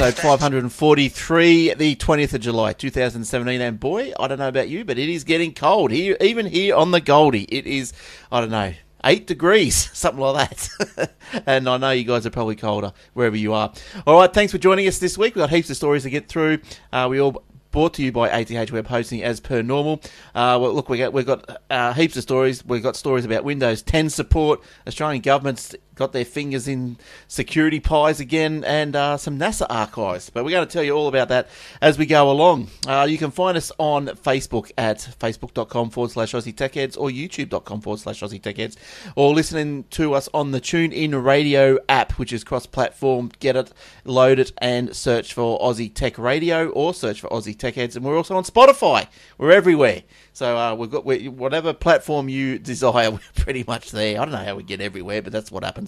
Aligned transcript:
episode 0.00 0.22
543, 0.22 1.74
the 1.74 1.96
20th 1.96 2.34
of 2.34 2.40
July, 2.40 2.72
2017. 2.72 3.60
And 3.60 3.80
boy, 3.80 4.12
I 4.20 4.28
don't 4.28 4.38
know 4.38 4.46
about 4.46 4.68
you, 4.68 4.84
but 4.84 4.96
it 4.96 5.08
is 5.08 5.24
getting 5.24 5.52
cold 5.52 5.90
here, 5.90 6.16
even 6.20 6.46
here 6.46 6.76
on 6.76 6.92
the 6.92 7.00
Goldie. 7.00 7.42
It 7.44 7.66
is, 7.66 7.92
I 8.30 8.40
don't 8.40 8.52
know, 8.52 8.74
eight 9.04 9.26
degrees, 9.26 9.90
something 9.92 10.20
like 10.20 10.50
that. 10.50 11.10
and 11.46 11.68
I 11.68 11.78
know 11.78 11.90
you 11.90 12.04
guys 12.04 12.26
are 12.26 12.30
probably 12.30 12.54
colder 12.54 12.92
wherever 13.14 13.34
you 13.34 13.54
are. 13.54 13.72
All 14.06 14.20
right, 14.20 14.32
thanks 14.32 14.52
for 14.52 14.58
joining 14.58 14.86
us 14.86 15.00
this 15.00 15.18
week. 15.18 15.34
We've 15.34 15.42
got 15.42 15.50
heaps 15.50 15.68
of 15.68 15.76
stories 15.76 16.04
to 16.04 16.10
get 16.10 16.28
through. 16.28 16.58
Uh, 16.92 17.08
we 17.10 17.20
all 17.20 17.42
brought 17.72 17.94
to 17.94 18.02
you 18.02 18.12
by 18.12 18.28
ATH 18.28 18.70
Web 18.70 18.86
Hosting 18.86 19.24
as 19.24 19.40
per 19.40 19.62
normal. 19.62 20.00
Uh, 20.32 20.58
well, 20.60 20.72
look, 20.74 20.88
we 20.88 20.98
got, 20.98 21.12
we've 21.12 21.26
got 21.26 21.60
uh, 21.70 21.92
heaps 21.92 22.16
of 22.16 22.22
stories. 22.22 22.64
We've 22.64 22.82
got 22.84 22.94
stories 22.94 23.24
about 23.24 23.42
Windows 23.42 23.82
10 23.82 24.10
support, 24.10 24.62
Australian 24.86 25.22
government's 25.22 25.74
got 25.98 26.12
their 26.12 26.24
fingers 26.24 26.66
in 26.66 26.96
security 27.26 27.80
pies 27.80 28.20
again, 28.20 28.64
and 28.64 28.96
uh, 28.96 29.16
some 29.16 29.38
NASA 29.38 29.66
archives. 29.68 30.30
But 30.30 30.44
we're 30.44 30.52
going 30.52 30.66
to 30.66 30.72
tell 30.72 30.82
you 30.82 30.92
all 30.92 31.08
about 31.08 31.28
that 31.28 31.48
as 31.82 31.98
we 31.98 32.06
go 32.06 32.30
along. 32.30 32.68
Uh, 32.86 33.06
you 33.08 33.18
can 33.18 33.30
find 33.30 33.56
us 33.56 33.70
on 33.78 34.06
Facebook 34.06 34.70
at 34.78 34.98
facebook.com 35.20 35.90
forward 35.90 36.10
slash 36.10 36.32
Aussie 36.32 36.56
Tech 36.56 36.74
Heads 36.74 36.96
or 36.96 37.08
youtube.com 37.08 37.80
forward 37.80 38.00
slash 38.00 38.20
Aussie 38.20 38.40
Tech 38.40 38.56
Heads, 38.56 38.76
or 39.16 39.34
listening 39.34 39.84
to 39.90 40.14
us 40.14 40.28
on 40.32 40.52
the 40.52 40.60
TuneIn 40.60 41.22
Radio 41.22 41.78
app, 41.88 42.12
which 42.12 42.32
is 42.32 42.44
cross 42.44 42.66
platform. 42.66 43.30
Get 43.40 43.56
it, 43.56 43.72
load 44.04 44.38
it, 44.38 44.52
and 44.58 44.94
search 44.94 45.34
for 45.34 45.58
Aussie 45.60 45.92
Tech 45.92 46.18
Radio 46.18 46.68
or 46.70 46.94
search 46.94 47.20
for 47.20 47.28
Aussie 47.28 47.58
Tech 47.58 47.74
Heads. 47.74 47.96
And 47.96 48.04
we're 48.04 48.16
also 48.16 48.36
on 48.36 48.44
Spotify. 48.44 49.08
We're 49.36 49.52
everywhere. 49.52 50.02
So 50.32 50.56
uh, 50.56 50.74
we've 50.74 50.90
got 50.90 51.04
whatever 51.04 51.72
platform 51.72 52.28
you 52.28 52.58
desire, 52.58 53.10
we're 53.10 53.18
pretty 53.34 53.64
much 53.66 53.90
there. 53.90 54.20
I 54.20 54.24
don't 54.24 54.32
know 54.32 54.38
how 54.38 54.54
we 54.54 54.62
get 54.62 54.80
everywhere, 54.80 55.22
but 55.22 55.32
that's 55.32 55.50
what 55.50 55.64
happens. 55.64 55.87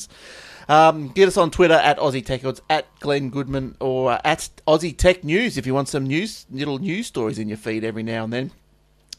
Um, 0.68 1.08
get 1.08 1.26
us 1.26 1.36
on 1.36 1.50
Twitter 1.50 1.74
at 1.74 1.98
Aussie 1.98 2.24
Tech 2.24 2.44
Odds, 2.44 2.62
at 2.70 2.86
Glenn 3.00 3.30
Goodman, 3.30 3.76
or 3.80 4.12
uh, 4.12 4.20
at 4.24 4.50
Aussie 4.68 4.96
Tech 4.96 5.24
News 5.24 5.58
if 5.58 5.66
you 5.66 5.74
want 5.74 5.88
some 5.88 6.04
news, 6.04 6.46
little 6.50 6.78
news 6.78 7.06
stories 7.06 7.38
in 7.38 7.48
your 7.48 7.58
feed 7.58 7.82
every 7.82 8.02
now 8.02 8.24
and 8.24 8.32
then. 8.32 8.52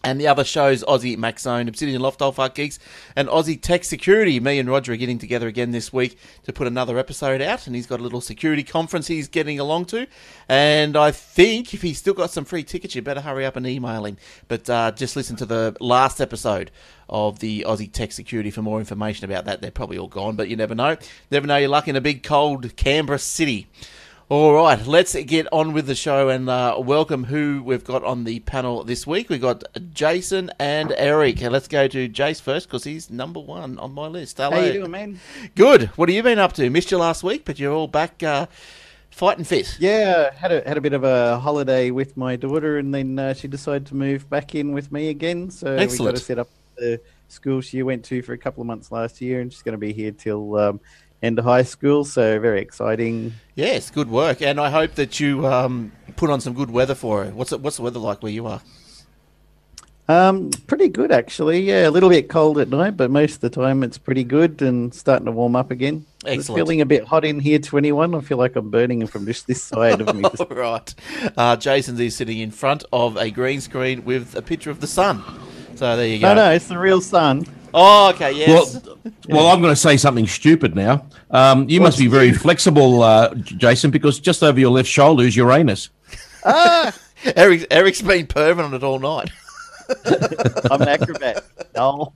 And 0.04 0.20
the 0.20 0.28
other 0.28 0.44
shows, 0.44 0.84
Aussie 0.84 1.18
Max 1.18 1.44
Zone, 1.44 1.68
Obsidian 1.68 2.02
Loft, 2.02 2.22
Alpha 2.22 2.52
Geeks, 2.54 2.80
and 3.16 3.28
Aussie 3.28 3.62
Tech 3.62 3.84
Security. 3.84 4.40
Me 4.40 4.58
and 4.58 4.70
Roger 4.70 4.94
are 4.94 4.98
getting 4.98 5.20
together 5.20 5.48
again 5.48 5.72
this 5.72 5.94
week 5.94 6.18
to 6.44 6.54
put 6.54 6.66
another 6.68 6.98
episode 6.98 7.42
out, 7.42 7.68
and 7.68 7.76
he's 7.76 7.86
got 7.86 8.00
a 8.00 8.04
little 8.04 8.22
security 8.22 8.64
conference 8.64 9.08
he's 9.08 9.28
getting 9.28 9.60
along 9.60 9.86
to. 9.86 10.08
And 10.50 10.98
I 10.98 11.12
think 11.12 11.74
if 11.74 11.84
he's 11.84 12.00
still 12.00 12.16
got 12.16 12.32
some 12.32 12.46
free 12.46 12.64
tickets, 12.64 12.96
you 12.96 13.02
better 13.02 13.22
hurry 13.22 13.46
up 13.46 13.56
and 13.56 13.68
email 13.68 14.06
him. 14.06 14.18
But 14.48 14.70
uh, 14.70 14.92
just 14.92 15.16
listen 15.16 15.36
to 15.38 15.46
the 15.46 15.78
last 15.80 16.20
episode 16.20 16.72
of 17.08 17.40
the 17.40 17.66
Aussie 17.68 17.92
Tech 17.92 18.12
Security 18.12 18.50
for 18.50 18.62
more 18.62 18.80
information 18.80 19.26
about 19.26 19.46
that. 19.46 19.62
They're 19.62 19.70
probably 19.70 19.98
all 19.98 20.08
gone, 20.08 20.36
but 20.36 20.50
you 20.50 20.56
never 20.56 20.74
know. 20.74 20.98
Never 21.30 21.46
know 21.46 21.58
your 21.58 21.70
luck 21.70 21.88
in 21.88 21.96
a 21.96 22.02
big, 22.02 22.24
cold 22.24 22.76
Canberra 22.76 23.20
city. 23.20 23.68
All 24.32 24.54
right, 24.54 24.88
let's 24.88 25.14
get 25.14 25.46
on 25.52 25.74
with 25.74 25.88
the 25.88 25.94
show 25.94 26.30
and 26.30 26.50
uh, 26.50 26.78
welcome 26.80 27.26
who 27.26 27.62
we've 27.66 27.84
got 27.84 28.02
on 28.06 28.24
the 28.24 28.40
panel 28.40 28.82
this 28.86 29.06
week. 29.06 29.30
We've 29.30 29.42
got 29.42 29.66
Jason 29.92 30.50
and 30.58 30.94
Eric. 30.96 31.42
Let's 31.42 31.68
go 31.68 31.90
to 31.90 32.08
Jace 32.08 32.40
first 32.40 32.70
because 32.70 32.86
he's 32.86 33.10
number 33.10 33.42
one 33.42 33.78
on 33.78 33.92
my 33.94 34.08
list. 34.08 34.38
Hello. 34.38 34.52
How 34.52 34.64
you 34.64 34.72
doing, 34.72 34.92
man? 34.92 35.20
Good. 35.54 35.88
What 35.98 36.08
have 36.08 36.16
you 36.16 36.24
been 36.24 36.40
up 36.40 36.54
to? 36.54 36.70
Missed 36.70 36.92
you 36.92 36.98
last 36.98 37.24
week, 37.24 37.44
but 37.44 37.60
you're 37.60 37.74
all 37.74 37.90
back 37.90 38.24
uh, 38.24 38.46
fighting 39.10 39.44
fit. 39.44 39.76
Yeah, 39.82 40.34
had 40.34 40.54
a 40.54 40.66
had 40.66 40.78
a 40.78 40.82
bit 40.82 40.94
of 40.94 41.04
a 41.04 41.38
holiday 41.38 41.92
with 41.92 42.16
my 42.16 42.38
daughter, 42.38 42.78
and 42.78 42.96
then 42.96 43.20
uh, 43.20 43.34
she 43.34 43.50
decided 43.50 43.86
to 43.88 43.96
move 43.96 44.30
back 44.30 44.56
in 44.56 44.72
with 44.72 44.94
me 44.94 45.10
again. 45.10 45.52
So 45.52 45.76
we 45.76 45.82
Excellent. 45.82 46.14
got 46.14 46.20
to 46.20 46.26
set 46.26 46.40
up 46.40 46.48
the 46.78 47.02
school 47.28 47.60
she 47.60 47.84
went 47.84 48.06
to 48.06 48.22
for 48.22 48.32
a 48.32 48.38
couple 48.38 48.62
of 48.62 48.68
months 48.68 48.94
last 48.94 49.20
year, 49.20 49.42
and 49.42 49.52
she's 49.52 49.62
going 49.62 49.74
to 49.74 49.78
be 49.78 49.92
here 49.92 50.12
till 50.12 50.56
um, 50.56 50.80
end 51.22 51.40
of 51.40 51.46
high 51.46 51.64
school. 51.64 52.04
So 52.04 52.40
very 52.40 52.62
exciting. 52.62 53.34
Yes, 53.56 53.90
good 53.90 54.10
work. 54.10 54.42
And 54.42 54.60
I 54.60 54.70
hope 54.70 54.96
that 54.96 55.20
you 55.20 55.46
um, 55.48 55.92
put 56.16 56.30
on 56.30 56.42
some 56.42 56.54
good 56.54 56.72
weather 56.72 56.96
for 56.96 57.26
her. 57.26 57.32
What's 57.32 57.52
it, 57.52 57.62
what's 57.62 57.78
the 57.78 57.84
weather 57.84 58.00
like 58.00 58.24
where 58.24 58.32
you 58.32 58.48
are? 58.48 58.62
Um, 60.08 60.50
pretty 60.68 60.90
good 60.90 61.12
actually. 61.12 61.62
Yeah, 61.62 61.88
a 61.88 61.92
little 61.92 62.10
bit 62.10 62.28
cold 62.28 62.58
at 62.58 62.68
night, 62.68 62.98
but 62.98 63.10
most 63.10 63.36
of 63.36 63.42
the 63.42 63.50
time 63.50 63.82
it's 63.82 63.98
pretty 63.98 64.26
good 64.26 64.62
and 64.62 64.94
starting 64.94 65.26
to 65.26 65.32
warm 65.32 65.56
up 65.56 65.72
again. 65.72 66.06
Excellent. 66.26 66.40
It's 66.40 66.50
feeling 66.50 66.82
a 66.82 66.86
bit 66.86 67.06
hot 67.06 67.24
in 67.24 67.40
here, 67.40 67.60
twenty 67.60 67.94
one. 67.94 68.14
I 68.14 68.20
feel 68.20 68.38
like 68.38 68.56
I'm 68.58 68.70
burning 68.70 69.06
from 69.14 69.26
just 69.26 69.48
this 69.48 69.64
side 69.64 70.02
of 70.02 70.14
me. 70.14 70.24
All 70.40 70.48
right. 70.48 70.94
Uh, 71.38 71.56
Jason's 71.56 72.00
is 72.00 72.16
sitting 72.16 72.40
in 72.40 72.52
front 72.52 72.84
of 72.92 73.16
a 73.16 73.32
green 73.32 73.62
screen 73.62 74.04
with 74.04 74.36
a 74.36 74.42
picture 74.42 74.70
of 74.70 74.82
the 74.82 74.88
sun. 74.88 75.24
So 75.76 75.96
there 75.96 76.08
you 76.08 76.20
go. 76.20 76.34
no, 76.34 76.48
no, 76.48 76.52
it's 76.52 76.68
the 76.68 76.78
real 76.78 77.00
sun. 77.00 77.46
Oh, 77.74 78.10
okay, 78.10 78.32
yes. 78.34 78.82
Well, 78.86 78.98
well, 79.30 79.48
I'm 79.48 79.62
going 79.62 79.72
to 79.72 79.80
say 79.80 79.98
something 79.98 80.28
stupid 80.28 80.76
now. 80.76 81.06
Um, 81.30 81.70
you 81.70 81.80
must 81.82 81.98
be 81.98 82.08
very 82.08 82.34
flexible, 82.34 83.04
uh, 83.04 83.34
Jason, 83.36 83.92
because 83.92 84.20
just 84.20 84.44
over 84.44 84.60
your 84.60 84.72
left 84.72 84.90
shoulder 84.90 85.24
is 85.24 85.36
Uranus. 85.36 85.90
Ah, 86.46 86.96
Eric, 87.36 87.68
Eric's 87.72 88.02
been 88.02 88.28
perving 88.28 88.66
on 88.66 88.74
it 88.74 88.84
all 88.84 89.00
night. 89.00 89.30
I'm 90.72 90.82
an 90.82 90.88
acrobat. 90.88 91.44
No. 91.76 92.14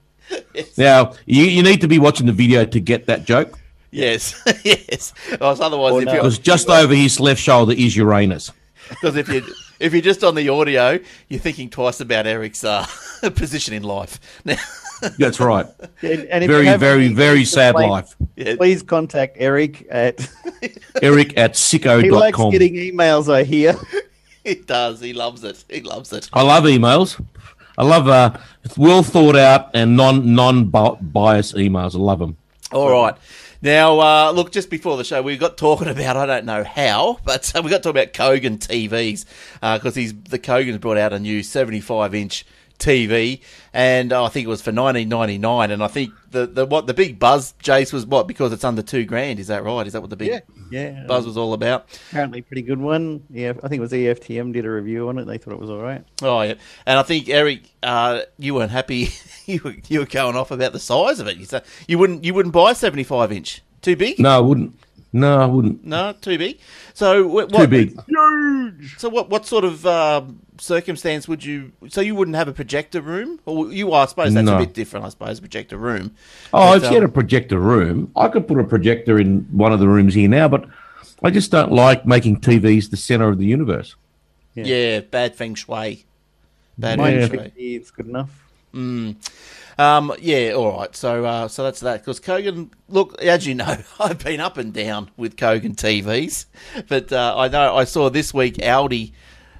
Now, 0.76 1.12
you, 1.24 1.44
you 1.44 1.62
need 1.62 1.80
to 1.82 1.88
be 1.88 1.98
watching 1.98 2.26
the 2.26 2.32
video 2.32 2.64
to 2.64 2.80
get 2.80 3.06
that 3.06 3.24
joke, 3.24 3.58
yes, 3.96 4.42
yes. 4.64 5.12
Or 5.40 5.56
otherwise, 5.60 5.94
if 5.94 6.04
no. 6.04 6.12
you're 6.12 6.22
because 6.22 6.38
just 6.38 6.68
over 6.68 6.94
his 6.94 7.18
left 7.20 7.40
shoulder 7.40 7.72
is 7.72 7.96
Uranus. 7.96 8.52
because 8.88 9.16
if 9.16 9.28
you 9.28 9.44
if 9.80 9.92
you're 9.92 10.02
just 10.02 10.24
on 10.24 10.34
the 10.34 10.48
audio, 10.48 10.98
you're 11.28 11.40
thinking 11.40 11.70
twice 11.70 12.00
about 12.00 12.26
Eric's 12.26 12.64
uh, 12.64 12.86
position 13.34 13.74
in 13.74 13.82
life. 13.82 14.20
Now, 14.44 14.56
That's 15.18 15.40
right. 15.40 15.66
And, 16.02 16.24
and 16.26 16.44
if 16.44 16.50
Very, 16.50 16.76
very, 16.76 17.06
any 17.06 17.14
very 17.14 17.44
sad 17.44 17.74
complaints, 17.74 18.16
life. 18.36 18.56
Please 18.58 18.82
contact 18.82 19.36
Eric 19.38 19.86
at. 19.90 20.28
Eric 21.02 21.36
at 21.36 21.56
he 21.56 22.10
likes 22.10 22.36
sicko.com. 22.36 22.50
getting 22.50 22.74
emails. 22.74 23.32
I 23.32 23.44
hear. 23.44 23.76
he 24.44 24.54
does. 24.56 25.00
He 25.00 25.12
loves 25.12 25.44
it. 25.44 25.64
He 25.68 25.80
loves 25.80 26.12
it. 26.12 26.30
I 26.32 26.42
love 26.42 26.64
emails. 26.64 27.22
I 27.78 27.84
love 27.84 28.08
uh, 28.08 28.36
well 28.76 29.02
thought 29.02 29.36
out 29.36 29.70
and 29.74 29.96
non 29.96 30.34
non 30.34 30.70
biased 30.70 31.54
emails. 31.56 31.94
I 31.94 31.98
love 31.98 32.20
them. 32.20 32.36
All 32.72 32.90
right. 32.90 33.14
Now, 33.62 34.00
uh, 34.00 34.32
look, 34.32 34.52
just 34.52 34.70
before 34.70 34.96
the 34.96 35.04
show, 35.04 35.22
we 35.22 35.36
got 35.36 35.56
talking 35.56 35.88
about, 35.88 36.16
I 36.16 36.26
don't 36.26 36.44
know 36.44 36.62
how, 36.62 37.18
but 37.24 37.54
uh, 37.54 37.62
we 37.62 37.70
got 37.70 37.82
talking 37.82 38.02
about 38.02 38.12
Kogan 38.12 38.58
TVs 38.58 39.24
because 39.78 39.94
he's 39.94 40.14
the 40.14 40.38
Kogan's 40.38 40.78
brought 40.78 40.98
out 40.98 41.12
a 41.12 41.18
new 41.18 41.42
75 41.42 42.14
inch 42.14 42.46
TV, 42.78 43.40
and 43.72 44.12
uh, 44.12 44.24
I 44.24 44.28
think 44.28 44.46
it 44.46 44.48
was 44.48 44.60
for 44.62 44.70
1999. 44.70 45.70
And 45.70 45.82
I 45.82 45.88
think 45.88 46.12
the, 46.30 46.46
the 46.46 46.66
what 46.66 46.86
the 46.86 46.94
big 46.94 47.18
buzz, 47.18 47.54
Jace, 47.62 47.92
was 47.92 48.06
what 48.06 48.26
because 48.28 48.52
it's 48.52 48.64
under 48.64 48.82
two 48.82 49.04
grand. 49.04 49.38
Is 49.38 49.46
that 49.48 49.64
right? 49.64 49.86
Is 49.86 49.92
that 49.94 50.00
what 50.00 50.10
the 50.10 50.16
big 50.16 50.28
Yeah, 50.28 50.40
yeah. 50.70 51.04
buzz 51.06 51.26
was 51.26 51.36
all 51.36 51.52
about? 51.52 51.86
Apparently, 52.10 52.42
pretty 52.42 52.62
good 52.62 52.80
one. 52.80 53.24
Yeah, 53.30 53.50
I 53.62 53.68
think 53.68 53.78
it 53.78 53.80
was 53.80 53.92
EFTM 53.92 54.52
did 54.52 54.64
a 54.64 54.70
review 54.70 55.08
on 55.08 55.18
it. 55.18 55.24
They 55.24 55.38
thought 55.38 55.54
it 55.54 55.60
was 55.60 55.70
all 55.70 55.80
right. 55.82 56.04
Oh 56.22 56.42
yeah, 56.42 56.54
and 56.86 56.98
I 56.98 57.02
think 57.02 57.28
Eric, 57.28 57.62
uh, 57.82 58.22
you 58.38 58.54
weren't 58.54 58.70
happy. 58.72 59.08
you 59.46 59.60
were 59.64 59.74
you 59.88 60.00
were 60.00 60.06
going 60.06 60.36
off 60.36 60.50
about 60.50 60.72
the 60.72 60.80
size 60.80 61.20
of 61.20 61.26
it. 61.28 61.36
You 61.36 61.44
said 61.44 61.64
you 61.88 61.98
wouldn't 61.98 62.24
you 62.24 62.34
wouldn't 62.34 62.52
buy 62.54 62.72
75 62.72 63.32
inch. 63.32 63.62
Too 63.82 63.94
big? 63.96 64.18
No, 64.18 64.30
I 64.36 64.40
wouldn't. 64.40 64.78
No, 65.16 65.40
I 65.40 65.46
wouldn't. 65.46 65.82
No, 65.82 66.12
too 66.12 66.36
big. 66.36 66.58
So 66.92 67.26
what, 67.26 67.50
Too 67.50 67.66
big. 67.66 67.98
Huge. 68.06 68.98
So 68.98 69.08
what 69.08 69.30
what 69.30 69.46
sort 69.46 69.64
of 69.64 69.86
um, 69.86 70.40
circumstance 70.58 71.26
would 71.26 71.42
you? 71.42 71.72
So 71.88 72.02
you 72.02 72.14
wouldn't 72.14 72.36
have 72.36 72.48
a 72.48 72.52
projector 72.52 73.00
room, 73.00 73.40
or 73.46 73.72
you? 73.72 73.92
I 73.94 74.04
suppose 74.04 74.34
that's 74.34 74.48
a 74.48 74.58
bit 74.58 74.74
different. 74.74 75.06
I 75.06 75.08
suppose 75.08 75.40
projector 75.40 75.78
room. 75.78 76.14
Oh, 76.52 76.72
But, 76.72 76.76
if 76.76 76.82
you 76.90 76.96
had 76.96 77.04
um, 77.04 77.10
a 77.10 77.12
projector 77.12 77.58
room, 77.58 78.12
I 78.14 78.28
could 78.28 78.46
put 78.46 78.58
a 78.60 78.64
projector 78.64 79.18
in 79.18 79.46
one 79.50 79.72
of 79.72 79.80
the 79.80 79.88
rooms 79.88 80.12
here 80.12 80.28
now, 80.28 80.48
but 80.48 80.66
I 81.22 81.30
just 81.30 81.50
don't 81.50 81.72
like 81.72 82.04
making 82.06 82.40
TVs 82.40 82.90
the 82.90 82.98
center 82.98 83.28
of 83.30 83.38
the 83.38 83.46
universe. 83.46 83.96
yeah. 84.54 85.00
bad 85.00 85.34
feng 85.34 85.54
shui. 85.54 86.04
Bad 86.76 86.98
Mine 86.98 87.26
feng 87.26 87.50
shui. 87.54 87.74
it's 87.74 87.90
good 87.90 88.06
enough. 88.06 88.42
Um, 89.78 90.12
yeah, 90.20 90.52
all 90.52 90.78
right. 90.78 90.94
So, 90.96 91.24
uh, 91.24 91.48
so 91.48 91.62
that's 91.64 91.80
that. 91.80 92.00
Because 92.00 92.18
Kogan, 92.20 92.70
look, 92.88 93.20
as 93.22 93.46
you 93.46 93.54
know, 93.54 93.76
I've 94.00 94.22
been 94.22 94.40
up 94.40 94.56
and 94.56 94.72
down 94.72 95.10
with 95.16 95.36
Kogan 95.36 95.76
TVs, 95.76 96.46
but 96.88 97.12
uh, 97.12 97.34
I 97.36 97.48
know 97.48 97.76
I 97.76 97.84
saw 97.84 98.08
this 98.08 98.32
week 98.32 98.54
Aldi 98.56 99.12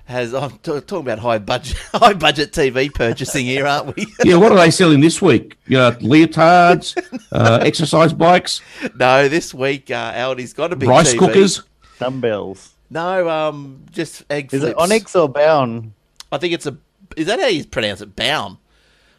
has. 0.07 0.33
I'm 0.33 0.53
t- 0.59 0.81
talking 0.81 1.01
about 1.01 1.19
high 1.19 1.39
budget, 1.39 1.77
high 1.93 2.15
budget 2.15 2.53
TV 2.53 2.93
purchasing 2.95 3.45
here, 3.45 3.67
aren't 3.67 3.95
we? 3.97 4.07
Yeah, 4.25 4.37
what 4.37 4.53
are 4.53 4.59
they 4.59 4.71
selling 4.71 5.01
this 5.01 5.21
week? 5.21 5.59
You 5.67 5.77
know, 5.77 5.91
leotards, 5.93 6.97
uh, 7.33 7.59
exercise 7.63 8.13
bikes, 8.15 8.63
no, 8.95 9.29
this 9.29 9.53
week 9.53 9.91
uh, 9.91 10.13
Aldi's 10.15 10.53
got 10.55 10.73
a 10.73 10.77
big 10.77 10.89
rice 10.89 11.13
TV. 11.15 11.19
cookers. 11.19 11.63
Dumbbells. 11.99 12.73
No, 12.89 13.29
um, 13.29 13.85
just 13.91 14.25
egg 14.31 14.53
Is 14.55 14.61
flips. 14.61 14.71
it 14.73 14.79
Onyx 14.79 15.17
or 15.17 15.29
Bound? 15.29 15.93
I 16.33 16.39
think 16.39 16.55
it's 16.55 16.67
a. 16.67 16.77
Is 17.17 17.27
that 17.27 17.41
how 17.41 17.47
you 17.49 17.65
pronounce 17.67 18.01
it? 18.01 18.15
Bound. 18.17 18.59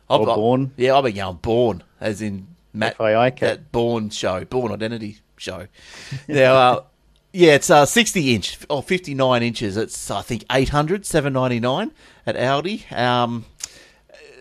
I've 0.09 0.21
Or 0.21 0.35
Born? 0.35 0.71
Yeah, 0.77 0.95
I've 0.95 1.03
been 1.03 1.15
going 1.15 1.37
born, 1.37 1.83
as 1.99 2.21
in 2.21 2.47
Matt. 2.73 2.93
F-I-I-K. 2.93 3.45
That 3.45 3.71
Born 3.71 4.09
show, 4.09 4.45
Bourne 4.45 4.71
Identity 4.71 5.19
show. 5.37 5.67
now, 6.27 6.55
uh, 6.55 6.83
yeah, 7.33 7.53
it's 7.55 7.69
uh, 7.69 7.85
60 7.85 8.33
inch 8.35 8.57
or 8.69 8.81
59 8.81 9.43
inches. 9.43 9.77
It's 9.77 10.09
I 10.09 10.21
think 10.21 10.45
800, 10.51 11.05
799 11.05 11.91
at 12.25 12.35
Aldi. 12.35 12.91
Um, 12.97 13.45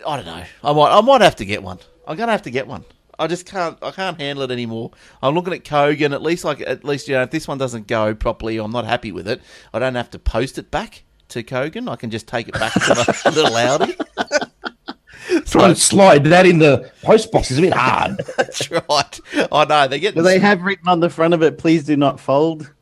I 0.05 0.15
don't 0.15 0.25
know. 0.25 0.43
I 0.63 0.73
might, 0.73 0.97
I 0.97 1.01
might 1.01 1.21
have 1.21 1.35
to 1.37 1.45
get 1.45 1.61
one. 1.61 1.79
I'm 2.07 2.15
gonna 2.15 2.31
have 2.31 2.43
to 2.43 2.51
get 2.51 2.67
one. 2.67 2.85
I 3.19 3.27
just 3.27 3.45
can't. 3.45 3.77
I 3.83 3.91
can't 3.91 4.19
handle 4.19 4.43
it 4.43 4.51
anymore. 4.51 4.91
I'm 5.21 5.35
looking 5.35 5.53
at 5.53 5.63
Kogan. 5.63 6.13
At 6.13 6.21
least, 6.21 6.45
like, 6.45 6.61
at 6.61 6.85
least 6.85 7.07
you 7.07 7.15
know, 7.15 7.23
if 7.23 7.31
this 7.31 7.47
one 7.47 7.57
doesn't 7.57 7.87
go 7.87 8.15
properly, 8.15 8.57
I'm 8.57 8.71
not 8.71 8.85
happy 8.85 9.11
with 9.11 9.27
it. 9.27 9.41
I 9.73 9.79
don't 9.79 9.95
have 9.95 10.09
to 10.11 10.19
post 10.19 10.57
it 10.57 10.71
back 10.71 11.03
to 11.29 11.43
Kogan. 11.43 11.89
I 11.89 11.95
can 11.97 12.09
just 12.09 12.27
take 12.27 12.47
it 12.47 12.53
back 12.53 12.73
to 12.73 12.79
the 12.79 13.31
little 13.35 13.51
Aldi. 13.51 14.06
Trying 15.45 15.73
to 15.73 15.79
slide 15.79 16.23
that 16.25 16.45
in 16.45 16.59
the 16.59 16.91
post 17.03 17.31
box 17.31 17.51
is 17.51 17.57
a 17.59 17.61
bit 17.61 17.73
hard. 17.73 18.17
That's 18.37 18.69
right. 18.71 19.19
I 19.51 19.65
know 19.65 19.87
they're 19.87 19.99
getting. 19.99 20.21
Do 20.21 20.23
they 20.23 20.39
have 20.39 20.61
written 20.61 20.87
on 20.87 20.99
the 20.99 21.09
front 21.09 21.33
of 21.33 21.41
it, 21.43 21.57
please 21.57 21.83
do 21.83 21.95
not 21.97 22.19
fold? 22.19 22.71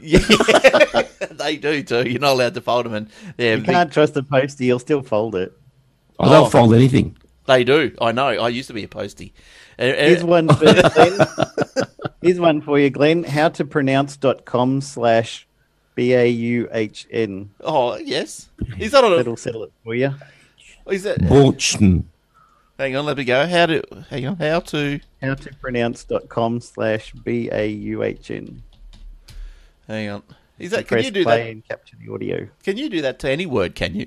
Yeah, 0.00 0.18
they 1.30 1.56
do 1.56 1.80
too. 1.84 2.02
You're 2.10 2.20
not 2.20 2.32
allowed 2.32 2.54
to 2.54 2.60
fold 2.60 2.86
them, 2.86 2.94
and 2.94 3.08
yeah, 3.38 3.54
You 3.54 3.62
can't 3.62 3.92
trust 3.92 4.14
the 4.14 4.24
postie, 4.24 4.64
he'll 4.64 4.80
still 4.80 5.02
fold 5.02 5.36
it. 5.36 5.52
Oh, 6.18 6.28
they'll 6.28 6.42
Oh. 6.46 6.48
fold 6.50 6.74
anything. 6.74 7.16
they 7.46 7.62
do. 7.62 7.94
I 8.00 8.10
know. 8.10 8.26
I 8.26 8.48
used 8.48 8.66
to 8.66 8.74
be 8.74 8.82
a 8.82 8.88
postie. 8.88 9.32
Uh, 9.78 9.82
uh, 9.82 9.94
Here's 9.94 10.24
one 10.24 10.48
for 10.48 10.64
Glenn. 10.64 11.26
Here's 12.22 12.40
one 12.40 12.60
for 12.60 12.76
you, 12.78 12.90
Glenn. 12.90 13.22
How 13.22 13.48
to 13.50 13.64
pronounce.com 13.64 14.80
slash 14.80 15.46
B 15.94 16.12
A 16.12 16.26
U 16.26 16.68
H 16.72 17.06
N. 17.12 17.50
oh 17.62 17.96
yes, 17.96 18.48
is 18.80 18.90
that 18.90 19.04
on? 19.04 19.12
A, 19.12 19.16
That'll 19.18 19.36
settle 19.36 19.62
it 19.62 19.72
for 19.84 19.94
you. 19.94 20.12
Is 20.88 21.02
that? 21.04 21.18
Borchten. 21.18 22.04
Hang 22.78 22.96
on, 22.96 23.06
let 23.06 23.16
me 23.16 23.24
go. 23.24 23.46
How 23.46 23.66
to? 23.66 23.82
Hang 24.10 24.26
on. 24.26 24.36
How 24.36 24.60
to? 24.60 25.00
How 25.22 25.34
to 25.34 25.54
pronounce.com 25.56 26.60
slash 26.60 27.12
B 27.12 27.48
A 27.52 27.66
U 27.66 28.02
H 28.02 28.30
N. 28.30 28.62
Hang 29.86 30.08
on. 30.10 30.22
Is 30.58 30.72
that? 30.72 30.88
Can 30.88 31.04
you 31.04 31.10
do 31.10 31.22
play 31.24 31.44
that? 31.44 31.50
and 31.50 31.68
capture 31.68 31.96
the 32.04 32.12
audio. 32.12 32.48
Can 32.62 32.76
you 32.76 32.88
do 32.88 33.02
that 33.02 33.18
to 33.20 33.30
any 33.30 33.46
word? 33.46 33.74
Can 33.74 33.94
you? 33.94 34.06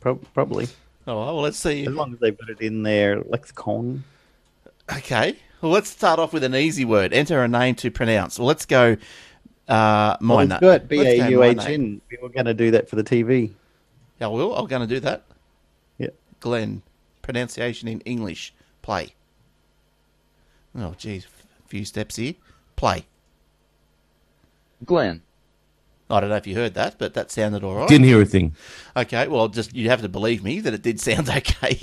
Pro- 0.00 0.16
probably. 0.16 0.68
Oh 1.06 1.18
well, 1.18 1.40
let's 1.40 1.56
see. 1.58 1.86
As 1.86 1.92
long 1.94 2.12
as 2.12 2.18
they 2.20 2.30
put 2.30 2.50
it 2.50 2.60
in 2.60 2.82
their 2.82 3.20
lexicon. 3.22 4.04
Okay. 4.92 5.36
Well, 5.60 5.72
let's 5.72 5.90
start 5.90 6.18
off 6.18 6.32
with 6.32 6.42
an 6.44 6.54
easy 6.54 6.84
word. 6.84 7.12
Enter 7.12 7.42
a 7.42 7.48
name 7.48 7.74
to 7.76 7.90
pronounce. 7.90 8.38
Well, 8.38 8.48
let's 8.48 8.66
go. 8.66 8.96
Uh, 9.68 10.16
my 10.20 10.44
Well, 10.46 10.58
good. 10.60 10.88
B 10.88 10.96
let's 10.98 11.18
go 11.18 11.26
A 11.26 11.30
U 11.30 11.38
my 11.40 11.46
H 11.46 11.56
name. 11.58 11.80
N. 11.80 12.00
We 12.10 12.18
were 12.20 12.28
going 12.28 12.46
to 12.46 12.54
do 12.54 12.70
that 12.72 12.88
for 12.88 12.96
the 12.96 13.04
TV. 13.04 13.52
Yeah, 14.20 14.26
I 14.26 14.30
will. 14.30 14.54
I'm 14.56 14.66
going 14.66 14.86
to 14.86 14.92
do 14.92 15.00
that. 15.00 15.24
Yeah. 16.40 16.42
Glenn, 16.42 16.82
pronunciation 17.22 17.88
in 17.88 18.00
English. 18.00 18.52
Play. 18.82 19.14
Oh, 20.76 20.94
geez, 20.96 21.26
a 21.64 21.68
few 21.68 21.84
steps 21.84 22.16
here. 22.16 22.34
Play. 22.76 23.06
Glenn. 24.84 25.22
I 26.08 26.18
don't 26.18 26.30
know 26.30 26.36
if 26.36 26.46
you 26.46 26.56
heard 26.56 26.74
that, 26.74 26.96
but 26.98 27.14
that 27.14 27.30
sounded 27.30 27.62
all 27.62 27.76
right. 27.76 27.88
Didn't 27.88 28.06
hear 28.06 28.20
a 28.20 28.24
thing. 28.26 28.56
Okay, 28.96 29.28
well, 29.28 29.48
just 29.48 29.74
you 29.74 29.90
have 29.90 30.02
to 30.02 30.08
believe 30.08 30.42
me 30.42 30.58
that 30.60 30.74
it 30.74 30.82
did 30.82 31.00
sound 31.00 31.28
okay. 31.36 31.78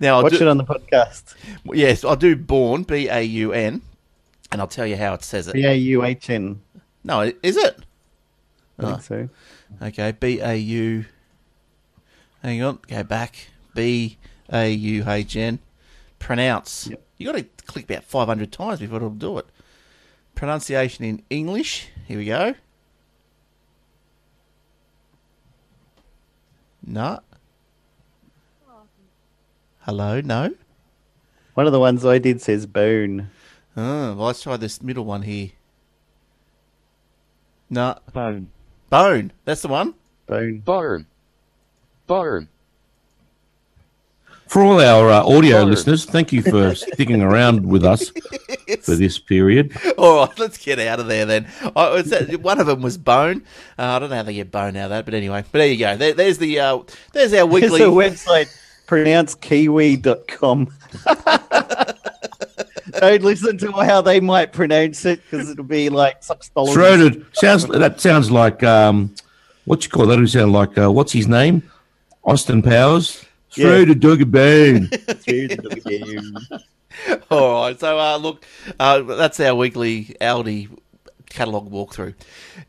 now, 0.00 0.16
I'll 0.16 0.22
Watch 0.24 0.34
do, 0.34 0.42
it 0.42 0.48
on 0.48 0.58
the 0.58 0.64
podcast. 0.64 1.34
yes, 1.64 2.04
I'll 2.04 2.16
do 2.16 2.36
born 2.36 2.82
B 2.82 3.08
A 3.08 3.22
U 3.22 3.52
N, 3.52 3.80
and 4.50 4.60
I'll 4.60 4.66
tell 4.68 4.86
you 4.86 4.96
how 4.96 5.14
it 5.14 5.24
says 5.24 5.50
B 5.50 5.62
it. 5.62 5.66
A 5.66 5.74
U 5.74 6.04
H 6.04 6.28
N. 6.28 6.60
No, 7.02 7.22
is 7.42 7.56
it? 7.56 7.78
I 8.78 8.82
think 8.82 8.94
ah. 8.94 8.98
so. 8.98 9.28
Okay, 9.80 10.12
B 10.12 10.40
A 10.40 10.54
U. 10.54 11.06
Hang 12.42 12.62
on, 12.62 12.78
go 12.88 13.02
back. 13.04 13.48
B 13.74 14.18
A 14.52 14.70
U 14.70 15.04
H 15.06 15.36
N. 15.36 15.58
Pronounce. 16.18 16.88
Yep. 16.88 17.02
You 17.18 17.26
got 17.26 17.38
to 17.38 17.64
click 17.66 17.84
about 17.84 18.04
500 18.04 18.52
times 18.52 18.80
before 18.80 18.96
it'll 18.96 19.10
do 19.10 19.38
it. 19.38 19.46
Pronunciation 20.34 21.04
in 21.04 21.22
English. 21.30 21.88
Here 22.06 22.18
we 22.18 22.26
go. 22.26 22.54
No. 26.84 27.20
Hello, 29.80 30.20
no. 30.20 30.54
One 31.54 31.66
of 31.66 31.72
the 31.72 31.80
ones 31.80 32.04
I 32.04 32.18
did 32.18 32.40
says 32.40 32.66
bone. 32.66 33.30
Oh, 33.76 33.82
ah, 33.82 34.14
well, 34.14 34.26
let's 34.26 34.42
try 34.42 34.56
this 34.56 34.82
middle 34.82 35.04
one 35.04 35.22
here. 35.22 35.50
No. 37.68 37.98
Bone. 38.12 38.50
Bone. 38.90 39.32
That's 39.44 39.62
the 39.62 39.68
one. 39.68 39.94
Bone. 40.26 40.58
Bone. 40.58 41.06
Bone. 42.06 42.48
For 44.52 44.62
all 44.62 44.82
our 44.82 45.08
uh, 45.08 45.24
audio 45.24 45.62
Bone. 45.62 45.70
listeners, 45.70 46.04
thank 46.04 46.30
you 46.30 46.42
for 46.42 46.74
sticking 46.92 47.22
around 47.22 47.64
with 47.64 47.86
us 47.86 48.12
for 48.82 48.94
this 48.96 49.18
period. 49.18 49.74
All 49.96 50.26
right, 50.26 50.38
let's 50.38 50.58
get 50.58 50.78
out 50.78 51.00
of 51.00 51.06
there 51.06 51.24
then. 51.24 51.46
Oh, 51.74 51.96
it's 51.96 52.10
that, 52.10 52.36
one 52.42 52.60
of 52.60 52.66
them 52.66 52.82
was 52.82 52.98
bone. 52.98 53.44
Uh, 53.78 53.84
I 53.84 53.98
don't 53.98 54.10
know 54.10 54.16
how 54.16 54.24
they 54.24 54.34
get 54.34 54.50
bone 54.50 54.76
out 54.76 54.84
of 54.84 54.90
that, 54.90 55.06
but 55.06 55.14
anyway. 55.14 55.42
But 55.50 55.56
there 55.58 55.68
you 55.68 55.78
go. 55.78 55.96
There, 55.96 56.12
there's 56.12 56.36
the 56.36 56.60
uh, 56.60 56.80
there's 57.14 57.32
our 57.32 57.48
There's 57.48 57.70
weekly. 57.70 57.80
a 57.80 57.86
website, 57.86 58.54
pronouncekiwi.com. 58.86 60.68
Don't 63.00 63.22
listen 63.22 63.56
to 63.56 63.72
how 63.72 64.02
they 64.02 64.20
might 64.20 64.52
pronounce 64.52 65.06
it 65.06 65.22
because 65.30 65.48
it'll 65.48 65.64
be 65.64 65.88
like 65.88 66.22
six 66.22 66.50
dollars. 66.50 66.74
Schroeder 66.74 67.24
sounds 67.32 67.66
that 67.68 68.02
sounds 68.02 68.30
like 68.30 68.62
um, 68.62 69.14
what 69.64 69.82
you 69.82 69.88
call 69.88 70.04
that? 70.08 70.18
Who 70.18 70.26
sound 70.26 70.52
like 70.52 70.76
uh, 70.76 70.92
what's 70.92 71.12
his 71.12 71.26
name? 71.26 71.62
Austin 72.22 72.60
Powers. 72.60 73.24
Yeah. 73.54 73.66
Schroeder 73.66 73.94
dug 73.94 74.22
a 74.22 74.26
bone. 74.26 74.90
All 77.30 77.62
right. 77.62 77.78
So 77.78 77.98
uh, 77.98 78.16
look, 78.16 78.44
uh, 78.78 79.02
that's 79.02 79.40
our 79.40 79.54
weekly 79.54 80.16
Aldi 80.20 80.76
catalog 81.30 81.70
walkthrough. 81.70 82.14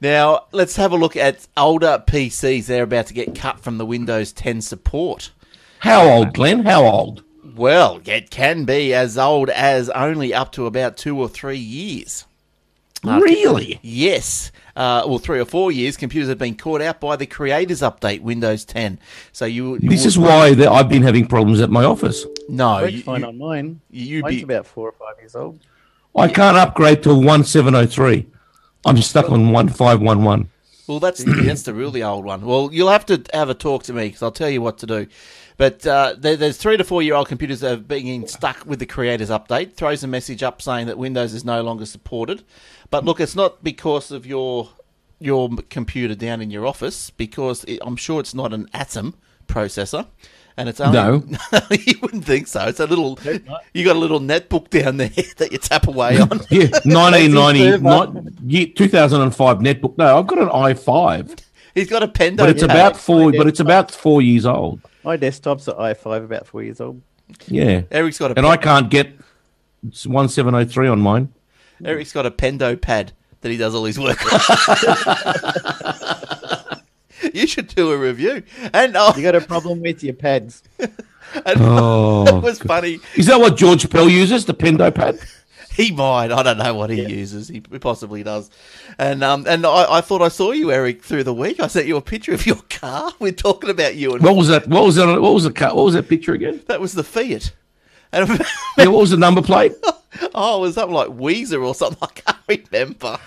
Now 0.01 0.45
let's 0.51 0.75
have 0.77 0.91
a 0.91 0.97
look 0.97 1.15
at 1.15 1.47
older 1.55 2.03
PCs. 2.05 2.65
They're 2.65 2.83
about 2.83 3.07
to 3.07 3.13
get 3.13 3.35
cut 3.35 3.59
from 3.59 3.77
the 3.77 3.85
Windows 3.85 4.31
10 4.31 4.61
support. 4.61 5.31
How 5.79 6.07
old, 6.09 6.33
Glenn? 6.33 6.65
How 6.65 6.85
old? 6.85 7.23
Well, 7.55 8.01
it 8.05 8.29
can 8.29 8.63
be 8.63 8.93
as 8.93 9.17
old 9.17 9.49
as 9.49 9.89
only 9.89 10.33
up 10.33 10.53
to 10.53 10.65
about 10.65 10.95
two 10.95 11.19
or 11.19 11.27
three 11.27 11.57
years. 11.57 12.25
Really? 13.03 13.79
Yes. 13.81 14.51
Uh, 14.75 15.03
well, 15.05 15.19
three 15.19 15.39
or 15.39 15.45
four 15.45 15.71
years, 15.71 15.97
computers 15.97 16.29
have 16.29 16.37
been 16.37 16.55
caught 16.55 16.81
out 16.81 16.99
by 16.99 17.15
the 17.15 17.25
Creators 17.25 17.81
Update, 17.81 18.21
Windows 18.21 18.65
10. 18.65 18.99
So 19.31 19.45
you, 19.45 19.75
you 19.75 19.89
This 19.89 20.05
is 20.05 20.17
why 20.17 20.53
that 20.55 20.69
I've 20.71 20.89
been 20.89 21.03
having 21.03 21.27
problems 21.27 21.61
at 21.61 21.69
my 21.69 21.83
office. 21.83 22.25
no, 22.49 22.83
you, 22.85 23.03
fine 23.03 23.21
you, 23.21 23.27
on 23.27 23.37
mine. 23.37 23.81
you'd 23.91 24.23
Mine's 24.23 24.37
be 24.37 24.43
about 24.43 24.65
four 24.65 24.89
or 24.89 24.93
five 24.93 25.15
years 25.19 25.35
old. 25.35 25.59
I 26.15 26.27
can't 26.27 26.57
upgrade 26.57 27.03
to 27.03 27.13
1703. 27.13 28.27
I'm 28.85 29.01
stuck 29.01 29.29
on 29.29 29.51
1511. 29.51 30.49
well. 30.87 30.99
That's 30.99 31.23
the, 31.23 31.31
that's 31.45 31.63
the 31.63 31.73
really 31.73 32.03
old 32.03 32.25
one. 32.25 32.45
Well, 32.45 32.69
you'll 32.71 32.89
have 32.89 33.05
to 33.07 33.23
have 33.33 33.49
a 33.49 33.53
talk 33.53 33.83
to 33.83 33.93
me 33.93 34.07
because 34.07 34.21
I'll 34.21 34.31
tell 34.31 34.49
you 34.49 34.61
what 34.61 34.77
to 34.79 34.85
do. 34.85 35.07
But 35.57 35.85
uh, 35.85 36.15
there, 36.17 36.35
there's 36.35 36.57
three 36.57 36.77
to 36.77 36.83
four 36.83 37.01
year 37.01 37.13
old 37.15 37.27
computers 37.27 37.59
that 37.61 37.69
have 37.69 37.87
been 37.87 38.27
stuck 38.27 38.65
with 38.65 38.79
the 38.79 38.85
Creators 38.85 39.29
Update. 39.29 39.73
Throws 39.73 40.03
a 40.03 40.07
message 40.07 40.43
up 40.43 40.61
saying 40.61 40.87
that 40.87 40.97
Windows 40.97 41.33
is 41.33 41.45
no 41.45 41.61
longer 41.61 41.85
supported. 41.85 42.43
But 42.93 43.05
look, 43.05 43.19
it's 43.19 43.35
not 43.35 43.63
because 43.63 44.11
of 44.11 44.23
your 44.27 44.69
your 45.17 45.49
computer 45.71 46.13
down 46.13 46.41
in 46.41 46.51
your 46.51 46.67
office 46.67 47.09
because 47.09 47.63
it, 47.63 47.79
I'm 47.81 47.95
sure 47.95 48.19
it's 48.19 48.35
not 48.35 48.53
an 48.53 48.69
Atom 48.71 49.15
processor. 49.47 50.05
And 50.57 50.69
it's 50.69 50.79
only 50.79 50.93
No. 50.93 51.23
you 51.71 51.95
wouldn't 52.03 52.23
think 52.23 52.45
so. 52.45 52.67
It's 52.67 52.79
a 52.79 52.85
little 52.85 53.17
you 53.73 53.83
got 53.83 53.95
a 53.95 53.99
little 53.99 54.19
netbook 54.19 54.69
down 54.69 54.97
there 54.97 55.09
that 55.37 55.51
you 55.51 55.57
tap 55.57 55.87
away 55.87 56.19
on. 56.19 56.41
Yeah, 56.51 56.67
1990, 56.85 57.79
not, 57.79 58.13
year, 58.45 58.67
2005 58.67 59.57
netbook. 59.57 59.97
No, 59.97 60.19
I've 60.19 60.27
got 60.27 60.37
an 60.37 60.49
i5, 60.49 61.39
He's 61.73 61.89
got 61.89 62.03
a 62.03 62.07
Pendo 62.07 62.37
but 62.37 62.49
it's 62.49 62.61
pad. 62.61 62.69
about 62.69 62.95
four. 62.95 63.31
But 63.31 63.47
it's 63.47 63.59
about 63.59 63.89
four 63.89 64.21
years 64.21 64.45
old. 64.45 64.81
My 65.03 65.17
desktop's 65.17 65.67
at 65.67 65.79
i5, 65.79 66.25
about 66.25 66.45
four 66.45 66.61
years 66.61 66.79
old. 66.79 67.01
Yeah, 67.47 67.81
Eric's 67.89 68.19
got 68.19 68.29
a 68.29 68.37
and 68.37 68.45
I 68.45 68.55
can't 68.55 68.91
get 68.91 69.07
1703 69.81 70.89
on 70.89 70.99
mine. 70.99 71.33
Eric's 71.85 72.11
got 72.11 72.25
a 72.25 72.31
Pendo 72.31 72.79
pad 72.79 73.11
that 73.41 73.49
he 73.49 73.57
does 73.57 73.75
all 73.75 73.85
his 73.85 73.99
work 73.99 74.17
on. 74.31 74.39
you 77.33 77.47
should 77.47 77.67
do 77.67 77.91
a 77.91 77.97
review. 77.97 78.43
And 78.73 78.95
oh, 78.95 79.13
You 79.15 79.23
got 79.23 79.35
a 79.35 79.41
problem 79.41 79.81
with 79.81 80.03
your 80.03 80.13
pads? 80.13 80.63
and 80.79 80.93
Oh, 81.57 82.37
it 82.37 82.43
was 82.43 82.59
funny. 82.59 82.99
is 83.15 83.25
that 83.27 83.39
what 83.39 83.57
George 83.57 83.89
Pell 83.89 84.09
uses? 84.09 84.45
The 84.45 84.53
Pendo 84.53 84.93
pad? 84.93 85.19
He 85.75 85.91
might. 85.91 86.31
I 86.31 86.43
don't 86.43 86.59
know 86.59 86.75
what 86.75 86.91
he 86.91 87.01
uses. 87.03 87.47
He 87.47 87.59
possibly 87.59 88.21
does. 88.21 88.51
And 88.99 89.23
um, 89.23 89.45
and 89.47 89.65
I, 89.65 89.97
I 89.97 90.01
thought 90.01 90.21
I 90.21 90.27
saw 90.27 90.51
you, 90.51 90.71
Eric, 90.71 91.01
through 91.03 91.23
the 91.23 91.33
week. 91.33 91.59
I 91.59 91.65
sent 91.65 91.87
you 91.87 91.97
a 91.97 92.01
picture 92.01 92.31
of 92.31 92.45
your 92.45 92.59
car. 92.69 93.11
We're 93.17 93.31
talking 93.31 93.71
about 93.71 93.95
you, 93.95 94.13
and 94.13 94.21
What 94.23 94.35
was 94.35 94.49
that? 94.49 94.67
What 94.67 94.83
was 94.83 94.97
that? 94.97 95.07
What 95.19 95.33
was 95.33 95.45
the 95.45 95.51
car? 95.51 95.73
What 95.73 95.85
was 95.85 95.95
that 95.95 96.07
picture 96.07 96.35
again? 96.35 96.61
that 96.67 96.79
was 96.79 96.93
the 96.93 97.03
Fiat. 97.03 97.53
And 98.13 98.29
Yeah, 98.77 98.87
what 98.87 99.01
was 99.01 99.09
the 99.11 99.17
number 99.17 99.41
plate? 99.41 99.73
oh, 100.35 100.57
it 100.57 100.61
was 100.61 100.75
something 100.75 100.95
like 100.95 101.09
Weezer 101.09 101.65
or 101.65 101.75
something. 101.75 101.97
I 102.01 102.07
can't 102.07 102.65
remember. 102.71 103.19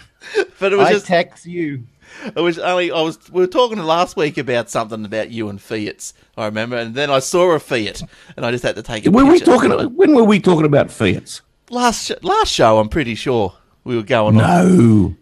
But 0.59 0.73
it 0.73 0.76
was 0.76 0.88
I 0.88 0.93
just 0.93 1.07
tax 1.07 1.47
you. 1.47 1.85
It 2.25 2.40
was 2.40 2.59
only 2.59 2.90
I 2.90 3.00
was 3.02 3.19
we 3.31 3.43
were 3.43 3.47
talking 3.47 3.78
last 3.78 4.16
week 4.16 4.38
about 4.38 4.71
something 4.71 5.05
about 5.05 5.31
you 5.31 5.49
and 5.49 5.61
Fiats. 5.61 6.14
I 6.37 6.47
remember, 6.47 6.76
and 6.76 6.95
then 6.95 7.11
I 7.11 7.19
saw 7.19 7.50
a 7.50 7.61
Fiat, 7.61 8.02
and 8.37 8.47
I 8.47 8.50
just 8.50 8.64
had 8.64 8.76
to 8.76 8.83
take 8.83 9.07
a 9.07 9.11
Were 9.11 9.25
we 9.25 9.38
talking? 9.38 9.71
When 9.95 10.14
were 10.14 10.25
we 10.25 10.40
talking 10.40 10.64
about 10.64 10.90
Fiats? 10.90 11.43
last 11.71 12.12
last 12.23 12.50
show? 12.50 12.78
I'm 12.78 12.88
pretty 12.88 13.14
sure 13.14 13.55
we 13.85 13.97
were 13.97 14.02
going 14.02 14.40
on. 14.40 14.43
No, 14.43 15.16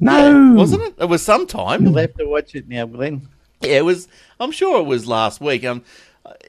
no, 0.00 0.18
Yeah, 0.18 0.54
wasn't 0.54 0.82
it? 0.82 0.94
It 0.98 1.08
was 1.08 1.22
sometime. 1.22 1.84
You'll 1.84 1.98
have 1.98 2.14
to 2.14 2.26
watch 2.26 2.54
it 2.54 2.68
now, 2.68 2.86
Glenn. 2.86 3.28
Yeah, 3.60 3.78
it 3.78 3.84
was. 3.84 4.08
I'm 4.38 4.52
sure 4.52 4.80
it 4.80 4.86
was 4.86 5.06
last 5.06 5.40
week. 5.40 5.64
Um, 5.64 5.84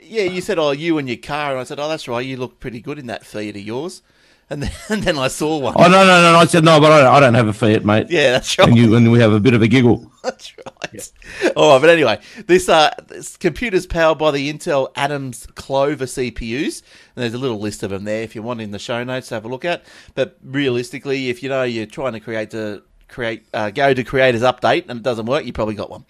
yeah, 0.02 0.24
you 0.24 0.42
said, 0.42 0.60
oh, 0.60 0.72
you 0.72 0.98
and 0.98 1.08
your 1.08 1.18
car, 1.18 1.52
and 1.52 1.60
I 1.60 1.64
said, 1.64 1.80
oh, 1.80 1.90
that's 1.90 2.08
right, 2.08 2.26
you 2.26 2.38
look 2.38 2.60
pretty 2.60 2.82
good 2.82 3.00
in 3.00 3.08
that 3.08 3.26
Fiat 3.26 3.56
of 3.56 3.62
yours. 3.62 4.02
And 4.52 4.64
then, 4.64 4.72
and 4.90 5.04
then 5.04 5.18
I 5.18 5.30
saw 5.30 5.58
one. 5.58 5.76
Oh 5.78 5.84
no, 5.84 6.06
no, 6.06 6.22
no! 6.22 6.34
no. 6.34 6.38
I 6.38 6.46
said 6.46 6.66
no, 6.66 6.80
but 6.82 6.92
I 6.92 7.00
don't, 7.00 7.16
I 7.16 7.20
don't 7.22 7.34
have 7.36 7.48
a 7.48 7.54
Fiat, 7.54 7.86
mate. 7.86 8.08
Yeah, 8.10 8.32
that's 8.32 8.60
right. 8.60 8.68
And 8.68 8.78
you 8.78 8.96
and 8.96 9.10
we 9.10 9.20
have 9.20 9.32
a 9.32 9.40
bit 9.40 9.54
of 9.54 9.62
a 9.62 9.68
giggle. 9.68 10.12
That's 10.24 10.54
right. 10.58 11.12
All 11.56 11.72
right, 11.72 11.82
but 11.82 11.90
anyway, 11.90 12.20
this 12.46 12.68
uh, 12.68 12.92
this 13.08 13.38
computer's 13.38 13.88
powered 13.88 14.20
by 14.20 14.30
the 14.30 14.54
Intel 14.54 14.92
Atoms 14.96 15.48
Clover 15.56 16.06
CPUs, 16.06 16.84
and 17.16 17.24
there's 17.24 17.34
a 17.34 17.40
little 17.40 17.60
list 17.60 17.82
of 17.82 17.90
them 17.90 18.04
there 18.04 18.22
if 18.22 18.36
you 18.36 18.44
want 18.44 18.62
in 18.62 18.70
the 18.70 18.78
show 18.78 19.04
notes 19.04 19.30
to 19.30 19.36
have 19.36 19.46
a 19.46 19.48
look 19.48 19.66
at. 19.66 19.84
But 20.14 20.38
realistically, 20.44 21.30
if 21.30 21.42
you 21.42 21.50
know 21.50 21.64
you're 21.64 21.86
trying 21.86 22.14
to 22.14 22.20
create 22.20 22.52
to 22.52 22.84
create 23.08 23.46
uh, 23.54 23.70
go 23.70 23.94
to 23.94 24.04
Creators 24.04 24.42
Update 24.42 24.90
and 24.90 25.00
it 25.00 25.04
doesn't 25.04 25.26
work, 25.26 25.46
you 25.46 25.54
probably 25.54 25.76
got 25.76 25.90
one. 25.90 26.06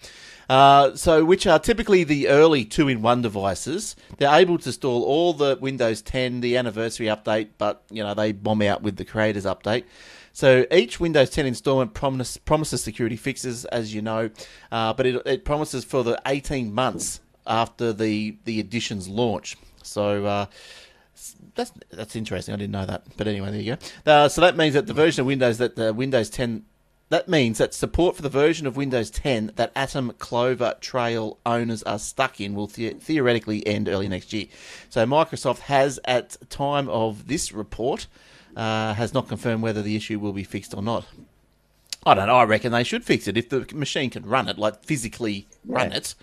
Uh, 0.48 0.94
so, 0.94 1.24
which 1.24 1.46
are 1.46 1.58
typically 1.58 2.04
the 2.04 2.28
early 2.28 2.64
two-in-one 2.64 3.22
devices. 3.22 3.96
They're 4.18 4.34
able 4.34 4.58
to 4.58 4.68
install 4.68 5.02
all 5.04 5.32
the 5.32 5.56
Windows 5.60 6.02
10, 6.02 6.40
the 6.40 6.56
anniversary 6.56 7.06
update, 7.06 7.50
but 7.58 7.82
you 7.90 8.02
know 8.02 8.14
they 8.14 8.32
bomb 8.32 8.62
out 8.62 8.82
with 8.82 8.96
the 8.96 9.04
Creators 9.04 9.44
Update. 9.44 9.84
So 10.32 10.66
each 10.72 10.98
Windows 10.98 11.28
10 11.30 11.44
installment 11.44 11.92
promise, 11.92 12.38
promises 12.38 12.82
security 12.82 13.16
fixes, 13.16 13.66
as 13.66 13.94
you 13.94 14.00
know, 14.00 14.30
uh, 14.70 14.94
but 14.94 15.04
it, 15.06 15.22
it, 15.26 15.44
promises 15.44 15.84
for 15.84 16.02
the 16.02 16.20
18 16.24 16.72
months 16.72 17.20
after 17.46 17.92
the 17.92 18.36
the 18.44 18.60
edition's 18.60 19.08
launch. 19.08 19.56
So. 19.82 20.24
Uh, 20.24 20.46
that's 21.54 21.72
that's 21.90 22.16
interesting. 22.16 22.54
I 22.54 22.56
didn't 22.56 22.72
know 22.72 22.86
that, 22.86 23.04
but 23.16 23.28
anyway, 23.28 23.50
there 23.50 23.60
you 23.60 23.76
go. 23.76 24.10
Uh, 24.10 24.28
so 24.28 24.40
that 24.40 24.56
means 24.56 24.74
that 24.74 24.86
the 24.86 24.94
version 24.94 25.20
of 25.20 25.26
Windows 25.26 25.58
that 25.58 25.76
the 25.76 25.92
Windows 25.92 26.30
10 26.30 26.64
that 27.12 27.28
means 27.28 27.58
that 27.58 27.74
support 27.74 28.16
for 28.16 28.22
the 28.22 28.30
version 28.30 28.66
of 28.66 28.74
Windows 28.74 29.10
10 29.10 29.52
that 29.56 29.70
Atom 29.76 30.14
Clover 30.18 30.74
Trail 30.80 31.36
owners 31.44 31.82
are 31.82 31.98
stuck 31.98 32.40
in 32.40 32.54
will 32.54 32.66
the- 32.68 32.94
theoretically 32.94 33.66
end 33.66 33.86
early 33.86 34.08
next 34.08 34.32
year. 34.32 34.46
So 34.88 35.04
Microsoft 35.04 35.58
has, 35.60 36.00
at 36.06 36.38
time 36.48 36.88
of 36.88 37.28
this 37.28 37.52
report, 37.52 38.06
uh, 38.56 38.94
has 38.94 39.12
not 39.12 39.28
confirmed 39.28 39.62
whether 39.62 39.82
the 39.82 39.94
issue 39.94 40.18
will 40.18 40.32
be 40.32 40.42
fixed 40.42 40.72
or 40.74 40.80
not. 40.82 41.04
I 42.06 42.14
don't 42.14 42.28
know. 42.28 42.36
I 42.36 42.44
reckon 42.44 42.72
they 42.72 42.82
should 42.82 43.04
fix 43.04 43.28
it 43.28 43.36
if 43.36 43.50
the 43.50 43.66
machine 43.74 44.08
can 44.08 44.24
run 44.24 44.48
it, 44.48 44.58
like 44.58 44.82
physically 44.82 45.46
run 45.66 45.90
Yeah. 45.90 45.98
it. 45.98 46.14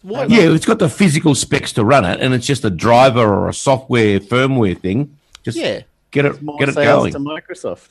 Why 0.00 0.20
not? 0.22 0.30
Yeah, 0.30 0.52
it's 0.54 0.64
got 0.64 0.78
the 0.78 0.88
physical 0.88 1.34
specs 1.34 1.74
to 1.74 1.84
run 1.84 2.06
it, 2.06 2.18
and 2.18 2.32
it's 2.32 2.46
just 2.46 2.64
a 2.64 2.70
driver 2.70 3.26
or 3.34 3.50
a 3.50 3.54
software 3.54 4.18
firmware 4.20 4.80
thing. 4.80 5.16
Just 5.42 5.58
Yeah. 5.58 5.82
get 6.10 6.24
it 6.24 6.40
More 6.40 6.58
get 6.58 6.70
it 6.70 6.74
sales 6.76 7.02
going. 7.02 7.12
to 7.12 7.18
Microsoft. 7.18 7.88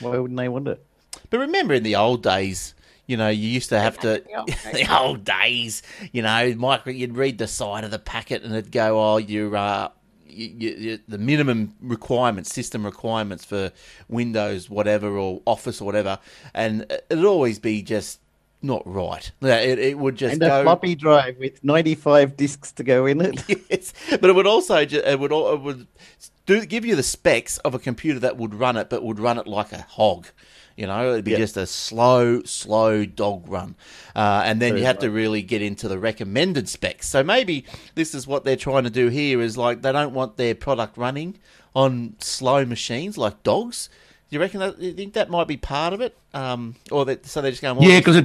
Why 0.00 0.18
wouldn't 0.18 0.36
they 0.36 0.48
want 0.50 0.68
it? 0.68 0.84
But 1.30 1.38
remember 1.38 1.74
in 1.74 1.82
the 1.82 1.96
old 1.96 2.22
days, 2.22 2.74
you 3.06 3.16
know, 3.16 3.28
you 3.28 3.48
used 3.48 3.68
to 3.70 3.78
have 3.78 3.98
to 4.00 4.22
the 4.72 4.86
old 4.90 5.24
days, 5.24 5.82
you 6.12 6.22
know, 6.22 6.54
micro 6.56 6.92
you'd 6.92 7.16
read 7.16 7.38
the 7.38 7.46
side 7.48 7.84
of 7.84 7.90
the 7.90 7.98
packet 7.98 8.42
and 8.42 8.54
it'd 8.54 8.72
go, 8.72 9.00
oh, 9.00 9.16
you're 9.18 9.56
uh 9.56 9.88
you, 10.28 10.54
you, 10.58 10.76
you, 10.76 10.98
the 11.08 11.18
minimum 11.18 11.74
requirements, 11.80 12.52
system 12.52 12.84
requirements 12.84 13.44
for 13.44 13.72
Windows, 14.08 14.68
whatever, 14.68 15.16
or 15.16 15.40
Office, 15.46 15.80
or 15.80 15.84
whatever, 15.84 16.18
and 16.52 16.82
it'd 17.10 17.24
always 17.24 17.58
be 17.58 17.80
just 17.80 18.20
not 18.62 18.82
right. 18.86 19.30
It, 19.40 19.78
it 19.78 19.98
would 19.98 20.16
just 20.16 20.34
And 20.34 20.42
a 20.42 20.48
go. 20.48 20.62
floppy 20.64 20.94
drive 20.94 21.38
with 21.38 21.62
95 21.64 22.36
discs 22.36 22.72
to 22.72 22.84
go 22.84 23.06
in 23.06 23.20
it. 23.20 23.42
yes, 23.70 23.92
but 24.10 24.24
it 24.24 24.34
would 24.34 24.46
also 24.46 24.76
it 24.76 25.18
would 25.18 25.32
it 25.32 25.60
would 25.60 25.86
do 26.44 26.66
give 26.66 26.84
you 26.84 26.96
the 26.96 27.02
specs 27.02 27.58
of 27.58 27.74
a 27.74 27.78
computer 27.78 28.18
that 28.20 28.36
would 28.36 28.54
run 28.54 28.76
it, 28.76 28.90
but 28.90 29.02
would 29.02 29.18
run 29.18 29.38
it 29.38 29.46
like 29.46 29.72
a 29.72 29.82
hog. 29.82 30.28
You 30.76 30.86
know, 30.86 31.12
it'd 31.12 31.24
be 31.24 31.30
Yeah. 31.30 31.38
just 31.38 31.56
a 31.56 31.66
slow, 31.66 32.42
slow 32.42 33.06
dog 33.06 33.48
run, 33.48 33.76
uh, 34.14 34.42
and 34.44 34.60
then 34.60 34.70
Very 34.72 34.80
you 34.80 34.86
have 34.86 34.98
to 34.98 35.10
really 35.10 35.40
get 35.42 35.62
into 35.62 35.88
the 35.88 35.98
recommended 35.98 36.68
specs. 36.68 37.08
So 37.08 37.24
maybe 37.24 37.64
this 37.94 38.14
is 38.14 38.26
what 38.26 38.44
they're 38.44 38.56
trying 38.56 38.84
to 38.84 38.90
do 38.90 39.08
here: 39.08 39.40
is 39.40 39.56
like 39.56 39.80
they 39.82 39.92
don't 39.92 40.12
want 40.12 40.36
their 40.36 40.54
product 40.54 40.98
running 40.98 41.38
on 41.74 42.14
slow 42.20 42.64
machines 42.66 43.16
like 43.16 43.42
dogs. 43.42 43.88
Do 44.28 44.34
you 44.36 44.40
reckon 44.40 44.60
that? 44.60 44.78
You 44.78 44.92
think 44.92 45.14
that 45.14 45.30
might 45.30 45.46
be 45.48 45.56
part 45.56 45.92
of 45.94 46.00
it? 46.00 46.16
Um, 46.34 46.74
or 46.90 47.04
that 47.06 47.24
so 47.24 47.40
they're 47.40 47.52
just 47.52 47.62
going, 47.62 47.76
well, 47.76 47.88
Yeah, 47.88 48.00
because 48.00 48.16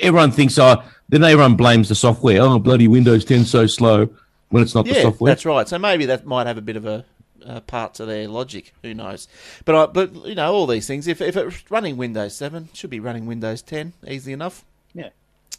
everyone 0.00 0.30
thinks 0.30 0.58
oh 0.58 0.82
then 1.10 1.22
everyone 1.24 1.56
blames 1.56 1.88
the 1.90 1.94
software. 1.94 2.40
Oh 2.40 2.58
bloody 2.58 2.88
Windows 2.88 3.24
10 3.24 3.44
so 3.44 3.66
slow 3.66 4.08
when 4.48 4.62
it's 4.62 4.74
not 4.74 4.86
the 4.86 4.94
software. 4.94 5.30
that's 5.30 5.44
right. 5.44 5.68
So 5.68 5.78
maybe 5.78 6.06
that 6.06 6.24
might 6.24 6.46
have 6.46 6.56
a 6.58 6.62
bit 6.62 6.76
of 6.76 6.86
a, 6.86 7.04
uh 7.46 7.60
part 7.60 7.94
to 7.94 8.04
their 8.04 8.28
logic. 8.28 8.72
Who 8.82 8.94
knows? 8.94 9.28
But 9.64 9.74
I, 9.74 9.86
but 9.86 10.26
you 10.26 10.34
know 10.34 10.52
all 10.52 10.66
these 10.66 10.86
things. 10.86 11.06
If 11.06 11.20
if 11.20 11.36
it's 11.36 11.70
running 11.70 11.96
Windows 11.96 12.34
Seven, 12.36 12.68
should 12.72 12.90
be 12.90 13.00
running 13.00 13.26
Windows 13.26 13.62
Ten 13.62 13.92
easy 14.06 14.32
enough. 14.32 14.64
Yeah. 14.94 15.10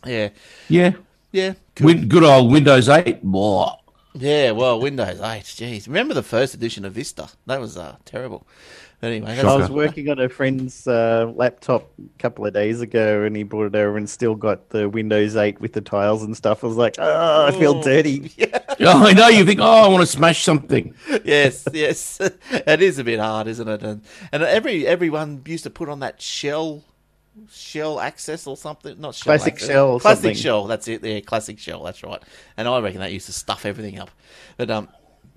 Yeah, 0.05 0.29
Yeah. 0.67 0.91
yeah, 1.31 1.53
cool. 1.75 1.85
Win, 1.87 2.07
good 2.09 2.23
old 2.23 2.51
Windows 2.51 2.89
8. 2.89 3.19
Whoa. 3.23 3.77
yeah. 4.13 4.51
Well, 4.51 4.79
Windows 4.81 5.19
Eight. 5.21 5.43
Jeez, 5.45 5.87
remember 5.87 6.13
the 6.13 6.21
first 6.23 6.53
edition 6.53 6.83
of 6.83 6.91
Vista? 6.93 7.29
That 7.45 7.61
was 7.61 7.77
uh, 7.77 7.95
terrible. 8.03 8.45
But 9.03 9.11
anyway, 9.11 9.37
I 9.37 9.55
was 9.57 9.69
working 9.69 10.07
on 10.07 10.17
a 10.17 10.29
friend's 10.29 10.87
uh, 10.87 11.29
laptop 11.35 11.91
a 11.99 12.17
couple 12.19 12.45
of 12.45 12.53
days 12.53 12.79
ago, 12.79 13.23
and 13.23 13.35
he 13.35 13.43
brought 13.43 13.65
it 13.65 13.75
over 13.75 13.97
and 13.97 14.09
still 14.09 14.33
got 14.33 14.69
the 14.69 14.87
Windows 14.87 15.35
8 15.35 15.59
with 15.59 15.73
the 15.73 15.81
tiles 15.81 16.23
and 16.23 16.37
stuff. 16.37 16.63
I 16.63 16.67
was 16.67 16.77
like, 16.77 16.95
oh, 16.99 17.45
I 17.47 17.51
feel 17.51 17.75
Oh. 17.75 17.83
dirty. 17.83 18.31
Oh, 18.79 19.05
I 19.05 19.13
know 19.13 19.27
you 19.27 19.45
think, 19.45 19.59
oh, 19.59 19.65
I 19.65 19.87
want 19.87 20.01
to 20.01 20.07
smash 20.07 20.43
something. 20.43 20.95
yes, 21.23 21.65
yes. 21.73 22.17
it 22.51 22.81
is 22.81 22.97
a 22.97 23.03
bit 23.03 23.19
hard, 23.19 23.47
isn't 23.47 23.67
it? 23.67 23.83
And 23.83 24.01
and 24.31 24.41
every 24.41 24.87
everyone 24.87 25.41
used 25.45 25.63
to 25.65 25.69
put 25.69 25.89
on 25.89 25.99
that 25.99 26.21
shell. 26.21 26.81
Shell 27.51 27.99
access 27.99 28.47
or 28.47 28.55
something, 28.57 28.99
not 29.01 29.15
shell 29.15 29.23
Classic 29.35 29.53
access. 29.53 29.69
shell 29.69 29.87
or 29.89 29.99
classic 29.99 30.21
something. 30.23 30.35
shell. 30.37 30.65
That's 30.67 30.87
it. 30.87 31.03
Yeah, 31.03 31.19
classic 31.19 31.59
shell. 31.59 31.83
That's 31.83 32.03
right. 32.03 32.21
And 32.57 32.67
I 32.67 32.79
reckon 32.79 32.99
that 33.01 33.11
used 33.11 33.25
to 33.27 33.33
stuff 33.33 33.65
everything 33.65 33.99
up. 33.99 34.09
But 34.57 34.69
um, 34.71 34.87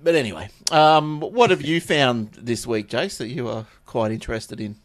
but 0.02 0.14
anyway, 0.14 0.48
um, 0.70 1.20
what 1.20 1.50
have 1.50 1.62
you 1.62 1.80
found 1.80 2.32
this 2.32 2.66
week, 2.66 2.88
Jace, 2.88 3.18
that 3.18 3.28
you 3.28 3.48
are 3.48 3.66
quite 3.84 4.12
interested 4.12 4.60
in 4.60 4.76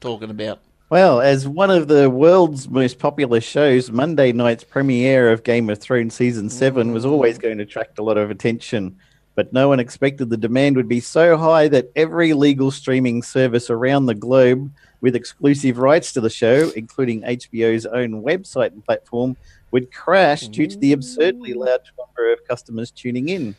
talking 0.00 0.30
about? 0.30 0.60
Well, 0.90 1.20
as 1.20 1.46
one 1.46 1.70
of 1.70 1.86
the 1.86 2.10
world's 2.10 2.68
most 2.68 2.98
popular 2.98 3.40
shows, 3.40 3.92
Monday 3.92 4.32
night's 4.32 4.64
premiere 4.64 5.30
of 5.30 5.44
Game 5.44 5.70
of 5.70 5.78
Thrones 5.78 6.14
season 6.14 6.50
seven 6.50 6.92
was 6.92 7.04
always 7.04 7.38
going 7.38 7.58
to 7.58 7.62
attract 7.62 8.00
a 8.00 8.02
lot 8.02 8.18
of 8.18 8.30
attention. 8.30 8.96
But 9.36 9.52
no 9.52 9.68
one 9.68 9.78
expected 9.78 10.30
the 10.30 10.36
demand 10.36 10.76
would 10.76 10.88
be 10.88 10.98
so 10.98 11.36
high 11.36 11.68
that 11.68 11.92
every 11.94 12.32
legal 12.32 12.72
streaming 12.72 13.22
service 13.22 13.70
around 13.70 14.06
the 14.06 14.16
globe 14.16 14.72
with 15.00 15.14
exclusive 15.14 15.78
rights 15.78 16.12
to 16.14 16.20
the 16.20 16.28
show, 16.28 16.72
including 16.74 17.22
HBO's 17.22 17.86
own 17.86 18.24
website 18.24 18.72
and 18.72 18.84
platform, 18.84 19.36
would 19.70 19.92
crash 19.92 20.48
due 20.48 20.66
to 20.66 20.76
the 20.76 20.92
absurdly 20.92 21.54
large 21.54 21.92
number 21.96 22.32
of 22.32 22.44
customers 22.48 22.90
tuning 22.90 23.28
in. 23.28 23.54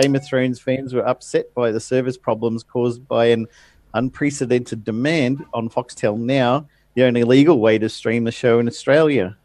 Game 0.00 0.16
of 0.16 0.24
Thrones 0.24 0.60
fans 0.60 0.92
were 0.92 1.06
upset 1.06 1.54
by 1.54 1.70
the 1.70 1.80
service 1.80 2.16
problems 2.16 2.64
caused 2.64 3.06
by 3.06 3.26
an 3.26 3.46
unprecedented 3.94 4.84
demand 4.84 5.44
on 5.54 5.68
Foxtel 5.68 6.18
Now, 6.18 6.66
the 6.94 7.04
only 7.04 7.22
legal 7.22 7.60
way 7.60 7.78
to 7.78 7.88
stream 7.88 8.24
the 8.24 8.32
show 8.32 8.58
in 8.58 8.66
Australia. 8.66 9.36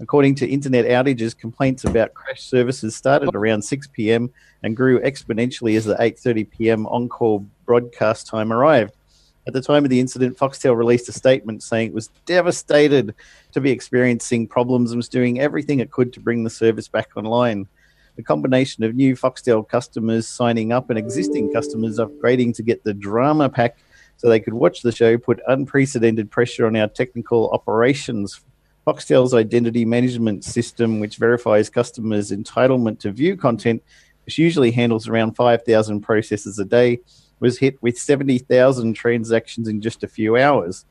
According 0.00 0.36
to 0.36 0.48
internet 0.48 0.86
outages, 0.86 1.36
complaints 1.36 1.84
about 1.84 2.14
crash 2.14 2.42
services 2.42 2.96
started 2.96 3.34
around 3.34 3.62
6 3.62 3.88
p.m. 3.88 4.30
and 4.62 4.76
grew 4.76 5.00
exponentially 5.00 5.76
as 5.76 5.84
the 5.84 5.96
8:30 5.96 6.50
p.m. 6.50 6.86
on-call 6.86 7.44
broadcast 7.66 8.26
time 8.26 8.52
arrived. 8.52 8.94
At 9.46 9.54
the 9.54 9.62
time 9.62 9.84
of 9.84 9.90
the 9.90 10.00
incident, 10.00 10.38
Foxtel 10.38 10.76
released 10.76 11.08
a 11.08 11.12
statement 11.12 11.62
saying 11.62 11.88
it 11.88 11.94
was 11.94 12.08
devastated 12.26 13.14
to 13.52 13.60
be 13.60 13.70
experiencing 13.70 14.46
problems 14.46 14.92
and 14.92 14.98
was 14.98 15.08
doing 15.08 15.40
everything 15.40 15.80
it 15.80 15.90
could 15.90 16.12
to 16.12 16.20
bring 16.20 16.44
the 16.44 16.50
service 16.50 16.86
back 16.86 17.16
online. 17.16 17.66
The 18.18 18.24
combination 18.24 18.82
of 18.82 18.96
new 18.96 19.14
Foxtel 19.14 19.68
customers 19.68 20.26
signing 20.26 20.72
up 20.72 20.90
and 20.90 20.98
existing 20.98 21.52
customers 21.52 22.00
upgrading 22.00 22.56
to 22.56 22.64
get 22.64 22.82
the 22.82 22.92
drama 22.92 23.48
pack 23.48 23.78
so 24.16 24.28
they 24.28 24.40
could 24.40 24.54
watch 24.54 24.82
the 24.82 24.90
show 24.90 25.16
put 25.16 25.40
unprecedented 25.46 26.28
pressure 26.28 26.66
on 26.66 26.74
our 26.74 26.88
technical 26.88 27.48
operations. 27.50 28.40
Foxtel's 28.84 29.34
identity 29.34 29.84
management 29.84 30.42
system, 30.42 30.98
which 30.98 31.16
verifies 31.16 31.70
customers' 31.70 32.32
entitlement 32.32 32.98
to 32.98 33.12
view 33.12 33.36
content, 33.36 33.84
which 34.26 34.36
usually 34.36 34.72
handles 34.72 35.06
around 35.06 35.36
5,000 35.36 36.00
processes 36.00 36.58
a 36.58 36.64
day, 36.64 36.98
was 37.38 37.58
hit 37.58 37.80
with 37.84 37.96
70,000 37.96 38.94
transactions 38.94 39.68
in 39.68 39.80
just 39.80 40.02
a 40.02 40.08
few 40.08 40.36
hours. 40.36 40.84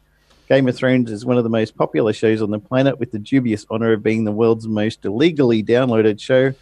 Game 0.48 0.66
of 0.70 0.78
Thrones 0.78 1.12
is 1.12 1.26
one 1.26 1.38
of 1.38 1.44
the 1.44 1.50
most 1.50 1.76
popular 1.76 2.14
shows 2.14 2.42
on 2.42 2.52
the 2.52 2.60
planet, 2.60 3.00
with 3.00 3.12
the 3.12 3.20
dubious 3.20 3.66
honor 3.70 3.92
of 3.92 4.02
being 4.02 4.24
the 4.24 4.32
world's 4.32 4.66
most 4.66 5.04
illegally 5.04 5.62
downloaded 5.62 6.22
show, 6.22 6.54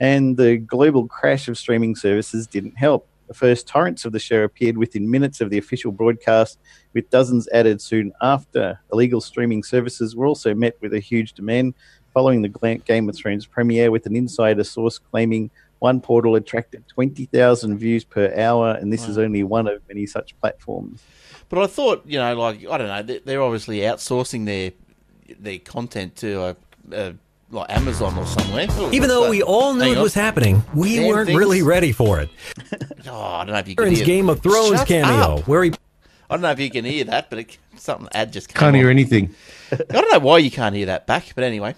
and 0.00 0.36
the 0.36 0.56
global 0.56 1.06
crash 1.06 1.46
of 1.48 1.56
streaming 1.58 1.94
services 1.94 2.46
didn't 2.46 2.76
help. 2.76 3.06
The 3.28 3.34
first 3.34 3.68
torrents 3.68 4.04
of 4.04 4.10
the 4.12 4.18
show 4.18 4.42
appeared 4.42 4.76
within 4.76 5.08
minutes 5.08 5.40
of 5.40 5.50
the 5.50 5.58
official 5.58 5.92
broadcast, 5.92 6.58
with 6.94 7.08
dozens 7.10 7.46
added 7.52 7.80
soon 7.80 8.12
after. 8.20 8.80
Illegal 8.92 9.20
streaming 9.20 9.62
services 9.62 10.16
were 10.16 10.26
also 10.26 10.52
met 10.54 10.76
with 10.80 10.92
a 10.94 10.98
huge 10.98 11.34
demand 11.34 11.74
following 12.12 12.42
the 12.42 12.80
Game 12.86 13.08
of 13.08 13.14
Thrones 13.14 13.46
premiere, 13.46 13.92
with 13.92 14.04
an 14.06 14.16
insider 14.16 14.64
source 14.64 14.98
claiming 14.98 15.48
one 15.78 16.00
portal 16.00 16.34
attracted 16.34 16.86
20,000 16.88 17.78
views 17.78 18.02
per 18.04 18.34
hour, 18.36 18.72
and 18.72 18.92
this 18.92 19.06
is 19.08 19.16
only 19.16 19.44
one 19.44 19.66
of 19.68 19.80
many 19.88 20.06
such 20.06 20.38
platforms. 20.40 21.00
But 21.48 21.60
I 21.60 21.66
thought, 21.68 22.02
you 22.04 22.18
know, 22.18 22.34
like 22.36 22.66
I 22.68 22.78
don't 22.78 22.88
know, 22.88 23.02
they- 23.02 23.18
they're 23.20 23.42
obviously 23.42 23.78
outsourcing 23.78 24.44
their 24.46 24.72
their 25.38 25.58
content 25.60 26.16
to 26.16 26.42
a, 26.42 26.56
a 26.90 27.14
like 27.50 27.70
Amazon 27.70 28.16
or 28.18 28.26
somewhere. 28.26 28.66
Even 28.92 29.08
though 29.08 29.24
that? 29.24 29.30
we 29.30 29.42
all 29.42 29.74
knew 29.74 29.80
Hang 29.82 29.92
it 29.92 29.96
on. 29.98 30.02
was 30.02 30.14
happening, 30.14 30.62
we 30.74 30.96
Damn 30.96 31.08
weren't 31.08 31.26
things. 31.26 31.38
really 31.38 31.62
ready 31.62 31.92
for 31.92 32.20
it. 32.20 32.30
Oh, 33.12 33.16
I 33.24 33.44
don't 33.44 33.54
know 33.54 33.58
if 33.58 33.66
you 33.66 33.74
can 33.74 33.84
Aaron's 33.84 33.98
hear 33.98 34.06
Game 34.06 34.28
of 34.28 34.40
Thrones 34.40 34.78
Shut 34.78 34.86
cameo, 34.86 35.38
up. 35.38 35.48
where 35.48 35.64
he 35.64 35.72
I 36.28 36.34
don't 36.34 36.42
know 36.42 36.50
if 36.50 36.60
you 36.60 36.70
can 36.70 36.84
hear 36.84 37.02
that, 37.04 37.28
but 37.30 37.40
it, 37.40 37.58
something 37.76 38.06
ad 38.12 38.32
just 38.32 38.48
came 38.48 38.56
Can't 38.60 38.68
on. 38.68 38.74
hear 38.74 38.88
anything. 38.90 39.34
I 39.72 39.76
don't 39.88 40.12
know 40.12 40.18
why 40.20 40.38
you 40.38 40.50
can't 40.50 40.76
hear 40.76 40.86
that 40.86 41.06
back, 41.08 41.32
but 41.34 41.42
anyway. 41.42 41.74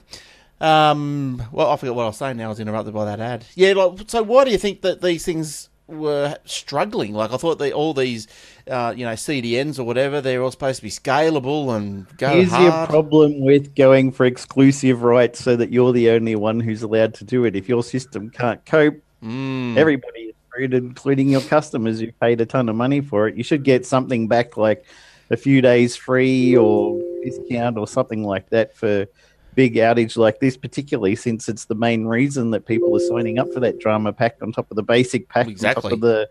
Um, 0.61 1.43
well, 1.53 1.71
I 1.71 1.77
forgot 1.77 1.95
what 1.95 2.03
I 2.03 2.07
was 2.07 2.17
saying 2.19 2.37
now. 2.37 2.47
I 2.47 2.49
was 2.49 2.61
interrupted 2.61 2.93
by 2.93 3.05
that 3.07 3.21
ad. 3.21 3.47
Yeah, 3.55 3.73
like, 3.73 4.01
so 4.09 4.23
why 4.23 4.45
do 4.45 4.51
you 4.51 4.59
think 4.59 4.83
that 4.83 5.01
these 5.01 5.25
things 5.25 5.71
were 5.87 6.37
struggling? 6.45 7.15
Like, 7.15 7.33
I 7.33 7.37
thought 7.37 7.59
they, 7.59 7.73
all 7.73 7.95
these, 7.95 8.29
uh, 8.71 8.95
you 8.97 9.05
know, 9.05 9.13
CDNs 9.13 9.79
or 9.79 9.85
whatever, 9.85 10.21
they're 10.21 10.43
all 10.43 10.51
supposed 10.51 10.77
to 10.79 10.83
be 10.83 10.91
scalable 10.91 11.77
and 11.77 12.07
go 12.19 12.29
Here's 12.31 12.51
hard. 12.51 12.63
your 12.65 12.87
problem 12.87 13.41
with 13.41 13.75
going 13.75 14.13
for 14.13 14.25
exclusive 14.27 15.03
rights 15.03 15.41
so 15.43 15.57
that 15.57 15.73
you're 15.73 15.93
the 15.93 16.11
only 16.11 16.37
one 16.37 16.61
who's 16.61 16.83
allowed 16.83 17.15
to 17.15 17.25
do 17.25 17.45
it. 17.45 17.57
If 17.57 17.69
your 17.69 17.83
system 17.83 18.31
can't 18.31 18.65
cope, 18.67 18.97
Mm. 19.23 19.77
everybody 19.77 20.21
is 20.23 20.35
screwed, 20.49 20.75
including 20.75 21.29
your 21.29 21.43
customers 21.43 22.01
who 22.01 22.11
paid 22.13 22.41
a 22.41 22.47
ton 22.47 22.69
of 22.69 22.75
money 22.75 23.01
for 23.01 23.29
it. 23.29 23.37
You 23.37 23.45
should 23.45 23.63
get 23.63 23.87
something 23.87 24.27
back 24.27 24.57
like 24.57 24.85
a 25.31 25.37
few 25.37 25.63
days 25.63 25.95
free 25.95 26.57
or 26.57 27.01
discount 27.23 27.79
or 27.79 27.87
something 27.87 28.25
like 28.25 28.51
that 28.51 28.77
for 28.77 29.07
big 29.55 29.77
outage 29.77 30.17
like 30.17 30.41
this, 30.41 30.57
particularly 30.57 31.15
since 31.15 31.49
it's 31.49 31.67
the 31.67 31.75
main 31.77 32.05
reason 32.07 32.51
that 32.51 32.67
people 32.67 32.97
are 32.97 33.01
signing 33.01 33.39
up 33.39 33.53
for 33.53 33.61
that 33.61 33.79
drama 33.79 34.13
pack 34.13 34.37
on 34.43 34.51
top 34.51 34.69
of 34.73 34.77
the 34.77 34.83
basic 34.83 35.29
pack. 35.29 35.47
On 35.47 35.53
Exactly. 35.53 35.83
top 35.83 35.93
of 35.93 36.01
the 36.01 36.29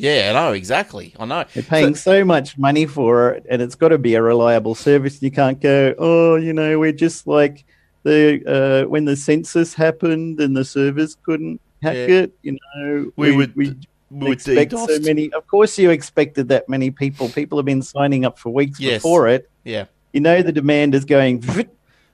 Yeah, 0.00 0.30
I 0.30 0.32
know 0.32 0.52
exactly. 0.52 1.14
I 1.18 1.24
know. 1.26 1.44
they're 1.54 1.62
paying 1.62 1.94
so, 1.94 2.24
much 2.24 2.56
money 2.58 2.86
for 2.86 3.30
it, 3.32 3.46
and 3.50 3.60
it's 3.62 3.74
got 3.74 3.88
to 3.88 3.98
be 3.98 4.14
a 4.14 4.22
reliable 4.22 4.74
service. 4.74 5.20
You 5.22 5.30
can't 5.30 5.60
go, 5.60 5.94
oh, 5.98 6.36
you 6.36 6.52
know, 6.52 6.78
we're 6.78 6.92
just 6.92 7.26
like 7.26 7.64
the 8.02 8.42
uh, 8.84 8.88
when 8.88 9.04
the 9.04 9.16
census 9.16 9.74
happened 9.74 10.40
and 10.40 10.56
the 10.56 10.64
servers 10.64 11.16
couldn't 11.24 11.60
hack 11.82 11.96
Yeah. 11.96 12.06
it. 12.22 12.32
You 12.42 12.52
know, 12.74 13.12
We 13.16 13.36
would- 13.36 13.54
we 13.56 13.74
We 14.10 14.32
expect 14.32 14.72
so 14.72 14.98
many. 15.02 15.32
Of 15.32 15.46
course, 15.46 15.78
you 15.78 15.90
expected 15.90 16.48
that 16.48 16.68
many 16.68 16.90
people. 16.90 17.28
People 17.28 17.58
have 17.58 17.64
been 17.66 17.82
signing 17.82 18.24
up 18.24 18.38
for 18.40 18.50
weeks 18.52 18.80
Yes. 18.80 18.94
before 19.02 19.28
it. 19.28 19.48
Yeah. 19.64 19.84
You 20.12 20.20
know, 20.20 20.42
the 20.42 20.50
demand 20.50 20.94
is 20.96 21.04
going. 21.04 21.44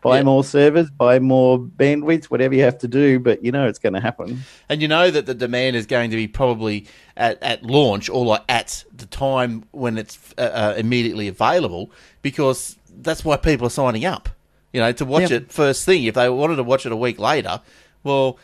Buy 0.02 0.18
Yeah. 0.18 0.22
more 0.24 0.44
servers, 0.44 0.88
buy 0.90 1.18
more 1.18 1.58
bandwidth, 1.58 2.26
whatever 2.26 2.54
you 2.54 2.62
have 2.62 2.78
to 2.78 2.88
do, 2.88 3.18
but 3.18 3.44
you 3.44 3.50
know 3.50 3.66
it's 3.66 3.78
going 3.78 3.94
to 3.94 4.00
happen. 4.00 4.42
And 4.68 4.80
you 4.80 4.88
know 4.88 5.10
that 5.10 5.26
the 5.26 5.34
demand 5.34 5.74
is 5.74 5.86
going 5.86 6.10
to 6.10 6.16
be 6.16 6.28
probably 6.28 6.86
at, 7.16 7.42
at 7.42 7.64
launch 7.64 8.08
or 8.08 8.24
like 8.24 8.42
at 8.48 8.84
the 8.96 9.06
time 9.06 9.64
when 9.72 9.98
it's 9.98 10.18
uh, 10.38 10.42
uh, 10.42 10.74
immediately 10.76 11.26
available 11.28 11.90
because 12.22 12.76
that's 13.02 13.24
why 13.24 13.36
people 13.36 13.66
are 13.66 13.70
signing 13.70 14.04
up. 14.04 14.28
You 14.72 14.80
know, 14.80 14.92
to 14.92 15.04
watch 15.04 15.30
it 15.30 15.50
first 15.50 15.84
thing. 15.86 16.04
If 16.04 16.14
they 16.14 16.28
wanted 16.28 16.56
to 16.56 16.62
watch 16.62 16.84
it 16.86 16.92
a 16.92 16.96
week 16.96 17.18
later, 17.18 17.60
well, 18.04 18.38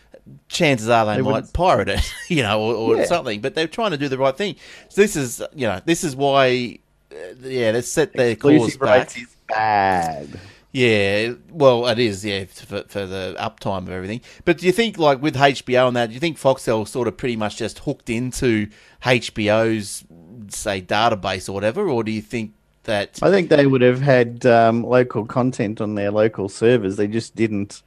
chances 0.49 0.88
are 0.88 1.04
they, 1.04 1.17
They 1.17 1.23
might 1.23 1.32
wouldn't- 1.32 1.52
pirate 1.52 1.88
it, 1.91 2.12
you 2.28 2.43
know, 2.43 2.60
or, 2.60 2.75
or 2.75 2.97
Yeah. 2.97 3.04
something. 3.04 3.41
But 3.41 3.54
they're 3.54 3.67
trying 3.69 3.91
to 3.91 3.99
do 3.99 4.08
the 4.08 4.19
right 4.19 4.36
thing. 4.36 4.56
So 4.88 5.02
this 5.02 5.15
is, 5.15 5.43
you 5.54 5.67
know, 5.67 5.80
this 5.84 6.02
is 6.02 6.17
why, 6.17 6.78
uh, 7.12 7.15
yeah, 7.43 7.73
let's 7.73 7.88
set 7.88 8.15
their 8.15 8.34
course 8.34 8.54
Exclusive 8.54 8.80
back. 8.80 8.88
rights 8.88 9.17
is 9.19 9.36
bad. 9.47 10.41
Yeah, 10.73 11.35
well, 11.50 11.87
it 11.87 11.99
is, 11.99 12.25
yeah, 12.25 12.47
for, 12.47 12.82
for 12.89 13.06
the 13.06 13.37
uptime 13.39 13.82
of 13.82 13.91
everything. 13.91 14.23
But 14.47 14.58
do 14.58 14.67
you 14.67 14.73
think, 14.73 14.97
like, 14.97 15.21
with 15.21 15.37
HBO 15.37 15.87
and 15.87 15.97
that, 15.97 16.06
do 16.08 16.15
you 16.15 16.21
think 16.21 16.39
Foxtel 16.39 16.89
sort 16.89 17.08
of 17.08 17.17
pretty 17.19 17.37
much 17.37 17.58
just 17.58 17.80
hooked 17.80 18.08
into 18.08 18.69
HBO's, 19.04 20.04
say, 20.49 20.80
database 20.80 21.49
or 21.49 21.52
whatever? 21.52 21.91
Or 21.91 22.02
do 22.02 22.11
you 22.11 22.23
think 22.23 22.54
that. 22.85 23.19
I 23.23 23.30
think 23.30 23.50
they 23.50 23.67
would 23.67 23.82
have 23.82 24.00
had 24.00 24.47
um, 24.47 24.82
local 24.82 25.26
content 25.26 25.80
on 25.80 25.95
their 25.95 26.11
local 26.11 26.49
servers. 26.49 26.97
They 26.97 27.06
just 27.06 27.37
didn't 27.37 27.82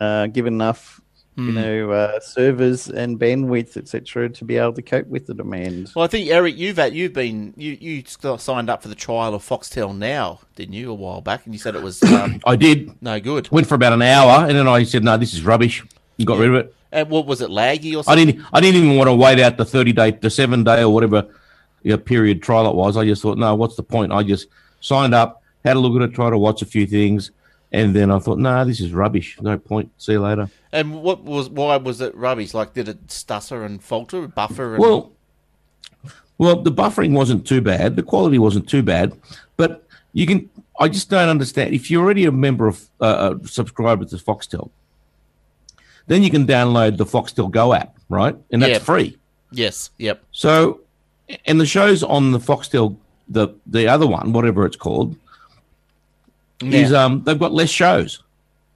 uh, 0.00 0.28
give 0.28 0.46
enough, 0.46 0.99
Hmm. 1.36 1.46
you 1.46 1.52
know, 1.52 1.90
uh, 1.92 2.20
servers 2.20 2.88
and 2.88 3.18
bandwidth, 3.18 3.76
etc., 3.76 4.28
to 4.30 4.44
be 4.44 4.56
able 4.56 4.72
to 4.72 4.82
cope 4.82 5.06
with 5.06 5.26
the 5.26 5.34
demand. 5.34 5.92
Well, 5.94 6.04
I 6.04 6.08
think, 6.08 6.28
Eric, 6.28 6.56
you've, 6.58 6.76
had, 6.76 6.92
you've 6.94 7.12
been. 7.12 7.54
You, 7.56 7.78
you 7.80 8.02
signed 8.38 8.68
up 8.68 8.82
for 8.82 8.88
the 8.88 8.96
trial 8.96 9.34
of 9.34 9.46
Foxtel 9.48 9.96
Now, 9.96 10.40
didn't 10.56 10.74
you, 10.74 10.90
a 10.90 10.94
while 10.94 11.20
back? 11.20 11.46
And 11.46 11.54
you 11.54 11.60
said 11.60 11.76
it 11.76 11.82
was 11.82 12.02
um, 12.02 12.40
I 12.46 12.56
did. 12.56 13.00
no 13.00 13.20
good. 13.20 13.50
Went 13.50 13.66
for 13.68 13.76
about 13.76 13.92
an 13.92 14.02
hour, 14.02 14.46
and 14.46 14.56
then 14.56 14.66
I 14.66 14.82
said, 14.82 15.04
"No, 15.04 15.16
this 15.16 15.32
is 15.32 15.44
rubbish." 15.44 15.84
You 16.16 16.26
got 16.26 16.38
rid 16.38 16.50
of 16.50 16.54
it. 16.56 16.74
And 16.92 17.08
what 17.08 17.24
was 17.24 17.40
it, 17.40 17.50
laggy 17.50 17.96
or 17.96 18.02
something? 18.02 18.10
I 18.12 18.16
didn't. 18.16 18.46
I 18.52 18.60
didn't 18.60 18.82
even 18.82 18.96
want 18.96 19.08
to 19.08 19.14
wait 19.14 19.38
out 19.38 19.56
the 19.56 19.64
thirty 19.64 19.92
day, 19.92 20.10
the 20.10 20.30
seven 20.30 20.64
day, 20.64 20.82
or 20.82 20.92
whatever 20.92 21.28
you 21.82 21.92
know, 21.92 21.98
period 21.98 22.42
trial 22.42 22.68
it 22.68 22.74
was. 22.74 22.96
I 22.96 23.04
just 23.04 23.22
thought, 23.22 23.38
no, 23.38 23.54
what's 23.54 23.76
the 23.76 23.82
point? 23.82 24.12
I 24.12 24.22
just 24.22 24.48
signed 24.80 25.14
up, 25.14 25.42
had 25.64 25.76
a 25.76 25.78
look 25.78 26.00
at 26.00 26.10
it, 26.10 26.14
tried 26.14 26.30
to 26.30 26.38
watch 26.38 26.62
a 26.62 26.66
few 26.66 26.86
things, 26.86 27.30
and 27.72 27.94
then 27.94 28.10
I 28.10 28.18
thought, 28.18 28.38
no, 28.38 28.64
this 28.64 28.80
is 28.80 28.92
rubbish. 28.92 29.38
No 29.40 29.58
point. 29.58 29.90
See 29.98 30.12
you 30.12 30.20
later. 30.20 30.48
And 30.72 31.02
what 31.02 31.22
was 31.24 31.48
why 31.48 31.76
was 31.76 32.00
it 32.00 32.14
rubbish? 32.14 32.54
Like, 32.54 32.74
did 32.74 32.88
it 32.88 33.10
stutter 33.10 33.64
and 33.64 33.82
falter, 33.82 34.26
buffer? 34.26 34.74
And, 34.74 34.82
Well, 34.82 35.12
well, 36.38 36.56
the 36.62 36.72
buffering 36.72 37.12
wasn't 37.12 37.46
too 37.46 37.60
bad. 37.60 37.96
The 37.96 38.02
quality 38.02 38.38
wasn't 38.38 38.68
too 38.68 38.82
bad, 38.82 39.12
but 39.56 39.86
you 40.12 40.26
can. 40.26 40.48
I 40.78 40.88
just 40.88 41.10
don't 41.10 41.28
understand. 41.28 41.74
If 41.74 41.90
you're 41.90 42.02
already 42.02 42.24
a 42.24 42.32
member 42.32 42.66
of 42.66 42.88
uh, 43.00 43.34
a 43.44 43.46
subscriber 43.48 44.04
to 44.06 44.16
Foxtel, 44.16 44.70
then 46.06 46.22
you 46.22 46.30
can 46.30 46.46
download 46.46 46.96
the 46.96 47.04
Foxtel 47.04 47.50
Go 47.50 47.74
app, 47.74 47.96
right? 48.08 48.34
And 48.50 48.62
that's 48.62 48.72
Yeah. 48.72 48.78
free. 48.78 49.16
yes, 49.52 49.90
yep. 49.98 50.22
So, 50.32 50.80
and 51.44 51.60
the 51.60 51.66
shows 51.66 52.02
on 52.02 52.32
the 52.32 52.38
Foxtel, 52.38 52.96
the 53.28 53.48
the 53.66 53.86
other 53.88 54.06
one, 54.06 54.32
whatever 54.32 54.64
it's 54.64 54.76
called, 54.76 55.14
is 56.62 56.92
um 56.92 57.22
they've 57.24 57.38
got 57.38 57.52
less 57.52 57.70
shows. 57.70 58.22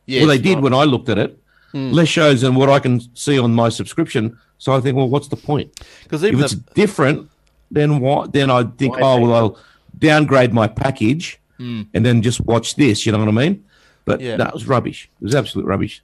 yes 0.06 0.20
well, 0.22 0.28
they 0.28 0.38
did 0.42 0.54
right. 0.54 0.62
when 0.62 0.74
I 0.74 0.84
looked 0.84 1.08
at 1.08 1.18
it, 1.18 1.38
Hmm. 1.72 1.90
less 1.90 2.08
shows 2.08 2.42
than 2.42 2.54
what 2.54 2.70
I 2.70 2.78
can 2.78 3.00
see 3.16 3.36
on 3.38 3.52
my 3.52 3.68
subscription. 3.68 4.38
So 4.58 4.72
I 4.72 4.80
think, 4.80 4.96
well, 4.96 5.08
what's 5.08 5.26
the 5.28 5.36
point? 5.36 5.72
Because 6.04 6.22
If 6.22 6.32
even 6.32 6.44
it's 6.44 6.54
different, 6.54 7.28
then 7.70 7.98
what? 8.00 8.32
Then 8.32 8.48
I 8.50 8.62
think, 8.62 8.96
oh 9.00 9.20
well, 9.20 9.34
I'll 9.34 9.58
downgrade 9.98 10.52
my 10.54 10.68
package 10.68 11.40
and 11.58 11.86
then 11.92 12.22
just 12.22 12.40
watch 12.42 12.76
this. 12.76 13.04
You 13.04 13.12
know 13.12 13.18
what 13.18 13.28
I 13.28 13.32
mean? 13.32 13.64
But. 14.04 14.20
Yeah. 14.20 14.36
that 14.36 14.52
was 14.54 14.66
rubbish. 14.68 15.10
It 15.20 15.24
was 15.24 15.34
absolute 15.34 15.66
rubbish. 15.66 16.02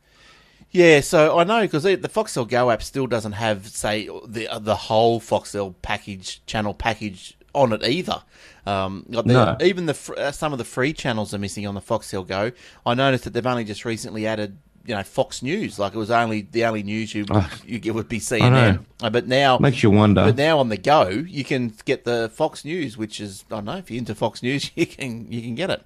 Yeah, 0.73 1.01
so 1.01 1.39
I 1.39 1.45
know 1.45 1.61
because 1.63 1.83
the 1.83 1.97
Foxtel 1.99 2.49
Go 2.49 2.71
app 2.71 2.83
still 2.83 3.07
doesn't 3.07 3.33
have, 3.33 3.67
say, 3.69 4.09
the 4.27 4.49
the 4.61 4.77
whole 4.77 5.21
Foxtel 5.21 5.75
package 5.83 6.41
channel 6.47 6.75
package 6.75 7.37
on 7.55 7.73
it 7.73 7.83
either. 7.85 8.23
Um, 8.71 9.05
like 9.09 9.25
the- 9.27 9.33
No. 9.33 9.57
even 9.65 9.87
the 9.87 9.95
fr- 9.95 10.15
uh, 10.19 10.33
some 10.33 10.53
of 10.53 10.59
the 10.59 10.65
free 10.65 10.93
channels 10.93 11.33
are 11.35 11.39
missing 11.39 11.67
on 11.67 11.75
the 11.75 11.81
Foxtel 11.81 12.27
Go. 12.27 12.53
I 12.87 12.95
noticed 12.95 13.25
that 13.25 13.33
they've 13.33 13.47
only 13.47 13.65
just 13.65 13.85
recently 13.85 14.27
added, 14.27 14.57
you 14.87 14.95
know, 14.95 15.03
Fox 15.03 15.43
News. 15.43 15.79
Like 15.79 15.95
it 15.95 15.99
was 15.99 16.11
only 16.11 16.43
the 16.51 16.65
only 16.65 16.83
news 16.83 17.15
you 17.15 17.25
you 17.67 17.79
get 17.79 17.95
would 17.95 18.09
be. 18.09 18.19
CNN. 18.19 18.85
Uh, 19.03 19.11
but 19.11 19.27
now 19.29 19.59
Makes 19.59 19.83
you 19.83 19.91
wonder. 19.91 20.25
but 20.25 20.37
now 20.37 20.59
on 20.59 20.69
the 20.69 20.77
go, 20.77 21.09
you 21.09 21.45
can 21.45 21.73
get 21.85 22.05
the 22.05 22.31
Fox 22.35 22.65
News, 22.65 22.97
which 22.97 23.21
is 23.21 23.45
I 23.51 23.57
don't 23.57 23.65
know 23.67 23.77
if 23.77 23.91
you're 23.91 23.99
into 23.99 24.15
Fox 24.15 24.43
News, 24.43 24.71
you 24.77 24.87
can 24.87 25.31
you 25.31 25.43
can 25.43 25.55
get 25.55 25.71
it. 25.71 25.83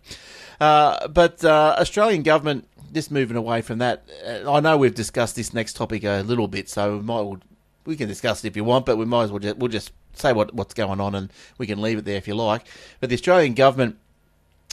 Uh, 0.61 1.09
but 1.09 1.45
uh, 1.45 1.77
Australian 1.79 2.23
government 2.23 2.69
just 2.93 3.11
moving 3.11 3.37
away 3.37 3.61
from 3.61 3.79
that. 3.79 4.05
I 4.47 4.61
know 4.61 4.77
we've 4.77 4.95
discussed 4.95 5.35
this 5.35 5.53
next 5.53 5.75
topic 5.75 6.05
a 6.05 6.23
little 6.25 6.47
bit, 6.47 6.69
so 6.69 6.97
we 6.99 7.03
might 7.03 7.39
we 7.87 7.97
can 7.97 8.09
discuss 8.09 8.45
it 8.45 8.49
if 8.49 8.57
you 8.57 8.65
want, 8.65 8.87
but 8.87 8.97
we 8.97 9.05
might 9.05 9.25
as 9.25 9.31
well 9.31 9.41
just, 9.41 9.57
we'll 9.57 9.69
just 9.69 9.93
say 10.15 10.33
what 10.33 10.55
what's 10.55 10.75
going 10.75 11.01
on 11.01 11.15
and 11.15 11.33
we 11.59 11.67
can 11.67 11.81
leave 11.83 11.99
it 11.99 12.05
there 12.05 12.17
if 12.17 12.29
you 12.29 12.35
like. 12.35 12.67
But 13.01 13.11
the 13.11 13.15
Australian 13.15 13.55
government 13.55 13.99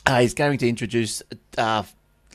uh, 0.10 0.21
is 0.24 0.34
going 0.34 0.58
to 0.60 0.69
introduce 0.69 1.21
uh, 1.58 1.84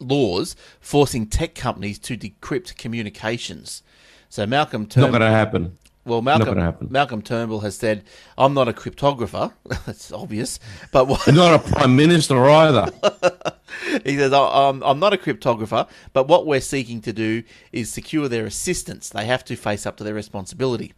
laws 0.00 0.56
forcing 0.80 1.26
tech 1.26 1.54
companies 1.54 1.98
to 2.00 2.16
decrypt 2.16 2.76
communications. 2.76 3.82
So 4.28 4.46
Malcolm 4.46 4.88
Not 4.96 5.10
going 5.10 5.20
to 5.20 5.30
happen. 5.30 5.78
Well, 6.06 6.22
Malcolm. 6.22 6.88
Malcolm 6.88 7.20
Turnbull 7.20 7.60
has 7.60 7.76
said, 7.76 8.04
"I'm 8.38 8.54
not 8.54 8.68
a 8.68 8.72
cryptographer." 8.72 9.52
That's 9.86 10.12
obvious, 10.12 10.58
but 10.92 11.06
what, 11.08 11.26
not 11.26 11.54
a 11.54 11.58
prime 11.58 11.96
minister 11.96 12.42
either. 12.48 12.90
he 14.04 14.16
says, 14.16 14.32
"I- 14.32 14.68
I'm, 14.68 14.82
"I'm 14.82 14.98
not 14.98 15.12
a 15.12 15.18
cryptographer, 15.18 15.88
but 16.12 16.28
what 16.28 16.46
we're 16.46 16.60
seeking 16.60 17.00
to 17.02 17.12
do 17.12 17.42
is 17.72 17.92
secure 17.92 18.28
their 18.28 18.46
assistance. 18.46 19.08
They 19.08 19.26
have 19.26 19.44
to 19.46 19.56
face 19.56 19.84
up 19.84 19.96
to 19.98 20.04
their 20.04 20.14
responsibility." 20.14 20.94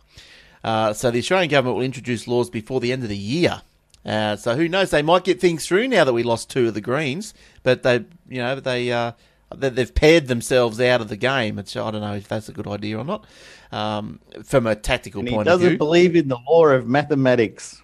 Uh, 0.63 0.93
so 0.93 1.11
the 1.11 1.21
Australian 1.21 1.51
government 1.51 1.77
will 1.77 1.85
introduce 1.85 2.29
laws 2.29 2.51
before 2.51 2.81
the 2.81 2.93
end 2.93 3.03
of 3.03 3.09
the 3.09 3.17
year. 3.17 3.63
Uh, 4.05 4.37
so 4.37 4.57
who 4.57 4.69
knows? 4.69 4.91
They 4.91 5.03
might 5.03 5.25
get 5.25 5.41
things 5.41 5.67
through 5.67 5.89
now 5.89 6.05
that 6.05 6.13
we 6.13 6.23
lost 6.23 6.51
two 6.51 6.69
of 6.69 6.75
the 6.75 6.81
Greens, 6.81 7.35
but 7.63 7.83
they, 7.83 8.05
you 8.29 8.39
know, 8.39 8.61
they. 8.61 8.93
Uh, 8.93 9.13
they- 9.55 9.71
They've 9.71 9.95
paired 9.95 10.27
themselves 10.29 10.81
out 10.81 11.01
of 11.01 11.09
the 11.09 11.17
game, 11.17 11.57
which 11.57 11.77
I 11.77 11.91
don't 11.91 12.01
know 12.01 12.15
if 12.15 12.29
that's 12.29 12.49
a 12.49 12.53
good 12.53 12.67
idea 12.67 12.99
or 12.99 13.05
not. 13.05 13.27
Um, 13.73 14.21
from 14.45 14.67
a 14.67 14.75
tactical 14.75 15.21
And 15.21 15.29
he 15.29 15.35
point 15.35 15.49
of 15.49 15.61
doesn't 15.61 15.77
believe 15.79 16.17
in 16.17 16.29
the 16.29 16.39
law 16.49 16.67
of 16.67 16.87
mathematics. 16.87 17.83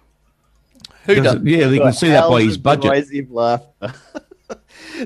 who 1.05 1.15
Does 1.15 1.35
does? 1.35 1.43
yeah, 1.43 1.67
you 1.69 1.79
can 1.79 1.93
see 1.93 2.09
that 2.09 2.27
by 2.29 2.41
his 2.41 2.57
budget. 2.57 3.31
laughter. 3.31 3.93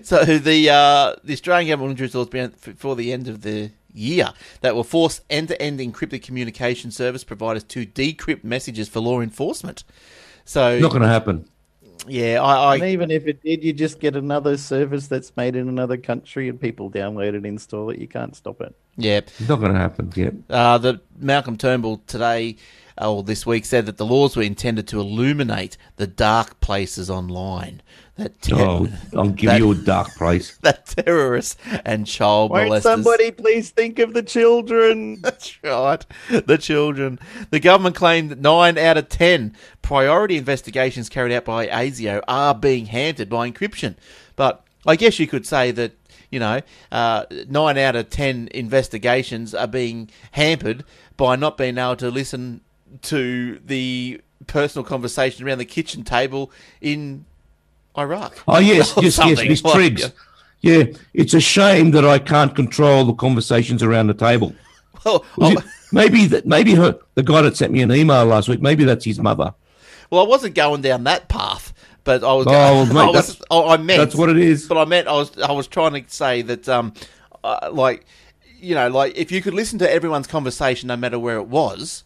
So 0.04 0.24
the 0.24 0.70
uh, 0.70 1.16
the 1.24 1.34
Australian 1.34 1.70
government 1.70 2.00
will 2.00 2.06
introduce 2.06 2.14
laws 2.16 2.50
before 2.62 2.96
the 2.96 3.12
end 3.14 3.28
of 3.28 3.42
the 3.42 3.72
year 3.94 4.32
that 4.62 4.76
will 4.76 4.84
force 4.84 5.22
end-to-end 5.30 5.80
encrypted 5.80 6.22
communication 6.22 6.92
service 6.92 7.24
providers 7.24 7.64
to 7.64 7.86
decrypt 7.86 8.44
messages 8.44 8.88
for 8.88 9.00
law 9.00 9.20
enforcement. 9.22 9.84
So 10.46 10.78
Not 10.80 10.92
going 10.92 11.02
to 11.02 11.08
happen. 11.08 11.46
Yeah, 12.08 12.42
I, 12.42 12.76
And 12.76 12.84
even 12.86 13.12
if 13.12 13.28
it 13.28 13.44
did, 13.44 13.64
you 13.64 13.74
just 13.74 14.00
get 14.00 14.16
another 14.16 14.58
service 14.58 15.08
that's 15.08 15.36
made 15.36 15.56
in 15.56 15.68
another 15.68 15.98
country 15.98 16.50
and 16.50 16.60
people 16.60 16.90
download 16.90 17.34
it, 17.36 17.46
install 17.46 17.90
it. 17.90 18.00
You 18.00 18.08
can't 18.08 18.36
stop 18.36 18.62
it. 18.62 18.76
yeah. 18.96 19.18
It's 19.18 19.48
not 19.50 19.60
going 19.60 19.74
to 19.74 19.80
happen. 19.80 20.12
Yeah. 20.16 20.32
Uh, 20.50 20.78
the 20.78 21.02
Malcolm 21.18 21.58
Turnbull 21.58 21.98
today 22.08 22.56
or 23.00 23.24
this 23.24 23.46
week 23.46 23.66
said 23.66 23.86
that 23.86 23.98
the 23.98 24.06
laws 24.06 24.36
were 24.36 24.44
intended 24.44 24.88
to 24.90 25.00
illuminate 25.00 25.78
the 25.98 26.08
dark 26.08 26.60
places 26.60 27.10
online 27.10 27.82
that 28.18 28.42
ter- 28.42 28.56
Oh, 28.56 28.88
I'll 29.16 29.30
give 29.30 29.50
That- 29.50 29.60
you 29.60 29.72
a 29.72 29.76
dark 29.76 30.14
place. 30.16 30.58
that 30.62 30.86
terrorists 30.88 31.56
and 31.86 32.06
child 32.06 32.52
Won't 32.52 32.70
molesters. 32.70 32.82
somebody 32.84 33.32
please 33.32 33.70
think 33.70 33.98
of 34.00 34.14
the 34.14 34.24
children? 34.24 35.20
That's 35.22 35.58
right. 35.64 36.06
The 36.30 36.58
children. 36.58 37.20
The 37.50 37.60
government 37.62 37.96
claimed 37.96 38.30
that 38.32 38.40
nine 38.40 38.78
out 38.78 38.98
of 38.98 39.08
ten 39.10 39.56
priority 39.82 40.38
investigations 40.38 41.08
carried 41.08 41.32
out 41.34 41.46
by 41.46 41.68
ASIO 41.68 42.22
are 42.28 42.54
being 42.54 42.88
hampered 42.88 43.30
by 43.30 43.50
encryption. 43.50 43.96
But 44.36 44.66
I 44.86 44.96
guess 44.98 45.18
you 45.20 45.28
could 45.28 45.46
say 45.46 45.72
that, 45.72 45.94
you 46.30 46.40
know, 46.40 46.62
uh, 46.92 47.26
nine 47.48 47.78
out 47.78 47.96
of 47.96 48.10
ten 48.10 48.50
investigations 48.54 49.56
are 49.56 49.68
being 49.68 50.10
hampered 50.34 50.84
by 51.16 51.36
not 51.38 51.58
being 51.58 51.78
able 51.78 51.96
to 51.98 52.10
listen 52.12 52.62
to 53.04 53.60
the 53.66 54.22
personal 54.48 54.84
conversation 54.84 55.46
around 55.46 55.60
the 55.60 55.66
kitchen 55.66 56.04
table 56.04 56.52
in 56.82 57.26
Iraq. 57.98 58.38
Oh 58.48 58.60
yes, 58.60 58.94
yes, 59.02 59.18
yes, 59.18 59.44
Miss 59.44 59.64
like- 59.64 59.74
Triggs. 59.74 60.12
Yeah, 60.62 60.84
it's 61.14 61.34
a 61.34 61.40
shame 61.40 61.92
that 61.92 62.06
I 62.06 62.20
can't 62.20 62.54
control 62.54 63.06
the 63.06 63.14
conversations 63.14 63.82
around 63.82 64.08
the 64.08 64.14
table. 64.14 64.54
Well, 65.06 65.24
it- 65.38 65.64
maybe 65.92 66.26
that, 66.28 66.46
maybe 66.46 66.76
her, 66.76 67.00
the 67.16 67.24
guy 67.24 67.42
that 67.42 67.56
sent 67.56 67.72
me 67.72 67.82
an 67.82 67.92
email 67.92 68.26
last 68.26 68.50
week, 68.50 68.62
maybe 68.62 68.84
that's 68.84 69.06
his 69.06 69.20
mother. 69.20 69.54
Well, 70.10 70.22
I 70.22 70.28
wasn't 70.28 70.56
going 70.56 70.82
down 70.82 71.04
that 71.06 71.30
path, 71.30 71.74
but 72.04 72.24
I 72.24 72.34
was. 72.34 72.48
Oh, 72.48 72.52
well, 72.52 72.86
mate, 72.94 73.00
I, 73.00 73.10
was 73.12 73.42
oh, 73.52 73.70
I 73.70 73.78
meant 73.78 74.00
That's 74.00 74.16
what 74.16 74.30
it 74.30 74.38
is. 74.38 74.68
But 74.68 74.78
I 74.78 74.86
meant 74.86 75.08
I 75.08 75.14
was. 75.14 75.38
I 75.40 75.52
was 75.52 75.68
trying 75.68 75.94
to 75.94 76.04
say 76.12 76.42
that, 76.42 76.68
um, 76.68 76.94
uh, 77.44 77.70
like, 77.72 78.06
you 78.60 78.76
know, 78.76 78.90
like 78.90 79.16
if 79.16 79.32
you 79.32 79.42
could 79.42 79.54
listen 79.54 79.80
to 79.80 79.92
everyone's 79.92 80.28
conversation, 80.28 80.88
no 80.88 80.98
matter 80.98 81.20
where 81.20 81.38
it 81.38 81.48
was, 81.48 82.04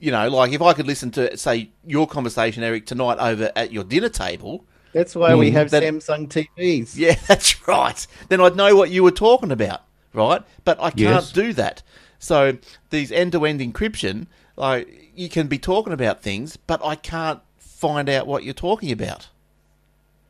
you 0.00 0.10
know, 0.10 0.28
like 0.28 0.52
if 0.52 0.62
I 0.62 0.72
could 0.72 0.86
listen 0.86 1.10
to, 1.12 1.36
say, 1.36 1.70
your 1.86 2.06
conversation, 2.06 2.62
Eric, 2.62 2.86
tonight 2.86 3.18
over 3.18 3.50
at 3.56 3.72
your 3.72 3.84
dinner 3.84 4.08
table. 4.08 4.64
That's 4.92 5.14
why 5.14 5.34
we 5.34 5.50
Mm, 5.50 5.52
have 5.54 5.70
that- 5.72 5.82
Samsung 5.82 6.28
TVs. 6.28 6.96
Yeah, 6.96 7.16
that's 7.28 7.66
right. 7.68 8.06
Then 8.28 8.40
I'd 8.40 8.56
know 8.56 8.74
what 8.76 8.90
you 8.90 9.02
were 9.02 9.10
talking 9.10 9.50
about, 9.52 9.82
right? 10.14 10.42
But 10.64 10.78
I 10.80 10.90
can't 10.90 10.98
Yes. 11.00 11.32
do 11.32 11.52
that. 11.54 11.82
So 12.18 12.56
these 12.90 13.12
end-to-end 13.12 13.60
encryption, 13.60 14.26
like 14.56 15.10
you 15.14 15.28
can 15.28 15.48
be 15.48 15.58
talking 15.58 15.92
about 15.92 16.22
things, 16.22 16.56
but 16.56 16.80
I 16.84 16.94
can't 16.94 17.40
find 17.58 18.08
out 18.08 18.26
what 18.26 18.42
you're 18.44 18.54
talking 18.54 18.90
about. 18.90 19.28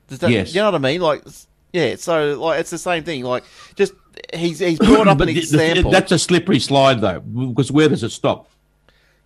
Does 0.09 0.19
that, 0.21 0.31
Yes. 0.31 0.55
you 0.55 0.61
know 0.61 0.67
what 0.71 0.75
I 0.75 0.79
mean? 0.79 1.01
Like, 1.01 1.23
yeah. 1.73 1.95
So 1.97 2.39
like, 2.41 2.61
it's 2.61 2.71
the 2.71 2.79
same 2.79 3.05
thing. 3.05 3.23
Like, 3.25 3.45
just 3.77 3.93
he's 4.35 4.59
he's 4.59 4.79
brought 4.79 5.07
up 5.09 5.13
an 5.13 5.19
But 5.19 5.27
the- 5.29 5.35
the- 5.35 5.39
example. 5.41 5.91
that's 5.93 6.11
a 6.13 6.19
slippery 6.19 6.59
slide, 6.61 7.01
though, 7.01 7.21
because 7.21 7.71
where 7.71 7.89
does 7.89 8.03
it 8.03 8.11
stop? 8.11 8.49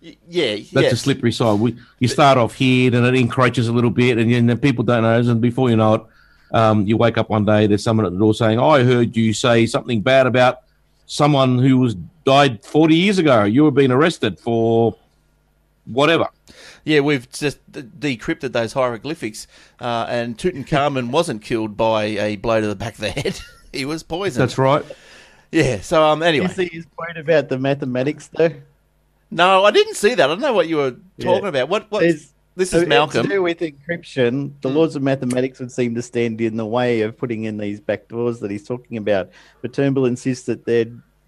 Y- 0.03 0.17
yeah, 0.27 0.55
That's 0.55 0.73
yes. 0.73 0.91
a 0.93 0.97
slippery 0.97 1.31
slide. 1.31 1.59
We, 1.59 1.77
you 1.99 2.07
start 2.07 2.37
off 2.37 2.55
here, 2.55 2.89
then 2.89 3.05
it 3.05 3.15
encroaches 3.15 3.67
a 3.67 3.71
little 3.73 3.91
bit, 3.91 4.17
and 4.17 4.49
then 4.49 4.57
people 4.57 4.83
don't 4.83 5.03
know, 5.03 5.19
and 5.19 5.39
before 5.41 5.69
you 5.69 5.75
know 5.75 5.93
it, 5.93 6.01
um, 6.53 6.85
you 6.87 6.97
wake 6.97 7.17
up 7.17 7.29
one 7.29 7.45
day, 7.45 7.67
there's 7.67 7.83
someone 7.83 8.05
at 8.05 8.11
the 8.11 8.17
door 8.17 8.33
saying, 8.33 8.59
"I 8.59 8.83
heard 8.83 9.15
you 9.15 9.33
say 9.33 9.65
something 9.65 10.01
bad 10.01 10.27
about 10.27 10.61
someone 11.05 11.59
who 11.59 11.77
was 11.77 11.95
died 12.25 12.63
40 12.65 12.95
years 12.95 13.17
ago. 13.19 13.43
You 13.43 13.63
were 13.63 13.71
being 13.71 13.91
arrested 13.91 14.39
for 14.39 14.95
whatever." 15.85 16.27
Yeah, 16.83 17.01
we've 17.01 17.31
just 17.31 17.59
decrypted 17.71 18.53
those 18.53 18.73
hieroglyphics, 18.73 19.45
uh, 19.79 20.07
and 20.09 20.37
Tutankhamun 20.37 21.11
wasn't 21.11 21.43
killed 21.43 21.77
by 21.77 22.03
a 22.05 22.35
blow 22.37 22.59
to 22.59 22.67
the 22.67 22.75
back 22.75 22.95
of 22.95 23.01
the 23.01 23.11
head. 23.11 23.39
he 23.71 23.85
was 23.85 24.01
poisoned. 24.03 24.41
That's 24.41 24.57
right. 24.57 24.83
Yeah. 25.51 25.79
So 25.81 26.03
um. 26.03 26.23
Anyway, 26.23 26.47
You 26.47 26.53
see 26.53 26.69
his 26.71 26.85
point 26.87 27.17
about 27.17 27.49
the 27.49 27.59
mathematics, 27.59 28.29
though. 28.33 28.51
No, 29.31 29.63
I 29.63 29.71
didn't 29.71 29.95
see 29.95 30.13
that. 30.15 30.23
I 30.25 30.27
don't 30.27 30.41
know 30.41 30.53
what 30.53 30.67
you 30.67 30.77
were 30.77 30.91
talking 31.19 31.43
Yeah. 31.43 31.49
about. 31.49 31.69
What? 31.69 31.89
What? 31.91 32.01
There's- 32.01 32.33
This 32.53 32.73
is 32.73 32.85
Malcolm. 32.85 33.23
To 33.23 33.29
do 33.29 33.41
with 33.41 33.59
encryption, 33.61 34.51
the 34.61 34.69
Hmm. 34.69 34.75
laws 34.75 34.97
of 34.97 35.01
mathematics 35.01 35.59
would 35.61 35.71
seem 35.71 35.95
to 35.95 36.01
stand 36.01 36.41
in 36.41 36.57
the 36.57 36.65
way 36.65 36.99
of 37.01 37.17
putting 37.17 37.45
in 37.45 37.57
these 37.57 37.79
backdoors 37.79 38.41
that 38.41 38.51
he's 38.51 38.67
talking 38.67 38.97
about. 38.97 39.29
But 39.61 39.71
Turnbull 39.71 40.05
insists 40.05 40.45
that 40.47 40.65
they're 40.65 40.87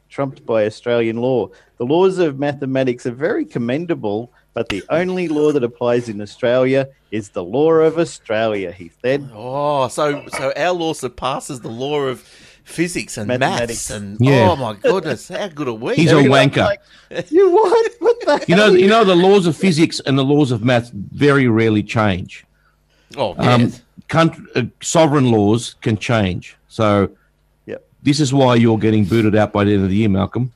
trumped 0.10 0.46
by 0.46 0.66
Australian 0.66 1.18
law. 1.18 1.48
The 1.78 1.86
laws 1.86 2.18
of 2.20 2.40
mathematics 2.40 3.06
are 3.06 3.12
very 3.12 3.46
commendable, 3.46 4.32
but 4.54 4.68
the 4.68 4.84
only 4.90 5.30
law 5.30 5.54
that 5.54 5.64
applies 5.64 6.10
in 6.10 6.20
Australia 6.22 6.90
is 7.10 7.30
the 7.30 7.44
law 7.44 7.72
of 7.72 7.98
Australia, 7.98 8.74
he 8.74 8.92
said. 9.02 9.28
Oh, 9.34 9.88
so 9.88 10.24
so 10.38 10.52
our 10.58 10.74
law 10.74 10.92
surpasses 10.92 11.62
the 11.62 11.70
law 11.70 12.02
of 12.02 12.28
physics 12.64 13.18
and 13.18 13.28
maths 13.40 13.90
and 13.90 14.18
Yeah. 14.20 14.50
oh 14.52 14.56
my 14.56 14.74
goodness, 14.74 15.28
how 15.28 15.48
good 15.50 15.68
are 15.68 15.74
we? 15.74 15.96
He's 15.96 16.12
a 16.12 16.16
wanker. 16.16 16.66
like, 16.66 17.32
you 17.32 17.52
what? 17.52 17.92
What 18.00 18.20
the 18.22 18.46
You 18.48 18.56
know, 18.56 18.68
you 18.68 18.88
know, 18.88 19.04
the 19.04 19.16
laws 19.16 19.46
of 19.48 19.56
physics 19.56 20.00
and 20.06 20.18
the 20.18 20.24
laws 20.24 20.52
of 20.52 20.64
maths 20.64 20.90
very 20.94 21.48
rarely 21.48 21.84
change. 21.84 22.46
oh, 23.18 23.36
Um, 23.38 23.62
yes. 23.62 23.82
country, 24.08 24.44
uh, 24.56 24.64
sovereign 24.82 25.32
laws 25.32 25.76
can 25.82 25.98
change. 25.98 26.56
So 26.68 27.10
Yep. 27.68 27.84
this 28.02 28.20
is 28.20 28.34
why 28.34 28.56
you're 28.56 28.78
getting 28.80 29.06
booted 29.06 29.36
out 29.36 29.52
by 29.54 29.64
the 29.66 29.74
end 29.74 29.84
of 29.84 29.90
the 29.90 29.96
year, 29.98 30.10
Malcolm. 30.10 30.52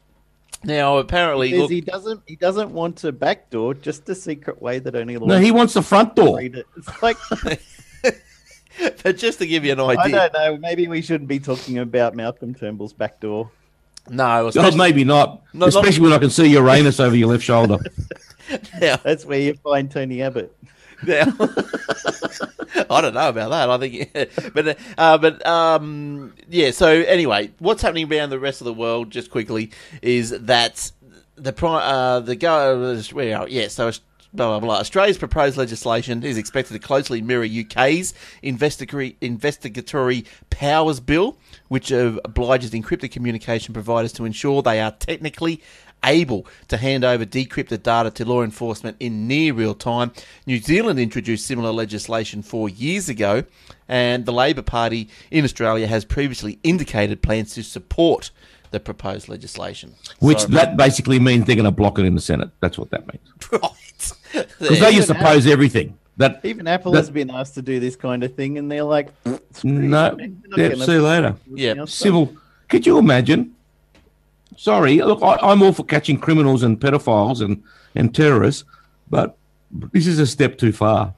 Now 0.64 0.98
apparently, 0.98 1.52
Says 1.52 1.60
look, 1.60 1.72
he 1.72 1.82
doesn't. 1.82 2.22
He 2.26 2.36
doesn't 2.36 2.72
want 2.72 3.04
a 3.04 3.12
backdoor, 3.12 3.76
just 3.76 4.10
a 4.10 4.16
secret 4.16 4.60
way 4.60 4.80
that 4.80 4.96
only 4.96 5.16
No, 5.18 5.38
he 5.40 5.52
wants 5.52 5.76
the 5.76 5.84
front 5.84 6.16
door. 6.16 6.42
it. 6.42 6.66
It's 6.76 7.02
like 7.04 7.18
but 9.04 9.18
just 9.18 9.40
to 9.40 9.48
give 9.48 9.66
you 9.66 9.74
an 9.74 9.80
idea, 9.80 10.00
I 10.26 10.30
don't 10.30 10.34
know. 10.34 10.58
Maybe 10.58 10.88
we 10.88 11.02
shouldn't 11.02 11.28
be 11.28 11.40
talking 11.40 11.78
about 11.80 12.16
Malcolm 12.16 12.54
Turnbull's 12.54 12.94
backdoor. 12.94 13.50
no, 14.10 14.46
Oh, 14.46 14.48
especially, 14.48 14.78
maybe 14.78 15.04
not. 15.04 15.42
No, 15.54 15.66
not- 15.66 15.70
Especially 15.70 16.04
when 16.04 16.14
I 16.14 16.18
can 16.20 16.30
see 16.30 16.48
Uranus 16.48 17.00
over 17.00 17.16
your 17.16 17.30
left 17.30 17.44
shoulder. 17.44 17.78
now, 18.82 18.96
That's 18.98 19.26
where 19.26 19.40
you 19.40 19.54
find 19.56 19.90
Tony 19.92 20.22
Abbott. 20.22 20.56
now 21.04 21.26
I 22.90 23.02
don't 23.02 23.14
know 23.14 23.30
about 23.30 23.50
that. 23.50 23.70
I 23.70 23.78
think, 23.78 24.54
but 24.54 24.78
uh, 24.98 25.18
but 25.18 25.46
um, 25.46 26.34
yeah. 26.50 26.72
So 26.72 26.88
anyway, 26.88 27.52
what's 27.60 27.82
happening 27.82 28.12
around 28.12 28.30
the 28.30 28.40
rest 28.40 28.62
of 28.62 28.66
the 28.66 28.74
world? 28.74 29.12
Just 29.12 29.30
quickly, 29.32 29.72
is 30.02 30.30
that 30.32 30.92
the 31.36 31.54
pri- 31.54 31.84
uh, 31.84 32.20
the 32.22 32.36
go 32.36 33.00
where 33.14 33.38
are- 33.40 33.48
yeah. 33.50 33.68
So. 33.68 33.92
Blah, 34.38 34.60
blah, 34.60 34.60
blah. 34.60 34.80
Australia's 34.80 35.18
proposed 35.18 35.58
legislation 35.58 36.22
is 36.24 36.38
expected 36.38 36.74
to 36.74 36.80
closely 36.80 37.24
mirror 37.24 37.44
UK's 37.46 38.14
investigatory, 38.44 39.18
investigatory 39.20 40.26
powers 40.52 41.00
bill, 41.00 41.40
which 41.70 41.92
uh, 41.92 42.20
obliges 42.24 42.70
encrypted 42.72 43.12
communication 43.12 43.74
providers 43.74 44.14
to 44.14 44.26
ensure 44.26 44.62
they 44.62 44.80
are 44.80 44.92
technically 44.92 45.60
able 46.06 46.46
to 46.68 46.78
hand 46.78 47.04
over 47.04 47.26
decrypted 47.26 47.82
data 47.82 48.12
to 48.12 48.26
law 48.26 48.44
enforcement 48.44 48.96
in 49.00 49.28
near 49.28 49.54
real 49.54 49.74
time. 49.74 50.12
New 50.46 50.60
Zealand 50.60 51.00
introduced 51.00 51.48
similar 51.48 51.72
legislation 51.72 52.44
four 52.44 52.70
years 52.70 53.10
ago, 53.10 53.44
and 53.88 54.28
the 54.28 54.32
Labor 54.34 54.62
Party 54.62 55.10
in 55.32 55.44
Australia 55.46 55.88
has 55.88 56.06
previously 56.06 56.60
indicated 56.64 57.24
plans 57.24 57.56
to 57.56 57.64
support 57.64 58.30
the 58.72 58.80
proposed 58.80 59.30
legislation. 59.30 59.96
Which 60.20 60.42
So- 60.42 60.48
that 60.50 60.78
basically 60.78 61.20
means 61.20 61.46
they're 61.46 61.56
going 61.56 61.66
to 61.66 61.72
block 61.72 61.98
it 62.00 62.06
in 62.06 62.16
the 62.16 62.22
Senate. 62.22 62.50
That's 62.60 62.78
what 62.78 62.92
that 62.92 63.08
means. 63.08 63.52
right. 63.52 64.14
Because 64.34 64.80
they 64.80 64.92
used 64.92 65.08
to 65.08 65.14
Even 65.14 65.26
oppose 65.26 65.48
everything. 65.48 65.98
That 66.18 66.42
Even 66.44 66.68
Apple 66.68 66.92
That- 66.94 67.00
has 67.00 67.10
been 67.12 67.30
asked 67.30 67.54
to 67.56 67.62
do 67.62 67.80
this 67.80 67.96
kind 67.96 68.24
of 68.24 68.34
thing, 68.34 68.58
and 68.58 68.72
they're 68.72 68.84
like, 68.84 69.10
mm, 69.24 69.40
no, 69.64 70.16
We're 70.56 70.70
yeah, 70.72 70.84
see 70.86 70.94
you 70.94 71.02
later. 71.02 71.36
Yeah. 71.54 71.86
Civil. 71.86 72.34
Could 72.70 72.86
you 72.86 72.98
imagine? 72.98 73.54
Sorry, 74.58 74.98
look, 74.98 75.22
I, 75.22 75.38
I'm 75.44 75.62
all 75.62 75.72
for 75.74 75.86
catching 75.86 76.20
criminals 76.20 76.64
and 76.64 76.80
pedophiles 76.80 77.42
and 77.42 77.62
and 77.94 78.14
terrorists, 78.14 78.64
but 79.10 79.38
this 79.92 80.08
is 80.08 80.18
a 80.18 80.26
step 80.26 80.58
too 80.58 80.72
far. 80.72 81.14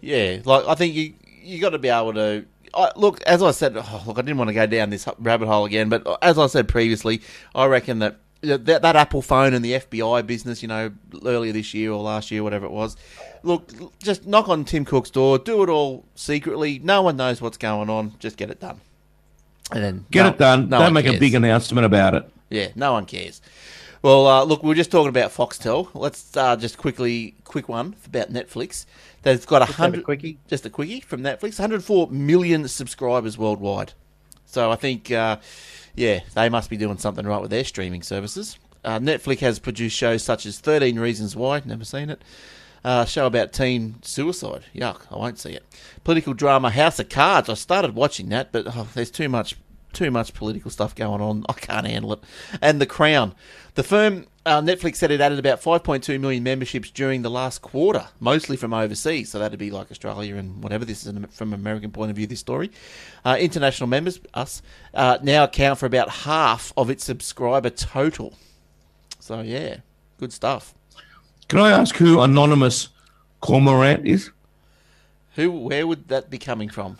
Yeah, 0.00 0.38
like 0.44 0.66
I 0.66 0.74
think 0.74 0.94
you 0.94 1.12
you 1.42 1.60
got 1.60 1.70
to 1.70 1.78
be 1.78 1.88
able 1.88 2.14
to. 2.14 2.46
I, 2.72 2.92
look, 2.96 3.20
as 3.22 3.42
I 3.42 3.50
said, 3.50 3.76
oh, 3.76 4.02
look, 4.06 4.18
I 4.18 4.22
didn't 4.22 4.38
want 4.38 4.48
to 4.48 4.54
go 4.54 4.64
down 4.64 4.90
this 4.90 5.06
rabbit 5.18 5.48
hole 5.48 5.64
again, 5.66 5.88
but 5.88 6.06
as 6.22 6.38
I 6.38 6.46
said 6.46 6.68
previously, 6.68 7.20
I 7.54 7.66
reckon 7.66 7.98
that 7.98 8.20
that, 8.42 8.64
that 8.82 8.96
Apple 8.96 9.22
phone 9.22 9.54
and 9.54 9.64
the 9.64 9.72
FBI 9.72 10.26
business, 10.26 10.62
you 10.62 10.68
know, 10.68 10.90
earlier 11.24 11.52
this 11.52 11.74
year 11.74 11.92
or 11.92 12.02
last 12.02 12.30
year, 12.30 12.42
whatever 12.42 12.66
it 12.66 12.72
was. 12.72 12.96
Look, 13.42 13.72
just 13.98 14.26
knock 14.26 14.48
on 14.48 14.64
Tim 14.64 14.84
Cook's 14.84 15.10
door, 15.10 15.38
do 15.38 15.62
it 15.62 15.68
all 15.68 16.04
secretly. 16.14 16.78
No 16.82 17.02
one 17.02 17.16
knows 17.16 17.40
what's 17.40 17.56
going 17.58 17.90
on. 17.90 18.14
Just 18.18 18.36
get 18.36 18.50
it 18.50 18.60
done, 18.60 18.80
and 19.72 19.82
then 19.84 20.06
Get 20.10 20.22
no- 20.22 20.28
it 20.30 20.38
done. 20.38 20.68
no 20.68 20.78
Don't 20.78 20.86
one 20.86 20.92
make 20.94 21.06
a 21.06 21.18
big 21.18 21.34
announcement 21.34 21.84
about 21.84 22.14
it. 22.14 22.30
Yeah, 22.48 22.68
no 22.74 22.92
one 22.92 23.06
cares. 23.06 23.40
Well, 24.02 24.26
uh, 24.26 24.44
look, 24.44 24.62
we 24.62 24.72
are 24.72 24.74
just 24.74 24.90
talking 24.90 25.10
about 25.10 25.30
Foxtel. 25.30 25.88
Let's 25.92 26.34
uh, 26.36 26.56
just 26.56 26.78
quickly, 26.78 27.34
quick 27.44 27.68
one 27.68 27.94
about 28.06 28.32
Netflix. 28.32 28.86
They've 29.22 29.46
got 29.46 29.60
a 29.60 29.66
a 29.66 29.72
hundred, 29.72 30.04
quickie. 30.04 30.38
just 30.48 30.64
a 30.64 30.70
quickie 30.70 31.00
from 31.00 31.20
Netflix. 31.20 31.58
104 31.58 32.08
million 32.10 32.66
subscribers 32.66 33.36
worldwide. 33.36 33.92
So 34.46 34.70
I 34.72 34.76
think, 34.76 35.10
uh, 35.12 35.36
yeah, 35.94 36.20
they 36.34 36.48
must 36.48 36.70
be 36.70 36.76
doing 36.76 36.98
something 36.98 37.26
right 37.26 37.40
with 37.40 37.50
their 37.50 37.64
streaming 37.64 38.02
services. 38.02 38.58
Uh, 38.84 38.98
Netflix 38.98 39.40
has 39.40 39.58
produced 39.58 39.96
shows 39.96 40.22
such 40.22 40.46
as 40.46 40.58
13 40.58 40.98
Reasons 40.98 41.36
Why, 41.36 41.62
never 41.64 41.84
seen 41.84 42.10
it. 42.10 42.22
Uh, 42.82 43.04
show 43.04 43.26
about 43.26 43.52
teen 43.52 43.96
suicide. 44.02 44.64
Yuck, 44.74 45.02
I 45.10 45.16
won't 45.16 45.38
see 45.38 45.52
it. 45.52 45.64
Political 46.02 46.34
drama 46.34 46.70
House 46.70 46.98
of 46.98 47.10
Cards. 47.10 47.50
I 47.50 47.54
started 47.54 47.94
watching 47.94 48.30
that, 48.30 48.52
but 48.52 48.66
oh, 48.68 48.88
there's 48.94 49.10
too 49.10 49.28
much 49.28 49.56
too 49.92 50.10
much 50.10 50.34
political 50.34 50.70
stuff 50.70 50.94
going 50.94 51.20
on. 51.20 51.44
I 51.48 51.52
can't 51.54 51.86
handle 51.86 52.12
it. 52.12 52.20
And 52.60 52.80
The 52.80 52.86
Crown. 52.86 53.34
The 53.74 53.82
firm, 53.82 54.26
uh, 54.44 54.60
Netflix 54.60 54.96
said 54.96 55.10
it 55.10 55.20
added 55.20 55.38
about 55.38 55.62
5.2 55.62 56.18
million 56.18 56.42
memberships 56.42 56.90
during 56.90 57.22
the 57.22 57.30
last 57.30 57.62
quarter, 57.62 58.08
mostly 58.18 58.56
from 58.56 58.74
overseas. 58.74 59.30
So 59.30 59.38
that'd 59.38 59.58
be 59.58 59.70
like 59.70 59.90
Australia 59.90 60.36
and 60.36 60.62
whatever. 60.62 60.84
This 60.84 61.06
is 61.06 61.12
from 61.30 61.52
an 61.52 61.60
American 61.60 61.92
point 61.92 62.10
of 62.10 62.16
view, 62.16 62.26
this 62.26 62.40
story. 62.40 62.70
Uh, 63.24 63.36
international 63.38 63.86
members, 63.86 64.20
us, 64.34 64.62
uh, 64.94 65.18
now 65.22 65.44
account 65.44 65.78
for 65.78 65.86
about 65.86 66.08
half 66.10 66.72
of 66.76 66.90
its 66.90 67.04
subscriber 67.04 67.70
total. 67.70 68.34
So, 69.20 69.40
yeah, 69.40 69.76
good 70.18 70.32
stuff. 70.32 70.74
Can 71.48 71.60
I 71.60 71.70
ask 71.70 71.96
who 71.96 72.20
Anonymous 72.20 72.88
Cormorant 73.40 74.06
is? 74.06 74.30
Who, 75.36 75.50
where 75.50 75.86
would 75.86 76.08
that 76.08 76.30
be 76.30 76.38
coming 76.38 76.68
from? 76.68 76.98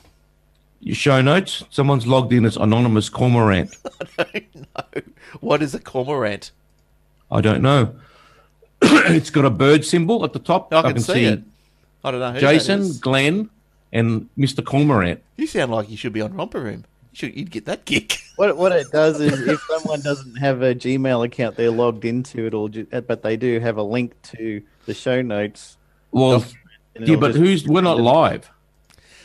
Your 0.81 0.95
show 0.95 1.21
notes. 1.21 1.63
Someone's 1.71 2.07
logged 2.07 2.33
in 2.33 2.45
as 2.45 2.57
Anonymous 2.57 3.11
Cormorant. 3.11 3.77
I 4.19 4.25
don't 4.25 4.57
know. 4.57 5.03
What 5.41 5.63
is 5.63 5.75
a 5.75 5.79
cormorant? 5.79 6.51
I 7.31 7.41
don't 7.41 7.63
know. 7.63 7.95
it's 8.83 9.31
got 9.31 9.45
a 9.45 9.51
bird 9.51 9.85
symbol 9.85 10.25
at 10.25 10.33
the 10.33 10.39
top. 10.39 10.73
I 10.73 10.83
can, 10.93 11.01
see, 11.01 11.25
it. 11.25 11.43
I 12.03 12.11
don't 12.11 12.21
know. 12.21 12.33
Who 12.33 12.41
Jason, 12.41 12.81
is. 12.81 12.99
Glenn, 12.99 13.51
and 13.93 14.29
Mr. 14.39 14.65
Cormorant. 14.65 15.21
You 15.37 15.47
sound 15.47 15.71
like 15.71 15.91
you 15.91 15.97
should 15.99 16.15
be 16.15 16.23
on 16.23 16.33
Romper 16.35 16.61
Room. 16.61 16.85
You 17.13 17.17
should, 17.17 17.37
you'd 17.37 17.51
get 17.51 17.67
that 17.67 17.85
gig. 17.85 18.15
What 18.37 18.57
what 18.57 18.73
it 18.73 18.91
does 18.91 19.21
is 19.21 19.39
if 19.47 19.61
someone 19.69 20.01
doesn't 20.01 20.37
have 20.37 20.63
a 20.63 20.75
Gmail 20.75 21.27
account 21.27 21.57
they're 21.57 21.71
logged 21.71 22.07
into, 22.07 22.47
it'll 22.47 22.71
but 22.71 23.23
they 23.23 23.37
do 23.37 23.61
have 23.61 23.77
a 23.77 23.83
link 23.83 24.15
to 24.33 24.63
the 24.87 24.95
show 24.95 25.21
notes. 25.21 25.77
Well, 26.11 26.43
yeah, 26.99 27.17
but 27.17 27.33
just- 27.33 27.39
who's 27.39 27.69
we're 27.69 27.83
not 27.83 28.01
live. 28.01 28.51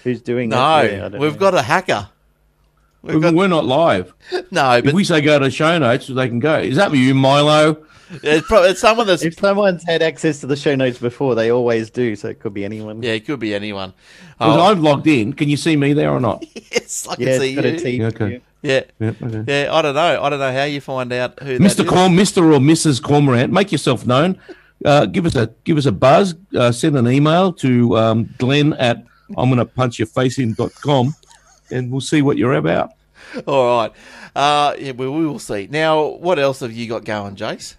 Who's 0.06 0.22
doing 0.22 0.50
No, 0.50 0.56
that? 0.58 0.92
Yeah, 0.92 1.06
I 1.06 1.08
we've 1.20 1.34
know. 1.34 1.38
got 1.40 1.54
a 1.56 1.62
hacker. 1.62 2.08
We've 3.02 3.22
got, 3.22 3.34
We're 3.36 3.48
not 3.48 3.66
live. 3.66 4.14
no, 4.52 4.72
If 4.78 4.86
but 4.86 4.94
we 4.94 5.04
say 5.04 5.20
go 5.22 5.38
to 5.38 5.52
show 5.52 5.78
notes, 5.78 6.08
they 6.08 6.28
can 6.28 6.40
go. 6.40 6.60
Is 6.60 6.76
that 6.78 6.94
you, 6.94 7.14
Milo? 7.14 7.84
it's, 8.24 8.48
probably, 8.48 8.70
it's 8.70 8.80
someone 8.82 9.08
that's 9.08 9.24
If 9.24 9.36
someone's 9.40 9.84
had 9.84 10.02
access 10.04 10.40
to 10.42 10.48
the 10.48 10.56
show 10.56 10.76
notes 10.76 10.98
before, 11.00 11.34
they 11.36 11.52
always 11.52 11.90
do. 11.90 12.16
So 12.16 12.30
it 12.30 12.40
could 12.40 12.54
be 12.54 12.64
anyone. 12.64 13.02
yeah, 13.04 13.12
it 13.14 13.26
could 13.26 13.40
be 13.40 13.54
anyone. 13.54 13.94
Because 14.38 14.58
Oh, 14.58 14.62
I'm 14.72 14.82
logged 14.82 15.08
in. 15.08 15.34
Can 15.34 15.50
you 15.50 15.58
see 15.58 15.76
me 15.76 15.94
there 15.94 16.12
or 16.12 16.20
not? 16.20 16.46
yes, 16.72 17.08
I 17.10 17.16
can 17.16 17.28
yeah, 17.28 17.38
see 17.40 17.54
it's 17.54 17.56
got 17.56 17.66
a 17.66 17.72
you. 17.72 17.78
T. 17.80 17.90
Yeah, 17.98 18.08
okay. 18.08 18.42
Yeah, 18.62 18.82
Yeah, 19.00 19.12
okay. 19.24 19.44
yeah. 19.66 19.74
I 19.74 19.82
don't 19.82 19.94
know. 19.96 20.24
I 20.24 20.30
don't 20.30 20.40
know 20.40 20.54
how 20.54 20.64
you 20.64 20.82
find 20.82 21.12
out 21.14 21.40
who 21.42 21.60
Mr. 21.60 21.84
Corm, 21.86 22.16
Mr. 22.16 22.38
or 22.44 22.60
Mrs. 22.60 23.02
Cormorant, 23.02 23.52
make 23.52 23.72
yourself 23.72 24.06
known. 24.08 24.40
Uh, 24.84 25.06
give 25.06 25.26
us 25.26 25.36
a 25.36 25.52
give 25.64 25.78
us 25.78 25.86
a 25.86 25.92
buzz. 25.92 26.34
Uh, 26.56 26.72
send 26.72 26.98
an 26.98 27.08
email 27.08 27.54
to 27.54 27.96
um, 27.98 28.34
Glenn 28.40 28.74
at 28.74 29.04
I'm 29.38 29.50
gonna 29.50 29.66
punch 29.66 30.00
your 30.00 30.08
face 30.08 30.40
in.com 30.40 31.16
and 31.72 31.92
we'll 31.92 32.02
see 32.02 32.22
what 32.22 32.38
you're 32.38 32.54
about. 32.54 32.92
All 33.48 33.78
right. 33.78 33.92
Uh, 34.36 34.76
yeah, 34.78 34.92
we, 34.92 35.08
we 35.08 35.26
will 35.26 35.40
see. 35.40 35.68
Now, 35.70 36.06
what 36.06 36.40
else 36.40 36.60
have 36.60 36.72
you 36.72 36.88
got 36.88 37.06
going, 37.06 37.36
Jace? 37.36 37.76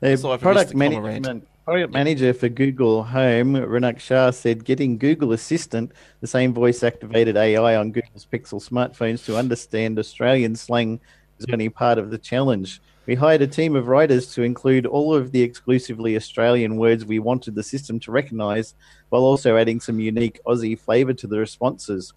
The 0.00 0.12
Aside 0.12 0.40
from 0.40 0.52
product 0.52 0.72
Mr. 0.72 0.92
Cormorant. 0.92 1.02
management 1.02 1.48
product 1.66 1.92
manager 1.92 2.32
for 2.32 2.48
Google 2.48 3.02
Home, 3.02 3.54
Ranak 3.54 3.98
Shah, 3.98 4.30
said 4.30 4.64
getting 4.64 4.98
Google 4.98 5.32
Assistant, 5.32 5.90
the 6.20 6.26
same 6.28 6.54
voice 6.54 6.84
activated 6.84 7.36
AI 7.36 7.74
on 7.74 7.90
Google's 7.90 8.24
Pixel 8.24 8.62
smartphones, 8.62 9.24
to 9.24 9.36
understand 9.36 9.98
Australian 9.98 10.54
slang 10.54 11.00
is 11.40 11.46
only 11.52 11.68
part 11.68 11.98
of 11.98 12.10
the 12.10 12.18
challenge. 12.18 12.80
We 13.06 13.14
hired 13.14 13.42
a 13.42 13.46
team 13.46 13.76
of 13.76 13.86
writers 13.86 14.32
to 14.34 14.42
include 14.42 14.84
all 14.84 15.14
of 15.14 15.30
the 15.30 15.40
exclusively 15.40 16.16
Australian 16.16 16.76
words 16.76 17.04
we 17.04 17.20
wanted 17.20 17.54
the 17.54 17.62
system 17.62 18.00
to 18.00 18.10
recognize, 18.10 18.74
while 19.10 19.22
also 19.22 19.56
adding 19.56 19.78
some 19.78 20.00
unique 20.00 20.40
Aussie 20.44 20.78
flavor 20.78 21.12
to 21.14 21.26
the 21.28 21.38
responses. 21.38 22.12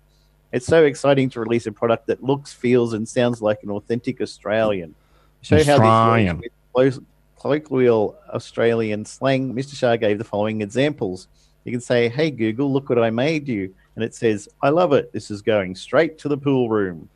It's 0.52 0.66
so 0.66 0.86
exciting 0.86 1.30
to 1.32 1.40
release 1.40 1.68
a 1.68 1.72
product 1.72 2.08
that 2.08 2.24
looks, 2.24 2.52
feels, 2.52 2.94
and 2.94 3.08
sounds 3.08 3.40
like 3.40 3.62
an 3.62 3.70
authentic 3.70 4.20
Australian. 4.20 4.96
To 5.44 5.64
Show 5.64 5.78
how 5.78 6.16
this 6.16 6.50
works 6.74 6.96
with 6.96 7.06
colloquial 7.40 8.18
Australian 8.34 9.06
slang, 9.06 9.54
Mr. 9.54 9.76
Shah 9.76 9.96
gave 9.96 10.18
the 10.18 10.24
following 10.24 10.62
examples. 10.62 11.28
You 11.66 11.72
can 11.72 11.82
say, 11.82 12.10
Hey 12.10 12.32
Google, 12.32 12.74
look 12.74 12.90
what 12.90 12.98
I 12.98 13.12
made 13.12 13.48
you. 13.48 13.74
And 13.96 14.04
it 14.04 14.16
says, 14.16 14.50
I 14.62 14.70
love 14.70 14.94
it. 14.94 15.14
This 15.14 15.30
is 15.30 15.42
going 15.42 15.76
straight 15.76 16.18
to 16.20 16.30
the 16.30 16.38
pool 16.38 16.70
room. 16.70 17.10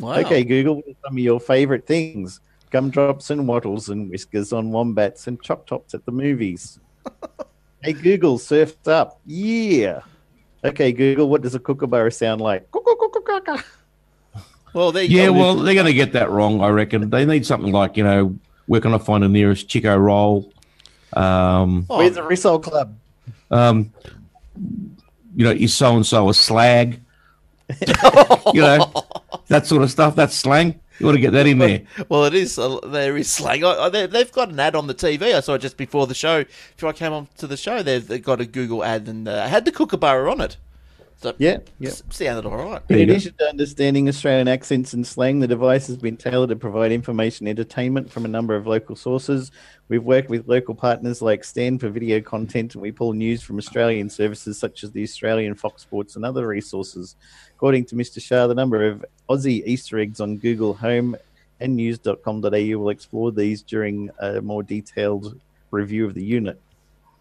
Wow. 0.00 0.16
Okay, 0.16 0.44
Google, 0.44 0.76
what 0.76 0.88
are 0.88 0.96
some 1.04 1.14
of 1.14 1.18
your 1.18 1.40
favorite 1.40 1.86
things? 1.86 2.40
Gumdrops 2.70 3.30
and 3.30 3.46
wattles 3.46 3.88
and 3.88 4.10
whiskers 4.10 4.52
on 4.52 4.70
wombats 4.70 5.26
and 5.26 5.40
choc 5.42 5.66
tops 5.66 5.94
at 5.94 6.04
the 6.04 6.12
movies. 6.12 6.78
hey 7.82 7.92
Google, 7.92 8.38
surfed 8.38 8.88
up. 8.88 9.20
Yeah. 9.26 10.00
Okay, 10.64 10.90
Google, 10.92 11.28
what 11.28 11.42
does 11.42 11.54
a 11.54 11.60
kookaburra 11.60 12.10
sound 12.12 12.40
like? 12.40 12.66
Well, 14.72 14.92
there 14.92 15.04
you 15.04 15.16
Yeah, 15.18 15.26
go. 15.26 15.32
well, 15.34 15.54
they're 15.56 15.74
going 15.74 15.86
to 15.86 15.94
get 15.94 16.12
that 16.12 16.30
wrong, 16.30 16.60
I 16.60 16.68
reckon. 16.68 17.08
They 17.08 17.24
need 17.24 17.46
something 17.46 17.72
like, 17.72 17.96
you 17.96 18.04
know, 18.04 18.36
where 18.66 18.80
can 18.80 18.92
I 18.92 18.98
find 18.98 19.22
the 19.22 19.28
nearest 19.28 19.68
Chiko 19.68 19.98
roll? 19.98 20.52
Um, 21.12 21.86
Oh, 21.88 21.98
Where's 21.98 22.14
the 22.16 22.22
Rissole 22.22 22.62
Club? 22.62 22.96
um, 23.50 23.92
you 25.36 25.44
know, 25.44 25.52
is 25.52 25.72
so 25.74 25.94
and 25.96 26.04
so 26.04 26.28
a 26.28 26.34
slag? 26.34 27.00
you 28.52 28.60
know, 28.60 28.92
that 29.48 29.66
sort 29.66 29.82
of 29.82 29.90
stuff. 29.90 30.16
That's 30.16 30.34
slang. 30.34 30.80
You 30.98 31.06
want 31.06 31.16
to 31.16 31.20
get 31.20 31.32
that 31.32 31.46
in 31.46 31.58
there. 31.58 31.82
Well, 32.08 32.24
it 32.24 32.34
is. 32.34 32.58
Uh, 32.58 32.78
there 32.84 33.16
is 33.16 33.30
slang. 33.30 33.60
They, 33.92 34.06
they've 34.06 34.32
got 34.32 34.50
an 34.50 34.60
ad 34.60 34.74
on 34.74 34.86
the 34.86 34.94
TV. 34.94 35.34
I 35.34 35.40
saw 35.40 35.54
it 35.54 35.60
just 35.60 35.76
before 35.76 36.06
the 36.06 36.14
show. 36.14 36.44
Before 36.76 36.90
I 36.90 36.92
came 36.92 37.12
on 37.12 37.28
to 37.38 37.46
the 37.46 37.56
show, 37.56 37.82
they've, 37.82 38.06
they've 38.06 38.22
got 38.22 38.40
a 38.40 38.46
Google 38.46 38.84
ad 38.84 39.08
and 39.08 39.28
uh, 39.28 39.46
had 39.46 39.64
the 39.64 39.72
kookaburra 39.72 40.30
on 40.30 40.40
it. 40.40 40.56
So 41.18 41.34
Yeah, 41.38 41.58
yeah. 41.78 41.88
s- 41.90 42.02
sounded 42.10 42.46
all 42.46 42.56
right. 42.56 42.86
There 42.88 42.98
In 42.98 43.08
addition 43.08 43.34
to 43.38 43.48
understanding 43.48 44.06
Australian 44.08 44.48
accents 44.48 44.92
and 44.92 45.06
slang, 45.06 45.40
the 45.40 45.46
device 45.46 45.86
has 45.86 45.96
been 45.96 46.16
tailored 46.16 46.50
to 46.50 46.56
provide 46.56 46.92
information 46.92 47.48
entertainment 47.48 48.10
from 48.12 48.26
a 48.26 48.28
number 48.28 48.54
of 48.54 48.66
local 48.66 48.96
sources. 48.96 49.50
We've 49.88 50.02
worked 50.02 50.28
with 50.28 50.46
local 50.46 50.74
partners 50.74 51.22
like 51.22 51.42
Stan 51.42 51.78
for 51.78 51.88
video 51.88 52.20
content, 52.20 52.74
and 52.74 52.82
we 52.82 52.92
pull 52.92 53.14
news 53.14 53.42
from 53.42 53.56
Australian 53.56 54.10
services 54.10 54.58
such 54.58 54.84
as 54.84 54.90
the 54.92 55.02
Australian 55.02 55.54
Fox 55.54 55.82
Sports 55.82 56.16
and 56.16 56.24
other 56.24 56.46
resources. 56.46 57.16
According 57.54 57.86
to 57.86 57.94
Mr. 57.94 58.20
Shah, 58.20 58.46
the 58.46 58.54
number 58.54 58.86
of 58.86 59.02
Aussie 59.30 59.62
Easter 59.66 59.98
eggs 59.98 60.20
on 60.20 60.36
Google 60.36 60.74
Home 60.74 61.16
and 61.60 61.74
news.com.au 61.76 62.78
will 62.78 62.90
explore 62.90 63.32
these 63.32 63.62
during 63.62 64.10
a 64.20 64.42
more 64.42 64.62
detailed 64.62 65.40
review 65.70 66.04
of 66.04 66.12
the 66.12 66.22
unit. 66.22 66.60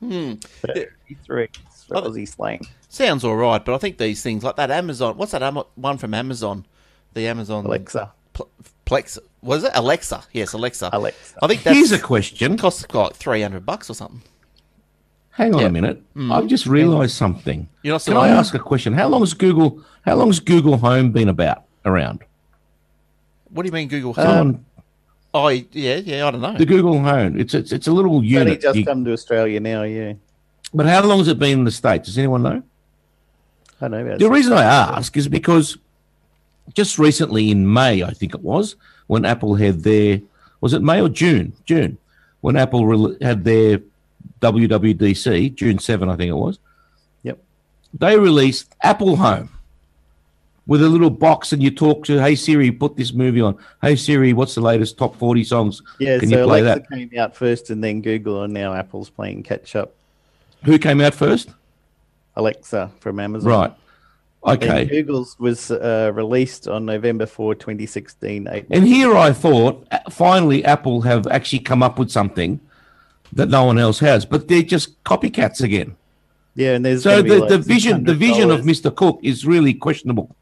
Hmm. 0.01 0.34
So, 0.62 0.73
Easter 1.08 1.39
eggs 1.39 1.60
for 1.88 1.98
Oh, 1.98 2.02
Aussie 2.04 2.28
slang. 2.28 2.62
Sounds 2.89 3.24
all 3.24 3.36
right, 3.36 3.63
but 3.63 3.74
I 3.76 3.78
think 3.78 3.98
these 3.98 4.21
things 4.24 4.43
like 4.43 4.56
that 4.58 4.71
Amazon. 4.71 5.17
What's 5.17 5.32
that 5.34 5.43
Am- 5.43 5.58
one 5.76 5.98
from 5.98 6.13
Amazon? 6.13 6.65
The 7.13 7.28
Amazon 7.28 7.65
Alexa. 7.65 8.12
Pl- 8.34 8.50
Plex. 8.86 9.17
Was 9.41 9.63
it 9.63 9.71
Alexa? 9.74 10.24
Yes, 10.34 10.54
Alexa. 10.54 10.89
Alexa. 10.91 11.36
I 11.41 11.48
think 11.48 11.63
that's 11.63 11.76
Here's 11.78 11.91
a 11.91 12.00
question. 12.00 12.58
costs 12.58 12.86
like 12.93 13.13
three 13.13 13.41
hundred 13.41 13.65
bucks 13.65 13.89
or 13.89 13.93
something. 13.93 14.21
Hang 15.32 15.54
on 15.54 15.62
Yeah. 15.62 15.67
a 15.67 15.71
minute. 15.71 16.04
Mm. 16.15 16.34
I've 16.34 16.48
just 16.48 16.65
realised 16.65 17.15
something. 17.15 17.67
You're 17.84 17.93
not 17.93 17.98
Can 17.98 18.13
still 18.13 18.17
I 18.19 18.30
ask 18.30 18.54
a 18.54 18.60
question? 18.60 18.93
How 18.93 19.08
long 19.08 19.21
has 19.21 19.34
Google? 19.34 19.82
How 20.06 20.15
long 20.15 20.28
has 20.28 20.39
Google 20.39 20.78
Home 20.78 21.12
been 21.12 21.28
about 21.30 21.63
around? 21.86 22.24
What 23.50 23.63
do 23.63 23.67
you 23.67 23.74
mean 23.74 23.88
Google? 23.88 24.13
Home? 24.13 24.26
Um, 24.26 24.36
Someone, 24.38 24.65
oh, 25.34 25.48
yeah, 25.50 25.95
yeah. 25.98 26.28
I 26.28 26.32
don't 26.32 26.41
know. 26.41 26.58
the 26.58 26.65
Google 26.65 27.00
Home. 27.02 27.39
It's 27.39 27.54
it's 27.54 27.71
it's 27.71 27.88
a 27.88 27.91
little 27.91 28.12
It's 28.12 28.17
only 28.17 28.28
unit. 28.30 28.62
just 28.62 28.78
You- 28.78 28.86
come 28.86 29.04
to 29.06 29.12
Australia 29.13 29.60
now, 29.60 29.84
yeah. 29.84 30.13
But 30.73 30.86
how 30.86 31.04
long 31.04 31.19
has 31.19 31.28
it 31.28 31.39
been 31.39 31.60
in 31.60 31.65
the 31.65 31.71
states? 31.71 32.08
Does 32.08 32.17
anyone 32.17 32.43
know? 32.43 32.63
I 33.82 33.88
know 33.88 34.06
about 34.06 34.19
The 34.19 34.30
reason 34.30 34.54
I 34.54 34.63
ask 34.63 35.15
is 35.17 35.28
because 35.28 35.78
just 36.73 36.97
recently 36.97 37.51
in 37.51 37.71
May, 37.71 38.04
I 38.04 38.12
think 38.12 38.34
it 38.34 38.41
was, 38.41 38.75
when 39.08 39.25
Apple 39.25 39.56
had 39.56 39.84
their 39.84 40.21
was 40.62 40.73
it 40.73 40.82
May 40.82 41.01
or 41.01 41.10
June? 41.10 41.54
June, 41.65 41.97
when 42.41 42.56
Apple 42.56 43.15
had 43.21 43.43
their 43.43 43.82
WWDC, 44.41 45.54
June 45.56 45.80
seven, 45.80 46.10
I 46.10 46.15
think 46.15 46.30
it 46.30 46.36
was. 46.36 46.60
Yep. 47.23 47.39
They 47.93 48.17
released 48.17 48.73
Apple 48.82 49.15
Home 49.17 49.49
with 50.67 50.82
a 50.82 50.89
little 50.89 51.12
box, 51.12 51.54
and 51.54 51.62
you 51.62 51.69
talk 51.71 52.04
to, 52.06 52.19
"Hey 52.19 52.36
Siri, 52.36 52.71
put 52.71 52.95
this 52.95 53.13
movie 53.13 53.41
on." 53.41 53.58
Hey 53.82 53.95
Siri, 53.95 54.34
what's 54.34 54.56
the 54.56 54.62
latest 54.62 54.97
top 54.97 55.15
forty 55.17 55.43
songs? 55.43 55.82
Yeah, 55.99 56.17
Can 56.19 56.30
so 56.30 56.39
you 56.39 56.45
play 56.45 56.62
Alexa 56.62 56.88
that? 56.89 56.95
came 56.95 57.19
out 57.19 57.36
first 57.36 57.69
and 57.69 57.84
then 57.84 58.01
Google, 58.01 58.43
and 58.43 58.54
now 58.54 58.73
Apple's 58.73 59.10
playing 59.10 59.43
catch 59.43 59.75
up. 59.75 59.94
Who 60.65 60.78
came 60.80 61.01
out 61.01 61.13
first? 61.13 61.49
Alexa 62.36 62.91
from 62.99 63.19
Amazon. 63.19 63.49
Right. 63.49 63.73
And 64.45 64.63
Okay. 64.63 64.86
Google's 64.86 65.39
was 65.39 65.71
uh, 65.71 66.12
released 66.13 66.67
on 66.67 66.86
November 66.86 67.25
4, 67.25 67.56
2016. 67.56 68.47
Eight- 68.51 68.65
And 68.69 68.86
here 68.86 69.15
I 69.15 69.32
thought, 69.32 69.88
finally, 70.12 70.63
Apple 70.63 71.01
have 71.01 71.25
actually 71.28 71.60
come 71.60 71.82
up 71.82 71.97
with 71.97 72.12
something 72.12 72.60
that 73.34 73.49
no 73.49 73.63
one 73.65 73.80
else 73.80 73.99
has, 73.99 74.23
but 74.25 74.47
they're 74.47 74.62
just 74.62 75.04
copycats 75.04 75.62
again. 75.62 75.95
Yeah, 76.56 76.73
and 76.75 76.86
there's 76.86 77.04
So 77.04 77.21
the, 77.21 77.39
like 77.39 77.49
the 77.49 77.58
vision, 77.58 78.04
the 78.04 78.13
vision 78.13 78.51
of 78.51 78.62
Mr. 78.62 78.93
Cook 78.95 79.19
is 79.23 79.45
really 79.45 79.73
questionable. 79.73 80.36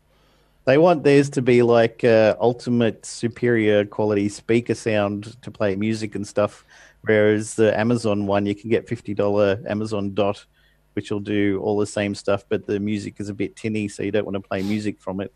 They 0.65 0.77
want 0.77 1.03
theirs 1.03 1.29
to 1.31 1.41
be 1.41 1.61
like 1.61 2.03
uh, 2.03 2.35
ultimate 2.39 3.05
superior 3.05 3.83
quality 3.85 4.29
speaker 4.29 4.75
sound 4.75 5.41
to 5.41 5.49
play 5.51 5.75
music 5.75 6.15
and 6.15 6.25
stuff, 6.27 6.63
Whereas 7.05 7.55
the 7.55 7.77
Amazon 7.77 8.25
one, 8.25 8.45
you 8.45 8.55
can 8.55 8.69
get 8.69 8.87
fifty 8.87 9.13
dollar 9.13 9.61
Amazon 9.67 10.13
Dot, 10.13 10.45
which 10.93 11.11
will 11.11 11.19
do 11.19 11.59
all 11.61 11.77
the 11.77 11.85
same 11.85 12.15
stuff, 12.15 12.45
but 12.47 12.65
the 12.65 12.79
music 12.79 13.15
is 13.19 13.29
a 13.29 13.33
bit 13.33 13.55
tinny, 13.55 13.87
so 13.87 14.03
you 14.03 14.11
don't 14.11 14.25
want 14.25 14.35
to 14.35 14.41
play 14.41 14.61
music 14.63 14.99
from 14.99 15.19
it. 15.19 15.33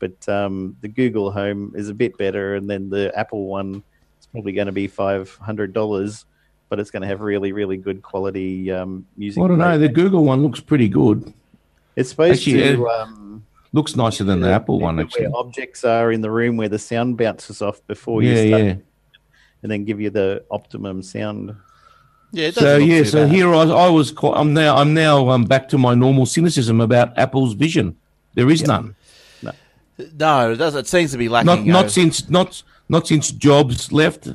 But 0.00 0.28
um, 0.28 0.76
the 0.80 0.88
Google 0.88 1.30
Home 1.30 1.72
is 1.76 1.88
a 1.88 1.94
bit 1.94 2.18
better, 2.18 2.56
and 2.56 2.68
then 2.68 2.90
the 2.90 3.12
Apple 3.16 3.46
one 3.46 3.82
is 4.18 4.26
probably 4.26 4.52
going 4.52 4.66
to 4.66 4.72
be 4.72 4.88
five 4.88 5.34
hundred 5.36 5.72
dollars, 5.72 6.24
but 6.68 6.80
it's 6.80 6.90
going 6.90 7.02
to 7.02 7.08
have 7.08 7.20
really, 7.20 7.52
really 7.52 7.76
good 7.76 8.02
quality 8.02 8.72
um, 8.72 9.06
music. 9.16 9.42
I 9.42 9.46
don't 9.46 9.58
know. 9.58 9.78
The. 9.78 9.88
Google 9.88 10.24
one 10.24 10.42
looks 10.42 10.60
pretty 10.60 10.88
good. 10.88 11.32
It's 11.94 12.10
supposed 12.10 12.40
Actually, 12.40 12.76
to. 12.76 12.88
Um, 12.88 13.46
Looks 13.72 13.96
nicer 13.96 14.22
than 14.22 14.40
the 14.40 14.50
Apple 14.50 14.78
one, 14.78 15.00
actually. 15.00 15.26
Where 15.26 15.36
objects 15.36 15.84
are 15.84 16.12
in 16.12 16.20
the 16.20 16.30
room 16.30 16.56
where 16.56 16.68
the 16.68 16.78
sound 16.78 17.16
bounces 17.16 17.60
off 17.60 17.84
before 17.88 18.22
you 18.22 18.30
Yeah, 18.30 18.46
start, 18.46 18.62
yeah. 18.62 18.74
And 19.64 19.72
then 19.72 19.84
give 19.84 20.00
you 20.00 20.10
the 20.10 20.44
optimum 20.50 21.02
sound. 21.02 21.56
Yeah, 22.32 22.50
So 22.50 22.76
yeah, 22.76 23.02
so 23.04 23.24
bad. 23.26 23.34
here 23.34 23.48
I 23.48 23.64
was. 23.64 23.70
I 23.70 23.88
was. 23.88 24.10
Quite, 24.12 24.36
I'm 24.36 24.52
now. 24.54 24.76
I'm 24.76 24.92
now 24.94 25.30
um, 25.30 25.44
back 25.44 25.68
to 25.70 25.78
my 25.78 25.94
normal 25.94 26.26
cynicism 26.26 26.80
about 26.80 27.16
Apple's 27.18 27.54
vision. 27.54 27.96
There 28.34 28.50
is 28.50 28.62
none. 28.62 28.94
No, 29.42 29.52
no 30.18 30.52
it 30.52 30.56
doesn't. 30.56 30.80
It 30.80 30.86
seems 30.88 31.12
to 31.12 31.18
be 31.18 31.28
lacking. 31.28 31.46
Not 31.66 31.82
not 31.84 31.90
since 31.90 32.28
not 32.28 32.62
not 32.88 33.06
since 33.06 33.30
Jobs 33.30 33.90
left 33.92 34.28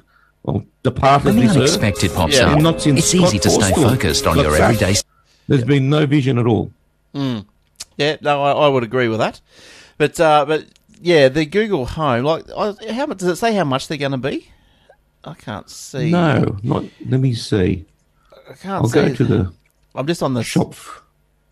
or 0.43 0.63
departed 0.83 1.35
When 1.35 1.45
the 1.45 1.51
unexpected 1.53 2.11
pops 2.13 2.37
Yeah. 2.37 2.53
up, 2.53 2.61
Not 2.61 2.81
since 2.81 2.99
it's 2.99 3.13
easy 3.13 3.37
to 3.39 3.49
Scott 3.49 3.63
stay 3.65 3.83
focused 3.83 4.25
on 4.25 4.35
got 4.35 4.41
your 4.43 4.55
sacked. 4.57 4.81
everyday. 4.81 4.99
There's 5.47 5.63
been 5.65 5.89
no 5.89 6.05
vision 6.05 6.37
at 6.39 6.47
all. 6.47 6.71
Yeah, 7.13 8.15
no, 8.21 8.41
I, 8.41 8.51
I 8.53 8.67
would 8.69 8.83
agree 8.83 9.09
with 9.09 9.19
that. 9.19 9.41
But 9.97 10.17
uh, 10.19 10.45
but 10.47 10.65
yeah, 11.01 11.27
the 11.27 11.45
Google 11.45 11.85
Home, 11.85 12.23
like, 12.23 12.45
I, 12.57 12.73
how 12.93 13.05
much 13.07 13.17
does 13.17 13.27
it 13.27 13.35
say? 13.35 13.53
How 13.53 13.65
much 13.65 13.89
they're 13.89 13.97
going 13.97 14.13
to 14.13 14.17
be? 14.17 14.49
I 15.23 15.33
can't 15.33 15.69
see. 15.69 16.11
No, 16.11 16.57
not. 16.63 16.85
Let 17.07 17.19
me 17.19 17.33
see. 17.33 17.85
I 18.49 18.53
can't 18.53 18.83
I'll 18.83 18.87
see. 18.87 18.93
go 19.01 19.13
to 19.13 19.23
the 19.23 19.53
I'm 19.95 20.07
just 20.07 20.23
on 20.23 20.33
the 20.33 20.43
shop. 20.43 20.75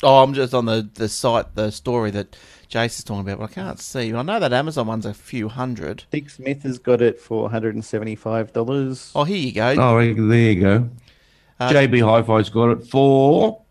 Oh, 0.04 0.24
I'm 0.24 0.34
just 0.34 0.54
on 0.54 0.66
the 0.66 0.88
the 0.94 1.10
site, 1.10 1.56
the 1.56 1.72
story 1.72 2.12
that 2.12 2.38
Jace 2.70 3.00
is 3.00 3.04
talking 3.04 3.22
about, 3.22 3.40
but 3.40 3.52
I 3.52 3.54
can't 3.54 3.80
see. 3.80 4.14
I 4.14 4.22
know 4.22 4.40
that 4.40 4.54
Amazon 4.54 4.88
one's 4.88 5.06
a 5.06 5.14
few 5.14 5.50
hundred. 5.50 6.04
Dick 6.12 6.30
Smith 6.30 6.64
has 6.64 6.78
got 6.78 7.02
it 7.02 7.20
for 7.20 7.44
one 7.44 7.52
hundred 7.52 7.76
and 7.76 7.84
seventy-five 7.84 8.54
dollars. 8.54 9.12
Oh, 9.16 9.24
here 9.24 9.38
you 9.38 9.52
go. 9.52 9.70
Oh, 9.78 9.96
there 9.98 10.52
you 10.52 10.62
go. 10.62 10.90
Uh, 11.60 11.70
JB 11.72 12.06
Hi-Fi's 12.06 12.50
got 12.50 12.70
it 12.70 12.88
for 12.88 13.62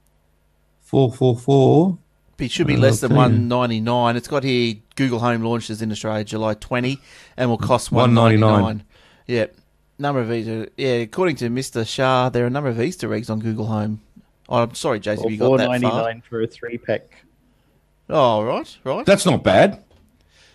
four 0.81 1.13
four 1.13 1.39
four. 1.39 1.99
It 2.39 2.51
should 2.51 2.67
be 2.67 2.77
less 2.77 3.01
than 3.01 3.13
I'll 3.13 3.19
one 3.19 3.49
ninety 3.49 3.81
nine. 3.81 4.17
It's 4.17 4.29
got 4.29 4.43
here 4.45 4.75
Google 4.97 5.21
Home 5.21 5.43
launches 5.43 5.81
in 5.81 5.91
Australia 5.93 6.25
July 6.25 6.55
twenty, 6.55 6.99
and 7.37 7.49
will 7.49 7.59
cost 7.59 7.93
one 7.93 8.15
One 8.15 8.15
ninety 8.15 8.37
ninety 8.37 8.63
nine. 8.63 8.83
Yeah, 9.27 9.47
number 9.99 10.21
of 10.21 10.33
Easter. 10.33 10.69
Yeah, 10.77 10.95
according 10.95 11.37
to 11.37 11.49
Mister 11.51 11.85
Shah, 11.85 12.29
there 12.29 12.45
are 12.45 12.49
a 12.49 12.51
number 12.51 12.69
of 12.71 12.81
Easter 12.81 13.13
eggs 13.15 13.31
on 13.31 13.41
Google 13.41 13.67
Home. 13.67 14.01
Oh, 14.49 14.63
I'm 14.63 14.75
sorry, 14.75 15.01
Jason, 15.01 15.25
Or 15.27 15.31
you 15.31 15.39
got 15.39 15.47
four 15.47 15.59
that 15.59 15.67
far. 15.67 15.79
ninety-nine 15.79 16.23
for 16.29 16.41
a 16.43 16.47
three-pack. 16.47 17.25
Oh, 18.09 18.45
right, 18.45 18.79
right. 18.85 19.05
That's 19.05 19.27
not 19.27 19.43
bad, 19.43 19.83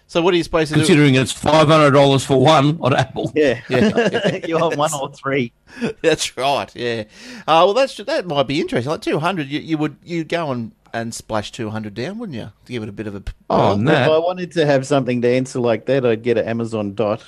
So 0.07 0.21
what 0.21 0.33
are 0.33 0.37
you 0.37 0.43
supposed 0.43 0.69
to 0.69 0.75
do? 0.75 0.79
considering 0.81 1.15
it's 1.15 1.33
five 1.33 1.67
hundred 1.67 1.91
dollars 1.91 2.23
for 2.25 2.39
one 2.41 2.77
on 2.81 2.95
Apple. 2.95 3.31
Yeah, 3.35 3.59
Yeah. 3.69 4.37
you 4.47 4.57
want 4.57 4.77
one 4.77 4.93
or 4.93 5.11
three. 5.11 5.51
That's 6.01 6.37
right. 6.37 6.73
Yeah. 6.75 7.03
Uh, 7.47 7.63
well, 7.65 7.73
that's 7.73 7.95
that 7.97 8.25
might 8.25 8.47
be 8.47 8.61
interesting. 8.61 8.89
Like 8.89 9.01
two 9.01 9.19
hundred, 9.19 9.47
you, 9.47 9.59
you 9.59 9.77
would 9.77 9.97
you 10.03 10.23
go 10.23 10.51
and, 10.51 10.71
and 10.93 11.13
splash 11.13 11.51
two 11.51 11.69
hundred 11.69 11.93
down, 11.93 12.17
wouldn't 12.19 12.37
you? 12.37 12.51
To 12.65 12.71
give 12.71 12.83
it 12.83 12.89
a 12.89 12.93
bit 12.93 13.07
of 13.07 13.15
a. 13.15 13.23
Oh, 13.49 13.75
no! 13.75 13.91
If 13.91 14.09
I 14.09 14.17
wanted 14.17 14.51
to 14.53 14.65
have 14.65 14.87
something 14.87 15.21
to 15.21 15.27
answer 15.27 15.59
like 15.59 15.85
that, 15.87 16.05
I'd 16.05 16.23
get 16.23 16.37
an 16.37 16.47
Amazon 16.47 16.93
Dot, 16.93 17.21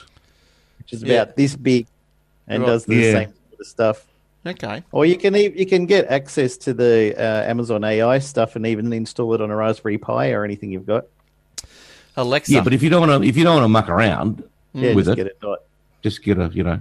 which 0.78 0.94
is 0.94 1.04
Yeah. 1.04 1.22
about 1.24 1.36
this 1.36 1.56
big 1.58 1.88
and 2.48 2.64
Right. 2.64 2.68
does 2.70 2.86
the 2.86 2.96
Yeah. 2.96 3.12
same 3.14 3.34
sort 3.50 3.60
of 3.62 3.68
stuff. 3.68 4.06
Okay. 4.46 4.84
Or 4.92 5.06
you 5.06 5.16
can 5.18 5.36
e- 5.36 5.54
you 5.56 5.66
can 5.66 5.86
get 5.86 6.08
access 6.08 6.58
to 6.58 6.74
the 6.74 7.16
uh, 7.18 7.44
Amazon 7.50 7.84
AI 7.84 8.20
stuff 8.20 8.56
and 8.58 8.66
even 8.68 8.92
install 8.92 9.34
it 9.34 9.42
on 9.42 9.50
a 9.52 9.56
Raspberry 9.56 9.98
Pi 9.98 10.32
or 10.32 10.44
anything 10.44 10.72
you've 10.72 10.86
got. 10.86 11.06
Alexa. 12.18 12.52
Yeah, 12.52 12.62
but 12.62 12.74
if 12.74 12.84
you 12.84 12.90
don't 12.90 13.08
want 13.08 13.24
to, 13.24 13.28
if 13.28 13.38
you 13.38 13.44
don't 13.44 13.56
want 13.56 13.64
to 13.64 13.70
muck 13.70 13.90
around 13.90 14.44
Yeah, 14.74 14.94
with 14.94 15.06
just 15.06 15.14
it, 15.14 15.24
get 15.24 15.28
it 15.28 15.40
Dot. 15.42 15.60
just 16.04 16.24
get 16.24 16.38
a 16.38 16.50
you 16.54 16.64
know 16.64 16.80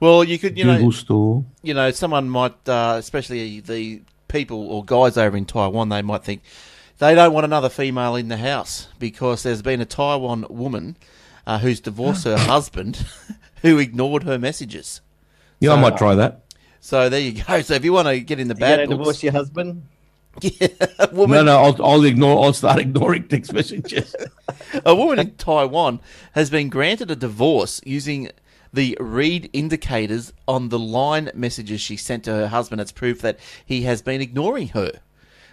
well, 0.00 0.24
you 0.24 0.36
could, 0.36 0.58
you 0.58 0.64
Google 0.64 0.86
know, 0.86 0.90
Store. 0.90 1.44
you 1.62 1.74
know, 1.74 1.92
someone 1.92 2.28
might, 2.28 2.68
uh, 2.68 2.96
especially 2.98 3.60
the 3.60 4.02
people 4.26 4.66
or 4.68 4.84
guys 4.84 5.16
over 5.16 5.36
in 5.36 5.44
Taiwan, 5.44 5.90
they 5.90 6.02
might 6.02 6.24
think 6.24 6.42
they 6.98 7.14
don't 7.14 7.32
want 7.32 7.44
another 7.44 7.68
female 7.68 8.16
in 8.16 8.26
the 8.26 8.36
house 8.36 8.88
because 8.98 9.44
there's 9.44 9.62
been 9.62 9.80
a 9.80 9.84
Taiwan 9.84 10.44
woman 10.50 10.96
uh, 11.46 11.60
who's 11.60 11.78
divorced 11.78 12.24
her 12.24 12.36
husband 12.52 13.06
who 13.62 13.78
ignored 13.78 14.24
her 14.24 14.38
messages. 14.38 15.00
Yeah, 15.60 15.72
I 15.72 15.80
might 15.80 15.96
try 15.96 16.14
that. 16.14 16.42
So 16.80 17.08
there 17.08 17.20
you 17.20 17.42
go. 17.42 17.62
So 17.62 17.74
if 17.74 17.84
you 17.84 17.92
want 17.92 18.08
to 18.08 18.20
get 18.20 18.38
in 18.40 18.48
the 18.48 18.54
You 18.54 18.60
bad 18.60 18.76
going 18.76 18.90
to 18.90 18.96
books, 18.96 18.98
divorce 18.98 19.22
your 19.22 19.32
husband? 19.32 19.86
yeah, 20.40 20.68
a 20.98 21.08
woman, 21.12 21.44
No, 21.44 21.44
no, 21.44 21.58
I'll, 21.58 21.84
I'll 21.84 22.04
ignore. 22.04 22.44
I'll 22.44 22.52
start 22.52 22.78
ignoring 22.86 23.28
text 23.28 23.52
messages. 23.52 24.16
A 24.84 24.94
woman 24.94 25.18
in 25.18 25.32
Taiwan 25.36 26.00
has 26.32 26.50
been 26.50 26.68
granted 26.68 27.10
a 27.10 27.16
divorce 27.16 27.80
using 27.84 28.30
the 28.72 28.96
read 28.98 29.50
indicators 29.52 30.32
on 30.48 30.70
the 30.70 30.78
Line 30.78 31.30
messages 31.34 31.80
she 31.80 31.96
sent 31.96 32.24
to 32.24 32.32
her 32.32 32.48
husband 32.48 32.80
It's 32.80 32.92
proof 32.92 33.20
that 33.20 33.38
he 33.64 33.82
has 33.82 34.00
been 34.02 34.20
ignoring 34.22 34.68
her. 34.68 35.00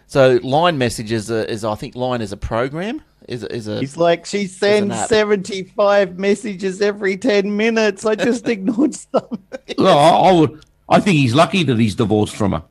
So 0.09 0.39
Line 0.41 0.77
messages 0.79 1.29
are, 1.29 1.43
is 1.43 1.63
I 1.63 1.75
think 1.75 1.93
Line 1.95 2.21
is 2.21 2.31
a 2.31 2.37
program 2.37 3.01
is 3.27 3.43
is 3.43 3.67
a 3.67 3.79
He's 3.79 3.95
like, 3.95 4.25
she 4.25 4.47
sends 4.47 5.05
75 5.07 6.17
messages 6.17 6.81
every 6.81 7.15
10 7.15 7.55
minutes. 7.55 8.05
I 8.05 8.15
just 8.15 8.47
ignored 8.55 8.95
some. 8.95 9.43
Well, 9.77 9.97
I, 9.97 10.29
I 10.29 10.31
would. 10.31 10.65
I 10.89 10.99
think 10.99 11.17
he's 11.17 11.35
lucky 11.35 11.61
that 11.63 11.77
he's 11.77 11.93
divorced 11.93 12.35
from 12.35 12.53
her. 12.53 12.63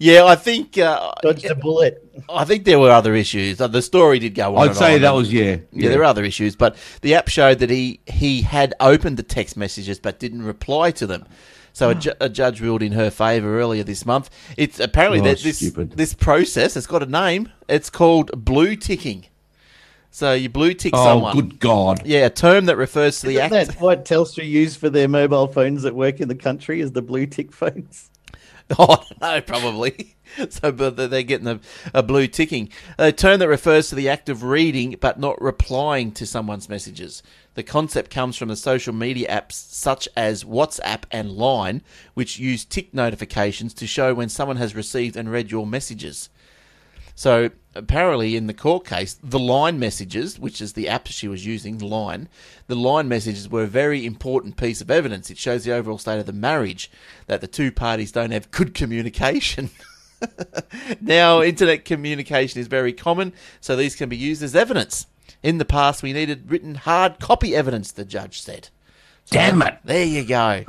yeah. 0.00 0.24
I 0.24 0.34
think 0.34 0.76
uh, 0.76 1.12
Dodged 1.22 1.44
a 1.44 1.54
bullet. 1.54 2.04
I 2.28 2.44
think 2.44 2.64
there 2.64 2.80
were 2.80 2.90
other 2.90 3.14
issues. 3.14 3.60
Uh, 3.60 3.68
The 3.68 3.80
story 3.80 4.18
did 4.18 4.34
go 4.34 4.56
on. 4.56 4.62
I'd 4.64 4.68
and 4.70 4.76
say 4.76 4.94
on, 4.96 5.02
that 5.02 5.06
and- 5.08 5.16
was 5.16 5.32
yeah. 5.32 5.58
Yeah, 5.72 5.90
there 5.90 6.00
are 6.00 6.04
other 6.04 6.24
issues, 6.24 6.56
but 6.56 6.74
the 7.02 7.14
app 7.14 7.28
showed 7.28 7.60
that 7.60 7.70
he, 7.70 8.00
he 8.06 8.42
had 8.42 8.74
opened 8.80 9.16
the 9.18 9.22
text 9.22 9.56
messages 9.56 10.00
but 10.00 10.18
didn't 10.18 10.42
reply 10.42 10.90
to 10.90 11.06
them. 11.06 11.24
So 11.80 11.88
a, 11.88 11.94
hmm. 11.94 12.00
ju- 12.00 12.12
a 12.20 12.28
judge 12.28 12.60
ruled 12.60 12.82
in 12.82 12.92
her 12.92 13.10
favour 13.10 13.58
earlier 13.58 13.82
this 13.82 14.04
month. 14.04 14.28
It's 14.58 14.78
apparently 14.78 15.20
Oh, 15.20 15.24
that 15.24 15.38
this 15.38 15.56
stupid. 15.56 15.92
this 15.92 16.12
process 16.12 16.76
it's 16.76 16.86
got 16.86 17.02
a 17.02 17.06
name. 17.06 17.50
It's 17.70 17.88
called 17.88 18.30
blue 18.44 18.76
ticking. 18.76 19.24
So 20.10 20.34
you 20.34 20.50
blue 20.50 20.74
tick 20.74 20.92
Oh, 20.94 21.02
someone. 21.02 21.38
Oh, 21.38 21.40
good 21.40 21.58
God! 21.58 22.04
Yeah, 22.04 22.26
a 22.26 22.30
term 22.30 22.66
that 22.66 22.76
refers 22.76 23.20
to 23.20 23.28
the 23.28 23.36
Isn't 23.38 23.54
act. 23.54 23.68
that 23.70 23.80
what 23.80 24.04
Telstra 24.04 24.46
use 24.46 24.76
for 24.76 24.90
their 24.90 25.08
mobile 25.08 25.46
phones 25.46 25.82
that 25.84 25.94
work 25.94 26.20
in 26.20 26.28
the 26.28 26.34
country 26.34 26.82
is 26.82 26.92
the 26.92 27.00
blue 27.00 27.24
tick 27.24 27.50
phones? 27.50 28.09
Oh 28.78 29.04
no, 29.20 29.40
probably. 29.40 30.16
So, 30.48 30.70
but 30.70 30.94
they're- 30.96 31.22
getting 31.24 31.48
a, 31.48 31.58
a 31.92 32.04
blue 32.04 32.28
ticking. 32.28 32.68
A 32.98 33.10
term 33.10 33.40
that 33.40 33.48
refers 33.48 33.88
to 33.88 33.96
the 33.96 34.08
act 34.08 34.28
of 34.28 34.44
reading 34.44 34.94
but 35.00 35.18
not 35.18 35.42
replying 35.42 36.12
to 36.12 36.24
someone's 36.24 36.68
messages. 36.68 37.20
The 37.54 37.64
concept 37.64 38.12
comes 38.12 38.36
from 38.36 38.46
the 38.46 38.54
social 38.54 38.94
media 38.94 39.28
apps 39.28 39.54
such 39.54 40.08
as 40.16 40.44
WhatsApp 40.44 41.02
and 41.10 41.32
Line, 41.32 41.82
which 42.14 42.38
use 42.38 42.64
tick 42.64 42.94
notifications 42.94 43.74
to 43.74 43.88
show 43.88 44.14
when 44.14 44.28
someone 44.28 44.58
has 44.58 44.76
received 44.76 45.16
and 45.16 45.32
read 45.32 45.50
your 45.50 45.66
messages. 45.66 46.28
So 47.20 47.50
apparently, 47.74 48.34
in 48.34 48.46
the 48.46 48.54
court 48.54 48.86
case, 48.86 49.18
the 49.22 49.38
Line 49.38 49.78
messages, 49.78 50.38
which 50.38 50.62
is 50.62 50.72
the 50.72 50.88
app 50.88 51.06
she 51.06 51.28
was 51.28 51.44
using, 51.44 51.76
Line, 51.76 52.30
the 52.66 52.74
Line 52.74 53.08
messages 53.08 53.46
were 53.46 53.64
a 53.64 53.66
very 53.66 54.06
important 54.06 54.56
piece 54.56 54.80
of 54.80 54.90
evidence. 54.90 55.28
It 55.28 55.36
shows 55.36 55.64
the 55.64 55.72
overall 55.72 55.98
state 55.98 56.18
of 56.18 56.24
the 56.24 56.32
marriage 56.32 56.90
that 57.26 57.42
the 57.42 57.46
two 57.46 57.72
parties 57.72 58.10
don't 58.10 58.30
have 58.30 58.50
good 58.50 58.72
communication. 58.72 59.68
now, 61.02 61.42
internet 61.42 61.84
communication 61.84 62.58
is 62.58 62.68
very 62.68 62.94
common, 62.94 63.34
so 63.60 63.76
these 63.76 63.96
can 63.96 64.08
be 64.08 64.16
used 64.16 64.42
as 64.42 64.56
evidence. 64.56 65.06
In 65.42 65.58
the 65.58 65.66
past, 65.66 66.02
we 66.02 66.14
needed 66.14 66.50
written 66.50 66.74
hard 66.74 67.20
copy 67.20 67.54
evidence, 67.54 67.92
the 67.92 68.06
judge 68.06 68.40
said. 68.40 68.70
Damn 69.28 69.60
it! 69.60 69.76
There 69.84 70.06
you 70.06 70.24
go. 70.24 70.64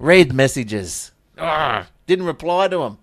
Read 0.00 0.32
messages. 0.32 1.12
Arrgh. 1.38 1.86
Didn't 2.08 2.26
reply 2.26 2.66
to 2.66 2.78
them. 2.78 2.98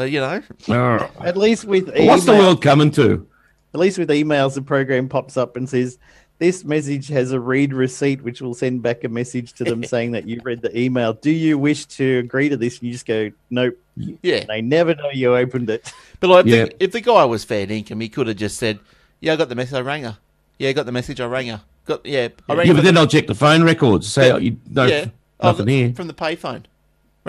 But, 0.00 0.10
you 0.10 0.20
know, 0.20 1.10
At 1.20 1.36
least 1.36 1.66
with 1.66 1.90
What's 1.94 2.24
the 2.24 2.32
world 2.32 2.62
coming 2.62 2.90
to? 2.92 3.26
At 3.74 3.80
least 3.80 3.98
with 3.98 4.08
emails, 4.08 4.54
the 4.54 4.62
program 4.62 5.10
pops 5.10 5.36
up 5.36 5.58
and 5.58 5.68
says, 5.68 5.98
This 6.38 6.64
message 6.64 7.08
has 7.08 7.32
a 7.32 7.38
read 7.38 7.74
receipt, 7.74 8.22
which 8.22 8.40
will 8.40 8.54
send 8.54 8.82
back 8.82 9.04
a 9.04 9.10
message 9.10 9.52
to 9.54 9.64
them 9.64 9.84
saying 9.94 10.12
that 10.12 10.26
you 10.26 10.40
read 10.42 10.62
the 10.62 10.74
email. 10.76 11.12
Do 11.12 11.30
you 11.30 11.58
wish 11.58 11.84
to 11.84 12.20
agree 12.20 12.48
to 12.48 12.56
this? 12.56 12.78
And 12.78 12.86
you 12.86 12.92
just 12.94 13.04
go, 13.04 13.30
Nope. 13.50 13.74
yeah. 14.22 14.44
They 14.48 14.62
never 14.62 14.94
know 14.94 15.10
you 15.12 15.36
opened 15.36 15.68
it. 15.68 15.92
But 16.18 16.28
like, 16.30 16.46
Yeah. 16.46 16.62
if, 16.62 16.68
the, 16.78 16.84
if 16.84 16.92
the 16.92 17.00
guy 17.02 17.26
was 17.26 17.44
fair 17.44 17.66
dinkum, 17.66 18.00
he 18.00 18.08
could 18.08 18.26
have 18.26 18.38
just 18.38 18.56
said, 18.56 18.78
"Yeah, 19.20 19.34
I 19.34 19.36
got 19.36 19.50
the 19.50 19.54
message. 19.54 19.74
I 19.74 19.82
rang 19.82 20.04
her. 20.04 20.16
Yeah, 20.58 20.70
I 20.70 20.72
got 20.72 20.86
the 20.86 20.92
message. 20.92 21.20
I 21.20 21.26
rang 21.26 21.48
her. 21.48 21.60
Got 21.84 22.06
yeah, 22.06 22.28
I 22.48 22.54
rang 22.54 22.66
Yeah, 22.66 22.72
her 22.72 22.78
but 22.78 22.84
then 22.84 22.96
I'll 22.96 23.06
check 23.06 23.26
the 23.26 23.34
phone 23.34 23.62
records. 23.64 24.10
Say, 24.10 24.30
oh, 24.30 24.38
you, 24.38 24.56
no, 24.70 24.86
yeah, 24.86 25.08
Oh, 25.40 25.48
nothing 25.48 25.66
the- 25.66 25.72
here. 25.74 25.92
from 25.92 26.06
the 26.06 26.14
payphone. 26.14 26.62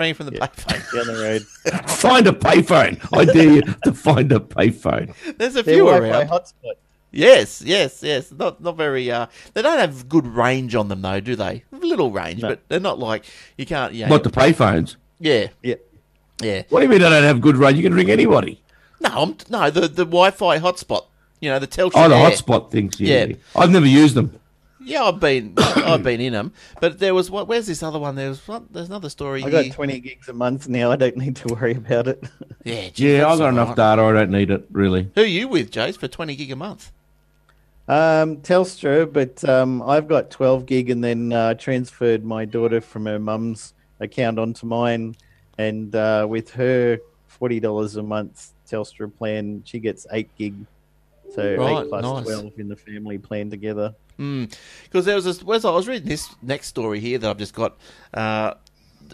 Rang 0.02 0.14
from 0.14 0.26
the 0.26 0.32
payphone. 0.32 0.92
Down 0.94 1.06
the 1.14 1.22
road. 1.22 1.42
Find 1.90 2.26
a 2.26 2.32
payphone. 2.32 2.98
I 3.16 3.24
dare 3.24 3.52
you 3.54 3.62
to 3.84 3.92
find 3.92 4.30
a 4.32 4.40
payphone. 4.40 5.14
There's 5.38 5.54
a 5.56 5.62
Their 5.62 5.74
few 5.76 5.84
Wi-Fi 5.84 6.08
around. 6.08 6.28
hotspot. 6.28 6.74
Yes, 7.12 7.62
yes, 7.64 8.02
yes. 8.02 8.32
Not 8.32 8.60
not 8.60 8.76
very. 8.76 9.10
Uh, 9.10 9.26
they 9.54 9.62
don't 9.62 9.78
have 9.78 10.08
good 10.08 10.26
range 10.26 10.74
on 10.74 10.88
them 10.88 11.02
though, 11.02 11.20
do 11.20 11.36
they? 11.36 11.62
little 11.70 12.10
range, 12.10 12.40
No. 12.42 12.48
but 12.50 12.60
they're 12.68 12.80
not 12.80 12.98
like 12.98 13.24
you 13.58 13.66
can't. 13.66 13.92
Yeah, 13.94 14.08
What 14.08 14.24
the 14.24 14.30
payphones? 14.30 14.96
yeah, 15.20 15.48
Yeah. 15.62 15.74
yeah. 16.40 16.62
What 16.70 16.80
do 16.80 16.84
you 16.84 16.90
mean 16.90 17.00
they 17.02 17.10
don't 17.10 17.22
have 17.22 17.40
good 17.40 17.56
range? 17.56 17.76
You 17.76 17.82
can 17.84 17.94
ring 17.94 18.10
anybody. 18.10 18.60
No, 19.00 19.10
I'm, 19.14 19.36
no, 19.50 19.70
the 19.70 19.82
the 19.88 20.04
Wi-Fi 20.06 20.58
hotspot. 20.58 21.04
You 21.40 21.50
know, 21.50 21.58
the 21.58 21.66
Telstra. 21.66 21.92
Oh, 21.96 22.08
the 22.08 22.16
Air. 22.16 22.30
hotspot 22.30 22.70
things. 22.70 22.98
Yeah. 22.98 23.24
Yeah. 23.24 23.34
I've 23.54 23.70
never 23.70 23.86
used 23.86 24.14
them. 24.14 24.38
Yeah, 24.84 25.04
I've 25.04 25.20
been 25.20 25.54
I've 25.58 26.02
been 26.02 26.20
in 26.20 26.32
them, 26.32 26.52
but 26.80 26.98
there 26.98 27.14
was 27.14 27.30
what? 27.30 27.48
Where's 27.48 27.66
this 27.66 27.82
other 27.82 27.98
one? 27.98 28.14
There 28.14 28.28
was 28.28 28.46
what? 28.46 28.72
There's 28.72 28.88
another 28.88 29.08
story 29.10 29.42
I 29.44 29.50
got 29.50 29.64
here. 29.64 29.72
20 29.72 30.00
gigs 30.00 30.28
a 30.28 30.32
month 30.32 30.68
now. 30.68 30.90
I 30.90 30.96
don't 30.96 31.16
need 31.16 31.36
to 31.36 31.54
worry 31.54 31.74
about 31.74 32.08
it. 32.08 32.22
Yeah, 32.64 32.90
gee, 32.90 33.16
Yeah, 33.16 33.26
I've 33.26 33.38
got 33.38 33.48
enough 33.48 33.70
alright. 33.70 33.96
data. 33.96 34.02
I 34.02 34.12
don't 34.12 34.30
need 34.30 34.50
it 34.52 34.66
really. 34.70 35.10
Who 35.16 35.22
are 35.22 35.24
you 35.24 35.48
with, 35.48 35.72
Jace, 35.72 35.96
for 35.98 36.06
twenty 36.06 36.36
gig 36.36 36.52
a 36.52 36.56
month? 36.56 36.92
Um, 37.88 38.36
Telstra, 38.38 39.12
but 39.12 39.42
um, 39.48 39.82
I've 39.82 40.06
got 40.06 40.30
12 40.30 40.66
gig 40.66 40.88
and 40.88 41.02
then 41.02 41.32
uh, 41.32 41.54
transferred 41.54 42.24
my 42.24 42.44
daughter 42.44 42.80
from 42.80 43.06
her 43.06 43.18
mum's 43.18 43.74
account 43.98 44.38
onto 44.38 44.66
mine. 44.66 45.16
And 45.58 45.94
uh, 45.96 46.26
with 46.28 46.50
her 46.52 47.00
$40 47.40 47.96
a 47.96 48.02
month 48.02 48.52
Telstra 48.70 49.12
plan, 49.14 49.62
she 49.66 49.80
gets 49.80 50.06
8 50.12 50.28
gig. 50.38 50.54
So 51.34 51.56
Right, 51.56 51.84
8 51.84 51.88
plus 51.88 52.02
nice. 52.02 52.24
12 52.24 52.52
in 52.58 52.68
the 52.68 52.76
family 52.76 53.18
plan 53.18 53.50
together. 53.50 53.94
Because 54.18 55.04
there 55.04 55.16
was 55.16 55.24
this. 55.24 55.42
Where's 55.42 55.64
I 55.64 55.70
was 55.70 55.88
reading 55.88 56.08
this 56.08 56.28
next 56.42 56.68
story 56.68 57.00
here 57.00 57.18
that 57.18 57.28
I've 57.28 57.38
just 57.38 57.54
got. 57.54 57.76
Uh, 58.14 58.54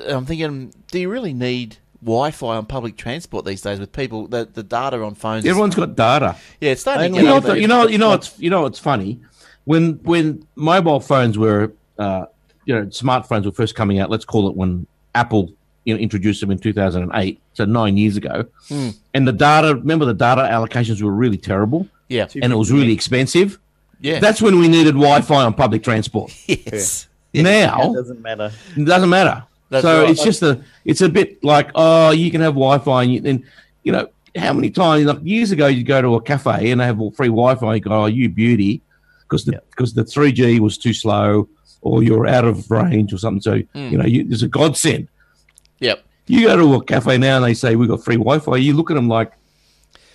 I'm 0.07 0.27
thinking, 0.27 0.73
do 0.91 0.99
you 0.99 1.09
really 1.09 1.33
need 1.33 1.79
Wi-Fi 2.03 2.57
on 2.57 2.67
public 2.67 2.97
transport 2.97 3.45
these 3.45 3.63
days 3.63 3.79
with 3.81 3.93
people 3.93 4.27
the 4.27 4.47
the 4.53 4.63
data 4.63 5.01
on 5.03 5.15
phones? 5.15 5.45
is- 5.45 5.51
Everyone's 5.51 5.75
got 5.77 5.97
data. 5.97 6.37
yeah, 6.61 6.73
it's 6.73 6.81
starting 6.83 7.13
to 7.15 7.19
Only 7.21 7.23
get 7.23 7.25
You 7.25 7.29
know, 7.29 7.37
over. 7.37 7.57
you 7.61 7.69
know, 7.69 7.87
you 7.87 7.99
know, 7.99 8.13
it's 8.15 8.39
you 8.39 8.51
know, 8.51 8.67
it's 8.67 8.79
funny 8.79 9.21
when 9.65 9.93
when 10.03 10.45
mobile 10.57 11.01
phones 11.01 11.39
were, 11.39 11.73
uh, 11.99 12.27
you 12.67 12.75
know, 12.75 12.85
smartphones 12.87 13.45
were 13.47 13.53
first 13.53 13.75
coming 13.75 13.99
out. 14.01 14.11
Let's 14.11 14.25
call 14.27 14.49
it 14.49 14.57
when 14.57 14.87
Apple 15.15 15.53
you 15.85 15.95
know, 15.95 16.01
introduced 16.01 16.41
them 16.43 16.51
in 16.51 16.59
2008, 16.59 17.41
so 17.55 17.65
nine 17.65 17.97
years 17.97 18.17
ago. 18.19 18.45
Hmm. 18.69 18.91
And 19.15 19.27
the 19.27 19.33
data, 19.33 19.75
remember, 19.77 20.05
the 20.05 20.13
data 20.13 20.43
allocations 20.43 21.01
were 21.01 21.13
really 21.13 21.39
terrible, 21.39 21.89
yeah, 22.09 22.27
and 22.43 22.53
it 22.53 22.57
was 22.57 22.71
really 22.73 22.93
expensive. 22.93 23.59
yeah, 24.01 24.19
That's 24.21 24.41
when 24.43 24.59
we 24.59 24.69
needed 24.69 24.95
Wi-Fi 24.95 25.45
on 25.45 25.55
public 25.55 25.83
transport. 25.83 26.33
yes. 26.47 27.07
Now 27.35 27.93
It 27.93 27.97
doesn't 27.97 28.23
matter. 28.23 28.51
it 28.77 28.85
doesn't 28.85 29.09
matter. 29.11 29.45
That's 29.71 29.83
so 29.83 30.01
right. 30.03 30.11
it's 30.11 30.25
just 30.25 30.43
a, 30.43 30.63
it's 30.87 31.03
a 31.03 31.09
bit 31.11 31.45
like, 31.45 31.71
oh, 31.75 32.11
you 32.11 32.31
can 32.31 32.41
have 32.41 32.55
Wi-Fi, 32.55 33.03
and, 33.03 33.13
you, 33.13 33.23
and 33.25 33.45
you 33.83 33.93
know, 33.93 34.09
how 34.37 34.53
many 34.55 34.71
times, 34.71 35.05
like 35.05 35.19
years 35.23 35.51
ago, 35.53 35.67
you'd 35.67 35.87
go 35.87 36.01
to 36.01 36.15
a 36.15 36.23
cafe 36.23 36.71
and 36.71 36.81
they 36.81 36.85
have 36.87 37.01
all 37.01 37.11
free 37.11 37.29
Wi-Fi. 37.29 37.75
You 37.75 37.81
go, 37.81 37.91
oh, 38.05 38.07
you 38.07 38.29
beauty, 38.31 38.81
because 39.23 39.45
the 39.45 39.61
because 39.71 39.93
the 39.95 40.05
three 40.05 40.33
G 40.33 40.59
was 40.61 40.79
too 40.79 40.95
slow, 40.95 41.49
or 41.83 42.03
you're 42.03 42.27
out 42.27 42.45
of 42.47 42.71
range, 42.71 43.13
or 43.13 43.19
something. 43.19 43.43
So 43.43 43.59
Hmm. 43.75 43.89
you 43.93 43.99
know, 43.99 44.07
you, 44.07 44.25
there's 44.25 44.43
a 44.43 44.49
godsend. 44.49 45.09
Yep. 45.81 46.03
You 46.29 46.47
go 46.47 46.57
to 46.57 46.75
a 46.75 46.85
cafe 46.85 47.19
now 47.19 47.37
and 47.37 47.45
they 47.45 47.55
say 47.55 47.75
we've 47.77 47.89
got 47.89 48.03
free 48.05 48.17
Wi-Fi. 48.17 48.57
You 48.57 48.75
look 48.75 48.91
at 48.91 48.95
them 48.95 49.09
like, 49.09 49.33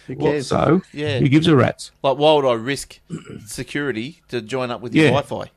Who 0.07 0.13
what? 0.15 0.31
cares? 0.31 0.47
So 0.47 0.81
Yeah. 0.93 1.19
who 1.19 1.27
gives 1.29 1.47
a 1.47 1.55
rat's? 1.55 1.91
Like, 2.03 2.17
why 2.17 2.33
would 2.33 2.45
I 2.45 2.53
risk 2.53 2.99
security 3.45 4.21
to 4.29 4.41
join 4.41 4.71
up 4.71 4.81
with 4.81 4.93
your 4.95 5.05
Yeah. 5.05 5.11
Wi-Fi? 5.11 5.51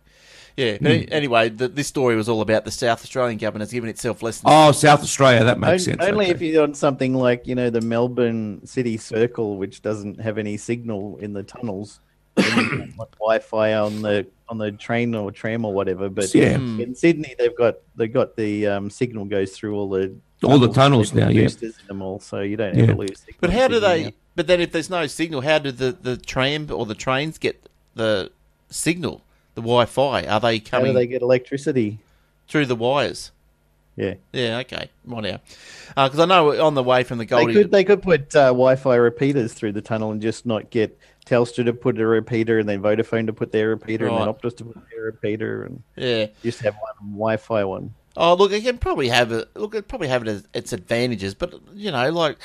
Yeah. 0.57 0.79
But 0.81 0.91
any- 0.91 1.13
anyway, 1.13 1.49
the, 1.51 1.69
this 1.69 1.87
story 1.87 2.17
was 2.17 2.29
all 2.29 2.41
about 2.41 2.65
the 2.65 2.71
South 2.71 3.03
Australian 3.03 3.39
government 3.39 3.63
has 3.63 3.73
given 3.73 3.91
itself 3.91 4.23
less 4.23 4.41
than 4.41 4.51
Oh, 4.53 4.73
South 4.73 5.03
Australia, 5.03 5.45
that 5.45 5.59
makes 5.61 5.87
On- 5.87 5.95
sense. 5.99 6.03
Only 6.03 6.27
okay. 6.27 6.35
if 6.35 6.41
you're 6.43 6.63
on 6.63 6.75
something 6.75 7.15
like, 7.15 7.47
you 7.47 7.55
know, 7.55 7.69
the 7.71 7.81
Melbourne 7.83 8.65
City 8.67 8.97
Circle, 8.97 9.57
which 9.59 9.83
doesn't 9.83 10.21
have 10.21 10.39
any 10.39 10.57
signal 10.57 11.19
in 11.21 11.33
the 11.35 11.43
tunnels. 11.43 12.01
Then 12.37 12.45
you 12.59 12.69
can 12.69 12.81
have 12.99 13.11
Wi-Fi 13.19 13.75
on 13.75 14.03
the 14.03 14.27
on 14.49 14.59
the 14.59 14.71
train 14.71 15.15
or 15.15 15.33
tram 15.33 15.65
or 15.65 15.73
whatever. 15.73 16.09
But 16.11 16.33
Yeah. 16.35 16.55
in 16.57 16.95
Sydney, 16.95 17.35
they've 17.39 17.57
got 17.57 17.77
they've 17.97 18.13
got 18.13 18.37
the 18.37 18.67
um, 18.67 18.91
signal 18.91 19.25
goes 19.25 19.53
through 19.57 19.75
all 19.75 19.89
the 19.89 20.15
All 20.45 20.59
the 20.59 20.69
tunnels 20.69 21.15
now, 21.15 21.29
yeah. 21.29 21.45
boosters 21.45 21.77
them 21.89 22.03
all, 22.03 22.21
so 22.21 22.41
you 22.41 22.57
don't 22.59 22.75
Yeah. 22.77 22.83
ever 22.85 22.95
lose. 22.95 23.25
But 23.41 23.51
how 23.51 23.69
do 23.69 23.81
they? 23.81 24.05
now. 24.05 24.11
But 24.37 24.47
then, 24.47 24.61
if 24.61 24.71
there's 24.71 24.91
no 24.91 25.07
signal, 25.07 25.41
how 25.41 25.59
do 25.59 25.73
the, 25.73 25.93
the 25.93 26.17
tram 26.17 26.69
or 26.71 26.87
the 26.87 26.95
trains 26.95 27.39
get 27.39 27.69
the 27.95 28.31
signal, 28.71 29.23
the 29.55 29.63
Wi-Fi? 29.63 30.25
Are 30.25 30.41
they 30.41 30.61
coming? 30.61 30.87
How 30.87 30.93
do 30.93 30.99
they 30.99 31.07
get 31.07 31.23
electricity? 31.23 31.99
through 32.49 32.67
the 32.67 32.77
wires? 32.77 33.33
Yeah, 33.97 34.15
Yeah, 34.35 34.59
okay, 34.59 34.91
right 35.07 35.23
now, 35.23 35.41
because 36.07 36.19
I 36.19 36.27
know 36.27 36.63
on 36.63 36.75
the 36.75 36.83
way 36.83 37.03
from 37.03 37.17
the 37.17 37.25
they 37.25 37.47
could 37.47 37.71
they 37.71 37.83
could 37.83 38.03
put 38.03 38.37
uh, 38.37 38.49
Wi-Fi 38.49 38.95
repeaters 38.95 39.55
through 39.55 39.73
the 39.73 39.81
tunnel 39.81 40.11
and 40.11 40.21
just 40.21 40.45
not 40.45 40.69
get 40.69 40.99
Telstra 41.25 41.65
to 41.65 41.73
put 41.73 41.99
a 41.99 42.07
repeater 42.07 42.59
and 42.59 42.69
then 42.69 42.83
Vodafone 42.83 43.25
to 43.25 43.33
put 43.33 43.53
their 43.53 43.71
repeater 43.71 44.07
and 44.07 44.19
then 44.19 44.29
Optus 44.29 44.55
to 44.59 44.65
put 44.65 44.83
their 44.91 45.05
repeater 45.05 45.63
and 45.63 45.83
yeah. 45.97 46.27
just 46.43 46.61
have 46.61 46.75
one 46.75 47.13
Wi-Fi 47.13 47.65
one. 47.65 47.95
Oh, 48.19 48.35
look, 48.35 48.53
it 48.53 48.63
can 48.63 48.77
probably 48.77 49.09
have 49.09 49.33
it. 49.33 49.49
Look, 49.57 49.75
it 49.75 49.89
probably 49.89 50.09
have 50.09 50.21
it 50.23 50.29
as 50.29 50.49
its 50.53 50.75
advantages, 50.75 51.35
but 51.35 51.55
you 51.75 51.91
know, 51.91 52.11
like 52.11 52.37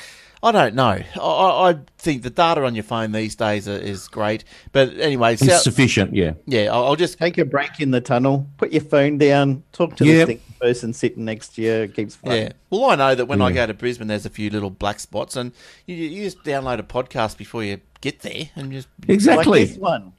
I 0.44 0.50
don't 0.50 0.74
know. 0.74 0.98
I, 1.14 1.18
I 1.20 1.70
I 1.70 1.76
think 1.98 2.22
the 2.22 2.30
data 2.30 2.64
on 2.64 2.74
your 2.74 2.82
phone 2.82 3.12
these 3.12 3.36
days 3.36 3.68
are, 3.68 3.76
is 3.76 4.08
great. 4.08 4.42
But 4.72 4.98
anyway, 4.98 5.34
It's 5.34 5.46
so, 5.46 5.56
sufficient, 5.58 6.14
yeah. 6.16 6.32
yeah, 6.46 6.72
I'll, 6.72 6.84
I'll 6.86 6.96
just 6.96 7.16
Take 7.18 7.38
a 7.38 7.44
break 7.44 7.78
in 7.80 7.92
the 7.92 8.00
tunnel, 8.00 8.48
put 8.56 8.72
your 8.72 8.82
phone 8.82 9.18
down, 9.18 9.62
talk 9.72 9.94
to 9.96 10.04
Yep. 10.04 10.26
the 10.28 10.40
person 10.60 10.92
sitting 10.92 11.24
next 11.24 11.54
to 11.54 11.62
you. 11.62 11.88
Keeps 11.88 12.16
fun. 12.16 12.32
Yeah. 12.34 12.52
Well, 12.70 12.86
I 12.86 12.96
know 12.96 13.14
that 13.14 13.26
when 13.26 13.40
I 13.40 13.52
go 13.52 13.66
to 13.66 13.74
Brisbane, 13.74 14.08
there's 14.08 14.26
a 14.26 14.30
few 14.30 14.50
little 14.50 14.70
black 14.70 14.98
spots, 14.98 15.36
and 15.36 15.52
you, 15.86 15.94
you 15.94 16.24
just 16.24 16.42
download 16.42 16.80
a 16.80 16.82
podcast 16.82 17.36
before 17.36 17.62
you 17.62 17.80
get 18.00 18.20
there, 18.20 18.50
and 18.56 18.72
just 18.72 18.88
Like 19.02 19.10
Exactly. 19.10 19.64
this 19.64 19.76
one. 19.76 20.12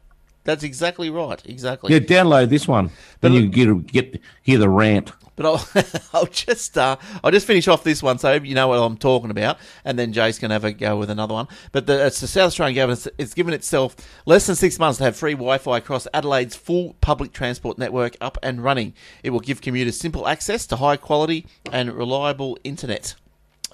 That's 0.43 0.63
exactly 0.63 1.09
right, 1.09 1.41
exactly. 1.45 1.93
yeah, 1.93 1.99
download 1.99 2.49
this 2.49 2.67
one. 2.67 2.89
Then 3.21 3.31
But- 3.31 3.37
you 3.41 3.49
can 3.49 3.81
get 3.81 4.11
get 4.11 4.21
hear 4.41 4.57
the 4.57 4.69
rant. 4.69 5.11
But 5.35 5.47
I'll, 5.47 5.67
I'll 6.13 6.25
just 6.27 6.77
uh, 6.77 6.95
I'll 7.23 7.31
just 7.31 7.47
finish 7.47 7.67
off 7.67 7.83
this 7.83 8.03
one 8.03 8.19
so 8.19 8.33
you 8.33 8.53
know 8.53 8.67
what 8.67 8.77
I'm 8.77 8.97
talking 8.97 9.31
about, 9.31 9.57
and 9.83 9.97
then 9.97 10.13
Jace 10.13 10.39
can 10.39 10.51
have 10.51 10.63
a 10.63 10.71
go 10.71 10.95
with 10.95 11.09
another 11.09 11.33
one. 11.33 11.47
But 11.71 11.87
the, 11.87 12.05
it's 12.05 12.19
the 12.19 12.27
South 12.27 12.47
Australian 12.49 12.75
government. 12.75 13.07
It's, 13.07 13.15
it's 13.17 13.33
given 13.33 13.51
itself 13.55 13.95
less 14.27 14.45
than 14.45 14.55
six 14.55 14.77
months 14.77 14.99
to 14.99 15.05
have 15.05 15.15
free 15.15 15.33
Wi-Fi 15.33 15.77
across 15.79 16.07
Adelaide's 16.13 16.55
full 16.55 16.95
public 17.01 17.33
transport 17.33 17.79
network 17.79 18.15
up 18.21 18.37
and 18.43 18.63
running. 18.63 18.93
It 19.23 19.31
will 19.31 19.39
give 19.39 19.59
commuters 19.59 19.99
simple 19.99 20.27
access 20.27 20.67
to 20.67 20.75
high 20.75 20.97
quality 20.97 21.47
and 21.71 21.91
reliable 21.93 22.55
internet. 22.63 23.15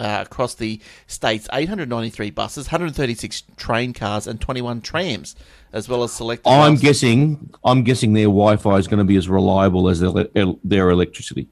Uh, 0.00 0.22
across 0.26 0.54
the 0.54 0.80
state's 1.06 1.46
893 1.52 2.30
buses, 2.30 2.68
136 2.68 3.42
train 3.58 3.92
cars, 3.92 4.26
and 4.26 4.40
21 4.40 4.80
trams, 4.80 5.36
as 5.74 5.90
well 5.90 6.02
as 6.02 6.10
select. 6.10 6.46
I'm 6.46 6.72
buses. 6.72 6.82
guessing. 6.82 7.50
I'm 7.62 7.82
guessing 7.84 8.14
their 8.14 8.24
Wi-Fi 8.24 8.76
is 8.76 8.88
going 8.88 8.98
to 8.98 9.04
be 9.04 9.16
as 9.16 9.28
reliable 9.28 9.90
as 9.90 10.00
their, 10.00 10.24
their 10.64 10.88
electricity. 10.88 11.48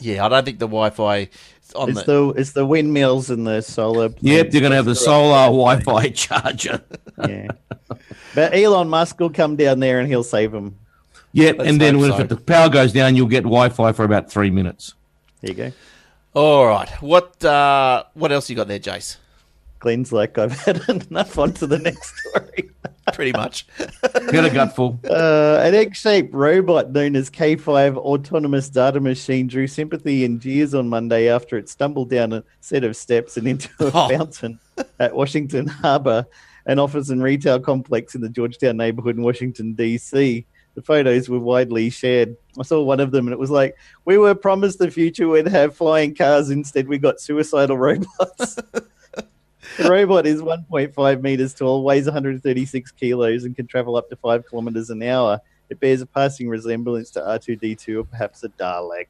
Yeah, 0.00 0.26
I 0.26 0.28
don't 0.28 0.44
think 0.44 0.58
the 0.58 0.66
Wi-Fi 0.66 1.28
on 1.76 1.90
It's 1.90 2.02
the. 2.02 2.32
the 2.32 2.40
it's 2.40 2.52
the 2.52 2.66
windmills 2.66 3.30
and 3.30 3.46
the 3.46 3.60
solar. 3.62 4.10
Yep, 4.20 4.50
they're 4.50 4.60
going 4.60 4.70
to 4.70 4.76
have 4.76 4.84
the 4.84 4.94
solar 4.96 5.46
Wi-Fi 5.46 6.08
charger. 6.14 6.82
Yeah, 7.26 7.48
but 8.34 8.52
Elon 8.54 8.88
Musk 8.88 9.20
will 9.20 9.30
come 9.30 9.54
down 9.54 9.78
there 9.80 10.00
and 10.00 10.08
he'll 10.08 10.24
save 10.24 10.50
them. 10.52 10.76
Yep, 11.32 11.58
Let's 11.58 11.70
and 11.70 11.80
then 11.80 11.94
hope 11.94 12.00
when 12.02 12.10
so. 12.12 12.18
if 12.20 12.28
the 12.30 12.36
power 12.36 12.68
goes 12.68 12.92
down, 12.92 13.14
you'll 13.14 13.28
get 13.28 13.44
Wi-Fi 13.44 13.92
for 13.92 14.04
about 14.04 14.30
three 14.30 14.50
minutes. 14.50 14.94
There 15.40 15.50
you 15.50 15.56
go. 15.56 15.72
All 16.34 16.66
right, 16.66 16.90
what 17.02 17.42
uh, 17.44 18.04
what 18.14 18.30
else 18.32 18.48
you 18.50 18.56
got 18.56 18.68
there, 18.68 18.78
Jace? 18.78 19.16
Glenn's 19.80 20.12
like, 20.12 20.38
I've 20.38 20.52
had 20.60 20.82
enough. 20.88 21.38
On 21.38 21.52
to 21.54 21.66
the 21.66 21.78
next 21.78 22.14
story. 22.18 22.70
Pretty 23.14 23.30
much. 23.32 23.64
Got 24.12 24.44
a 24.44 24.50
gutful. 24.50 24.98
Uh, 25.08 25.60
an 25.62 25.74
egg-shaped 25.74 26.34
robot 26.34 26.90
known 26.90 27.14
as 27.16 27.30
K5 27.30 27.96
autonomous 27.96 28.68
data 28.68 28.98
machine 29.00 29.46
drew 29.46 29.66
sympathy 29.68 30.24
and 30.24 30.40
jeers 30.40 30.74
on 30.74 30.88
Monday 30.88 31.28
after 31.28 31.56
it 31.56 31.68
stumbled 31.68 32.10
down 32.10 32.32
a 32.32 32.42
set 32.60 32.82
of 32.84 32.96
steps 32.96 33.36
and 33.36 33.46
into 33.48 33.68
a 33.80 33.90
Oh. 33.94 34.08
fountain 34.08 34.58
at 34.98 35.14
Washington 35.14 35.68
Harbor, 35.68 36.26
an 36.66 36.78
office 36.80 37.08
and 37.08 37.22
retail 37.22 37.60
complex 37.60 38.14
in 38.16 38.20
the 38.20 38.28
Georgetown 38.28 38.76
neighborhood 38.76 39.16
in 39.16 39.22
Washington 39.22 39.74
D.C. 39.74 40.44
The 40.78 40.82
photos 40.82 41.28
were 41.28 41.40
widely 41.40 41.90
shared. 41.90 42.36
I 42.56 42.62
saw 42.62 42.80
one 42.84 43.00
of 43.00 43.10
them 43.10 43.26
and 43.26 43.32
it 43.32 43.38
was 43.38 43.50
like, 43.50 43.74
"We 44.04 44.16
were 44.16 44.36
promised 44.36 44.78
the 44.78 44.92
future 44.92 45.26
we'd 45.26 45.48
have 45.48 45.74
flying 45.74 46.14
cars. 46.14 46.50
Instead, 46.50 46.86
we 46.86 46.98
got 46.98 47.20
suicidal 47.20 47.76
robots." 47.88 48.54
The 49.76 49.90
robot 49.90 50.24
is 50.24 50.40
1.5 50.40 51.20
meters 51.20 51.52
tall, 51.52 51.82
weighs 51.82 52.04
136 52.04 52.92
kilos, 52.92 53.42
and 53.42 53.56
can 53.56 53.66
travel 53.66 53.96
up 53.96 54.08
to 54.10 54.14
5 54.14 54.46
kilometers 54.46 54.88
an 54.90 55.02
hour. 55.02 55.40
It 55.68 55.80
bears 55.80 56.00
a 56.00 56.06
passing 56.06 56.48
resemblance 56.48 57.10
to 57.10 57.22
R2D2 57.22 57.98
or 57.98 58.04
perhaps 58.04 58.44
a 58.44 58.48
Dalek. 58.50 59.08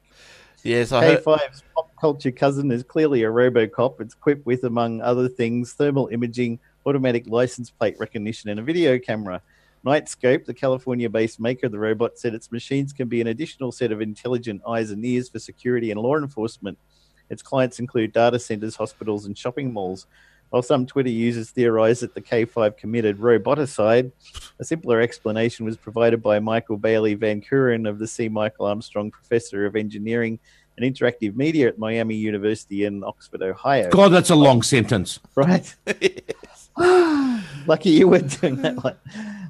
yes, 0.63 0.91
I 0.91 1.05
heard. 1.05 1.23
K5's 1.23 1.61
pop 1.75 1.91
culture 2.01 2.31
cousin 2.31 2.71
is 2.71 2.81
clearly 2.81 3.21
a 3.21 3.27
Robocop. 3.29 4.01
It's 4.01 4.15
equipped 4.15 4.47
with, 4.47 4.63
among 4.63 5.01
other 5.01 5.29
things, 5.29 5.73
thermal 5.73 6.07
imaging, 6.07 6.57
automatic 6.87 7.27
license 7.27 7.69
plate 7.69 7.95
recognition, 7.99 8.49
and 8.49 8.59
a 8.59 8.63
video 8.63 8.97
camera. 8.97 9.43
Knightscope, 9.85 10.45
the 10.45 10.53
California 10.53 11.09
based 11.09 11.39
maker 11.39 11.67
of 11.67 11.71
the 11.71 11.79
robot, 11.79 12.17
said 12.17 12.33
its 12.33 12.51
machines 12.51 12.91
can 12.93 13.07
be 13.07 13.21
an 13.21 13.27
additional 13.27 13.71
set 13.71 13.91
of 13.91 14.01
intelligent 14.01 14.61
eyes 14.67 14.91
and 14.91 15.03
ears 15.05 15.29
for 15.29 15.39
security 15.39 15.91
and 15.91 15.99
law 15.99 16.17
enforcement. 16.17 16.77
Its 17.29 17.41
clients 17.41 17.79
include 17.79 18.11
data 18.11 18.39
centers, 18.39 18.75
hospitals, 18.75 19.25
and 19.25 19.37
shopping 19.37 19.71
malls. 19.71 20.07
While 20.49 20.63
some 20.63 20.87
Twitter 20.87 21.09
users 21.09 21.51
theorized 21.51 22.01
that 22.01 22.15
the 22.15 22.21
K5 22.21 22.75
committed 22.75 23.19
roboticide, 23.19 24.11
a 24.59 24.63
simpler 24.63 24.99
explanation 24.99 25.63
was 25.63 25.77
provided 25.77 26.23
by 26.23 26.39
Michael 26.39 26.77
Bailey 26.77 27.13
Van 27.13 27.39
Kuren 27.39 27.87
of 27.87 27.99
the 27.99 28.07
C. 28.07 28.27
Michael 28.29 28.65
Armstrong 28.65 29.11
Professor 29.11 29.67
of 29.67 29.75
Engineering 29.75 30.39
and 30.77 30.95
Interactive 30.95 31.35
Media 31.35 31.67
at 31.67 31.77
Miami 31.77 32.15
University 32.15 32.85
in 32.85 33.03
Oxford, 33.03 33.43
Ohio. 33.43 33.89
God, 33.91 34.09
that's 34.09 34.31
a 34.31 34.35
long 34.35 34.63
sentence. 34.63 35.19
Right. 35.35 35.75
Lucky 37.67 37.89
you 37.89 38.07
weren't 38.07 38.39
doing 38.39 38.55
that 38.57 38.83
one. 38.83 38.95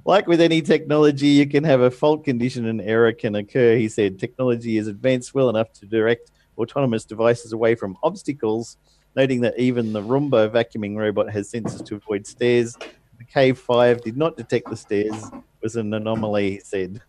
Like 0.05 0.27
with 0.27 0.41
any 0.41 0.61
technology, 0.61 1.27
you 1.27 1.47
can 1.47 1.63
have 1.63 1.81
a 1.81 1.91
fault 1.91 2.23
condition 2.23 2.65
and 2.65 2.81
error 2.81 3.13
can 3.13 3.35
occur. 3.35 3.75
He 3.75 3.87
said 3.87 4.19
technology 4.19 4.77
is 4.77 4.87
advanced 4.87 5.33
well 5.33 5.49
enough 5.49 5.71
to 5.73 5.85
direct 5.85 6.31
autonomous 6.57 7.05
devices 7.05 7.53
away 7.53 7.75
from 7.75 7.97
obstacles, 8.03 8.77
noting 9.15 9.41
that 9.41 9.57
even 9.59 9.93
the 9.93 10.01
Roomba 10.01 10.49
vacuuming 10.49 10.97
robot 10.97 11.29
has 11.29 11.51
sensors 11.51 11.85
to 11.85 11.95
avoid 11.95 12.25
stairs. 12.25 12.75
The 13.17 13.25
K5 13.25 14.01
did 14.01 14.17
not 14.17 14.35
detect 14.37 14.69
the 14.69 14.77
stairs, 14.77 15.13
it 15.25 15.43
was 15.61 15.75
an 15.75 15.93
anomaly, 15.93 16.51
he 16.51 16.59
said. 16.59 17.01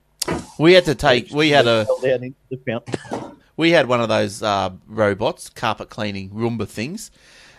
We 0.59 0.75
had 0.75 0.85
to 0.85 0.95
take. 0.95 1.31
We 1.33 1.51
had 1.51 1.67
a. 1.67 1.87
Down 2.03 2.25
into 2.25 2.37
the. 2.51 3.37
We 3.57 3.73
had 3.73 3.89
one 3.89 4.01
of 4.01 4.09
those 4.09 4.43
uh, 4.43 4.71
robots, 4.87 5.51
carpet 5.51 5.91
cleaning 5.91 6.31
Roomba 6.31 6.67
things, 6.67 7.11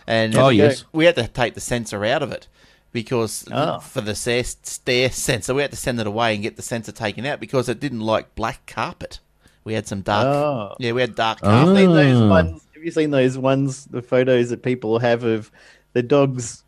and 0.04 0.36
Oh, 0.36 0.48
yes. 0.48 0.84
we 0.92 1.04
had 1.04 1.14
to 1.14 1.28
take 1.28 1.54
the 1.54 1.60
sensor 1.60 2.04
out 2.04 2.24
of 2.24 2.32
it 2.32 2.48
because 2.92 3.44
Oh. 3.50 3.78
for 3.80 4.00
the 4.00 4.14
stair, 4.14 4.44
stair 4.44 5.10
sensor, 5.10 5.54
we 5.54 5.62
had 5.62 5.70
to 5.70 5.76
send 5.76 6.00
it 6.00 6.06
away 6.06 6.34
and 6.34 6.42
get 6.42 6.56
the 6.56 6.62
sensor 6.62 6.92
taken 6.92 7.24
out 7.26 7.40
because 7.40 7.68
it 7.68 7.80
didn't 7.80 8.00
like 8.00 8.34
black 8.34 8.66
carpet. 8.66 9.18
We 9.64 9.74
had 9.74 9.86
some 9.86 10.00
dark. 10.02 10.26
Oh. 10.26 10.74
Yeah, 10.78 10.92
we 10.92 11.00
had 11.00 11.14
dark 11.14 11.38
Oh. 11.42 11.46
carpet. 11.48 11.68
Have 11.68 11.76
you 11.78 11.86
seen 11.86 11.94
those 11.94 12.20
Ah. 12.22 12.28
ones? 12.28 12.62
Have 12.74 12.84
you 12.84 12.90
seen 12.90 13.10
those 13.10 13.38
ones? 13.38 13.84
The 13.90 14.02
photos 14.02 14.50
that 14.50 14.62
people 14.62 14.98
have 14.98 15.24
of 15.24 15.50
the 15.92 16.02
dogs 16.02 16.64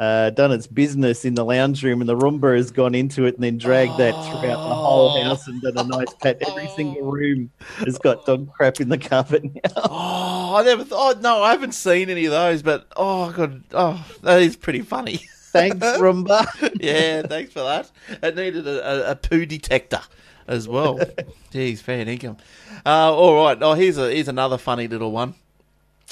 uh, 0.00 0.30
done 0.30 0.52
its 0.52 0.68
business 0.68 1.24
in 1.24 1.34
the 1.34 1.44
lounge 1.44 1.82
room, 1.82 2.00
and 2.00 2.08
the 2.08 2.14
Roomba 2.14 2.56
has 2.56 2.70
gone 2.70 2.94
into 2.94 3.24
it 3.24 3.34
and 3.34 3.42
then 3.42 3.58
dragged 3.58 3.96
that 3.98 4.12
throughout 4.12 4.68
the 4.68 4.74
whole 4.76 5.20
house 5.24 5.48
and 5.48 5.60
done 5.60 5.76
a 5.76 5.82
nice 5.82 6.14
pat. 6.22 6.38
Every 6.48 6.68
single 6.76 7.02
room 7.10 7.50
has 7.84 7.98
got 7.98 8.24
dog 8.24 8.48
crap 8.52 8.80
in 8.80 8.90
the 8.90 8.98
carpet 8.98 9.42
now. 9.42 9.60
Oh, 9.76 10.54
I 10.54 10.62
never. 10.62 10.84
thought. 10.84 11.16
oh 11.16 11.20
no, 11.20 11.42
I 11.42 11.50
haven't 11.50 11.72
seen 11.74 12.08
any 12.10 12.26
of 12.26 12.30
those, 12.30 12.62
but 12.62 12.86
oh 12.96 13.32
god, 13.32 13.64
oh 13.72 14.06
that 14.22 14.40
is 14.40 14.54
pretty 14.56 14.82
funny. 14.82 15.20
Thanks, 15.58 15.76
Roomba. 15.98 16.80
yeah, 16.80 17.22
thanks 17.22 17.52
for 17.52 17.60
that. 17.60 17.90
It 18.22 18.36
needed 18.36 18.66
a, 18.66 19.08
a, 19.08 19.10
a 19.12 19.16
poo 19.16 19.46
detector 19.46 20.00
as 20.46 20.66
well. 20.68 20.98
Jeez, 21.52 21.80
fair 21.80 22.00
income. 22.08 22.36
Uh, 22.84 23.12
all 23.14 23.34
right. 23.44 23.58
Oh, 23.60 23.74
here's 23.74 23.98
a 23.98 24.10
here's 24.12 24.28
another 24.28 24.58
funny 24.58 24.88
little 24.88 25.12
one. 25.12 25.34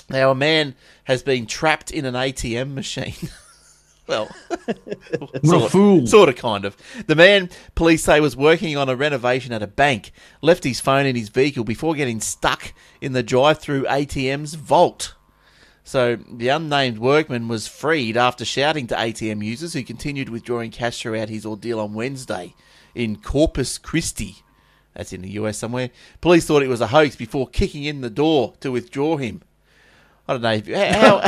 Now, 0.08 0.30
a 0.30 0.34
man 0.34 0.74
has 1.04 1.22
been 1.24 1.46
trapped 1.46 1.90
in 1.90 2.04
an 2.04 2.14
ATM 2.14 2.74
machine. 2.74 3.14
well, 4.06 4.28
What 5.18 5.42
a 5.42 5.46
sort, 5.46 5.72
fool. 5.72 6.06
sort 6.06 6.28
of, 6.28 6.36
kind 6.36 6.64
of. 6.64 6.76
The 7.08 7.16
man, 7.16 7.50
police 7.74 8.04
say, 8.04 8.20
was 8.20 8.36
working 8.36 8.76
on 8.76 8.88
a 8.88 8.94
renovation 8.94 9.52
at 9.52 9.64
a 9.64 9.66
bank, 9.66 10.12
left 10.42 10.62
his 10.62 10.78
phone 10.78 11.06
in 11.06 11.16
his 11.16 11.28
vehicle 11.28 11.64
before 11.64 11.96
getting 11.96 12.20
stuck 12.20 12.72
in 13.00 13.14
the 13.14 13.22
drive-through 13.24 13.82
ATM's 13.86 14.54
vault. 14.54 15.15
So 15.86 16.16
the 16.16 16.48
unnamed 16.48 16.98
workman 16.98 17.46
was 17.46 17.68
freed 17.68 18.16
after 18.16 18.44
shouting 18.44 18.88
to 18.88 18.96
ATM 18.96 19.44
users 19.44 19.72
who 19.72 19.84
continued 19.84 20.28
withdrawing 20.28 20.72
cash 20.72 21.00
throughout 21.00 21.28
his 21.28 21.46
ordeal 21.46 21.78
on 21.78 21.94
Wednesday 21.94 22.54
in 22.96 23.14
Corpus 23.22 23.78
Christi. 23.78 24.38
That's 24.94 25.12
in 25.12 25.22
the 25.22 25.30
US 25.30 25.58
somewhere. 25.58 25.90
Police 26.20 26.44
thought 26.44 26.64
it 26.64 26.68
was 26.68 26.80
a 26.80 26.88
hoax 26.88 27.14
before 27.14 27.46
kicking 27.46 27.84
in 27.84 28.00
the 28.00 28.10
door 28.10 28.54
to 28.62 28.72
withdraw 28.72 29.16
him. 29.16 29.42
I 30.26 30.32
don't 30.32 30.42
know 30.42 30.54
if, 30.54 30.66
how 30.66 31.18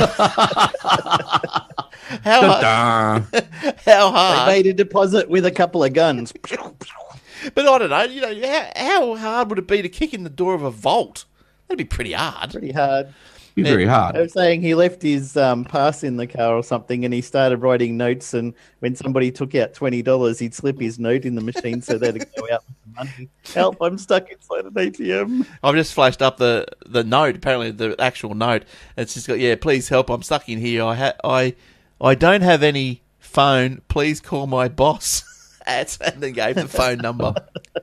how 2.24 2.40
hard, 2.42 2.61
Da. 2.61 3.40
how 3.86 4.46
They 4.46 4.54
made 4.54 4.66
a 4.66 4.72
deposit 4.72 5.30
with 5.30 5.46
a 5.46 5.52
couple 5.52 5.84
of 5.84 5.92
guns. 5.92 6.32
But 6.32 7.68
I 7.68 7.78
don't 7.78 7.90
know. 7.90 8.02
You 8.02 8.20
know, 8.22 8.48
how, 8.48 8.70
how 8.74 9.14
hard 9.14 9.50
would 9.50 9.61
it 9.61 9.68
be 9.68 9.82
to 9.82 9.88
kick 9.88 10.12
in 10.12 10.24
the 10.24 10.30
door 10.30 10.54
of 10.54 10.64
a 10.64 10.70
vault? 10.72 11.26
That'd 11.68 11.78
be 11.78 11.84
pretty 11.84 12.14
hard. 12.14 12.50
Pretty 12.50 12.72
hard. 12.72 13.14
Be 13.62 13.70
very 13.70 13.84
hard. 13.86 14.14
I 14.14 14.18
hard. 14.18 14.22
was 14.22 14.32
saying 14.32 14.62
he 14.62 14.74
left 14.74 15.02
his 15.02 15.36
um, 15.36 15.64
pass 15.64 16.04
in 16.04 16.16
the 16.16 16.26
car 16.26 16.54
or 16.56 16.62
something, 16.62 17.04
and 17.04 17.12
he 17.12 17.20
started 17.20 17.59
writing 17.59 17.96
notes. 17.96 18.34
And 18.34 18.54
when 18.80 18.94
somebody 18.94 19.30
took 19.30 19.54
out 19.54 19.74
twenty 19.74 20.02
dollars, 20.02 20.38
he'd 20.38 20.54
slip 20.54 20.80
his 20.80 20.98
note 20.98 21.24
in 21.24 21.34
the 21.34 21.40
machine 21.40 21.82
so 21.82 21.98
that 21.98 22.16
it'd 22.16 22.28
go 22.36 22.44
out 22.52 22.64
with 22.66 22.76
the 22.84 23.04
money. 23.04 23.28
Help! 23.54 23.76
I'm 23.80 23.98
stuck 23.98 24.30
inside 24.30 24.64
an 24.64 24.72
ATM. 24.72 25.46
I've 25.62 25.74
just 25.74 25.94
flashed 25.94 26.22
up 26.22 26.36
the, 26.36 26.66
the 26.86 27.04
note. 27.04 27.36
Apparently, 27.36 27.70
the 27.70 27.96
actual 27.98 28.34
note. 28.34 28.64
It's 28.96 29.14
just 29.14 29.26
got 29.26 29.38
yeah. 29.38 29.56
Please 29.56 29.88
help. 29.88 30.11
I'm 30.11 30.22
stuck 30.22 30.48
in 30.48 30.59
here. 30.59 30.84
I 30.84 30.94
ha- 30.94 31.16
I 31.24 31.54
I 32.00 32.14
don't 32.14 32.42
have 32.42 32.62
any 32.62 33.02
phone. 33.18 33.82
Please 33.88 34.20
call 34.20 34.46
my 34.46 34.68
boss. 34.68 35.24
At 35.66 35.98
and 36.00 36.22
then 36.22 36.32
gave 36.32 36.54
the 36.54 36.66
phone 36.66 36.96
number. 36.96 37.34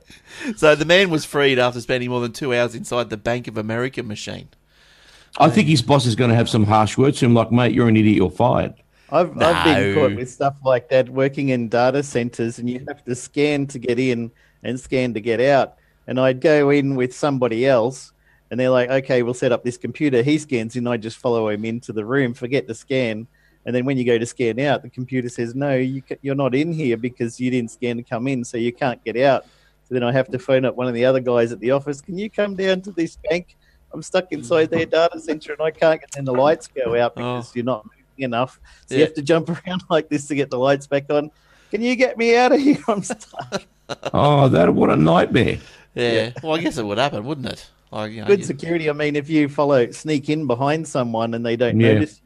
so 0.56 0.74
the 0.74 0.84
man 0.84 1.08
was 1.08 1.24
freed 1.24 1.56
after 1.56 1.80
spending 1.80 2.10
more 2.10 2.20
than 2.20 2.32
two 2.32 2.52
hours 2.52 2.74
inside 2.74 3.10
the 3.10 3.16
Bank 3.16 3.46
of 3.46 3.56
America 3.56 4.02
machine. 4.02 4.48
I 5.38 5.50
think 5.50 5.68
his 5.68 5.82
boss 5.82 6.06
is 6.06 6.14
going 6.14 6.30
to 6.30 6.36
have 6.36 6.48
some 6.48 6.64
harsh 6.64 6.96
words 6.96 7.18
to 7.18 7.26
him, 7.26 7.34
like, 7.34 7.52
mate, 7.52 7.72
you're 7.72 7.88
an 7.88 7.96
idiot, 7.96 8.16
you're 8.16 8.30
fired. 8.30 8.74
I've 9.10 9.40
I've 9.40 9.64
been 9.64 9.94
caught 9.94 10.16
with 10.16 10.30
stuff 10.30 10.56
like 10.64 10.88
that 10.88 11.08
working 11.08 11.50
in 11.50 11.68
data 11.68 12.02
centers, 12.02 12.58
and 12.58 12.68
you 12.68 12.84
have 12.88 13.04
to 13.04 13.14
scan 13.14 13.66
to 13.68 13.78
get 13.78 13.98
in 13.98 14.32
and 14.62 14.80
scan 14.80 15.14
to 15.14 15.20
get 15.20 15.40
out. 15.40 15.76
And 16.08 16.18
I'd 16.18 16.40
go 16.40 16.70
in 16.70 16.96
with 16.96 17.14
somebody 17.14 17.66
else, 17.66 18.12
and 18.50 18.58
they're 18.58 18.70
like, 18.70 18.90
"Okay, 18.90 19.22
we'll 19.22 19.34
set 19.34 19.52
up 19.52 19.62
this 19.62 19.76
computer." 19.76 20.22
He 20.22 20.38
scans 20.38 20.74
in, 20.74 20.88
I 20.88 20.96
just 20.96 21.18
follow 21.18 21.48
him 21.48 21.64
into 21.64 21.92
the 21.92 22.04
room, 22.04 22.34
forget 22.34 22.66
to 22.66 22.74
scan, 22.74 23.28
and 23.64 23.74
then 23.74 23.84
when 23.84 23.96
you 23.96 24.04
go 24.04 24.18
to 24.18 24.26
scan 24.26 24.58
out, 24.60 24.82
the 24.82 24.90
computer 24.90 25.28
says, 25.28 25.54
"No, 25.54 25.76
you 25.76 26.02
you're 26.22 26.34
not 26.34 26.54
in 26.54 26.72
here 26.72 26.96
because 26.96 27.38
you 27.38 27.50
didn't 27.50 27.70
scan 27.70 27.96
to 27.98 28.02
come 28.02 28.26
in, 28.26 28.44
so 28.44 28.56
you 28.56 28.72
can't 28.72 29.02
get 29.04 29.16
out." 29.16 29.44
So 29.88 29.94
then 29.94 30.02
I 30.02 30.10
have 30.10 30.28
to 30.30 30.38
phone 30.38 30.64
up 30.64 30.74
one 30.74 30.88
of 30.88 30.94
the 30.94 31.04
other 31.04 31.20
guys 31.20 31.52
at 31.52 31.60
the 31.60 31.70
office. 31.70 32.00
Can 32.00 32.18
you 32.18 32.28
come 32.28 32.56
down 32.56 32.80
to 32.82 32.90
this 32.90 33.18
bank? 33.28 33.56
I'm 33.96 34.02
stuck 34.02 34.30
inside 34.30 34.70
their 34.70 34.86
data 34.86 35.18
center 35.18 35.52
and 35.54 35.62
I 35.62 35.70
can't 35.70 36.00
get. 36.00 36.12
Then 36.12 36.24
the 36.26 36.32
lights 36.34 36.68
go 36.68 36.94
out 37.00 37.12
oh. 37.12 37.14
because 37.16 37.48
Oh. 37.48 37.52
you're 37.54 37.64
not 37.64 37.84
moving 37.86 38.24
enough. 38.24 38.60
So 38.86 38.94
Yeah. 38.94 38.98
you 38.98 39.04
have 39.06 39.14
to 39.14 39.22
jump 39.22 39.48
around 39.66 39.82
like 39.88 40.08
this 40.08 40.26
to 40.28 40.34
get 40.34 40.50
the 40.50 40.58
lights 40.58 40.86
back 40.86 41.10
on. 41.10 41.30
Can 41.70 41.82
you 41.82 41.96
get 41.96 42.16
me 42.18 42.36
out 42.36 42.52
of 42.52 42.60
here? 42.60 42.78
I'm 42.88 43.02
stuck. 43.02 43.64
Oh, 44.12 44.48
that 44.48 44.72
what 44.74 44.90
a 44.90 44.96
nightmare. 44.96 45.58
Yeah. 45.94 46.32
Well, 46.42 46.54
I 46.56 46.60
guess 46.60 46.76
it 46.76 46.84
would 46.84 46.98
happen, 46.98 47.24
wouldn't 47.24 47.46
it? 47.46 47.70
Like, 47.90 48.12
you 48.12 48.20
know, 48.20 48.26
Good 48.26 48.44
security. 48.44 48.90
I 48.90 48.92
mean, 48.92 49.16
if 49.16 49.30
you 49.30 49.48
follow, 49.48 49.90
sneak 49.92 50.28
in 50.28 50.46
behind 50.46 50.86
someone 50.86 51.32
and 51.34 51.46
they 51.46 51.56
don't 51.56 51.78
Yeah. 51.80 51.94
notice 51.94 52.20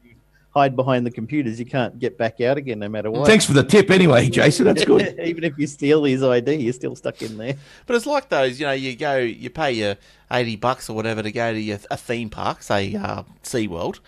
hide 0.51 0.75
behind 0.75 1.05
the 1.05 1.11
computers, 1.11 1.59
you 1.59 1.65
can't 1.65 1.97
get 1.97 2.17
back 2.17 2.39
out 2.41 2.57
again 2.57 2.79
no 2.79 2.89
matter 2.89 3.09
what. 3.09 3.25
Thanks 3.25 3.45
for 3.45 3.53
the 3.53 3.63
tip 3.63 3.89
anyway, 3.89 4.29
Jason. 4.29 4.65
That's 4.65 4.85
good. 4.85 5.19
Even 5.23 5.43
if 5.43 5.57
you 5.57 5.65
steal 5.67 6.03
his 6.03 6.21
ID, 6.23 6.55
you're 6.55 6.73
still 6.73 6.95
stuck 6.95 7.21
in 7.21 7.37
there. 7.37 7.55
But 7.85 7.95
it's 7.95 8.05
like 8.05 8.29
those, 8.29 8.59
you 8.59 8.65
know, 8.65 8.73
you 8.73 8.95
go, 8.95 9.17
you 9.17 9.49
pay 9.49 9.71
your 9.71 9.95
eighty 10.31 10.55
bucks 10.55 10.89
or 10.89 10.95
whatever 10.95 11.23
to 11.23 11.31
go 11.31 11.53
to 11.53 11.59
your, 11.59 11.79
a 11.89 11.97
theme 11.97 12.29
park, 12.29 12.63
say 12.63 12.95
uh, 12.95 13.23
SeaWorld, 13.43 13.99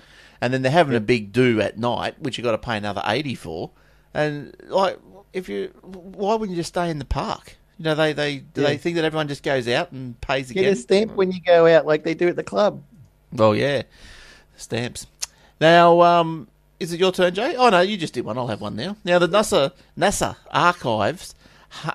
and 0.41 0.53
then 0.53 0.61
they're 0.61 0.71
having 0.71 0.95
a 0.95 0.99
big 1.01 1.31
do 1.31 1.61
at 1.61 1.77
night, 1.77 2.19
which 2.19 2.37
you 2.37 2.43
got 2.43 2.51
to 2.51 2.57
pay 2.57 2.77
another 2.77 3.01
eighty 3.05 3.35
for. 3.35 3.71
And 4.13 4.55
like, 4.67 4.99
if 5.33 5.49
you, 5.49 5.71
why 5.81 6.33
wouldn't 6.35 6.51
you 6.51 6.57
just 6.57 6.69
stay 6.69 6.89
in 6.89 6.99
the 6.99 7.05
park? 7.05 7.55
You 7.79 7.85
know, 7.85 7.95
they 7.95 8.13
they 8.13 8.37
do 8.37 8.61
Yeah. 8.61 8.67
they 8.67 8.77
think 8.77 8.95
that 8.97 9.03
everyone 9.05 9.27
just 9.27 9.41
goes 9.43 9.67
out 9.67 9.91
and 9.91 10.19
pays 10.21 10.51
Get 10.51 10.59
again? 10.61 10.73
a 10.73 10.75
stamp 10.75 11.13
when 11.15 11.31
you 11.31 11.41
go 11.41 11.65
out, 11.67 11.85
like 11.87 12.03
they 12.03 12.13
do 12.13 12.27
at 12.27 12.35
the 12.35 12.43
club. 12.43 12.83
Well, 13.31 13.55
yeah, 13.55 13.83
stamps. 14.55 15.07
Now, 15.63 16.01
um, 16.01 16.49
is 16.81 16.91
it 16.91 16.99
your 16.99 17.13
turn, 17.13 17.33
Jay? 17.33 17.55
Oh 17.55 17.69
no, 17.69 17.79
you 17.79 17.95
just 17.95 18.13
did 18.13 18.25
one. 18.25 18.37
I'll 18.37 18.47
have 18.47 18.59
one 18.59 18.75
now. 18.75 18.97
Now, 19.05 19.17
the 19.17 19.29
NASA 19.29 19.71
NASA 19.97 20.35
archives, 20.51 21.35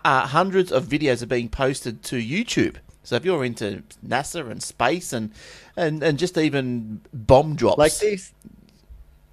uh, 0.06 0.26
hundreds 0.26 0.72
of 0.72 0.86
videos 0.86 1.22
are 1.22 1.26
being 1.26 1.50
posted 1.50 2.02
to 2.04 2.16
YouTube. 2.16 2.76
So 3.04 3.16
if 3.16 3.26
you're 3.26 3.44
into 3.44 3.82
NASA 4.02 4.50
and 4.50 4.62
space 4.62 5.12
and 5.12 5.32
and, 5.76 6.02
and 6.02 6.18
just 6.18 6.38
even 6.38 7.02
bomb 7.12 7.56
drops, 7.56 7.76
Like 7.76 7.94
this. 7.98 8.32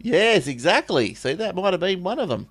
Yes, 0.02 0.48
exactly. 0.48 1.14
See, 1.14 1.32
that 1.32 1.56
might 1.56 1.72
have 1.72 1.80
been 1.80 2.04
one 2.04 2.20
of 2.20 2.28
them. 2.28 2.50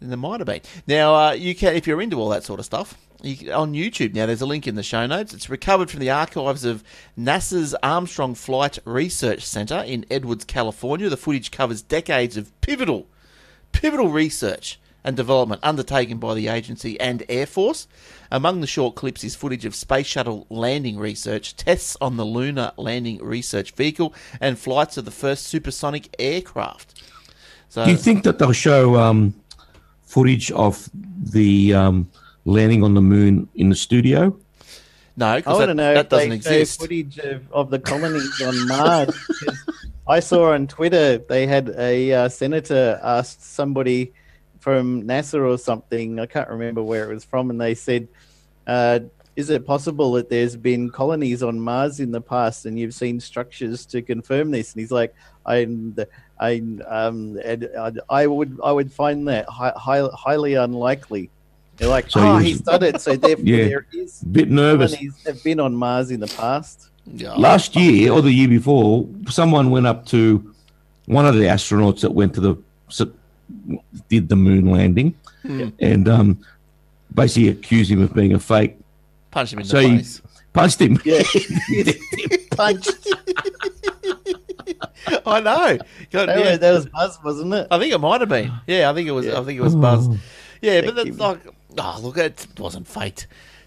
And 0.00 0.10
there 0.10 0.16
might 0.16 0.40
have 0.40 0.46
been. 0.46 0.62
Now, 0.86 1.14
uh, 1.14 1.32
you 1.32 1.54
can 1.54 1.76
if 1.76 1.86
you're 1.86 2.00
into 2.00 2.18
all 2.18 2.30
that 2.30 2.44
sort 2.44 2.60
of 2.60 2.64
stuff. 2.64 2.96
You, 3.22 3.52
on 3.52 3.72
YouTube 3.72 4.14
now, 4.14 4.26
there's 4.26 4.42
a 4.42 4.46
link 4.46 4.66
in 4.66 4.74
the 4.74 4.82
show 4.82 5.06
notes. 5.06 5.32
It's 5.32 5.48
recovered 5.48 5.90
from 5.90 6.00
the 6.00 6.10
archives 6.10 6.64
of 6.64 6.84
NASA's 7.18 7.74
Armstrong 7.82 8.34
Flight 8.34 8.78
Research 8.84 9.42
Center 9.42 9.78
in 9.78 10.04
Edwards, 10.10 10.44
California. 10.44 11.08
The 11.08 11.16
footage 11.16 11.50
covers 11.50 11.82
decades 11.82 12.36
of 12.36 12.58
pivotal, 12.60 13.06
pivotal 13.72 14.10
research 14.10 14.78
and 15.02 15.16
development 15.16 15.60
undertaken 15.62 16.18
by 16.18 16.34
the 16.34 16.48
agency 16.48 16.98
and 17.00 17.22
Air 17.28 17.46
Force. 17.46 17.86
Among 18.30 18.60
the 18.60 18.66
short 18.66 18.96
clips 18.96 19.22
is 19.22 19.36
footage 19.36 19.64
of 19.64 19.74
space 19.74 20.06
shuttle 20.06 20.46
landing 20.50 20.98
research, 20.98 21.56
tests 21.56 21.96
on 22.00 22.16
the 22.16 22.26
Lunar 22.26 22.72
Landing 22.76 23.24
Research 23.24 23.70
Vehicle, 23.72 24.12
and 24.40 24.58
flights 24.58 24.96
of 24.96 25.04
the 25.04 25.12
first 25.12 25.44
supersonic 25.44 26.14
aircraft. 26.18 27.00
So, 27.68 27.84
Do 27.84 27.92
you 27.92 27.96
think 27.96 28.24
that 28.24 28.38
they'll 28.38 28.52
show 28.52 28.96
um, 28.96 29.34
footage 30.02 30.50
of 30.50 30.90
the 30.92 31.72
um, 31.72 32.10
landing 32.46 32.82
on 32.82 32.94
the 32.94 33.02
moon 33.02 33.48
in 33.54 33.68
the 33.68 33.76
studio? 33.76 34.34
no, 35.16 35.26
I 35.26 35.38
because 35.38 35.58
want 35.58 35.68
to 35.68 35.74
know 35.74 35.94
that 35.94 36.06
if 36.06 36.08
they 36.08 36.28
doesn't 36.28 36.44
show 36.44 36.50
exist. 36.50 36.80
footage 36.80 37.18
of, 37.18 37.52
of 37.52 37.70
the 37.70 37.78
colonies 37.78 38.40
on 38.40 38.66
Mars. 38.68 39.14
I 40.08 40.20
saw 40.20 40.52
on 40.52 40.66
Twitter 40.68 41.18
they 41.18 41.46
had 41.46 41.74
a 41.76 42.12
uh, 42.12 42.28
senator 42.28 43.00
asked 43.02 43.42
somebody 43.42 44.12
from 44.60 45.02
NASA 45.02 45.44
or 45.44 45.58
something. 45.58 46.20
I 46.20 46.26
can't 46.26 46.48
remember 46.48 46.82
where 46.82 47.10
it 47.10 47.14
was 47.14 47.24
from, 47.24 47.50
and 47.50 47.60
they 47.60 47.74
said, 47.74 48.06
uh, 48.66 49.00
"Is 49.34 49.50
it 49.50 49.66
possible 49.66 50.12
that 50.12 50.28
there's 50.30 50.54
been 50.54 50.90
colonies 50.90 51.42
on 51.42 51.58
Mars 51.58 51.98
in 51.98 52.12
the 52.12 52.20
past, 52.20 52.66
and 52.66 52.78
you've 52.78 52.94
seen 52.94 53.18
structures 53.18 53.84
to 53.86 54.02
confirm 54.02 54.52
this?" 54.52 54.72
And 54.72 54.80
he's 54.80 54.92
like, 54.92 55.14
"I, 55.44 55.66
I, 56.38 56.62
um, 56.86 57.38
I, 57.44 57.92
I 58.08 58.26
would, 58.26 58.60
I 58.62 58.70
would 58.70 58.92
find 58.92 59.26
that 59.28 59.48
hi, 59.48 59.72
hi, 59.76 60.08
highly 60.14 60.54
unlikely." 60.54 61.30
They're 61.76 61.88
like, 61.88 62.10
So 62.10 62.20
"Oh, 62.20 62.38
he 62.38 62.48
he's 62.48 62.54
was- 62.58 62.60
done 62.62 62.82
it, 62.82 63.00
so 63.00 63.16
therefore 63.16 63.44
Yeah. 63.44 63.64
there 63.68 63.86
is." 63.92 64.20
Bit 64.22 64.50
nervous. 64.50 64.92
Colonies 64.94 65.22
have 65.26 65.42
been 65.44 65.60
on 65.60 65.74
Mars 65.74 66.10
in 66.10 66.20
the 66.20 66.26
past. 66.28 66.88
Yeah. 67.06 67.34
Last 67.34 67.76
year 67.76 68.12
or 68.12 68.20
the 68.22 68.32
year 68.32 68.48
before, 68.48 69.06
someone 69.28 69.70
went 69.70 69.86
up 69.86 70.06
to 70.06 70.52
one 71.06 71.24
of 71.26 71.34
the 71.36 71.42
astronauts 71.44 72.00
that 72.00 72.10
went 72.12 72.34
to 72.34 72.40
the 72.40 72.56
did 74.08 74.28
the 74.28 74.36
moon 74.36 74.70
landing, 74.70 75.14
and 75.44 76.08
um, 76.08 76.38
basically 77.14 77.48
accused 77.48 77.90
him 77.90 78.02
of 78.02 78.12
being 78.14 78.32
a 78.32 78.38
fake. 78.40 78.76
Punch 79.30 79.52
him 79.52 79.60
in 79.60 79.64
So 79.64 79.80
the 79.82 79.88
you- 79.88 79.96
face. 79.98 80.22
Punched 80.52 80.80
him. 80.80 80.98
Yeah, 81.04 81.22
punched. 82.52 82.90
I 85.26 85.40
know. 85.40 85.78
God, 86.10 86.28
That, 86.28 86.38
yeah. 86.38 86.50
was, 86.52 86.58
that 86.60 86.72
was 86.72 86.86
Buzz, 86.86 87.18
wasn't 87.22 87.54
it? 87.54 87.66
I 87.70 87.78
think 87.78 87.92
it 87.92 87.98
might 87.98 88.20
have 88.20 88.30
been. 88.30 88.50
Yeah, 88.66 88.90
I 88.90 88.94
think 88.94 89.06
it 89.08 89.12
was. 89.12 89.26
I 89.28 89.42
think 89.44 89.58
it 89.58 89.62
was 89.62 89.74
Oh. 89.74 89.78
Buzz. 89.80 90.08
Yeah, 90.62 90.80
but 90.80 90.94
that's 90.96 91.08
you. 91.08 91.12
like, 91.14 91.40
oh 91.78 92.00
look, 92.02 92.16
it 92.16 92.46
wasn't 92.58 92.86
fate. 92.86 93.26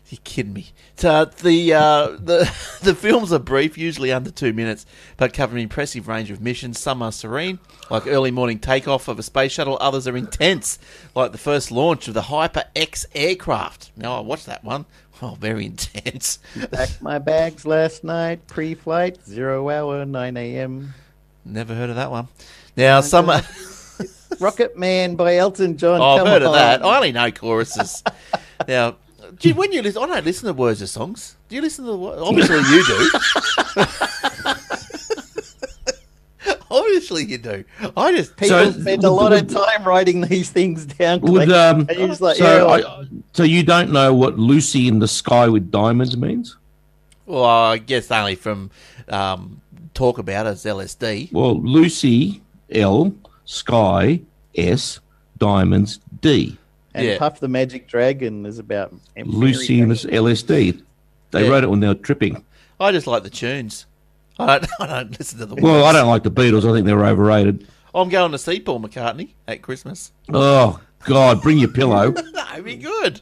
You 0.10 0.18
kidding 0.24 0.54
me? 0.54 0.72
So 0.96 1.26
the 1.26 1.74
uh, 1.74 2.08
the 2.20 2.52
the 2.82 2.96
films 2.96 3.32
are 3.32 3.40
brief, 3.40 3.78
usually 3.78 4.12
under 4.12 4.32
two 4.32 4.54
minutes, 4.54 4.88
but 5.18 5.34
cover 5.34 5.56
an 5.56 5.62
impressive 5.62 6.08
range 6.08 6.32
of 6.32 6.42
missions. 6.42 6.80
Some 6.80 7.04
are 7.04 7.12
serene, 7.12 7.60
like 7.92 8.08
early 8.08 8.32
morning 8.32 8.58
takeoff 8.58 9.08
of 9.08 9.20
a 9.20 9.24
space 9.24 9.52
shuttle. 9.52 9.78
Others 9.80 10.08
are 10.08 10.18
intense, 10.18 10.80
like 11.14 11.32
the 11.32 11.38
first 11.38 11.70
launch 11.72 12.08
of 12.08 12.16
the 12.16 12.24
Hyper 12.24 12.64
X 12.76 13.06
aircraft. 13.14 13.92
Now 13.96 14.18
I 14.18 14.22
watched 14.22 14.48
that 14.48 14.64
one. 14.64 14.86
Oh, 15.22 15.38
very 15.40 15.66
intense. 15.66 16.40
Packed 16.72 17.02
my 17.04 17.20
bags 17.20 17.66
last 17.66 18.04
night, 18.04 18.48
pre-flight, 18.48 19.24
zero 19.26 19.70
hour, 19.70 20.06
nine 20.06 20.38
a.m. 20.38 20.96
Never 21.46 21.76
heard 21.76 21.92
of 21.92 21.98
that 21.98 22.10
one. 22.10 22.30
Now 22.76 23.02
some. 23.02 23.30
Are, 23.30 23.44
Rocket 24.40 24.78
Man 24.78 25.16
by 25.16 25.38
Elton 25.38 25.78
John. 25.78 26.02
Oh, 26.02 26.04
I've 26.04 26.18
come 26.20 26.28
heard 26.28 26.42
of 26.42 26.50
on. 26.50 26.54
that. 26.56 26.86
I 26.86 26.96
only 26.98 27.12
know 27.12 27.32
choruses. 27.32 28.04
now, 28.68 28.96
gee, 29.38 29.54
when 29.54 29.72
you 29.72 29.82
listen, 29.82 30.04
I 30.04 30.08
don't 30.08 30.26
listen 30.26 30.48
to 30.48 30.54
words 30.54 30.82
of 30.82 30.90
songs. 30.90 31.36
Do 31.50 31.56
you 31.56 31.62
listen 31.62 31.86
to 31.86 31.92
the 31.92 31.98
words? 31.98 32.22
Obviously, 32.22 32.58
you 32.58 32.86
do. 32.86 33.12
Obviously, 36.72 37.26
you 37.26 37.38
do. 37.40 37.64
I 37.98 38.16
just 38.16 38.38
People 38.38 38.66
So- 38.66 38.72
spend 38.80 39.04
a 39.04 39.10
lot 39.10 39.34
of 39.34 39.48
time 39.48 39.84
writing 39.84 40.22
these 40.22 40.50
things 40.52 40.86
down. 40.86 41.22
Would, 41.22 41.48
Like, 41.48 41.50
um, 41.50 41.80
and 41.90 41.98
you're 41.98 42.08
just 42.08 42.22
like, 42.22 42.38
so, 42.38 42.78
yeah, 42.78 42.86
I, 42.88 43.06
so 43.34 43.44
you 43.44 43.64
don't 43.64 43.92
know 43.92 44.14
what 44.14 44.38
Lucy 44.38 44.88
in 44.88 45.00
the 45.00 45.08
sky 45.08 45.48
with 45.48 45.72
diamonds 45.72 46.16
means? 46.16 46.56
well, 47.26 47.44
I 47.44 47.78
guess 47.78 48.10
only 48.12 48.36
from 48.36 48.72
um, 49.08 49.62
talk 49.94 50.18
about 50.20 50.48
as 50.48 50.64
LSD. 50.64 51.32
Well, 51.32 51.60
Lucy 51.62 52.42
L 52.72 53.14
Sky 53.46 54.22
S 54.56 55.00
Diamonds 55.38 56.00
D. 56.22 56.58
and 56.94 57.06
yeah. 57.06 57.18
Puff 57.18 57.40
the 57.40 57.48
Magic 57.48 57.88
Dragon 57.88 58.46
is 58.46 58.60
about 58.60 58.94
Lucy 59.24 59.80
and 59.82 59.92
LSD. 59.92 60.82
They 61.32 61.44
Yeah. 61.44 61.50
wrote 61.50 61.64
it 61.64 61.70
when 61.70 61.80
they 61.80 61.88
were 61.88 61.94
tripping. 61.96 62.44
I 62.80 62.92
just 62.92 63.08
like 63.08 63.24
the 63.24 63.30
tunes. 63.30 63.86
I 64.40 64.60
don't. 64.60 64.72
I 64.80 64.88
don't 64.88 65.18
listen 65.20 65.40
to 65.40 65.46
the 65.46 65.56
words. 65.56 65.64
Well, 65.64 65.86
I 65.86 65.92
don't 65.92 66.08
like 66.08 66.24
the 66.24 66.32
Beatles. 66.32 66.70
I 66.70 66.74
think 66.74 66.86
they're 66.86 67.06
overrated. 67.06 67.68
I'm 67.94 68.10
going 68.10 68.32
to 68.32 68.38
see 68.38 68.60
Paul 68.60 68.80
McCartney 68.82 69.30
at 69.48 69.62
Christmas. 69.62 70.12
Oh 70.32 70.80
God, 71.06 71.42
bring 71.42 71.58
your 71.58 71.70
pillow. 71.70 72.12
That'd 72.34 72.66
be 72.66 72.76
good. 72.78 73.22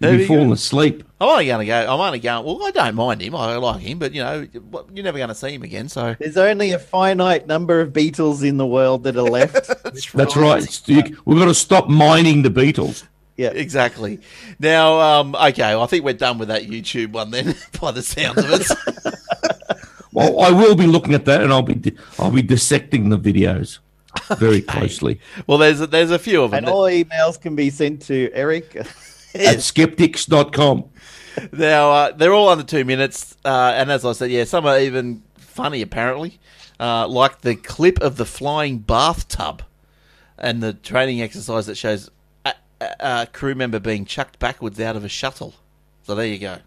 You'll 0.00 0.10
That'd 0.10 0.18
be 0.18 0.24
be 0.24 0.28
falling 0.28 0.48
good. 0.48 0.54
asleep. 0.54 1.04
I'm 1.20 1.28
only 1.28 1.46
going 1.46 1.60
to 1.60 1.66
go. 1.66 1.80
I'm 1.94 2.00
only 2.00 2.18
going. 2.18 2.44
Well, 2.44 2.62
I 2.64 2.70
don't 2.70 2.94
mind 2.94 3.22
him. 3.22 3.34
I 3.34 3.56
like 3.56 3.80
him, 3.80 3.98
but 3.98 4.12
you 4.14 4.22
know, 4.22 4.46
you're 4.92 5.04
never 5.04 5.18
going 5.18 5.28
to 5.28 5.34
see 5.34 5.50
him 5.54 5.62
again. 5.62 5.88
So 5.88 6.16
There's 6.18 6.36
only 6.36 6.72
a 6.72 6.78
finite 6.78 7.46
number 7.46 7.80
of 7.80 7.92
Beatles 7.92 8.46
in 8.46 8.56
the 8.56 8.66
world 8.66 9.04
that 9.04 9.16
are 9.16 9.22
left. 9.22 9.54
That's 10.14 10.36
right. 10.36 10.62
It's- 10.62 10.82
you- 10.86 11.16
we've 11.24 11.38
got 11.38 11.46
to 11.46 11.54
stop 11.54 11.88
mining 11.88 12.42
the 12.42 12.50
Beatles. 12.50 13.04
yeah. 13.36 13.48
exactly. 13.50 14.20
Now, 14.58 15.00
um, 15.00 15.34
okay, 15.34 15.74
I 15.74 15.86
think 15.86 16.04
we're 16.04 16.14
done 16.14 16.38
with 16.38 16.48
that 16.48 16.62
YouTube 16.64 17.12
one 17.12 17.30
then, 17.30 17.54
by 17.80 17.90
the 17.92 18.02
sounds 18.02 18.38
of 18.38 18.50
it. 18.50 18.66
Well, 20.12 20.40
I 20.42 20.50
will 20.52 20.76
be 20.76 20.86
looking 20.86 21.12
at 21.14 21.24
that, 21.24 21.42
and 21.42 21.52
I'll 21.52 21.62
be 21.62 21.92
I'll 22.20 22.30
be 22.30 22.40
dissecting 22.42 23.08
the 23.08 23.18
videos 23.18 23.80
very 24.38 24.62
closely 24.62 25.20
well, 25.48 25.58
there's 25.58 25.80
a, 25.80 25.88
there's 25.88 26.12
a 26.12 26.20
few 26.20 26.40
of 26.44 26.52
them. 26.52 26.58
And 26.58 26.68
all 26.68 26.82
emails 26.84 27.40
can 27.40 27.56
be 27.56 27.68
sent 27.68 28.00
to 28.02 28.30
Eric. 28.32 28.76
at 29.46 29.56
skeptics.com. 29.62 30.84
Now 31.52 31.90
uh, 31.90 32.12
they're 32.12 32.32
all 32.32 32.48
under 32.48 32.64
two 32.64 32.84
minutes, 32.84 33.36
uh, 33.44 33.72
and 33.74 33.90
as 33.90 34.04
I 34.04 34.12
said, 34.12 34.30
yeah, 34.30 34.44
some 34.44 34.66
are 34.66 34.78
even 34.78 35.22
funny 35.36 35.82
apparently, 35.82 36.38
uh, 36.78 37.08
like 37.08 37.40
the 37.40 37.56
clip 37.56 38.00
of 38.00 38.16
the 38.16 38.24
flying 38.24 38.78
bathtub 38.78 39.62
and 40.38 40.62
the 40.62 40.74
training 40.74 41.20
exercise 41.22 41.66
that 41.66 41.76
shows 41.76 42.10
a, 42.44 42.54
a, 42.80 42.86
a 43.00 43.26
crew 43.32 43.54
member 43.54 43.80
being 43.80 44.04
chucked 44.04 44.38
backwards 44.38 44.78
out 44.80 44.94
of 44.96 45.04
a 45.04 45.08
shuttle. 45.08 45.54
So 46.04 46.14
there 46.14 46.26
you 46.26 46.38
go. 46.38 46.58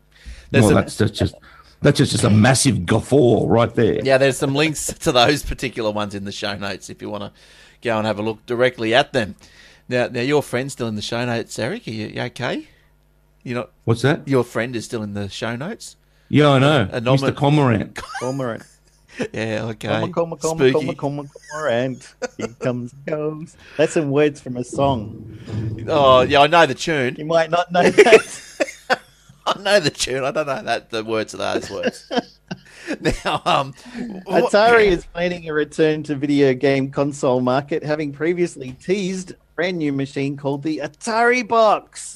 There's 0.52 0.64
Well, 0.64 0.72
some- 0.72 0.76
that's, 0.82 0.98
that's 0.98 1.18
just 1.18 1.36
that's 1.82 1.98
just, 2.00 2.12
just 2.12 2.24
a 2.24 2.30
massive 2.30 2.86
guffaw 2.86 3.46
right 3.48 3.74
there. 3.74 4.02
Yeah, 4.04 4.18
there's 4.18 4.38
some 4.38 4.56
links 4.56 4.88
to 5.00 5.12
those 5.12 5.44
particular 5.44 5.92
ones 5.92 6.16
in 6.16 6.26
the 6.26 6.32
show 6.32 6.58
notes 6.58 6.90
if 6.90 7.02
you 7.02 7.10
want 7.10 7.24
to 7.24 7.32
go 7.82 7.98
and 7.98 8.08
have 8.08 8.20
a 8.20 8.24
look 8.24 8.46
directly 8.46 8.94
at 8.94 9.14
them. 9.14 9.36
Now, 9.90 10.08
now 10.08 10.22
your 10.22 10.44
friend's 10.44 10.74
still 10.74 10.88
in 10.88 10.96
the 10.96 11.02
show 11.02 11.26
notes, 11.26 11.58
Eric. 11.58 11.88
Are 11.88 11.92
you, 11.92 12.08
you 12.08 12.22
okay? 12.24 12.68
You 13.44 13.56
know, 13.56 13.70
What's 13.86 14.02
that? 14.02 14.28
your 14.28 14.44
friend 14.44 14.76
is 14.76 14.86
still 14.86 15.04
in 15.04 15.14
the 15.14 15.30
show 15.30 15.56
notes. 15.56 15.96
Yeah, 16.30 16.50
I 16.50 16.60
know. 16.60 16.90
A 16.92 17.00
nomin- 17.00 17.20
Mr. 17.20 17.36
Cormorant. 17.36 17.96
Cormorant. 18.20 18.64
Yeah, 19.34 19.64
okay. 19.72 20.10
Comma, 20.12 20.38
comma, 20.38 20.94
cormorant. 20.94 22.14
Here 22.38 22.48
comes 22.60 22.94
goes. 23.06 23.56
That's 23.78 23.94
some 23.94 24.12
words 24.12 24.40
from 24.42 24.58
a 24.58 24.64
song. 24.64 25.40
Oh, 25.88 26.22
yeah, 26.22 26.42
I 26.42 26.48
know 26.48 26.66
the 26.66 26.76
tune. 26.76 27.16
You 27.18 27.26
might 27.26 27.50
not 27.50 27.72
know 27.72 27.90
that. 27.90 29.00
I 29.48 29.60
know 29.60 29.80
the 29.80 29.90
tune. 29.90 30.24
I 30.24 30.32
don't 30.32 30.46
know 30.46 30.62
that 30.62 30.90
the 30.90 31.04
words 31.04 31.34
of 31.34 31.40
those 31.40 31.70
words. 31.72 32.12
now, 33.26 33.42
um, 33.46 33.74
what- 34.26 34.52
Atari 34.52 34.88
is 34.88 35.06
planning 35.06 35.50
a 35.50 35.54
return 35.54 36.04
to 36.04 36.16
video 36.16 36.54
game 36.54 36.92
console 36.92 37.40
market, 37.42 37.84
having 37.84 38.12
previously 38.12 38.74
teased 38.74 39.32
a 39.32 39.36
brand 39.58 39.80
new 39.80 39.92
machine 39.92 40.38
called 40.38 40.62
the 40.62 40.78
Atari 40.84 41.46
Box. 41.46 42.16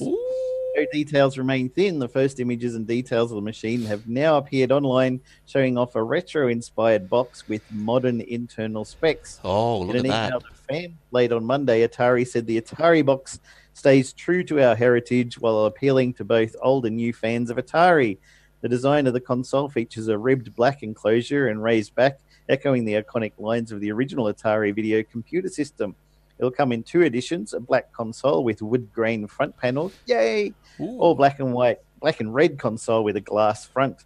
Details 0.92 1.36
remain 1.36 1.68
thin, 1.68 1.98
the 1.98 2.08
first 2.08 2.38
images 2.38 2.76
and 2.76 2.86
details 2.86 3.32
of 3.32 3.34
the 3.34 3.42
machine 3.42 3.82
have 3.82 4.08
now 4.08 4.36
appeared 4.36 4.70
online, 4.70 5.20
showing 5.44 5.76
off 5.76 5.96
a 5.96 6.02
retro-inspired 6.02 7.10
box 7.10 7.48
with 7.48 7.60
modern 7.72 8.20
internal 8.20 8.84
specs. 8.84 9.40
Oh, 9.42 9.80
look 9.80 9.96
In 9.96 9.96
at 9.96 10.04
an 10.04 10.06
email 10.06 10.38
that. 10.38 10.48
to 10.48 10.54
fan 10.68 10.98
late 11.10 11.32
on 11.32 11.44
Monday, 11.44 11.86
Atari 11.86 12.24
said 12.24 12.46
the 12.46 12.60
Atari 12.60 13.04
box 13.04 13.40
stays 13.74 14.12
true 14.12 14.44
to 14.44 14.64
our 14.64 14.76
heritage 14.76 15.40
while 15.40 15.64
appealing 15.64 16.14
to 16.14 16.24
both 16.24 16.54
old 16.62 16.86
and 16.86 16.94
new 16.94 17.12
fans 17.12 17.50
of 17.50 17.56
Atari. 17.56 18.18
The 18.60 18.68
design 18.68 19.08
of 19.08 19.14
the 19.14 19.20
console 19.20 19.68
features 19.68 20.06
a 20.06 20.16
ribbed 20.16 20.54
black 20.54 20.84
enclosure 20.84 21.48
and 21.48 21.60
raised 21.60 21.96
back, 21.96 22.20
echoing 22.48 22.84
the 22.84 23.02
iconic 23.02 23.32
lines 23.38 23.72
of 23.72 23.80
the 23.80 23.90
original 23.90 24.32
Atari 24.32 24.72
video 24.72 25.02
computer 25.02 25.48
system. 25.48 25.96
It'll 26.42 26.50
come 26.50 26.72
in 26.72 26.82
two 26.82 27.02
editions: 27.02 27.54
a 27.54 27.60
black 27.60 27.92
console 27.92 28.42
with 28.42 28.62
wood 28.62 28.92
grain 28.92 29.28
front 29.28 29.56
panel, 29.56 29.92
yay, 30.06 30.52
Ooh. 30.80 30.98
or 30.98 31.14
black 31.14 31.38
and 31.38 31.54
white, 31.54 31.78
black 32.00 32.18
and 32.18 32.34
red 32.34 32.58
console 32.58 33.04
with 33.04 33.14
a 33.14 33.20
glass 33.20 33.64
front. 33.64 34.02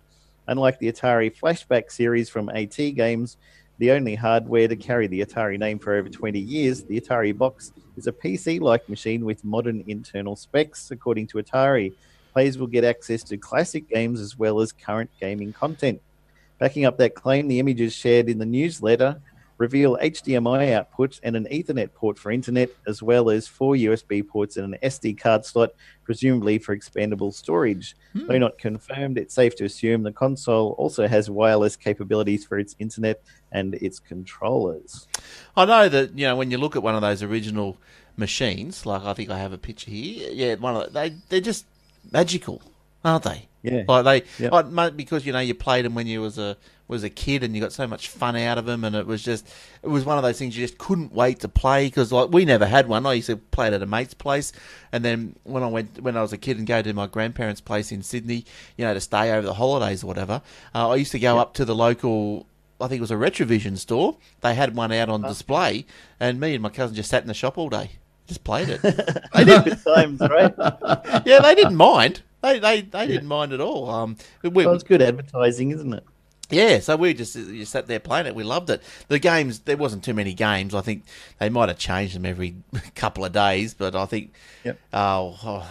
Unlike 0.46 0.78
the 0.78 0.92
Atari 0.92 1.34
Flashback 1.34 1.90
series 1.90 2.28
from 2.28 2.48
AtGames, 2.48 3.36
the 3.78 3.90
only 3.90 4.14
hardware 4.14 4.68
to 4.68 4.76
carry 4.76 5.06
the 5.06 5.24
Atari 5.24 5.58
name 5.58 5.78
for 5.78 5.94
over 5.94 6.10
20 6.10 6.38
years, 6.38 6.84
the 6.84 7.00
Atari 7.00 7.34
Box 7.34 7.72
is 7.96 8.06
a 8.06 8.12
PC 8.12 8.60
like 8.60 8.86
machine 8.86 9.24
with 9.24 9.42
modern 9.42 9.82
internal 9.86 10.36
specs, 10.36 10.90
according 10.90 11.28
to 11.28 11.38
Atari. 11.38 11.94
Players 12.34 12.58
will 12.58 12.66
get 12.66 12.84
access 12.84 13.22
to 13.22 13.38
classic 13.38 13.88
games 13.88 14.20
as 14.20 14.38
well 14.38 14.60
as 14.60 14.72
current 14.72 15.08
gaming 15.18 15.54
content. 15.54 16.02
Backing 16.58 16.84
up 16.84 16.98
that 16.98 17.14
claim, 17.14 17.48
the 17.48 17.60
images 17.60 17.94
shared 17.94 18.28
in 18.28 18.36
the 18.36 18.44
newsletter 18.44 19.22
reveal 19.58 19.96
HDMI 20.02 20.72
output 20.72 21.18
and 21.22 21.34
an 21.36 21.46
Ethernet 21.50 21.92
port 21.94 22.18
for 22.18 22.30
internet, 22.30 22.70
as 22.86 23.02
well 23.02 23.30
as 23.30 23.48
four 23.48 23.74
USB 23.74 24.26
ports 24.26 24.56
and 24.56 24.74
an 24.74 24.80
SD 24.82 25.18
card 25.18 25.44
slot, 25.44 25.70
presumably 26.04 26.58
for 26.58 26.76
expandable 26.76 27.32
storage. 27.32 27.96
Hmm. 28.12 28.26
Though 28.26 28.38
not 28.38 28.58
confirmed, 28.58 29.18
it's 29.18 29.34
safe 29.34 29.56
to 29.56 29.64
assume 29.64 30.02
the 30.02 30.12
console 30.12 30.72
also 30.78 31.08
has 31.08 31.30
wireless 31.30 31.76
capabilities 31.76 32.44
for 32.44 32.58
its 32.58 32.76
internet 32.78 33.22
and 33.52 33.74
its 33.76 33.98
controllers. 33.98 35.08
I 35.56 35.64
know 35.64 35.88
that 35.88 36.18
you 36.18 36.26
know 36.26 36.36
when 36.36 36.50
you 36.50 36.58
look 36.58 36.76
at 36.76 36.82
one 36.82 36.94
of 36.94 37.00
those 37.00 37.22
original 37.22 37.78
machines, 38.16 38.86
like 38.86 39.02
I 39.04 39.14
think 39.14 39.30
I 39.30 39.38
have 39.38 39.52
a 39.52 39.58
picture 39.58 39.90
here. 39.90 40.30
Yeah, 40.32 40.54
one 40.56 40.76
of 40.76 40.84
the, 40.84 40.90
they 40.90 41.14
they're 41.28 41.40
just 41.40 41.66
magical, 42.12 42.62
aren't 43.04 43.24
they? 43.24 43.48
Yeah. 43.62 43.82
Like 43.88 44.04
they, 44.38 44.44
Yep. 44.44 44.72
like, 44.72 44.96
because 44.96 45.26
you 45.26 45.32
know 45.32 45.40
you 45.40 45.54
played 45.54 45.84
them 45.84 45.94
when 45.94 46.06
you 46.06 46.20
was 46.20 46.38
a 46.38 46.56
was 46.88 47.02
a 47.02 47.10
kid 47.10 47.42
and 47.42 47.54
you 47.54 47.60
got 47.60 47.72
so 47.72 47.86
much 47.86 48.08
fun 48.08 48.36
out 48.36 48.58
of 48.58 48.66
them, 48.66 48.84
and 48.84 48.94
it 48.94 49.06
was 49.06 49.22
just 49.22 49.48
it 49.82 49.88
was 49.88 50.04
one 50.04 50.16
of 50.16 50.22
those 50.22 50.38
things 50.38 50.56
you 50.56 50.64
just 50.64 50.78
couldn't 50.78 51.12
wait 51.12 51.40
to 51.40 51.48
play 51.48 51.86
because 51.86 52.12
like 52.12 52.30
we 52.30 52.44
never 52.44 52.66
had 52.66 52.88
one. 52.88 53.06
I 53.06 53.14
used 53.14 53.26
to 53.26 53.36
play 53.36 53.68
it 53.68 53.72
at 53.72 53.82
a 53.82 53.86
mate's 53.86 54.14
place, 54.14 54.52
and 54.92 55.04
then 55.04 55.36
when 55.44 55.62
I 55.62 55.68
went 55.68 56.00
when 56.00 56.16
I 56.16 56.22
was 56.22 56.32
a 56.32 56.38
kid 56.38 56.58
and 56.58 56.66
go 56.66 56.82
to 56.82 56.92
my 56.92 57.06
grandparents' 57.06 57.60
place 57.60 57.90
in 57.92 58.02
Sydney, 58.02 58.44
you 58.76 58.84
know, 58.84 58.94
to 58.94 59.00
stay 59.00 59.32
over 59.32 59.46
the 59.46 59.54
holidays 59.54 60.04
or 60.04 60.06
whatever, 60.06 60.42
uh, 60.74 60.90
I 60.90 60.96
used 60.96 61.12
to 61.12 61.18
go 61.18 61.38
up 61.38 61.54
to 61.54 61.64
the 61.64 61.74
local. 61.74 62.46
I 62.80 62.88
think 62.88 62.98
it 62.98 63.00
was 63.00 63.10
a 63.10 63.14
Retrovision 63.14 63.78
store. 63.78 64.18
They 64.42 64.54
had 64.54 64.76
one 64.76 64.92
out 64.92 65.08
on 65.08 65.22
display, 65.22 65.86
and 66.20 66.38
me 66.38 66.54
and 66.54 66.62
my 66.62 66.68
cousin 66.68 66.94
just 66.94 67.10
sat 67.10 67.22
in 67.22 67.28
the 67.28 67.34
shop 67.34 67.56
all 67.56 67.70
day, 67.70 67.92
just 68.26 68.44
played 68.44 68.68
it. 68.68 68.80
I 69.32 69.44
did 69.44 69.82
times, 69.82 70.20
right? 70.20 70.54
yeah, 71.24 71.40
they 71.40 71.54
didn't 71.54 71.76
mind. 71.76 72.22
They 72.42 72.58
they, 72.58 72.82
they 72.82 73.06
didn't 73.06 73.26
mind 73.28 73.52
at 73.52 73.60
all. 73.60 73.90
Um, 73.90 74.16
we, 74.42 74.50
Well, 74.50 74.74
it's 74.74 74.84
good 74.84 75.02
advertising, 75.02 75.70
isn't 75.70 75.92
it? 75.94 76.04
Yeah, 76.50 76.78
so 76.80 76.96
we 76.96 77.12
just 77.14 77.34
just 77.34 77.72
sat 77.72 77.86
there 77.86 78.00
playing 78.00 78.26
it. 78.26 78.34
We 78.34 78.44
loved 78.44 78.70
it. 78.70 78.82
The 79.08 79.18
games 79.18 79.60
there 79.60 79.76
wasn't 79.76 80.04
too 80.04 80.14
many 80.14 80.32
games. 80.34 80.74
I 80.74 80.80
think 80.80 81.04
they 81.38 81.48
might 81.48 81.68
have 81.68 81.78
changed 81.78 82.14
them 82.14 82.24
every 82.26 82.56
couple 82.94 83.24
of 83.24 83.32
days, 83.32 83.74
but 83.74 83.94
I 83.96 84.06
think 84.06 84.32
Yep. 84.64 84.78
oh, 84.92 85.38
oh, 85.44 85.68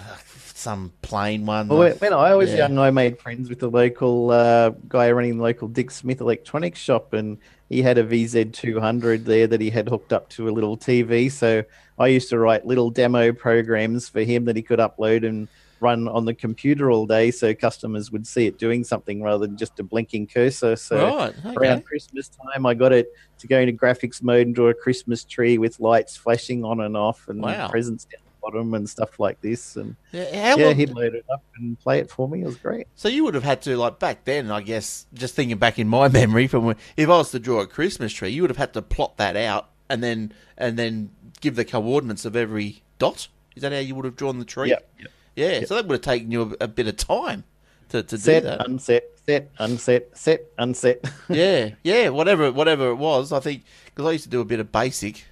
some 0.54 0.94
plain 1.02 1.46
one. 1.46 1.68
Well, 1.68 1.80
when- 1.80 1.94
when 1.94 2.14
I 2.14 2.34
was 2.36 2.50
Yeah. 2.52 2.58
young, 2.68 2.78
I 2.80 2.90
made 2.92 3.20
friends 3.20 3.50
with 3.50 3.60
the 3.60 3.70
local 3.70 4.32
uh, 4.32 4.70
guy 4.88 5.12
running 5.12 5.38
the 5.38 5.44
local 5.44 5.68
Dick 5.68 5.92
Smith 5.92 6.22
electronics 6.22 6.80
shop, 6.80 7.14
and 7.14 7.38
he 7.70 7.82
had 7.82 7.98
a 7.98 8.04
VZ200 8.04 9.26
there 9.26 9.48
that 9.48 9.62
he 9.62 9.70
had 9.70 9.90
hooked 9.90 10.14
up 10.14 10.30
to 10.30 10.48
a 10.50 10.52
little 10.52 10.78
TV. 10.78 11.32
So 11.32 11.64
I 12.00 12.08
used 12.08 12.30
to 12.30 12.38
write 12.40 12.66
little 12.66 12.90
demo 12.90 13.32
programs 13.34 14.08
for 14.10 14.22
him 14.22 14.46
that 14.46 14.56
he 14.56 14.62
could 14.62 14.80
upload 14.80 15.26
and 15.28 15.48
run 15.86 16.08
on 16.08 16.26
the 16.26 16.34
computer 16.34 16.90
all 16.92 17.06
day, 17.06 17.32
so 17.32 17.54
customers 17.54 18.12
would 18.12 18.26
see 18.26 18.46
it 18.48 18.58
doing 18.58 18.84
something 18.84 19.22
rather 19.22 19.46
than 19.46 19.56
just 19.58 19.80
a 19.80 19.84
blinking 19.84 20.26
cursor. 20.28 20.76
So 20.76 20.96
right, 21.18 21.34
okay. 21.46 21.56
around 21.56 21.86
Christmas 21.86 22.30
time, 22.30 22.66
I 22.66 22.74
got 22.74 22.92
it 22.92 23.08
to 23.40 23.48
go 23.48 23.60
into 23.60 23.74
graphics 23.74 24.22
mode 24.24 24.48
and 24.48 24.56
draw 24.56 24.70
a 24.70 24.74
Christmas 24.74 25.24
tree 25.24 25.58
with 25.58 25.80
lights 25.80 26.18
flashing 26.18 26.64
on 26.64 26.82
and 26.82 26.98
off 26.98 27.28
and 27.28 27.42
Wow. 27.42 27.68
presents 27.70 28.06
down 28.06 28.22
the 28.26 28.32
bottom 28.42 28.74
and 28.74 28.90
stuff 28.90 29.20
like 29.20 29.40
this. 29.42 29.76
And 29.76 29.96
Yeah, 30.12 30.52
how 30.52 30.58
yeah, 30.58 30.66
long- 30.68 30.76
he'd 30.76 30.90
load 30.94 31.14
it 31.16 31.26
up 31.32 31.44
and 31.58 31.80
play 31.80 32.00
it 32.00 32.10
for 32.10 32.28
me. 32.28 32.42
It 32.42 32.46
was 32.48 32.58
great. 32.58 32.88
So 32.96 33.08
you 33.10 33.24
would 33.26 33.36
have 33.36 33.44
had 33.44 33.62
to 33.64 33.78
like 33.78 34.00
back 34.00 34.26
then, 34.26 34.50
I 34.52 34.62
guess. 34.62 35.06
Just 35.14 35.36
thinking 35.36 35.58
back 35.58 35.78
in 35.78 35.88
my 35.88 36.08
memory 36.22 36.48
from 36.48 36.66
when, 36.66 36.78
if 36.98 37.08
I 37.10 37.18
was 37.18 37.32
to 37.32 37.40
draw 37.40 37.60
a 37.62 37.68
Christmas 37.68 38.12
tree, 38.14 38.30
you 38.30 38.42
would 38.42 38.50
have 38.50 38.58
had 38.66 38.74
to 38.74 38.82
plot 38.82 39.18
that 39.18 39.36
out 39.36 39.70
and 39.90 40.02
then 40.04 40.34
and 40.58 40.80
then 40.80 41.12
give 41.42 41.56
the 41.56 41.66
coordinates 41.66 42.26
of 42.26 42.36
every 42.36 42.82
dot. 42.98 43.28
Is 43.56 43.62
that 43.62 43.72
how 43.72 43.80
you 43.80 43.96
would 43.96 44.06
have 44.06 44.16
drawn 44.18 44.40
the 44.40 44.46
tree? 44.46 44.70
Yep. 44.70 44.90
Yeah. 45.36 45.66
So 45.66 45.76
that 45.76 45.86
would 45.88 45.96
have 45.96 46.02
taken 46.02 46.32
you 46.32 46.56
a, 46.60 46.66
a 46.66 46.68
bit 46.68 46.88
of 46.88 46.98
time 46.98 47.44
to, 47.90 48.02
to 48.04 48.16
do 48.16 48.18
Set, 48.18 48.44
that. 48.44 48.66
unset, 48.66 49.04
set, 49.26 49.50
unset, 49.60 50.18
set, 50.18 50.42
unset. 50.58 51.04
yeah, 51.30 51.72
yeah. 51.84 52.10
Whatever, 52.10 52.52
whatever 52.52 52.90
it 52.90 52.96
was. 52.96 53.32
I 53.32 53.40
think 53.40 53.64
because 53.86 54.06
I 54.06 54.12
used 54.12 54.24
to 54.26 54.30
do 54.30 54.42
a 54.42 54.46
bit 54.46 54.60
of 54.60 54.72
basic. 54.72 55.26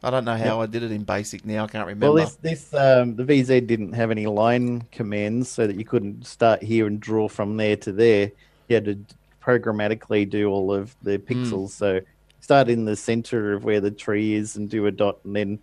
I 0.00 0.10
don't 0.10 0.24
know 0.24 0.36
how 0.36 0.60
I 0.60 0.66
did 0.66 0.84
it 0.84 0.92
in 0.92 1.02
basic 1.02 1.44
now. 1.44 1.64
I 1.64 1.66
can't 1.66 1.84
remember. 1.86 2.12
well, 2.14 2.24
this 2.24 2.36
this 2.36 2.72
um, 2.74 3.16
the 3.16 3.24
VZ 3.24 3.66
didn't 3.66 3.94
have 3.94 4.12
any 4.12 4.26
line 4.26 4.82
commands, 4.92 5.48
so 5.48 5.66
that 5.66 5.74
you 5.76 5.84
couldn't 5.84 6.24
start 6.24 6.62
here 6.62 6.86
and 6.86 7.00
draw 7.00 7.26
from 7.26 7.56
there 7.56 7.74
to 7.78 7.90
there. 7.92 8.30
You 8.68 8.74
had 8.76 8.84
to 8.84 8.98
programmatically 9.42 10.28
do 10.28 10.50
all 10.50 10.72
of 10.72 10.92
Hmm. 11.02 11.08
the 11.10 11.18
pixels. 11.18 11.70
So 11.70 12.00
start 12.40 12.68
in 12.68 12.84
the 12.84 12.94
center 12.96 13.54
of 13.54 13.64
where 13.64 13.80
the 13.80 13.90
tree 13.90 14.34
is 14.34 14.56
and 14.56 14.70
do 14.70 14.86
a 14.86 14.92
dot, 14.92 15.18
and 15.24 15.34
then 15.34 15.58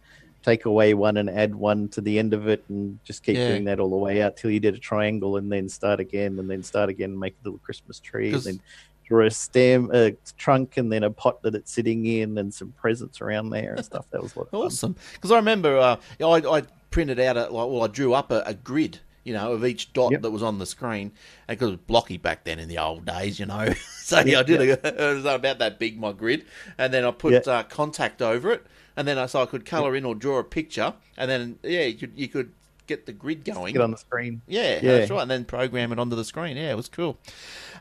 take 0.45 0.65
away 0.65 0.93
one 0.93 1.17
and 1.17 1.27
add 1.29 1.55
one 1.55 1.89
to 1.89 2.01
the 2.01 2.19
end 2.19 2.33
of 2.33 2.47
it, 2.47 2.63
and 2.69 2.99
just 3.03 3.23
keep 3.23 3.35
Yeah. 3.35 3.47
doing 3.49 3.65
that 3.65 3.79
all 3.79 3.89
the 3.89 3.95
way 3.95 4.21
out 4.21 4.37
till 4.37 4.51
you 4.51 4.59
did 4.59 4.75
a 4.75 4.77
triangle, 4.77 5.37
and 5.37 5.51
then 5.51 5.67
start 5.67 5.99
again, 5.99 6.37
and 6.39 6.49
then 6.49 6.61
start 6.61 6.87
again, 6.89 7.09
and 7.11 7.19
make 7.19 7.33
a 7.33 7.47
little 7.47 7.59
Christmas 7.59 7.99
tree, 7.99 8.31
and 8.31 8.43
then 8.43 8.59
draw 9.07 9.25
a 9.25 9.31
stem, 9.31 9.89
a 9.93 10.11
trunk, 10.37 10.77
and 10.77 10.91
then 10.91 11.03
a 11.03 11.09
pot 11.09 11.41
that 11.41 11.55
it's 11.55 11.71
sitting 11.71 12.05
in, 12.05 12.37
and 12.37 12.53
some 12.53 12.71
presents 12.73 13.21
around 13.21 13.49
there 13.49 13.73
and 13.73 13.83
stuff. 13.85 14.05
That 14.11 14.21
was 14.21 14.35
a. 14.37 14.45
Awesome. 14.53 14.95
Because 15.13 15.31
I 15.31 15.37
remember 15.37 15.77
uh, 15.77 15.97
I, 16.21 16.25
I 16.57 16.63
printed 16.91 17.19
out 17.19 17.37
a 17.37 17.41
like, 17.41 17.51
well, 17.51 17.83
I 17.83 17.87
drew 17.87 18.13
up 18.13 18.31
a, 18.31 18.41
a 18.45 18.53
grid, 18.53 18.99
you 19.25 19.33
know, 19.33 19.51
of 19.51 19.65
each 19.65 19.91
dot 19.91 20.11
Yep. 20.13 20.21
that 20.21 20.31
was 20.31 20.41
on 20.43 20.59
the 20.59 20.65
screen, 20.65 21.11
because 21.49 21.67
it 21.67 21.71
was 21.71 21.79
blocky 21.87 22.15
back 22.15 22.45
then 22.45 22.59
in 22.59 22.69
the 22.69 22.77
old 22.77 23.05
days, 23.05 23.37
you 23.39 23.45
know. 23.45 23.73
so 23.97 24.21
yeah, 24.21 24.39
I 24.39 24.43
did 24.43 24.61
a, 24.61 24.87
it 25.11 25.15
was 25.15 25.25
about 25.25 25.59
that 25.59 25.77
big 25.79 25.99
my 25.99 26.13
grid, 26.13 26.45
and 26.77 26.93
then 26.93 27.03
I 27.03 27.11
put 27.11 27.33
Yeah. 27.33 27.53
uh, 27.53 27.63
contact 27.63 28.21
over 28.21 28.51
it, 28.53 28.65
and 28.95 29.05
then 29.07 29.17
I 29.17 29.25
so 29.25 29.41
I 29.41 29.45
could 29.47 29.65
color 29.65 29.95
in 29.95 30.05
or 30.05 30.15
draw 30.15 30.37
a 30.39 30.43
picture, 30.43 30.93
and 31.17 31.29
then 31.29 31.59
yeah, 31.63 31.83
you 31.83 31.95
could 31.95 32.13
you 32.15 32.27
could 32.29 32.53
get 32.87 33.05
the 33.05 33.13
grid 33.13 33.43
going. 33.45 33.73
Get 33.73 33.81
on 33.81 33.91
the 33.91 33.97
screen. 33.97 34.41
Yeah, 34.47 34.79
Yeah. 34.81 34.97
that's 34.99 35.11
right. 35.11 35.21
And 35.21 35.31
then 35.31 35.45
program 35.45 35.91
it 35.91 35.99
onto 35.99 36.15
the 36.15 36.25
screen. 36.25 36.57
Yeah, 36.57 36.71
it 36.71 36.77
was 36.77 36.87
cool. 36.89 37.17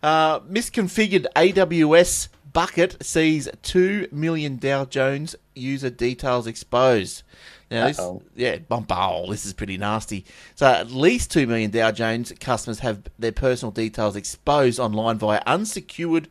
Uh, 0.03 0.41
misconfigured 0.41 1.27
AWS 1.37 2.29
bucket 2.53 3.05
sees 3.05 3.49
2 3.63 4.09
million 4.13 4.57
Dow 4.57 4.85
Jones 4.85 5.35
user 5.55 5.91
details 5.91 6.47
exposed. 6.47 7.23
Now, 7.71 7.89
this, 7.89 7.99
yeah, 8.37 8.59
oh, 8.71 9.31
this 9.31 9.45
is 9.47 9.53
pretty 9.53 9.77
nasty. 9.79 10.25
So, 10.55 10.67
at 10.67 10.91
least 10.91 11.33
2 11.33 11.47
million 11.47 11.71
Dow 11.71 11.91
Jones 11.91 12.33
customers 12.39 12.81
have 12.81 13.03
their 13.19 13.33
personal 13.33 13.73
details 13.73 14.15
exposed 14.17 14.79
online 14.79 15.19
via 15.19 15.43
unsecured 15.47 16.29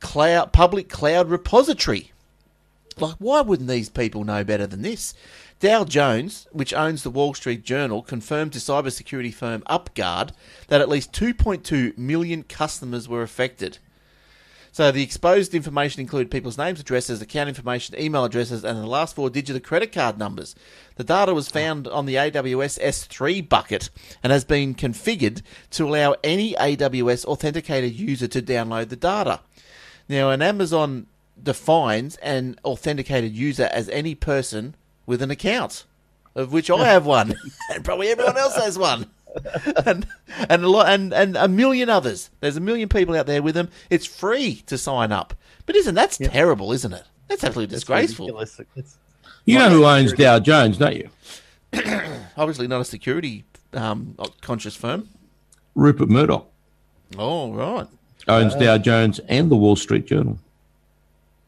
cloud, 0.00 0.52
public 0.52 0.88
cloud 0.88 1.28
repository. 1.28 2.12
Like, 2.96 3.16
why 3.18 3.42
wouldn't 3.42 3.68
these 3.68 3.88
people 3.88 4.24
know 4.24 4.44
better 4.44 4.66
than 4.66 4.82
this? 4.82 5.14
Dow 5.60 5.82
Jones, 5.82 6.46
which 6.52 6.72
owns 6.72 7.02
the 7.02 7.10
Wall 7.10 7.34
Street 7.34 7.64
Journal, 7.64 8.02
confirmed 8.02 8.52
to 8.52 8.60
cybersecurity 8.60 9.34
firm 9.34 9.62
UpGuard 9.62 10.30
that 10.68 10.80
at 10.80 10.88
least 10.88 11.12
2.2 11.12 11.98
million 11.98 12.44
customers 12.44 13.08
were 13.08 13.22
affected. 13.22 13.78
So 14.70 14.92
the 14.92 15.02
exposed 15.02 15.56
information 15.56 16.00
included 16.00 16.30
people's 16.30 16.58
names, 16.58 16.78
addresses, 16.78 17.20
account 17.20 17.48
information, 17.48 17.98
email 17.98 18.24
addresses, 18.24 18.62
and 18.62 18.78
the 18.78 18.86
last 18.86 19.16
four 19.16 19.30
digit 19.30 19.56
of 19.56 19.64
credit 19.64 19.90
card 19.90 20.16
numbers. 20.16 20.54
The 20.94 21.02
data 21.02 21.34
was 21.34 21.48
found 21.48 21.88
on 21.88 22.06
the 22.06 22.14
AWS 22.14 22.80
S3 22.80 23.48
bucket 23.48 23.90
and 24.22 24.32
has 24.32 24.44
been 24.44 24.76
configured 24.76 25.42
to 25.70 25.88
allow 25.88 26.14
any 26.22 26.54
AWS 26.54 27.24
authenticated 27.24 27.94
user 27.94 28.28
to 28.28 28.40
download 28.40 28.90
the 28.90 28.96
data. 28.96 29.40
Now, 30.08 30.30
an 30.30 30.42
Amazon 30.42 31.08
defines 31.42 32.14
an 32.16 32.60
authenticated 32.64 33.32
user 33.32 33.68
as 33.72 33.88
any 33.88 34.14
person 34.14 34.76
with 35.08 35.22
an 35.22 35.30
account, 35.30 35.84
of 36.34 36.52
which 36.52 36.70
I 36.70 36.84
have 36.84 37.06
one, 37.06 37.34
and 37.74 37.82
probably 37.84 38.08
everyone 38.08 38.36
else 38.36 38.54
has 38.56 38.78
one, 38.78 39.06
and 39.86 40.06
and 40.48 40.62
a 40.64 40.68
lot, 40.68 40.88
and 40.90 41.14
and 41.14 41.34
a 41.36 41.48
million 41.48 41.88
others. 41.88 42.28
There's 42.40 42.58
a 42.58 42.60
million 42.60 42.88
people 42.90 43.16
out 43.16 43.26
there 43.26 43.42
with 43.42 43.54
them. 43.54 43.70
It's 43.88 44.04
free 44.06 44.62
to 44.66 44.76
sign 44.76 45.10
up, 45.10 45.32
but 45.64 45.74
isn't 45.76 45.94
that's 45.94 46.18
terrible, 46.18 46.72
isn't 46.72 46.92
it? 46.92 47.04
That's 47.26 47.42
absolutely 47.42 47.74
It's 47.74 47.84
disgraceful. 47.84 48.26
You 49.46 49.58
know 49.58 49.70
who 49.70 49.84
owns 49.86 50.12
Dow 50.12 50.38
Jones, 50.40 50.76
don't 50.76 50.94
you? 50.96 51.08
Obviously, 52.36 52.66
not 52.68 52.82
a 52.82 52.84
security 52.84 53.44
um, 53.72 54.14
conscious 54.42 54.76
firm. 54.76 55.08
Rupert 55.74 56.08
Murdoch 56.10 56.46
Oh 57.16 57.52
right, 57.52 57.86
owns 58.26 58.54
Dow 58.54 58.76
Jones 58.76 59.20
and 59.28 59.50
the 59.50 59.56
Wall 59.56 59.76
Street 59.76 60.06
Journal. 60.06 60.38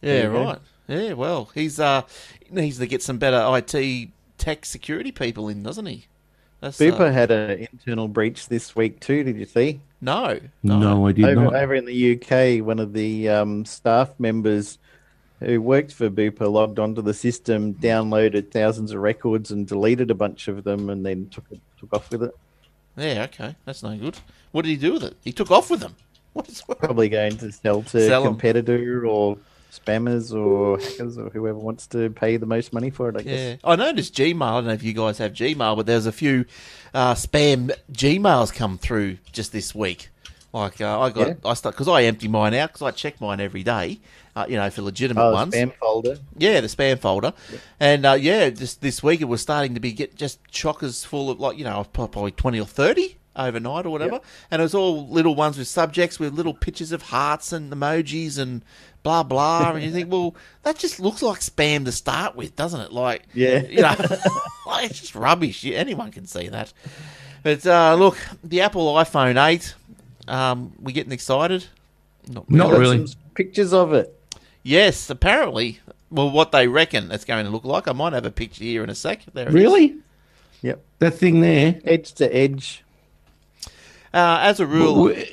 yeah, 0.00 0.12
There 0.12 0.24
you 0.24 0.38
go. 0.38 0.44
right, 0.44 0.58
yeah. 0.90 1.12
Well, 1.14 1.50
he's 1.54 1.80
uh 1.80 2.02
he 2.46 2.54
needs 2.54 2.78
to 2.78 2.86
get 2.86 3.02
some 3.02 3.18
better 3.18 3.42
IT 3.56 4.08
tech 4.38 4.64
security 4.66 5.12
people 5.12 5.48
in, 5.48 5.62
doesn't 5.62 5.86
he? 5.86 6.06
That's, 6.60 6.78
uh, 6.80 6.84
Bupa 6.84 7.10
had 7.12 7.30
an 7.30 7.66
internal 7.72 8.06
breach 8.08 8.48
this 8.48 8.76
week 8.76 9.00
too. 9.00 9.24
Did 9.24 9.36
you 9.38 9.46
see? 9.46 9.80
no, 10.02 10.38
No, 10.62 11.06
I 11.06 11.12
did 11.12 11.24
over, 11.24 11.44
not. 11.44 11.54
over 11.54 11.74
in 11.74 11.84
the 11.86 12.14
UK, 12.20 12.62
one 12.66 12.78
of 12.78 12.92
the 12.92 13.28
um, 13.30 13.64
staff 13.64 14.10
members 14.18 14.78
who 15.40 15.60
worked 15.60 15.92
for 15.94 16.10
Bupa 16.10 16.50
logged 16.52 16.78
onto 16.78 17.00
the 17.00 17.14
system, 17.14 17.72
downloaded 17.74 18.50
thousands 18.50 18.92
of 18.92 19.00
records, 19.00 19.50
and 19.50 19.66
deleted 19.66 20.10
a 20.10 20.14
bunch 20.14 20.48
of 20.48 20.64
them, 20.64 20.90
and 20.90 21.04
then 21.06 21.28
took 21.30 21.44
it, 21.50 21.60
took 21.78 21.94
off 21.94 22.10
with 22.10 22.24
it. 22.24 22.34
Yeah, 22.96 23.22
okay, 23.24 23.56
that's 23.64 23.82
no 23.82 23.96
good. 23.96 24.18
What 24.52 24.62
did 24.66 24.70
he 24.72 24.76
do 24.76 24.92
with 24.94 25.04
it? 25.04 25.16
He 25.24 25.32
took 25.32 25.50
off 25.50 25.70
with 25.70 25.80
them. 25.80 25.94
What 26.34 26.48
is 26.48 26.62
Probably 26.62 27.08
going 27.08 27.36
to 27.38 27.50
sell 27.50 27.82
to 27.82 28.06
Sell 28.06 28.22
'em. 28.22 28.28
competitor 28.34 29.04
or 29.06 29.36
spammers 29.70 30.34
or 30.34 30.78
hackers 30.78 31.16
or 31.18 31.30
whoever 31.30 31.58
wants 31.58 31.86
to 31.88 32.10
pay 32.10 32.36
the 32.36 32.46
most 32.46 32.72
money 32.72 32.90
for 32.90 33.08
it. 33.08 33.16
I 33.16 33.22
guess. 33.22 33.38
Yeah, 33.62 33.70
I 33.70 33.76
noticed 33.76 34.14
Gmail. 34.14 34.42
I 34.42 34.50
don't 34.56 34.66
know 34.66 34.72
if 34.72 34.82
you 34.82 34.92
guys 34.92 35.18
have 35.18 35.32
Gmail, 35.32 35.76
but 35.76 35.86
there's 35.86 36.06
a 36.06 36.12
few 36.12 36.44
uh, 36.94 37.14
spam 37.14 37.70
Gmails 37.92 38.52
come 38.54 38.78
through 38.78 39.18
just 39.32 39.52
this 39.52 39.74
week. 39.74 40.08
Like 40.52 40.80
uh, 40.80 41.00
I 41.00 41.10
got, 41.10 41.28
Yeah. 41.28 41.34
I 41.44 41.54
start 41.54 41.74
because 41.76 41.86
I 41.88 42.02
empty 42.02 42.26
mine 42.26 42.54
out 42.54 42.70
because 42.72 42.82
I 42.82 42.90
check 42.90 43.20
mine 43.20 43.40
every 43.40 43.62
day. 43.62 44.00
Uh, 44.34 44.46
you 44.48 44.56
know, 44.56 44.70
for 44.70 44.82
legitimate 44.82 45.22
Oh, 45.22 45.32
ones. 45.32 45.52
spam 45.54 45.72
folder. 45.76 46.16
Yeah, 46.38 46.60
the 46.60 46.68
spam 46.68 46.98
folder, 47.00 47.32
and 47.80 48.06
uh, 48.06 48.12
yeah, 48.12 48.48
just 48.50 48.80
this 48.80 49.02
week 49.02 49.20
it 49.20 49.24
was 49.24 49.40
starting 49.42 49.74
to 49.74 49.80
be 49.80 49.92
get 49.92 50.14
just 50.16 50.42
chockers 50.52 51.04
full 51.04 51.30
of 51.30 51.40
like 51.40 51.58
you 51.58 51.64
know 51.64 51.84
probably 51.92 52.30
twenty 52.32 52.60
or 52.60 52.66
thirty 52.66 53.16
overnight 53.36 53.86
or 53.86 53.90
whatever, 53.90 54.20
and 54.50 54.60
it 54.60 54.62
was 54.62 54.74
all 54.74 55.08
little 55.08 55.34
ones 55.34 55.56
with 55.58 55.68
subjects 55.68 56.18
with 56.18 56.34
little 56.34 56.54
pictures 56.54 56.92
of 56.92 57.02
hearts 57.02 57.52
and 57.52 57.72
emojis 57.72 58.38
and 58.38 58.62
blah 59.02 59.22
blah, 59.22 59.72
and 59.72 59.82
you 59.82 59.90
think, 59.92 60.10
well, 60.12 60.34
that 60.62 60.78
just 60.78 61.00
looks 61.00 61.22
like 61.22 61.40
spam 61.40 61.84
to 61.84 61.92
start 61.92 62.36
with, 62.36 62.54
doesn't 62.56 62.80
it? 62.80 62.92
Like, 62.92 63.22
Yeah. 63.34 63.62
you 63.62 63.82
know, 63.82 63.94
like, 64.66 64.90
it's 64.90 65.00
just 65.00 65.14
rubbish. 65.14 65.64
Anyone 65.64 66.10
can 66.10 66.26
see 66.26 66.48
that. 66.48 66.72
But 67.42 67.66
uh, 67.66 67.94
look, 67.94 68.18
the 68.44 68.60
Apple 68.60 68.92
iPhone 68.94 69.42
eight, 69.48 69.74
um, 70.28 70.72
we 70.80 70.92
getting 70.92 71.12
excited. 71.12 71.66
Not 72.28 72.50
Not 72.50 72.72
really. 72.72 73.06
some 73.06 73.16
pictures 73.34 73.72
of 73.72 73.92
it. 73.94 74.14
Yes, 74.62 75.08
apparently. 75.08 75.80
Well, 76.10 76.30
what 76.30 76.52
they 76.52 76.68
reckon 76.68 77.10
it's 77.12 77.24
going 77.24 77.44
to 77.46 77.50
look 77.50 77.64
like. 77.64 77.88
I 77.88 77.92
might 77.92 78.12
have 78.12 78.26
a 78.26 78.30
picture 78.30 78.64
here 78.64 78.82
in 78.84 78.90
a 78.90 78.94
sec. 78.94 79.22
There 79.32 79.44
it 79.46 79.48
is. 79.48 79.54
Really? 79.54 79.96
Yep. 80.62 80.82
That 80.98 81.12
thing 81.12 81.40
there. 81.40 81.80
Edge 81.84 82.12
to 82.14 82.26
edge. 82.36 82.84
Uh, 84.12 84.38
as 84.42 84.60
a 84.60 84.66
rule, 84.66 85.04
Where- 85.04 85.24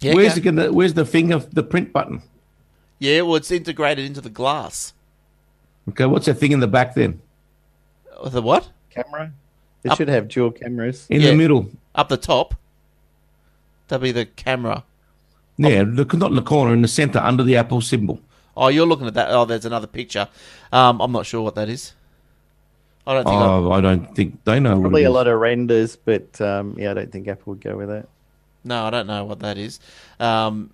yeah, 0.00 0.14
where's 0.14 0.34
go- 0.34 0.38
it 0.38 0.44
gonna, 0.44 0.72
Where's 0.72 0.94
the 0.94 1.04
finger? 1.04 1.38
The 1.38 1.62
print 1.62 1.92
button. 1.92 2.22
yeah, 2.98 3.20
well, 3.22 3.36
it's 3.36 3.50
integrated 3.50 4.04
into 4.06 4.20
the 4.20 4.30
glass. 4.30 4.92
Okay. 5.90 6.06
What's 6.06 6.26
that 6.26 6.34
thing 6.34 6.52
in 6.52 6.60
the 6.60 6.66
back 6.68 6.94
then? 6.94 7.20
Uh, 8.18 8.28
The 8.28 8.42
what? 8.42 8.70
Camera. 8.90 9.32
It 9.84 9.90
Up- 9.92 9.98
should 9.98 10.08
have 10.08 10.28
dual 10.28 10.50
cameras. 10.50 11.06
In 11.08 11.20
Yeah. 11.20 11.30
the 11.30 11.36
middle. 11.36 11.70
Up 11.94 12.08
the 12.08 12.16
top. 12.16 12.54
That'll 13.88 14.02
be 14.02 14.12
the 14.12 14.26
camera. 14.26 14.84
Yeah, 15.56 15.82
the, 15.84 16.04
not 16.16 16.30
in 16.30 16.36
the 16.36 16.42
corner, 16.42 16.72
in 16.72 16.82
the 16.82 16.88
center, 16.88 17.18
under 17.18 17.42
the 17.42 17.56
Apple 17.56 17.80
symbol. 17.80 18.20
Oh, 18.56 18.68
you're 18.68 18.86
looking 18.86 19.06
at 19.06 19.14
that. 19.14 19.30
Oh, 19.30 19.44
there's 19.44 19.64
another 19.64 19.86
picture. 19.86 20.28
Um, 20.72 21.00
I'm 21.00 21.10
not 21.12 21.26
sure 21.26 21.40
what 21.42 21.54
that 21.56 21.68
is. 21.68 21.94
I 23.08 23.14
don't 23.14 23.24
think. 23.24 23.36
I, 23.36 23.44
Oh, 23.46 23.72
I 23.72 23.80
don't 23.80 24.14
think 24.14 24.44
they 24.44 24.60
know. 24.60 24.80
Probably 24.80 24.90
what 24.90 25.00
it 25.02 25.04
a 25.04 25.08
is. 25.08 25.14
lot 25.14 25.26
of 25.28 25.40
renders, 25.40 25.96
but 25.96 26.40
um, 26.40 26.76
yeah, 26.78 26.90
I 26.92 26.94
don't 26.94 27.10
think 27.10 27.26
Apple 27.28 27.54
would 27.54 27.60
go 27.60 27.76
with 27.76 27.88
that. 27.88 28.06
no, 28.64 28.84
I 28.84 28.90
don't 28.90 29.06
know 29.06 29.24
what 29.24 29.40
that 29.40 29.58
is. 29.58 29.80
Um, 30.20 30.70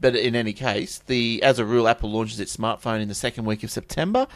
but 0.00 0.16
in 0.16 0.34
any 0.34 0.52
case, 0.52 0.98
the 1.06 1.42
as 1.42 1.58
a 1.58 1.64
rule, 1.64 1.86
Apple 1.86 2.10
launches 2.10 2.40
its 2.40 2.56
smartphone 2.56 3.00
in 3.00 3.08
the 3.08 3.14
second 3.14 3.44
week 3.44 3.62
of 3.62 3.70
September. 3.70 4.26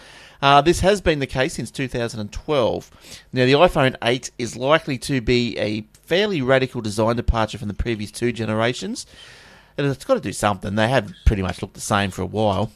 Uh, 0.43 0.61
this 0.61 0.81
has 0.81 1.01
been 1.01 1.19
the 1.19 1.27
case 1.27 1.55
since 1.55 1.71
2012. 1.71 2.91
Now, 3.33 3.45
the 3.47 3.53
iPhone 3.53 3.97
8 4.03 4.31
is 4.39 4.55
likely 4.57 4.99
to 4.99 5.21
be 5.21 5.59
a 5.59 5.83
fairly 6.05 6.43
radical 6.43 6.81
design 6.83 7.17
departure 7.17 7.59
from 7.59 7.69
the 7.69 7.75
previous 7.75 8.11
two 8.11 8.33
generations. 8.33 9.07
It's 9.79 10.05
got 10.05 10.15
to 10.15 10.21
do 10.21 10.33
something. 10.33 10.75
They 10.75 10.89
have 10.89 11.13
pretty 11.27 11.43
much 11.43 11.61
looked 11.61 11.75
the 11.75 11.81
same 11.81 12.11
for 12.11 12.23
a 12.23 12.27
while. 12.27 12.71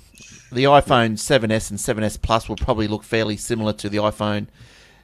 The 0.53 0.65
iPhone 0.65 1.13
7S 1.13 1.71
and 1.71 1.79
7S 1.79 2.21
Plus 2.21 2.49
will 2.49 2.57
probably 2.57 2.89
look 2.89 3.05
fairly 3.05 3.37
similar 3.37 3.73
to 3.75 3.89
the 3.89 3.99
iPhone 3.99 4.49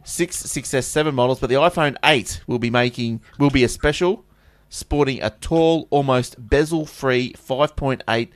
6, 0.04 0.42
6S, 0.42 0.84
7 0.84 1.14
models, 1.14 1.40
but 1.40 1.48
the 1.48 1.56
iPhone 1.56 1.96
8 2.04 2.42
will 2.46 2.58
be 2.58 2.70
making 2.70 3.20
will 3.38 3.50
be 3.50 3.64
a 3.64 3.68
special, 3.68 4.24
sporting 4.68 5.22
a 5.22 5.30
tall, 5.30 5.88
almost 5.90 6.36
bezel-free 6.38 7.34
5.8 7.34 8.28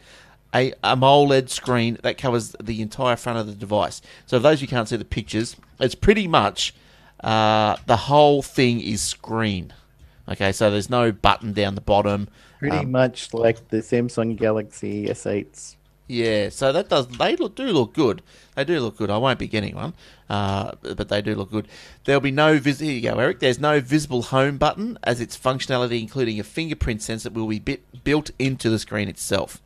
a 0.52 0.72
AMOLED 0.82 1.48
screen 1.48 1.96
that 2.02 2.18
covers 2.18 2.56
the 2.60 2.82
entire 2.82 3.16
front 3.16 3.38
of 3.38 3.46
the 3.46 3.54
device. 3.54 4.02
So, 4.26 4.38
for 4.38 4.42
those 4.42 4.60
who 4.60 4.66
can't 4.66 4.88
see 4.88 4.96
the 4.96 5.04
pictures, 5.04 5.56
it's 5.78 5.94
pretty 5.94 6.26
much 6.26 6.74
uh, 7.22 7.76
the 7.86 7.96
whole 7.96 8.42
thing 8.42 8.80
is 8.80 9.00
screen. 9.00 9.72
Okay, 10.28 10.52
so 10.52 10.70
there's 10.70 10.90
no 10.90 11.12
button 11.12 11.52
down 11.52 11.74
the 11.74 11.80
bottom. 11.80 12.28
Pretty 12.60 12.76
Um, 12.76 12.92
much 12.92 13.34
like 13.34 13.68
the 13.70 13.78
Samsung 13.78 14.36
Galaxy 14.36 15.06
S8s. 15.08 15.74
Yeah, 16.06 16.48
so 16.50 16.72
that 16.72 16.88
does 16.88 17.06
they 17.06 17.36
look, 17.36 17.54
do 17.54 17.64
look 17.66 17.94
good. 17.94 18.20
They 18.56 18.64
do 18.64 18.80
look 18.80 18.96
good. 18.96 19.10
I 19.10 19.16
won't 19.16 19.38
be 19.38 19.46
getting 19.48 19.76
one, 19.76 19.94
uh, 20.28 20.72
but 20.82 21.08
they 21.08 21.22
do 21.22 21.34
look 21.36 21.50
good. 21.52 21.68
There'll 22.04 22.20
be 22.20 22.32
no 22.32 22.58
vis- 22.58 22.80
here 22.80 22.92
you 22.92 23.00
go, 23.00 23.18
Eric. 23.18 23.38
There's 23.38 23.60
no 23.60 23.80
visible 23.80 24.22
home 24.22 24.58
button 24.58 24.98
as 25.04 25.20
its 25.20 25.38
functionality, 25.38 26.00
including 26.00 26.38
a 26.40 26.44
fingerprint 26.44 27.00
sensor, 27.02 27.30
will 27.30 27.46
be 27.46 27.60
bit, 27.60 28.02
built 28.04 28.30
into 28.40 28.68
the 28.68 28.78
screen 28.78 29.08
itself. 29.08 29.62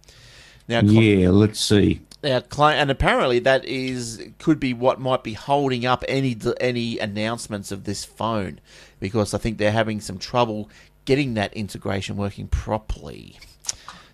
Now, 0.69 0.81
cl- 0.83 0.93
Yeah, 1.03 1.31
let's 1.31 1.59
see. 1.61 2.01
now, 2.23 2.41
cli- 2.41 2.75
and 2.75 2.91
apparently 2.91 3.39
that 3.41 3.65
is 3.65 4.23
could 4.39 4.61
be 4.61 4.73
what 4.75 5.01
might 5.01 5.25
be 5.25 5.33
holding 5.33 5.85
up 5.87 6.05
any 6.09 6.37
any 6.61 6.99
announcements 6.99 7.73
of 7.73 7.85
this 7.85 8.05
phone, 8.05 8.61
because 9.01 9.33
I 9.35 9.39
think 9.39 9.57
they're 9.57 9.73
having 9.73 10.01
some 10.01 10.19
trouble 10.19 10.69
getting 11.05 11.35
that 11.35 11.53
integration 11.55 12.17
working 12.17 12.47
properly. 12.49 13.39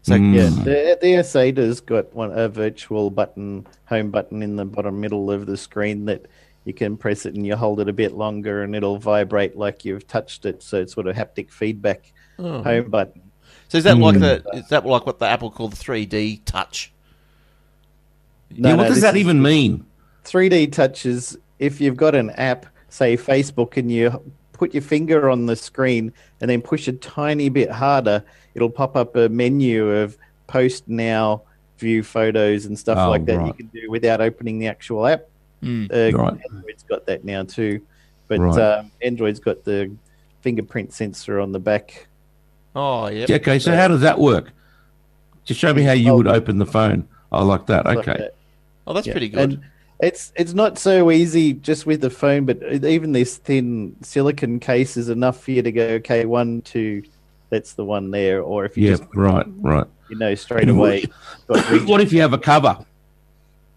So 0.03 0.15
Mm. 0.15 0.35
Yeah, 0.35 0.65
the, 0.65 0.99
the 1.01 1.07
S8 1.15 1.59
has 1.59 1.81
got 1.81 2.13
one 2.15 2.33
a 2.33 2.49
virtual 2.49 3.11
button, 3.11 3.67
home 3.85 4.11
button 4.11 4.43
in 4.43 4.57
the 4.57 4.65
bottom 4.65 5.01
middle 5.01 5.31
of 5.31 5.47
the 5.47 5.57
screen 5.57 6.07
that 6.07 6.27
you 6.65 6.73
can 6.75 6.97
press 6.97 7.27
it 7.27 7.35
and 7.35 7.47
you 7.47 7.55
hold 7.57 7.81
it 7.81 7.89
a 7.89 7.93
bit 7.93 8.13
longer 8.13 8.63
and 8.63 8.75
it'll 8.75 8.99
vibrate 8.99 9.57
like 9.57 9.85
you've 9.85 10.07
touched 10.07 10.47
it. 10.47 10.63
So 10.63 10.81
it's 10.81 10.95
sort 10.95 11.07
of 11.07 11.17
haptic 11.17 11.51
feedback 11.51 12.13
Oh. 12.39 12.63
home 12.63 12.89
button. 12.91 13.21
So 13.69 13.77
is 13.79 13.85
that 13.85 13.99
like 13.99 14.15
Hmm. 14.17 14.21
the 14.23 14.45
is 14.55 14.69
that 14.69 14.87
like 14.87 15.05
what 15.07 15.19
the 15.19 15.27
Apple 15.27 15.51
called 15.51 15.73
the 15.73 15.77
3D 15.77 16.43
touch? 16.47 16.93
No, 18.57 18.71
yeah, 18.71 18.75
what 18.77 18.83
no, 18.85 18.89
does 18.89 19.03
that 19.03 19.17
even 19.17 19.41
mean? 19.43 19.85
3D 20.25 20.73
touches, 20.73 21.37
if 21.59 21.81
you've 21.81 21.97
got 21.97 22.15
an 22.15 22.31
app, 22.31 22.67
say 22.89 23.17
Facebook, 23.17 23.77
and 23.77 23.93
you 23.93 24.23
put 24.61 24.75
your 24.75 24.83
finger 24.83 25.31
on 25.31 25.47
the 25.47 25.57
screen 25.57 26.13
and 26.43 26.51
then 26.51 26.61
push 26.61 26.87
a 26.87 26.93
tiny 26.93 27.49
bit 27.49 27.71
harder, 27.71 28.23
it'll 28.55 28.69
pop 28.69 28.95
up 28.95 29.17
a 29.17 29.27
menu 29.31 29.89
of 29.89 30.19
post 30.49 30.87
now, 30.87 31.41
view 31.79 32.03
photos, 32.03 32.67
and 32.67 32.79
stuff 32.79 32.99
Oh, 32.99 33.09
like 33.09 33.25
that 33.25 33.47
you 33.47 33.55
can 33.55 33.69
do 33.69 33.91
without 33.91 34.21
opening 34.21 34.59
the 34.59 34.67
actual 34.67 35.07
app. 35.07 35.23
Mm. 35.63 35.87
Uh, 35.91 36.15
Right. 36.19 36.37
Android's 36.53 36.83
got 36.83 37.07
that 37.07 37.25
now 37.25 37.43
too. 37.43 37.81
But 38.29 38.39
Right. 38.41 38.59
um, 38.61 38.91
Android's 39.01 39.41
got 39.41 39.65
the 39.65 39.91
fingerprint 40.43 40.93
sensor 40.93 41.41
on 41.41 41.53
the 41.53 41.59
back. 41.59 42.07
Oh, 42.77 43.09
yeah. 43.09 43.25
Yeah, 43.31 43.37
Okay, 43.37 43.59
so 43.59 43.75
how 43.75 43.89
does 43.89 44.03
that 44.03 44.19
work? 44.19 44.53
Just 45.47 45.59
show 45.59 45.73
me 45.73 45.83
how 45.85 45.93
you 45.93 46.13
Oh. 46.13 46.17
would 46.19 46.29
open 46.29 46.59
the 46.59 46.67
phone. 46.67 47.09
I 47.33 47.43
like 47.45 47.65
that. 47.67 47.87
like 47.87 47.99
Okay. 48.07 48.19
that. 48.19 48.35
Oh, 48.87 48.93
that's 48.93 49.07
Yeah. 49.07 49.15
pretty 49.15 49.31
good. 49.31 49.53
And 49.55 49.61
it's 50.03 50.33
it's 50.37 50.55
not 50.55 50.79
so 50.79 51.11
easy 51.11 51.53
just 51.53 51.87
with 51.87 52.01
the 52.01 52.11
phone, 52.11 52.45
but 52.47 52.63
even 52.85 53.13
this 53.13 53.37
thin 53.37 53.97
silicon 54.03 54.59
case 54.61 54.97
is 54.97 55.09
enough 55.09 55.43
for 55.43 55.51
you 55.51 55.63
to 55.63 55.73
go, 55.73 55.87
okay, 56.01 56.25
one, 56.25 56.63
two, 56.63 57.03
that's 57.51 57.75
the 57.75 57.85
one 57.85 58.11
there. 58.11 58.43
Or 58.43 58.65
if 58.65 58.77
you 58.77 58.85
Yeah, 58.91 58.97
just 58.97 59.05
right, 59.15 59.47
right. 59.59 59.87
you 60.09 60.17
know 60.17 60.35
straight 60.35 60.69
away, 60.69 61.05
reach- 61.49 61.83
What 61.89 62.01
if 62.01 62.13
you 62.13 62.21
have 62.21 62.33
a 62.33 62.39
cover 62.39 62.79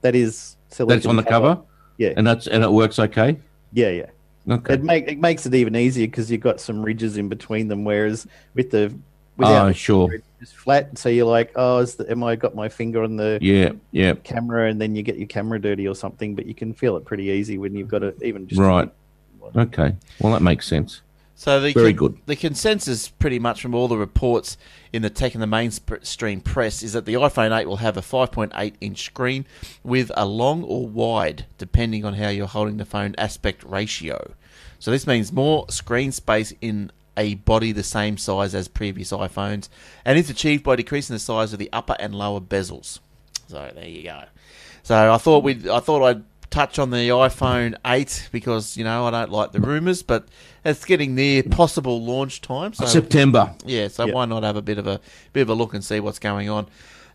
that 0.02 0.16
is 0.16 0.56
silicon. 0.70 0.96
that's 0.98 1.06
on 1.06 1.16
the 1.16 1.24
cover 1.24 1.60
Yeah, 1.98 2.14
and 2.18 2.26
that's 2.26 2.48
and 2.48 2.64
it 2.64 2.72
works 2.72 3.00
okay? 3.00 3.38
yeah, 3.74 3.90
yeah. 3.90 4.06
Okay. 4.50 4.74
It 4.74 4.84
make 4.84 5.08
it 5.08 5.20
makes 5.20 5.46
it 5.46 5.54
even 5.56 5.74
easier 5.76 6.06
because 6.08 6.30
you've 6.30 6.42
got 6.42 6.60
some 6.60 6.82
ridges 6.84 7.16
in 7.16 7.30
between 7.30 7.70
them. 7.70 7.86
Whereas 7.86 8.28
with 8.56 8.72
the 8.72 8.94
without 9.38 9.68
Oh, 9.70 9.72
sure. 9.72 10.18
Finger, 10.44 10.52
it's 10.52 10.52
just 10.52 10.64
flat, 10.64 10.98
so 10.98 11.10
you're 11.10 11.26
like, 11.26 11.52
oh, 11.56 11.80
is 11.80 11.96
the, 11.96 12.10
am 12.12 12.24
I 12.24 12.36
got 12.36 12.56
my 12.56 12.70
finger 12.70 13.04
on 13.04 13.16
the 13.16 13.40
Yeah, 13.42 13.72
yeah. 13.92 14.14
camera, 14.24 14.70
and 14.70 14.80
then 14.80 14.96
you 14.96 15.04
get 15.04 15.18
your 15.18 15.28
camera 15.28 15.60
dirty 15.60 15.88
or 15.88 15.96
something. 15.96 16.36
But 16.36 16.46
you 16.46 16.54
can 16.54 16.74
feel 16.74 16.98
it 16.98 17.06
pretty 17.06 17.26
easy 17.26 17.58
when 17.58 17.76
you've 17.76 17.88
got 17.88 18.04
it 18.04 18.18
even 18.22 18.48
just 18.48 18.60
Right. 18.60 18.90
Okay. 19.56 19.96
Well, 20.20 20.34
that 20.34 20.42
makes 20.42 20.68
sense. 20.68 21.02
So 21.36 21.60
the 21.60 21.74
Very 21.74 21.94
good. 21.94 22.20
The 22.26 22.36
consensus, 22.36 23.10
pretty 23.10 23.40
much 23.40 23.62
from 23.62 23.76
all 23.76 23.88
the 23.88 23.98
reports 23.98 24.58
in 24.94 25.02
the 25.02 25.10
tech 25.10 25.34
and 25.34 25.42
the 25.44 25.48
mainstream 25.48 26.40
press, 26.42 26.84
is 26.84 26.94
that 26.94 27.06
the 27.06 27.16
iPhone 27.16 27.58
8 27.58 27.68
will 27.68 27.78
have 27.78 27.98
a 27.98 28.02
5.8 28.02 28.74
inch 28.80 29.04
screen 29.04 29.46
with 29.84 30.12
a 30.16 30.26
long 30.26 30.64
or 30.64 30.88
wide, 30.88 31.46
depending 31.58 32.06
on 32.06 32.14
how 32.14 32.30
you're 32.30 32.48
holding 32.48 32.78
the 32.78 32.86
phone, 32.86 33.16
aspect 33.18 33.64
ratio. 33.64 34.36
So 34.80 34.92
this 34.92 35.08
means 35.08 35.34
more 35.34 35.66
screen 35.70 36.12
space 36.12 36.54
in 36.62 36.92
a 37.18 37.36
body 37.36 37.72
the 37.72 37.84
same 37.84 38.18
size 38.18 38.56
as 38.56 38.68
previous 38.68 39.12
iPhones, 39.12 39.70
and 40.06 40.18
it's 40.18 40.30
achieved 40.30 40.64
by 40.64 40.76
decreasing 40.76 41.14
the 41.16 41.20
size 41.20 41.54
of 41.54 41.60
the 41.60 41.70
upper 41.74 41.96
and 42.00 42.16
lower 42.16 42.40
bezels. 42.42 43.00
So 43.48 43.72
there 43.76 43.88
you 43.88 44.04
go. 44.04 44.24
So 44.84 45.14
I 45.14 45.18
thought 45.18 45.44
we 45.44 45.70
I 45.70 45.80
thought 45.80 46.04
I'd 46.04 46.24
touch 46.50 46.78
on 46.78 46.92
the 46.92 47.10
iPhone 47.10 47.76
8 47.86 48.30
because 48.32 48.78
you 48.78 48.84
know 48.84 49.06
I 49.08 49.12
don't 49.12 49.32
like 49.32 49.52
the 49.54 49.60
rumors, 49.60 50.04
but 50.04 50.28
it's 50.64 50.86
getting 50.86 51.16
near 51.16 51.42
possible 51.44 52.04
launch 52.04 52.42
time. 52.42 52.74
So 52.74 52.86
September. 52.86 53.56
yeah, 53.66 53.88
so 53.88 54.06
Yeah. 54.06 54.14
why 54.14 54.26
not 54.26 54.44
have 54.44 54.56
a 54.56 54.62
bit 54.62 54.78
of 54.78 54.86
a 54.88 55.00
bit 55.34 55.42
of 55.42 55.50
a 55.50 55.54
look 55.56 55.74
and 55.74 55.84
see 55.84 56.00
what's 56.00 56.20
going 56.20 56.50
on? 56.50 56.68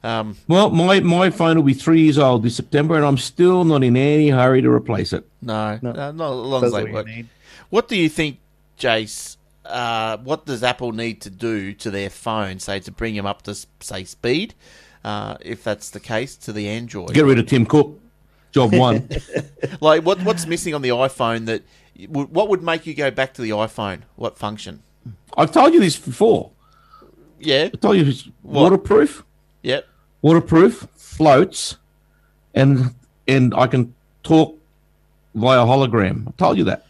Um, 0.05 0.37
Well, 0.47 0.71
my, 0.71 1.01
my 1.01 1.31
phone 1.31 1.57
will 1.57 1.65
be 1.65 1.75
three 1.75 2.03
years 2.03 2.19
old 2.19 2.45
this 2.45 2.55
September, 2.55 2.95
and 2.95 3.05
I'm 3.05 3.17
still 3.19 3.65
not 3.65 3.83
in 3.83 3.97
any 3.97 4.29
hurry 4.31 4.63
to 4.63 4.71
replace 4.71 5.13
it. 5.13 5.27
no, 5.43 5.79
No. 5.83 5.91
no, 5.93 6.13
not 6.13 6.31
as 6.31 6.37
long 6.37 6.65
as 6.65 6.71
Does 6.71 6.73
they 6.85 6.93
what 6.93 7.07
work. 7.07 7.25
What 7.71 7.89
do 7.89 7.97
you 7.97 8.09
think, 8.09 8.39
Jace? 8.79 9.37
Uh, 9.69 10.17
what 10.19 10.47
does 10.47 10.63
Apple 10.63 10.93
need 10.93 11.21
to 11.23 11.31
do 11.31 11.73
to 11.75 11.91
their 11.91 12.11
phone, 12.11 12.59
say, 12.59 12.81
to 12.81 12.91
bring 12.91 13.15
them 13.15 13.27
up 13.27 13.43
to 13.43 13.55
say 13.81 14.05
speed? 14.05 14.55
Uh, 15.05 15.37
if 15.41 15.63
that's 15.63 15.91
the 15.91 16.01
case, 16.01 16.37
to 16.37 16.53
the 16.53 16.69
Android. 16.69 17.15
Get 17.15 17.25
rid 17.25 17.39
of 17.39 17.47
Tim 17.47 17.65
Cook. 17.67 17.99
Job 18.53 18.75
one. 18.75 19.09
Like, 19.81 20.03
what 20.05 20.23
what's 20.23 20.47
missing 20.47 20.75
on 20.75 20.83
the 20.83 20.89
iPhone 20.89 21.47
that 21.47 21.63
what 22.09 22.49
would 22.49 22.63
make 22.63 22.87
you 22.87 22.95
go 22.95 23.11
back 23.11 23.35
to 23.35 23.43
the 23.43 23.51
iPhone? 23.51 24.03
What 24.17 24.37
function? 24.39 24.83
I've 25.37 25.53
told 25.53 25.75
you 25.75 25.81
this 25.81 25.97
before. 25.97 26.51
Yeah, 27.39 27.69
I 27.73 27.77
told 27.77 27.97
you 27.97 28.07
it's 28.07 28.29
What? 28.43 28.63
waterproof, 28.63 29.25
yep. 29.63 29.87
waterproof, 30.23 30.89
floats, 30.97 31.77
and 32.55 32.95
and 33.29 33.55
I 33.55 33.67
can 33.69 33.95
talk 34.23 34.59
via 35.35 35.61
hologram. 35.61 36.29
I 36.29 36.31
told 36.33 36.59
you 36.59 36.65
that. 36.65 36.85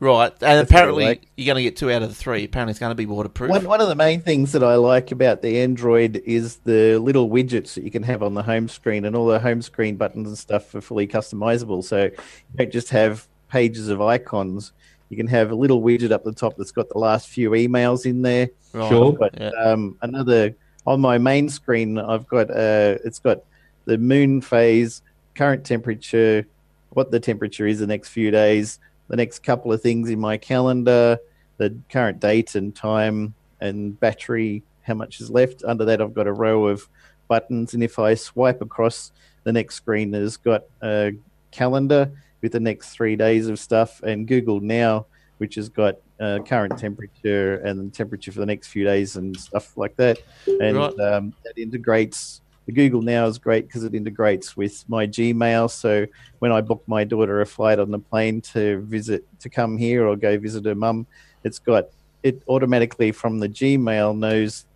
Right, 0.00 0.30
and 0.30 0.38
That's 0.40 0.70
apparently 0.70 1.04
like. 1.04 1.22
you're 1.36 1.46
going 1.46 1.56
to 1.56 1.62
get 1.62 1.76
two 1.76 1.90
out 1.90 2.02
of 2.02 2.08
the 2.08 2.14
three. 2.14 2.44
Apparently, 2.44 2.70
it's 2.70 2.78
going 2.78 2.90
to 2.92 2.94
be 2.94 3.06
waterproof. 3.06 3.50
One, 3.50 3.64
one 3.64 3.80
of 3.80 3.88
the 3.88 3.96
main 3.96 4.20
things 4.20 4.52
that 4.52 4.62
I 4.62 4.76
like 4.76 5.10
about 5.10 5.42
the 5.42 5.58
Android 5.60 6.22
is 6.24 6.56
the 6.58 6.98
little 6.98 7.28
widgets 7.28 7.74
that 7.74 7.82
you 7.82 7.90
can 7.90 8.04
have 8.04 8.22
on 8.22 8.34
the 8.34 8.42
home 8.44 8.68
screen, 8.68 9.04
and 9.04 9.16
all 9.16 9.26
the 9.26 9.40
home 9.40 9.60
screen 9.60 9.96
buttons 9.96 10.28
and 10.28 10.38
stuff 10.38 10.72
are 10.76 10.80
fully 10.80 11.08
customizable. 11.08 11.82
So 11.82 12.04
you 12.04 12.12
don't 12.56 12.70
just 12.72 12.90
have 12.90 13.26
pages 13.48 13.88
of 13.88 14.00
icons. 14.00 14.72
You 15.08 15.16
can 15.16 15.26
have 15.26 15.50
a 15.50 15.54
little 15.56 15.82
widget 15.82 16.12
up 16.12 16.22
the 16.22 16.32
top 16.32 16.56
that's 16.56 16.70
got 16.70 16.88
the 16.90 16.98
last 16.98 17.28
few 17.28 17.50
emails 17.50 18.06
in 18.06 18.22
there. 18.22 18.50
Right. 18.72 18.88
Sure. 18.88 19.12
But 19.18 19.40
Yeah. 19.40 19.48
um, 19.50 19.96
another 20.02 20.54
on 20.86 21.00
my 21.00 21.18
main 21.18 21.48
screen, 21.48 21.98
I've 21.98 22.28
got 22.28 22.50
uh, 22.50 22.98
it's 23.04 23.18
got 23.18 23.42
the 23.86 23.98
moon 23.98 24.42
phase, 24.42 25.02
current 25.34 25.64
temperature, 25.64 26.46
what 26.90 27.10
the 27.10 27.18
temperature 27.18 27.66
is 27.66 27.80
the 27.80 27.86
next 27.86 28.10
few 28.10 28.30
days, 28.30 28.78
the 29.08 29.16
next 29.16 29.42
couple 29.42 29.72
of 29.72 29.82
things 29.82 30.10
in 30.10 30.20
my 30.20 30.36
calendar, 30.36 31.18
the 31.56 31.76
current 31.88 32.20
date 32.20 32.54
and 32.54 32.74
time, 32.74 33.34
and 33.60 33.98
battery, 33.98 34.62
how 34.82 34.94
much 34.94 35.20
is 35.20 35.30
left. 35.30 35.64
Under 35.64 35.84
that, 35.84 36.00
I've 36.00 36.14
got 36.14 36.26
a 36.26 36.32
row 36.32 36.66
of 36.66 36.88
buttons, 37.26 37.74
and 37.74 37.82
if 37.82 37.98
I 37.98 38.14
swipe 38.14 38.62
across, 38.62 39.12
the 39.44 39.52
next 39.52 39.74
screen 39.74 40.12
has 40.12 40.36
got 40.36 40.64
a 40.82 41.12
calendar 41.50 42.10
with 42.42 42.52
the 42.52 42.60
next 42.60 42.90
three 42.90 43.16
days 43.16 43.48
of 43.48 43.58
stuff, 43.58 44.02
and 44.02 44.28
Google 44.28 44.60
Now, 44.60 45.06
which 45.38 45.56
has 45.56 45.68
got 45.68 45.96
uh, 46.20 46.40
current 46.44 46.78
temperature 46.78 47.56
and 47.56 47.92
temperature 47.94 48.32
for 48.32 48.40
the 48.40 48.46
next 48.46 48.68
few 48.68 48.84
days 48.84 49.16
and 49.16 49.36
stuff 49.36 49.76
like 49.76 49.96
that. 49.96 50.18
And 50.60 50.76
Right. 50.76 51.00
um, 51.00 51.32
that 51.44 51.56
integrates. 51.56 52.42
The 52.68 52.74
Google 52.74 53.00
Now 53.00 53.24
is 53.26 53.38
great 53.38 53.66
because 53.66 53.82
it 53.84 53.94
integrates 53.94 54.54
with 54.54 54.84
my 54.88 55.06
Gmail. 55.06 55.70
So 55.70 56.06
when 56.40 56.52
I 56.52 56.60
book 56.60 56.82
my 56.86 57.02
daughter 57.02 57.40
a 57.40 57.46
flight 57.46 57.78
on 57.78 57.90
the 57.90 57.98
plane 57.98 58.42
to 58.52 58.82
visit, 58.82 59.24
to 59.40 59.48
come 59.48 59.78
here 59.78 60.06
or 60.06 60.16
go 60.16 60.38
visit 60.38 60.66
her 60.66 60.74
mum, 60.74 61.06
it's 61.44 61.58
got 61.58 61.86
it 62.22 62.42
automatically 62.46 63.10
from 63.10 63.38
the 63.38 63.48
Gmail 63.48 64.18
knows 64.18 64.66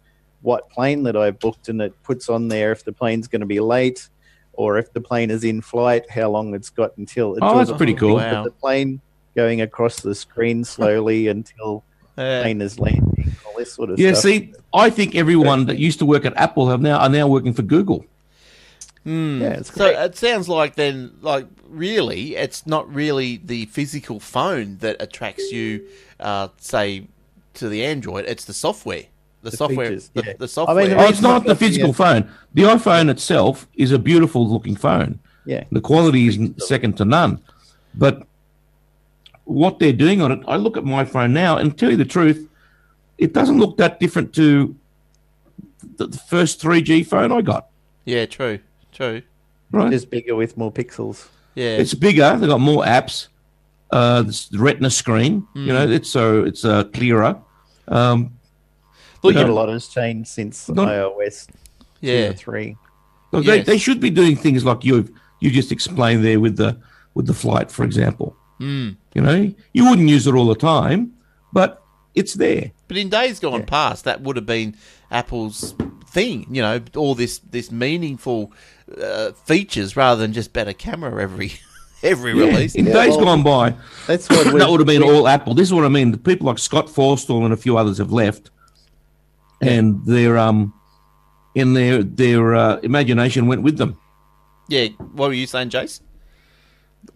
what 0.40 0.70
plane 0.70 1.02
that 1.02 1.18
I 1.18 1.32
booked 1.32 1.68
and 1.68 1.82
it 1.82 1.92
puts 2.02 2.30
on 2.30 2.48
there 2.48 2.72
if 2.72 2.82
the 2.82 2.92
plane's 2.92 3.28
going 3.28 3.40
to 3.40 3.46
be 3.46 3.60
late 3.60 4.08
or 4.54 4.78
if 4.78 4.90
the 4.94 5.00
plane 5.02 5.30
is 5.30 5.44
in 5.44 5.60
flight, 5.60 6.08
how 6.10 6.30
long 6.30 6.54
it's 6.54 6.70
got 6.70 6.96
until 6.96 7.34
it 7.34 7.40
Oh, 7.42 7.52
draws 7.52 7.68
that's 7.68 7.76
pretty 7.76 7.92
cool. 7.94 8.14
Wow. 8.16 8.44
The 8.44 8.52
plane 8.52 9.02
going 9.36 9.60
across 9.60 10.00
the 10.00 10.14
screen 10.14 10.64
slowly 10.64 11.28
until 11.28 11.84
the 12.16 12.22
Uh, 12.22 12.42
plane 12.42 12.62
is 12.62 12.78
landing, 12.78 13.02
all 13.04 13.11
this 13.64 13.72
sort 13.74 13.90
of 13.90 13.98
Yeah, 13.98 14.10
stuff. 14.12 14.22
see, 14.22 14.52
I 14.74 14.90
think 14.90 15.14
everyone 15.14 15.66
that 15.66 15.78
used 15.78 15.98
to 16.00 16.06
work 16.06 16.24
at 16.24 16.36
Apple 16.36 16.68
have 16.68 16.80
now 16.80 16.98
are 16.98 17.08
now 17.08 17.26
working 17.28 17.52
for 17.52 17.62
Google. 17.62 18.04
yeah, 19.04 19.54
it's 19.58 19.72
so 19.74 19.86
it 19.86 20.16
sounds 20.16 20.48
like 20.48 20.74
then, 20.76 21.12
like 21.22 21.46
really, 21.68 22.36
it's 22.36 22.66
not 22.66 22.92
really 22.94 23.40
the 23.44 23.66
physical 23.66 24.20
phone 24.20 24.76
that 24.78 24.96
attracts 25.00 25.50
you, 25.52 25.84
uh, 26.20 26.48
say, 26.58 27.06
to 27.54 27.68
the 27.68 27.84
Android. 27.84 28.24
It's 28.26 28.44
the 28.44 28.52
software. 28.54 29.04
The, 29.42 29.50
The 29.50 29.56
software. 29.56 29.86
features, 29.88 30.10
the, 30.14 30.22
yeah. 30.24 30.32
the 30.38 30.44
I 30.44 30.46
software. 30.46 30.76
mean, 30.86 30.90
the 30.96 31.02
Oh, 31.04 31.08
it's 31.08 31.20
not 31.20 31.44
the 31.44 31.56
physical 31.56 31.92
phone. 31.92 32.30
The 32.54 32.62
iPhone 32.62 33.10
itself 33.10 33.66
is 33.74 33.90
a 33.90 33.98
beautiful 33.98 34.48
looking 34.48 34.76
phone. 34.76 35.18
yeah. 35.46 35.64
The 35.72 35.80
quality 35.80 36.28
is 36.28 36.38
second 36.58 36.96
to 36.98 37.04
none. 37.04 37.40
But 37.94 38.22
what 39.44 39.80
they're 39.80 39.92
doing 39.92 40.22
on 40.22 40.30
it, 40.30 40.40
I 40.46 40.54
look 40.56 40.76
at 40.76 40.84
my 40.84 41.04
phone 41.04 41.32
now 41.32 41.56
and 41.56 41.76
tell 41.76 41.90
you 41.90 41.96
the 41.96 42.04
truth, 42.04 42.48
it 43.18 43.32
doesn't 43.32 43.58
look 43.58 43.76
that 43.78 44.00
different 44.00 44.32
to 44.34 44.74
the, 45.96 46.06
the 46.06 46.18
first 46.18 46.60
3G 46.60 47.06
phone 47.06 47.32
I 47.32 47.40
got. 47.42 47.68
yeah, 48.04 48.26
true, 48.26 48.58
true. 48.92 49.22
Right? 49.70 49.90
Just 49.90 50.10
bigger 50.10 50.34
with 50.34 50.56
more 50.56 50.70
pixels. 50.72 51.28
Yeah, 51.54 51.76
It's 51.76 51.94
bigger. 51.94 52.36
They've 52.36 52.48
got 52.48 52.60
more 52.60 52.84
apps. 52.84 53.28
Uh, 53.90 54.22
this 54.22 54.48
Retina 54.54 54.88
screen. 54.90 55.46
You 55.54 55.66
know, 55.66 55.86
it's 55.88 56.08
so 56.08 56.44
it's 56.44 56.64
uh, 56.64 56.84
clearer. 56.84 57.36
Um, 57.88 58.38
Look, 59.22 59.34
Not 59.34 59.46
you- 59.46 59.52
a 59.52 59.54
lot 59.54 59.68
has 59.68 59.86
changed 59.88 60.28
since 60.28 60.68
Not- 60.68 60.88
iOS 60.88 61.46
two 61.46 61.52
yeah, 62.00 62.28
or 62.30 62.32
three. 62.32 62.76
look, 63.32 63.44
Yes. 63.44 63.66
they, 63.66 63.72
they 63.72 63.78
should 63.78 64.00
be 64.00 64.10
doing 64.10 64.34
things 64.34 64.64
like 64.64 64.82
you 64.84 65.12
you 65.40 65.50
just 65.50 65.70
explained 65.72 66.24
there 66.24 66.40
with 66.40 66.56
the 66.56 66.78
with 67.14 67.26
the 67.26 67.34
flight, 67.34 67.70
for 67.70 67.84
example. 67.84 68.34
Mm. 68.60 68.96
You 69.14 69.20
know, 69.22 69.52
you 69.74 69.88
wouldn't 69.88 70.08
use 70.08 70.26
it 70.26 70.34
all 70.34 70.46
the 70.48 70.54
time, 70.56 71.12
but 71.52 71.82
it's 72.14 72.34
there. 72.34 72.72
But 72.92 72.98
in 72.98 73.08
days 73.08 73.40
gone 73.40 73.64
past, 73.64 74.04
that 74.04 74.20
would 74.20 74.36
have 74.36 74.44
been 74.44 74.76
Apple's 75.10 75.74
thing. 76.08 76.46
You 76.54 76.60
know, 76.60 76.82
all 76.94 77.14
this 77.14 77.38
this 77.38 77.72
meaningful 77.72 78.52
uh, 79.02 79.32
features 79.32 79.96
rather 79.96 80.20
than 80.20 80.34
just 80.34 80.52
better 80.52 80.74
camera 80.74 81.22
every 81.22 81.54
every 82.02 82.34
release. 82.34 82.74
In 82.74 82.84
Yeah, 82.84 82.92
days 82.92 83.16
well, 83.16 83.24
gone 83.24 83.42
by, 83.42 83.74
That's 84.06 84.28
what 84.28 84.44
that 84.44 84.68
would 84.68 84.80
have 84.80 84.86
been 84.86 85.02
all 85.02 85.26
Apple. 85.26 85.54
This 85.54 85.68
is 85.68 85.72
what 85.72 85.86
I 85.86 85.88
mean. 85.88 86.12
The 86.12 86.18
people 86.18 86.46
like 86.46 86.58
Scott 86.58 86.84
Forstall 86.84 87.46
and 87.46 87.54
a 87.54 87.56
few 87.56 87.78
others 87.78 87.96
have 87.96 88.12
left, 88.12 88.50
and 89.62 90.04
their 90.04 90.36
um, 90.36 90.74
in 91.54 91.72
their 91.72 92.02
their 92.02 92.54
uh, 92.54 92.76
imagination 92.82 93.46
went 93.46 93.62
with 93.62 93.78
them. 93.78 93.98
Yeah, 94.68 94.88
what 94.98 95.28
were 95.28 95.32
you 95.32 95.46
saying, 95.46 95.70
Jace? 95.70 96.02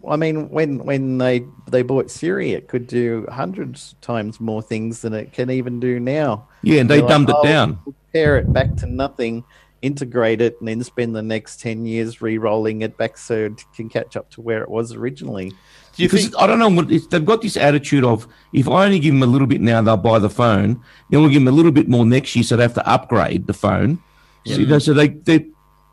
I 0.07 0.15
mean, 0.15 0.49
when 0.49 0.79
when 0.79 1.17
they 1.17 1.45
they 1.69 1.81
bought 1.81 2.11
Siri, 2.11 2.51
it 2.51 2.67
could 2.67 2.87
do 2.87 3.25
hundreds 3.29 3.95
times 4.01 4.39
more 4.39 4.61
things 4.61 5.01
than 5.01 5.13
it 5.13 5.33
can 5.33 5.49
even 5.49 5.79
do 5.79 5.99
now. 5.99 6.47
Yeah, 6.61 6.81
and 6.81 6.89
they 6.89 6.95
They're 6.95 7.03
like, 7.03 7.09
dumbed 7.09 7.29
it 7.29 7.35
"Oh, 7.37 7.43
down. 7.43 7.79
we'll 7.85 7.95
it 8.37 8.51
back 8.51 8.75
to 8.77 8.87
nothing, 8.87 9.43
integrate 9.81 10.41
it, 10.41 10.55
and 10.59 10.67
then 10.67 10.83
spend 10.83 11.15
the 11.15 11.21
next 11.21 11.59
ten 11.61 11.85
years 11.85 12.21
re-rolling 12.21 12.81
it 12.81 12.97
back 12.97 13.17
so 13.17 13.45
it 13.45 13.63
can 13.75 13.89
catch 13.89 14.17
up 14.17 14.29
to 14.31 14.41
where 14.41 14.61
it 14.61 14.69
was 14.69 14.93
originally. 14.93 15.49
Do 15.95 16.03
you 16.03 16.09
Because 16.09 16.23
think? 16.29 16.35
I 16.39 16.47
don't 16.47 16.59
know 16.59 16.69
what 16.69 16.87
they've 16.87 17.25
got 17.25 17.41
this 17.41 17.57
attitude 17.57 18.03
of 18.03 18.27
if 18.53 18.67
I 18.67 18.85
only 18.85 18.99
give 18.99 19.13
them 19.13 19.23
a 19.23 19.27
little 19.27 19.47
bit 19.47 19.61
now, 19.61 19.81
they'll 19.81 19.97
buy 19.97 20.19
the 20.19 20.29
phone. 20.29 20.81
Then 21.09 21.21
we'll 21.21 21.29
give 21.29 21.41
them 21.41 21.47
a 21.47 21.55
little 21.55 21.71
bit 21.71 21.87
more 21.87 22.05
next 22.05 22.35
year, 22.35 22.43
so 22.43 22.55
they 22.55 22.63
have 22.63 22.73
to 22.75 22.87
upgrade 22.87 23.47
the 23.47 23.53
phone. 23.53 23.99
So, 24.45 24.53
you 24.55 24.65
know, 24.65 24.79
so 24.79 24.93
they, 24.93 25.09
they, 25.09 25.45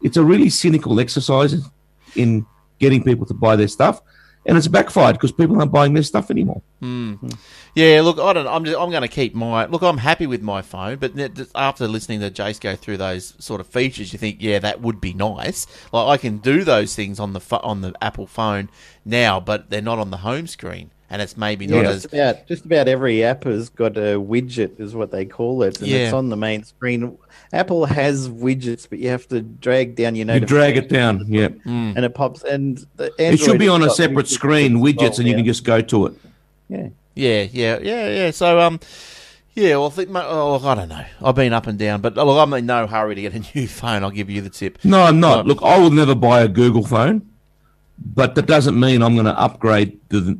it's 0.02 0.16
a 0.16 0.22
really 0.22 0.48
cynical 0.48 1.00
exercise 1.00 1.54
in 2.14 2.46
getting 2.84 3.02
people 3.02 3.26
to 3.26 3.34
buy 3.34 3.56
their 3.56 3.68
stuff, 3.68 4.02
and 4.46 4.58
it's 4.58 4.68
backfired 4.68 5.16
because 5.16 5.32
people 5.32 5.58
aren't 5.58 5.72
buying 5.72 5.94
their 5.94 6.02
stuff 6.02 6.30
anymore. 6.30 6.60
Hmm. 6.80 7.14
Yeah, 7.74 8.02
look, 8.02 8.18
I 8.18 8.32
don't. 8.34 8.46
I'm 8.46 8.64
just, 8.64 8.78
I'm 8.78 8.90
going 8.90 9.02
to 9.02 9.08
keep 9.08 9.34
my 9.34 9.66
look. 9.66 9.82
I'm 9.82 9.98
happy 9.98 10.26
with 10.26 10.42
my 10.42 10.62
phone, 10.62 10.98
but 10.98 11.12
after 11.54 11.88
listening 11.88 12.20
to 12.20 12.30
Jace 12.30 12.60
go 12.60 12.76
through 12.76 12.98
those 12.98 13.34
sort 13.42 13.60
of 13.60 13.66
features, 13.66 14.12
you 14.12 14.18
think, 14.18 14.36
yeah, 14.40 14.58
that 14.58 14.80
would 14.80 15.00
be 15.00 15.14
nice. 15.14 15.66
Like 15.92 16.06
I 16.06 16.16
can 16.20 16.38
do 16.38 16.62
those 16.62 16.94
things 16.94 17.18
on 17.18 17.32
the 17.32 17.40
on 17.62 17.80
the 17.80 17.94
Apple 18.02 18.26
phone 18.26 18.68
now, 19.04 19.40
but 19.40 19.70
they're 19.70 19.82
not 19.82 19.98
on 19.98 20.10
the 20.10 20.18
home 20.18 20.46
screen, 20.46 20.90
and 21.14 21.22
it's 21.22 21.36
maybe 21.36 21.68
not 21.68 21.84
Yeah, 21.84 21.90
as 21.90 22.02
just 22.02 22.12
about 22.12 22.46
just 22.48 22.64
about 22.64 22.88
every 22.88 23.22
app 23.22 23.44
has 23.44 23.68
got 23.68 23.96
a 23.96 24.18
widget, 24.18 24.80
is 24.80 24.96
what 24.96 25.12
they 25.12 25.24
call 25.24 25.62
it, 25.62 25.78
and 25.78 25.86
Yeah. 25.86 25.98
it's 25.98 26.12
on 26.12 26.28
the 26.28 26.36
main 26.36 26.64
screen. 26.64 27.16
Apple 27.52 27.86
has 27.86 28.28
widgets, 28.28 28.88
but 28.90 28.98
you 28.98 29.10
have 29.10 29.28
to 29.28 29.40
drag 29.40 29.94
down 29.94 30.16
your 30.16 30.28
You 30.34 30.40
drag 30.40 30.76
it 30.76 30.88
down, 30.88 31.24
yeah. 31.28 31.48
Mm. 31.64 31.94
and 31.94 32.04
it 32.04 32.14
pops. 32.16 32.42
And 32.42 32.84
the 32.96 33.12
It 33.16 33.38
should 33.38 33.60
be 33.60 33.68
on 33.68 33.84
a 33.84 33.90
separate 33.90 34.26
widgets 34.26 34.30
screen, 34.30 34.72
widgets, 34.78 34.96
well 34.98 35.18
and 35.20 35.26
you 35.28 35.32
now. 35.34 35.38
can 35.38 35.46
just 35.46 35.62
go 35.64 35.80
to 35.80 36.06
it. 36.06 36.14
yeah. 36.68 36.88
Yeah, 37.14 37.46
yeah, 37.52 37.78
yeah, 37.80 38.08
yeah. 38.08 38.30
So, 38.32 38.58
um, 38.58 38.80
yeah. 39.54 39.76
Well, 39.76 39.86
I 39.86 39.90
think, 39.90 40.10
ma- 40.10 40.24
oh, 40.26 40.60
I 40.66 40.74
don't 40.74 40.88
know. 40.88 41.04
I've 41.22 41.36
been 41.36 41.52
up 41.52 41.68
and 41.68 41.78
down, 41.78 42.00
but 42.00 42.16
look, 42.16 42.26
I'm 42.36 42.52
in 42.54 42.66
no 42.66 42.88
hurry 42.88 43.14
to 43.14 43.20
get 43.20 43.34
a 43.34 43.42
new 43.54 43.68
phone. 43.80 44.02
I'll 44.02 44.10
give 44.10 44.28
you 44.28 44.40
the 44.40 44.50
tip. 44.50 44.78
No, 44.84 45.00
I'm 45.02 45.20
not. 45.20 45.38
Um, 45.40 45.46
Look, 45.46 45.62
I 45.62 45.78
will 45.78 45.92
never 45.92 46.16
buy 46.16 46.40
a 46.42 46.48
Google 46.48 46.84
phone, 46.84 47.22
but 48.04 48.34
that 48.34 48.46
doesn't 48.46 48.78
mean 48.80 49.00
I'm 49.00 49.14
going 49.14 49.26
to 49.26 49.38
upgrade 49.38 49.96
to 50.10 50.20
the, 50.20 50.38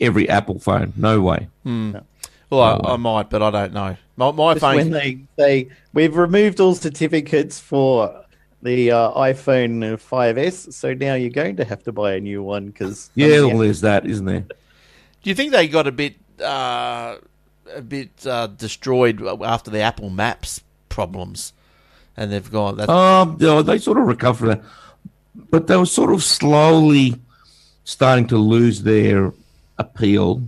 every 0.00 0.28
Apple 0.28 0.58
phone. 0.58 0.92
No 0.96 1.20
way. 1.20 1.48
Well, 1.64 2.04
Oh, 2.52 2.58
I, 2.58 2.94
I 2.94 2.96
might, 2.96 3.30
but 3.30 3.42
I 3.44 3.50
don't 3.50 3.72
know. 3.72 3.96
My, 4.16 4.32
my 4.32 4.54
Just 4.54 4.64
when 4.64 4.78
phone. 4.86 4.90
they 4.90 5.18
say 5.38 5.68
we've 5.92 6.16
removed 6.16 6.58
all 6.58 6.74
certificates 6.74 7.60
for 7.60 8.24
the 8.62 8.90
uh, 8.90 9.12
iPhone 9.12 9.78
5s, 9.96 10.72
so 10.72 10.92
now 10.92 11.14
you're 11.14 11.30
going 11.30 11.54
to 11.56 11.64
have 11.64 11.82
to 11.84 11.92
buy 11.92 12.14
a 12.14 12.20
new 12.20 12.42
one 12.42 12.66
because 12.66 13.08
Yeah, 13.14 13.42
well, 13.44 13.58
there's 13.58 13.82
that, 13.82 14.04
isn't 14.04 14.26
there? 14.26 14.40
Do 14.40 15.30
you 15.30 15.34
think 15.36 15.52
they 15.52 15.68
got 15.68 15.86
a 15.86 15.92
bit, 15.92 16.16
uh, 16.42 17.16
a 17.72 17.82
bit 17.82 18.10
uh, 18.26 18.48
destroyed 18.48 19.22
after 19.42 19.70
the 19.70 19.80
Apple 19.80 20.10
Maps 20.10 20.60
problems, 20.88 21.52
and 22.16 22.32
they've 22.32 22.50
gone? 22.50 22.76
That's, 22.78 22.90
Um, 22.90 23.36
no, 23.40 23.62
they 23.62 23.78
sort 23.78 23.96
of 23.98 24.06
recovered 24.06 24.46
that, 24.48 24.62
but 25.50 25.68
they 25.68 25.76
were 25.76 25.86
sort 25.86 26.12
of 26.12 26.24
slowly 26.24 27.14
starting 27.84 28.26
to 28.26 28.36
lose 28.38 28.82
their 28.82 29.32
appeal. 29.80 30.42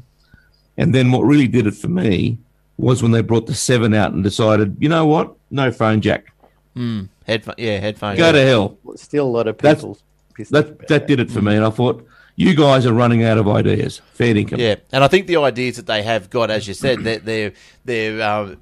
And 0.76 0.95
then 0.95 1.11
what 1.12 1.22
really 1.22 1.49
did 1.49 1.66
it 1.66 1.74
for 1.74 1.89
me 1.89 2.39
was 2.78 3.03
when 3.03 3.12
they 3.12 3.20
brought 3.22 3.47
the 3.47 3.55
seven 3.55 3.93
out 3.95 4.12
and 4.12 4.22
decided, 4.24 4.76
you 4.80 4.89
know 4.89 5.05
what, 5.07 5.35
no 5.51 5.70
phone 5.70 6.01
jack, 6.01 6.33
mm, 6.76 7.09
headphone. 7.26 7.55
Yeah, 7.59 7.78
headphones. 7.78 8.18
go 8.18 8.33
to 8.33 8.45
hell. 8.45 8.78
still 8.97 9.26
a 9.26 9.28
lot 9.28 9.47
of 9.49 9.59
That's- 9.59 9.80
people 9.83 9.99
pissed 10.35 10.51
That 10.53 10.89
that 10.89 11.07
did 11.07 11.20
it 11.20 11.30
for 11.30 11.43
me, 11.43 11.55
and 11.57 11.64
I 11.64 11.70
thought 11.70 12.07
you 12.37 12.55
guys 12.57 12.87
are 12.87 12.95
running 12.95 13.22
out 13.24 13.37
of 13.39 13.47
ideas. 13.49 14.01
Fair 14.14 14.35
dinkum. 14.35 14.57
Yeah, 14.59 14.76
and 14.91 15.05
I 15.05 15.09
think 15.09 15.26
the 15.26 15.37
ideas 15.37 15.76
that 15.76 15.87
they 15.87 16.03
have 16.03 16.30
got, 16.30 16.51
as 16.51 16.66
you 16.66 16.72
said, 16.74 17.05
they're 17.05 17.18
they're, 17.18 17.53
they're 17.85 18.20
uh, 18.22 18.55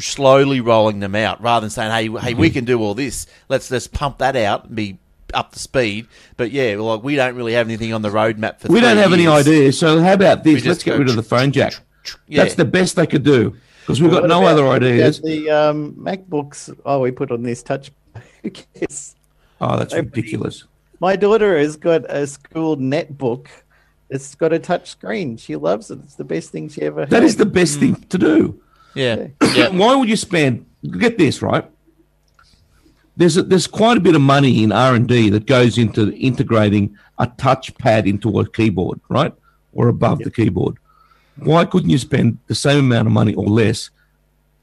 slowly 0.00 0.60
rolling 0.60 1.00
them 1.00 1.14
out 1.14 1.40
rather 1.42 1.64
than 1.64 1.70
saying, 1.70 1.90
"Hey, 1.90 2.02
hey, 2.04 2.32
Mm-hmm. 2.32 2.40
we 2.40 2.50
can 2.50 2.64
do 2.66 2.80
all 2.80 2.94
this. 2.94 3.26
Let's 3.48 3.68
just 3.70 3.92
pump 3.92 4.18
that 4.18 4.36
out 4.36 4.66
and 4.66 4.76
be 4.76 4.98
up 5.34 5.52
to 5.52 5.58
speed." 5.58 6.06
But 6.36 6.50
yeah, 6.50 6.76
like 6.76 7.02
we 7.02 7.16
don't 7.16 7.34
really 7.36 7.52
have 7.54 7.66
anything 7.66 7.92
on 7.92 8.02
the 8.02 8.10
roadmap 8.10 8.60
for. 8.60 8.68
We 8.68 8.80
don't 8.80 8.94
three 8.94 9.02
have 9.02 9.12
any 9.12 9.22
years. 9.24 9.46
ideas, 9.46 9.78
so 9.78 10.00
how 10.00 10.12
about 10.14 10.44
this? 10.44 10.64
Let's 10.64 10.82
get 10.84 10.98
rid 10.98 11.08
of 11.08 11.16
the 11.16 11.22
phone 11.22 11.52
jack. 11.52 11.74
Yeah. 12.28 12.42
That's 12.42 12.54
the 12.54 12.64
best 12.64 12.96
they 12.96 13.06
could 13.06 13.22
do 13.24 13.56
because 13.80 14.00
we've 14.00 14.10
got 14.10 14.22
What 14.22 14.28
no 14.28 14.40
about- 14.40 14.52
other 14.52 14.68
ideas. 14.68 15.20
The 15.20 15.50
um, 15.50 15.92
MacBooks. 15.94 16.74
Oh, 16.84 17.00
we 17.00 17.10
put 17.10 17.30
on 17.30 17.42
this 17.42 17.62
touch. 17.62 17.90
Who 18.42 18.50
cares? 18.50 19.16
Oh, 19.60 19.76
that's 19.76 19.92
Nobody- 19.94 20.20
ridiculous. 20.20 20.64
My 21.00 21.16
daughter 21.16 21.58
has 21.58 21.76
got 21.76 22.04
a 22.10 22.26
school 22.26 22.76
netbook. 22.76 23.48
It's 24.10 24.34
got 24.34 24.52
a 24.52 24.58
touch 24.58 24.90
screen. 24.90 25.36
She 25.38 25.56
loves 25.56 25.90
it. 25.90 25.98
It's 26.04 26.14
the 26.14 26.24
best 26.24 26.50
thing 26.50 26.68
she 26.68 26.82
ever. 26.82 27.04
That 27.06 27.16
had. 27.16 27.24
is 27.24 27.36
the 27.36 27.46
best 27.46 27.80
thing 27.80 27.96
to 27.96 28.18
do. 28.18 28.60
Yeah, 28.94 29.28
yeah. 29.54 29.68
Why 29.70 29.96
would 29.96 30.08
you 30.08 30.16
spend 30.16 30.66
get 30.98 31.18
this 31.18 31.42
right. 31.42 31.68
There's 33.16 33.36
a, 33.36 33.42
there's 33.42 33.66
quite 33.66 33.96
a 33.96 34.00
bit 34.00 34.14
of 34.14 34.20
money 34.20 34.64
in 34.64 34.72
R 34.72 34.94
and 34.94 35.06
D 35.06 35.30
that 35.30 35.46
goes 35.46 35.78
into 35.78 36.12
integrating 36.14 36.96
a 37.18 37.26
touchpad 37.26 38.08
into 38.08 38.40
a 38.40 38.48
keyboard, 38.48 39.00
right, 39.08 39.32
or 39.72 39.88
above 39.88 40.18
the 40.18 40.30
keyboard. 40.30 40.76
Why 41.36 41.64
couldn't 41.64 41.90
you 41.90 41.98
spend 41.98 42.38
the 42.46 42.54
same 42.54 42.78
amount 42.78 43.06
of 43.06 43.12
money 43.12 43.34
or 43.34 43.46
less 43.46 43.90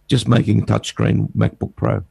just 0.07 0.27
making 0.27 0.63
a 0.63 0.65
touchscreen 0.65 1.29
MacBook 1.35 1.75
Pro? 1.75 2.03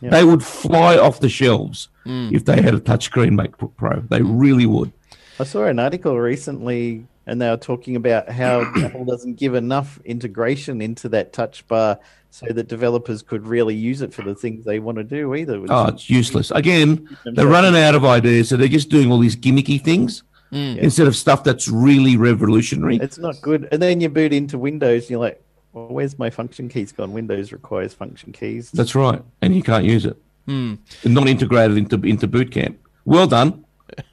Yeah. 0.00 0.10
They 0.10 0.24
would 0.24 0.44
fly 0.44 0.96
off 0.96 1.20
the 1.20 1.28
shelves 1.28 1.88
mm. 2.06 2.32
if 2.32 2.44
they 2.44 2.62
had 2.62 2.74
a 2.74 2.80
touchscreen 2.80 3.38
MacBook 3.38 3.76
Pro. 3.76 4.00
They 4.00 4.20
mm. 4.20 4.40
really 4.40 4.66
would. 4.66 4.92
I 5.40 5.44
saw 5.44 5.64
an 5.66 5.78
article 5.78 6.18
recently, 6.18 7.06
and 7.28 7.40
they 7.40 7.48
were 7.48 7.56
talking 7.56 7.94
about 7.94 8.28
how 8.28 8.60
Apple 8.76 9.04
doesn't 9.04 9.34
give 9.34 9.54
enough 9.54 10.00
integration 10.04 10.80
into 10.80 11.08
that 11.10 11.32
touch 11.32 11.66
bar 11.68 11.98
so 12.30 12.46
that 12.46 12.68
developers 12.68 13.22
could 13.22 13.46
really 13.46 13.74
use 13.74 14.02
it 14.02 14.12
for 14.12 14.22
the 14.22 14.34
things 14.34 14.64
they 14.64 14.78
want 14.78 14.98
to 14.98 15.04
do 15.04 15.34
either. 15.34 15.60
which 15.60 15.70
Oh, 15.70 15.86
it's 15.86 16.10
useless. 16.10 16.50
Again, 16.50 17.08
they're 17.24 17.46
running 17.46 17.80
out 17.80 17.94
of 17.94 18.04
ideas, 18.04 18.48
so 18.48 18.56
they're 18.56 18.68
just 18.68 18.90
doing 18.90 19.10
all 19.10 19.18
these 19.18 19.36
gimmicky 19.36 19.82
things 19.82 20.22
mm. 20.52 20.76
instead 20.78 21.06
of 21.06 21.16
stuff 21.16 21.44
that's 21.44 21.68
really 21.68 22.16
revolutionary. 22.16 22.96
It's 22.96 23.18
not 23.18 23.40
good. 23.40 23.68
And 23.72 23.80
then 23.80 24.00
you 24.00 24.08
boot 24.08 24.32
into 24.32 24.58
Windows, 24.58 25.04
and 25.04 25.10
you're 25.10 25.20
like, 25.20 25.42
well, 25.72 25.88
where's 25.88 26.18
my 26.18 26.30
function 26.30 26.68
keys 26.68 26.92
gone? 26.92 27.12
Windows 27.12 27.52
requires 27.52 27.94
function 27.94 28.32
keys. 28.32 28.70
That's 28.70 28.94
right, 28.94 29.22
and 29.42 29.54
you 29.54 29.62
can't 29.62 29.84
use 29.84 30.04
it. 30.04 30.16
Hmm. 30.46 30.74
It's 31.02 31.06
not 31.06 31.28
integrated 31.28 31.76
into 31.76 31.96
into 32.06 32.26
Boot 32.26 32.50
Camp. 32.50 32.78
Well 33.04 33.26
done. 33.26 33.64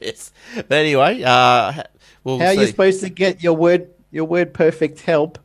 yes. 0.00 0.32
But 0.54 0.72
anyway, 0.72 1.22
uh, 1.22 1.82
we'll 2.26 2.38
How 2.40 2.46
are 2.46 2.52
you 2.54 2.60
see. 2.60 2.66
supposed 2.66 3.00
to 3.00 3.08
get 3.08 3.42
your 3.42 3.54
word 3.54 3.88
your 4.10 4.24
word 4.24 4.52
perfect 4.52 5.00
help 5.00 5.38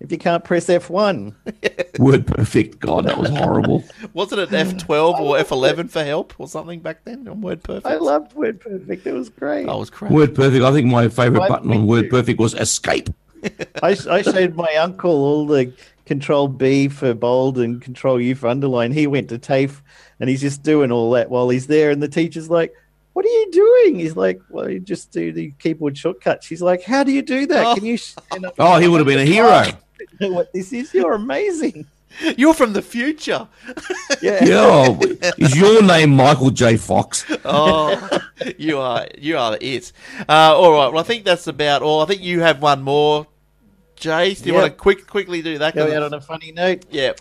if 0.00 0.12
you 0.12 0.18
can't 0.18 0.44
press 0.44 0.66
F1? 0.66 1.34
Word 1.98 2.26
perfect. 2.26 2.78
God, 2.78 3.06
that 3.06 3.18
was 3.18 3.30
horrible. 3.30 3.82
Wasn't 4.12 4.40
it 4.40 4.50
F12 4.50 5.18
or 5.20 5.36
F11 5.38 5.90
for 5.90 6.04
help 6.04 6.34
or 6.38 6.46
something 6.46 6.78
back 6.78 7.04
then 7.04 7.26
on 7.26 7.40
Word 7.40 7.64
Perfect? 7.64 7.86
I 7.86 7.96
loved 7.96 8.32
word 8.34 8.60
perfect. 8.60 9.04
It 9.04 9.12
was 9.12 9.28
great. 9.28 9.66
Oh, 9.66 9.76
it 9.76 9.80
was 9.80 9.90
crap. 9.90 10.12
Word 10.12 10.36
perfect. 10.36 10.62
I 10.64 10.70
think 10.70 10.86
my 10.86 11.08
favorite 11.08 11.40
Why 11.40 11.48
button 11.48 11.72
on 11.72 11.86
Word 11.88 12.04
you? 12.04 12.10
perfect 12.10 12.38
was 12.38 12.54
escape. 12.54 13.08
I, 13.82 13.96
I 14.08 14.22
showed 14.22 14.54
my 14.54 14.72
uncle 14.78 15.10
all 15.10 15.46
the 15.46 15.72
control 16.06 16.46
B 16.46 16.86
for 16.88 17.12
bold 17.14 17.58
and 17.58 17.82
control 17.82 18.20
U 18.20 18.36
for 18.36 18.46
underline. 18.46 18.92
He 18.92 19.08
went 19.08 19.28
to 19.30 19.38
TAFE 19.38 19.82
and 20.20 20.30
he's 20.30 20.40
just 20.40 20.62
doing 20.62 20.92
all 20.92 21.10
that 21.12 21.28
while 21.30 21.48
he's 21.48 21.66
there. 21.66 21.90
And 21.90 22.00
the 22.00 22.08
teacher's 22.08 22.48
like, 22.48 22.72
What 23.18 23.26
are 23.26 23.30
you 23.30 23.50
doing? 23.50 23.98
He's 23.98 24.14
like, 24.14 24.40
Well, 24.48 24.70
you 24.70 24.78
just 24.78 25.10
do 25.10 25.32
the 25.32 25.50
keyboard 25.58 25.98
shortcuts. 25.98 26.46
She's 26.46 26.62
like, 26.62 26.84
How 26.84 27.02
do 27.02 27.10
you 27.10 27.20
do 27.20 27.48
that? 27.48 27.66
Oh. 27.66 27.74
Can 27.74 27.84
you 27.84 27.96
stand 27.96 28.46
Oh, 28.60 28.78
he 28.78 28.86
would 28.86 28.98
have 28.98 29.08
been 29.08 29.18
a 29.18 29.24
hero. 29.34 29.64
what 30.32 30.52
this 30.52 30.72
is? 30.72 30.94
You're 30.94 31.14
amazing. 31.14 31.84
You're 32.36 32.54
from 32.54 32.74
the 32.74 32.80
future. 32.80 33.48
Yeah. 34.22 34.44
Yeah. 34.44 34.96
Is 35.36 35.56
your 35.56 35.82
name 35.82 36.10
Michael 36.14 36.50
J. 36.50 36.76
Fox? 36.76 37.24
Oh, 37.44 38.20
you 38.56 38.78
are 38.78 39.08
you 39.18 39.36
are 39.36 39.58
it. 39.60 39.90
Uh, 40.28 40.54
all 40.56 40.70
right. 40.70 40.86
Well, 40.92 40.98
I 41.00 41.02
think 41.02 41.24
that's 41.24 41.48
about 41.48 41.82
all. 41.82 42.00
I 42.00 42.06
think 42.06 42.22
you 42.22 42.38
have 42.38 42.62
one 42.62 42.82
more. 42.82 43.26
Jace, 43.96 44.42
do 44.42 44.50
you 44.50 44.54
Yeah. 44.54 44.60
want 44.60 44.72
to 44.72 44.78
quick 44.78 45.08
quickly 45.08 45.42
do 45.42 45.58
that? 45.58 45.74
Go 45.74 45.92
out 45.92 46.04
on 46.04 46.14
a 46.14 46.20
funny 46.20 46.52
note. 46.52 46.84
yeah. 46.88 47.14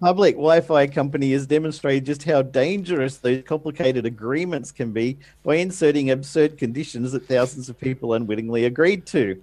Public 0.00 0.34
Wi 0.34 0.60
Fi 0.60 0.86
company 0.86 1.32
has 1.32 1.46
demonstrated 1.46 2.06
just 2.06 2.24
how 2.24 2.42
dangerous 2.42 3.18
those 3.18 3.42
complicated 3.44 4.06
agreements 4.06 4.72
can 4.72 4.92
be 4.92 5.18
by 5.42 5.56
inserting 5.56 6.10
absurd 6.10 6.58
conditions 6.58 7.12
that 7.12 7.26
thousands 7.28 7.68
of 7.68 7.78
people 7.78 8.14
unwittingly 8.14 8.64
agreed 8.64 9.06
to. 9.06 9.40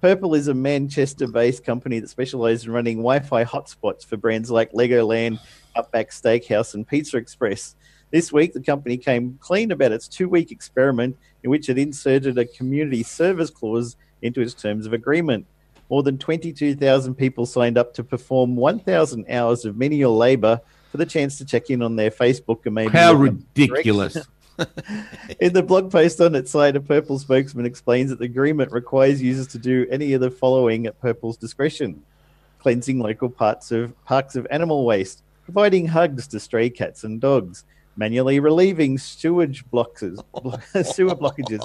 Purple 0.00 0.34
is 0.34 0.48
a 0.48 0.54
Manchester 0.54 1.26
based 1.26 1.64
company 1.64 2.00
that 2.00 2.10
specializes 2.10 2.66
in 2.66 2.72
running 2.72 2.98
Wi 2.98 3.20
Fi 3.20 3.44
hotspots 3.44 4.04
for 4.04 4.16
brands 4.16 4.50
like 4.50 4.72
Legoland, 4.72 5.38
Outback 5.76 6.10
Steakhouse, 6.10 6.74
and 6.74 6.86
Pizza 6.86 7.16
Express. 7.16 7.76
This 8.10 8.32
week, 8.32 8.52
the 8.52 8.60
company 8.60 8.96
came 8.96 9.38
clean 9.40 9.72
about 9.72 9.92
its 9.92 10.08
two 10.08 10.28
week 10.28 10.50
experiment 10.50 11.16
in 11.42 11.50
which 11.50 11.68
it 11.68 11.78
inserted 11.78 12.38
a 12.38 12.44
community 12.44 13.02
service 13.02 13.50
clause 13.50 13.96
into 14.22 14.40
its 14.40 14.54
terms 14.54 14.86
of 14.86 14.92
agreement. 14.92 15.46
More 15.94 16.02
than 16.02 16.18
22,000 16.18 17.14
people 17.14 17.46
signed 17.46 17.78
up 17.78 17.94
to 17.94 18.02
perform 18.02 18.56
1,000 18.56 19.26
hours 19.30 19.64
of 19.64 19.76
menial 19.76 20.16
labor 20.16 20.60
for 20.90 20.96
the 20.96 21.06
chance 21.06 21.38
to 21.38 21.44
check 21.44 21.70
in 21.70 21.82
on 21.82 21.94
their 21.94 22.10
Facebook 22.10 22.66
and 22.66 22.74
maybe. 22.74 22.90
How 22.90 23.12
ridiculous. 23.12 24.16
in 25.38 25.52
the 25.52 25.62
blog 25.62 25.92
post 25.92 26.20
on 26.20 26.34
its 26.34 26.50
site, 26.50 26.74
a 26.74 26.80
Purple 26.80 27.20
spokesman 27.20 27.64
explains 27.64 28.10
that 28.10 28.18
the 28.18 28.24
agreement 28.24 28.72
requires 28.72 29.22
users 29.22 29.46
to 29.46 29.58
do 29.60 29.86
any 29.88 30.14
of 30.14 30.20
the 30.20 30.32
following 30.32 30.88
at 30.88 31.00
Purple's 31.00 31.36
discretion 31.36 32.02
cleansing 32.58 32.98
local 32.98 33.30
parts 33.30 33.70
of 33.70 33.94
parks 34.04 34.34
of 34.34 34.48
animal 34.50 34.84
waste, 34.84 35.22
providing 35.44 35.86
hugs 35.86 36.26
to 36.26 36.40
stray 36.40 36.68
cats 36.70 37.04
and 37.04 37.20
dogs, 37.20 37.62
manually 37.94 38.40
relieving 38.40 38.98
sewage 38.98 39.64
blockers, 39.72 40.18
sewer 40.92 41.14
blockages, 41.14 41.64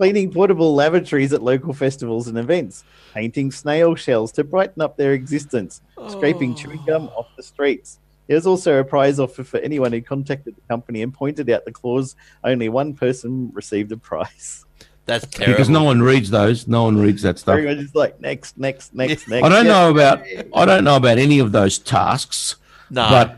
cleaning 0.00 0.32
portable 0.32 0.74
lavatories 0.74 1.30
at 1.34 1.42
local 1.42 1.74
festivals 1.74 2.26
and 2.26 2.38
events, 2.38 2.84
painting 3.12 3.52
snail 3.52 3.94
shells 3.94 4.32
to 4.32 4.42
brighten 4.42 4.80
up 4.80 4.96
their 4.96 5.12
existence, 5.12 5.82
scraping 6.08 6.54
chewing 6.54 6.82
gum 6.86 7.08
off 7.14 7.26
the 7.36 7.42
streets. 7.42 7.98
There's 8.26 8.46
also 8.46 8.80
a 8.80 8.84
prize 8.84 9.20
offer 9.20 9.44
for 9.44 9.58
anyone 9.58 9.92
who 9.92 10.00
contacted 10.00 10.56
the 10.56 10.62
company 10.70 11.02
and 11.02 11.12
pointed 11.12 11.50
out 11.50 11.66
the 11.66 11.70
clause. 11.72 12.16
Only 12.42 12.70
one 12.70 12.94
person 12.94 13.50
received 13.52 13.92
a 13.92 13.98
prize. 13.98 14.64
That's 15.04 15.26
terrible. 15.26 15.52
because 15.52 15.68
no 15.68 15.84
one 15.84 16.00
reads 16.00 16.30
those. 16.30 16.66
No 16.66 16.84
one 16.84 16.96
reads 16.96 17.20
that 17.20 17.38
stuff. 17.38 17.52
Everyone 17.58 17.78
just 17.80 17.94
like 17.94 18.18
next, 18.22 18.56
next, 18.56 18.94
next, 18.94 19.28
next. 19.28 19.44
I 19.44 19.50
don't 19.50 19.66
Yeah. 19.66 19.72
know 19.72 19.90
about 19.90 20.22
I 20.54 20.64
don't 20.64 20.84
know 20.84 20.96
about 20.96 21.18
any 21.18 21.40
of 21.40 21.52
those 21.52 21.76
tasks, 21.78 22.56
no. 22.88 23.06
but 23.10 23.36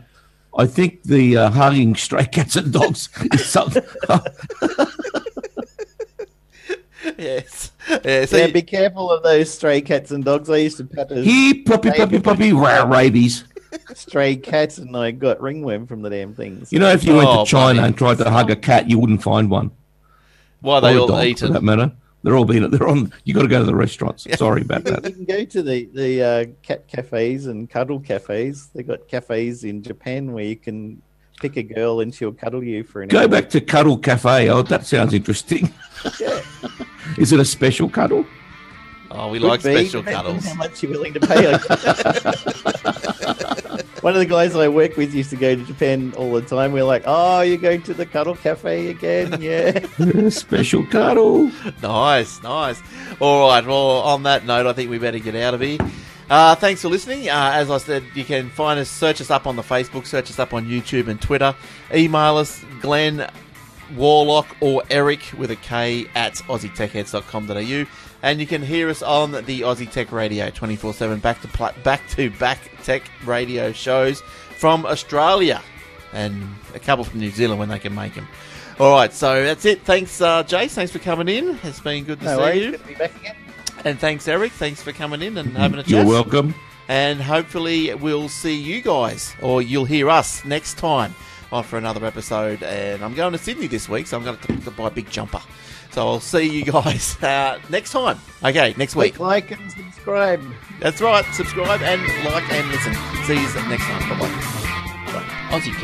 I 0.57 0.65
think 0.67 1.03
the 1.03 1.35
uh, 1.35 1.49
hugging 1.49 1.95
stray 1.95 2.25
cats 2.25 2.55
and 2.55 2.71
dogs 2.71 3.09
is 3.33 3.45
something. 3.45 3.83
yes. 7.23 7.71
Yeah, 8.03 8.25
so 8.25 8.37
Yeah, 8.37 8.45
you- 8.47 8.53
be 8.53 8.61
careful 8.61 9.09
of 9.11 9.23
those 9.23 9.51
stray 9.51 9.81
cats 9.81 10.11
and 10.11 10.23
dogs. 10.23 10.49
I 10.49 10.57
used 10.57 10.77
to 10.77 10.83
pet 10.85 11.11
a 11.11 11.21
He 11.21 11.61
puppy 11.63 11.91
puppy 11.91 12.19
puppy 12.19 12.53
rah, 12.53 12.83
rabies. 12.83 13.45
stray 13.95 14.35
cats 14.35 14.77
and 14.77 14.95
I 14.95 15.11
got 15.11 15.41
ringworm 15.41 15.87
from 15.87 16.01
the 16.01 16.09
damn 16.09 16.33
things. 16.35 16.71
You 16.71 16.79
know, 16.79 16.89
if 16.89 17.03
you 17.03 17.15
went 17.15 17.27
Oh, 17.29 17.43
to 17.43 17.49
China 17.49 17.81
buddy. 17.81 17.87
and 17.87 17.97
tried 17.97 18.17
to 18.19 18.29
hug 18.29 18.51
a 18.51 18.55
cat, 18.55 18.89
you 18.89 18.99
wouldn't 18.99 19.23
find 19.23 19.49
one. 19.49 19.71
why 20.61 20.75
are 20.75 20.81
they 20.81 20.97
all 20.97 21.07
dog, 21.07 21.37
for 21.39 21.47
that 21.47 21.63
matter. 21.63 21.91
They're 22.23 22.37
all 22.37 22.45
being. 22.45 22.69
They're 22.69 22.87
on. 22.87 23.11
You 23.25 23.33
got 23.33 23.41
to 23.41 23.49
go 23.49 23.59
to 23.59 23.65
the 23.65 23.75
restaurants. 23.75 24.25
Sorry 24.37 24.61
about 24.61 24.85
that. 24.85 25.03
you 25.09 25.11
can 25.11 25.25
go 25.25 25.43
to 25.43 25.61
the 25.61 25.89
the 25.93 26.23
uh, 26.23 26.45
cat 26.61 26.87
cafes 26.87 27.47
and 27.47 27.69
cuddle 27.69 27.99
cafes. 27.99 28.69
They 28.73 28.81
got 28.83 29.09
cafes 29.09 29.65
in 29.65 29.83
Japan 29.83 30.31
where 30.31 30.45
you 30.45 30.55
can 30.55 31.01
pick 31.39 31.57
a 31.57 31.63
girl 31.63 31.99
and 31.99 32.13
she'll 32.13 32.31
cuddle 32.33 32.63
you 32.63 32.83
for 32.83 33.01
an 33.01 33.09
Go 33.09 33.21
hour. 33.21 33.27
back 33.27 33.49
to 33.51 33.61
Cuddle 33.61 33.97
Cafe. 33.97 34.49
Oh, 34.49 34.61
that 34.63 34.85
sounds 34.85 35.13
interesting. 35.13 35.71
Yeah. 36.19 36.41
Is 37.17 37.31
it 37.33 37.39
a 37.39 37.45
special 37.45 37.89
cuddle? 37.89 38.25
Oh, 39.11 39.29
we 39.29 39.39
Could 39.39 39.47
like 39.47 39.63
be, 39.63 39.85
special 39.85 40.03
cuddles. 40.03 40.45
How 40.45 40.55
much 40.55 40.81
you're 40.81 40.91
willing 40.91 41.13
to 41.13 41.19
pay? 41.19 41.51
One 44.01 44.13
of 44.13 44.19
the 44.19 44.25
guys 44.25 44.53
I 44.55 44.67
work 44.67 44.97
with 44.97 45.13
used 45.13 45.29
to 45.29 45.37
go 45.37 45.55
to 45.55 45.63
Japan 45.63 46.13
all 46.17 46.33
the 46.33 46.41
time. 46.41 46.73
We're 46.73 46.83
like, 46.83 47.03
"Oh, 47.05 47.39
you're 47.41 47.57
going 47.57 47.83
to 47.83 47.93
the 47.93 48.05
cuddle 48.05 48.35
cafe 48.35 48.87
again? 48.89 49.41
Yeah." 49.41 50.27
special 50.29 50.85
cuddle. 50.87 51.49
Nice, 51.81 52.41
nice. 52.43 52.81
All 53.21 53.47
right. 53.47 53.65
Well, 53.65 54.01
on 54.01 54.23
that 54.23 54.45
note, 54.45 54.67
I 54.67 54.73
think 54.73 54.89
we 54.89 54.97
better 54.97 55.19
get 55.19 55.35
out 55.35 55.53
of 55.53 55.61
here. 55.61 55.77
Uh, 56.29 56.55
thanks 56.55 56.81
for 56.81 56.89
listening. 56.89 57.29
Uh, 57.29 57.51
as 57.53 57.69
I 57.69 57.77
said, 57.77 58.03
you 58.15 58.23
can 58.23 58.49
find 58.49 58.79
us, 58.79 58.89
search 58.89 59.21
us 59.21 59.29
up 59.29 59.45
on 59.45 59.55
the 59.55 59.61
Facebook, 59.61 60.05
search 60.07 60.29
us 60.29 60.39
up 60.39 60.53
on 60.53 60.65
YouTube 60.65 61.07
and 61.07 61.21
Twitter. 61.21 61.53
Email 61.93 62.37
us, 62.37 62.63
Glenn 62.81 63.29
Warlock 63.95 64.47
or 64.61 64.83
Eric 64.89 65.19
with 65.37 65.51
a 65.51 65.55
K 65.57 66.07
at 66.15 66.33
AussieTechHeads.com.au. 66.35 67.85
And 68.23 68.39
you 68.39 68.47
can 68.47 68.61
hear 68.61 68.89
us 68.89 69.01
on 69.03 69.31
the 69.31 69.61
Aussie 69.61 69.91
Tech 69.91 70.11
Radio 70.13 70.49
24 70.49 70.93
7 70.93 71.19
back 71.19 71.41
to 71.41 71.73
back 71.83 72.07
to 72.11 72.29
back 72.31 72.59
tech 72.81 73.03
radio 73.25 73.73
shows 73.73 74.21
from 74.57 74.85
Australia 74.85 75.61
and 76.13 76.47
a 76.73 76.79
couple 76.79 77.03
from 77.03 77.19
New 77.19 77.31
Zealand 77.31 77.59
when 77.59 77.67
they 77.67 77.79
can 77.79 77.93
make 77.93 78.15
them. 78.15 78.27
All 78.79 78.91
right, 78.91 79.11
so 79.13 79.43
that's 79.43 79.65
it. 79.65 79.81
Thanks, 79.81 80.21
uh, 80.21 80.43
Jace. 80.43 80.71
Thanks 80.71 80.91
for 80.91 80.99
coming 80.99 81.27
in. 81.27 81.59
It's 81.63 81.81
been 81.81 82.05
good 82.05 82.19
to 82.19 82.25
No 82.25 82.35
see 82.37 82.41
worries. 82.41 82.63
you. 82.63 82.71
Good 82.71 82.79
to 82.81 82.87
be 82.87 82.95
back 82.95 83.15
again. 83.19 83.35
And 83.85 83.99
thanks, 83.99 84.27
Eric. 84.27 84.51
Thanks 84.53 84.81
for 84.81 84.91
coming 84.91 85.21
in 85.21 85.37
and 85.37 85.55
having 85.57 85.79
a 85.79 85.83
chat. 85.83 85.89
You're 85.91 86.05
welcome. 86.05 86.55
And 86.87 87.21
hopefully, 87.21 87.93
we'll 87.95 88.29
see 88.29 88.55
you 88.55 88.81
guys, 88.81 89.35
or 89.41 89.61
you'll 89.61 89.85
hear 89.85 90.09
us 90.09 90.43
next 90.45 90.77
time 90.77 91.15
on 91.51 91.63
for 91.63 91.77
another 91.77 92.05
episode. 92.05 92.63
And 92.63 93.03
I'm 93.03 93.13
going 93.13 93.31
to 93.33 93.37
Sydney 93.37 93.67
this 93.67 93.87
week, 93.87 94.07
so 94.07 94.17
I'm 94.17 94.23
going 94.23 94.37
to, 94.37 94.57
to 94.57 94.71
buy 94.71 94.87
a 94.87 94.91
big 94.91 95.09
jumper. 95.09 95.41
So 95.91 96.01
I'll 96.07 96.19
see 96.19 96.49
you 96.49 96.65
guys 96.65 97.21
uh, 97.23 97.59
next 97.69 97.91
time. 97.91 98.19
Okay, 98.43 98.73
next 98.77 98.95
week. 98.95 99.19
Like 99.19 99.51
and 99.51 99.71
subscribe. 99.71 100.43
That's 100.79 100.99
right. 101.01 101.25
Subscribe 101.33 101.81
and 101.81 102.01
like 102.25 102.51
and 102.51 102.67
listen. 102.69 102.93
See 103.25 103.35
you 103.35 103.69
next 103.69 103.83
time. 103.83 104.09
Bye 104.09 104.19
bye. 104.19 104.63
Aussie 105.51 105.71
Tech. 105.71 105.81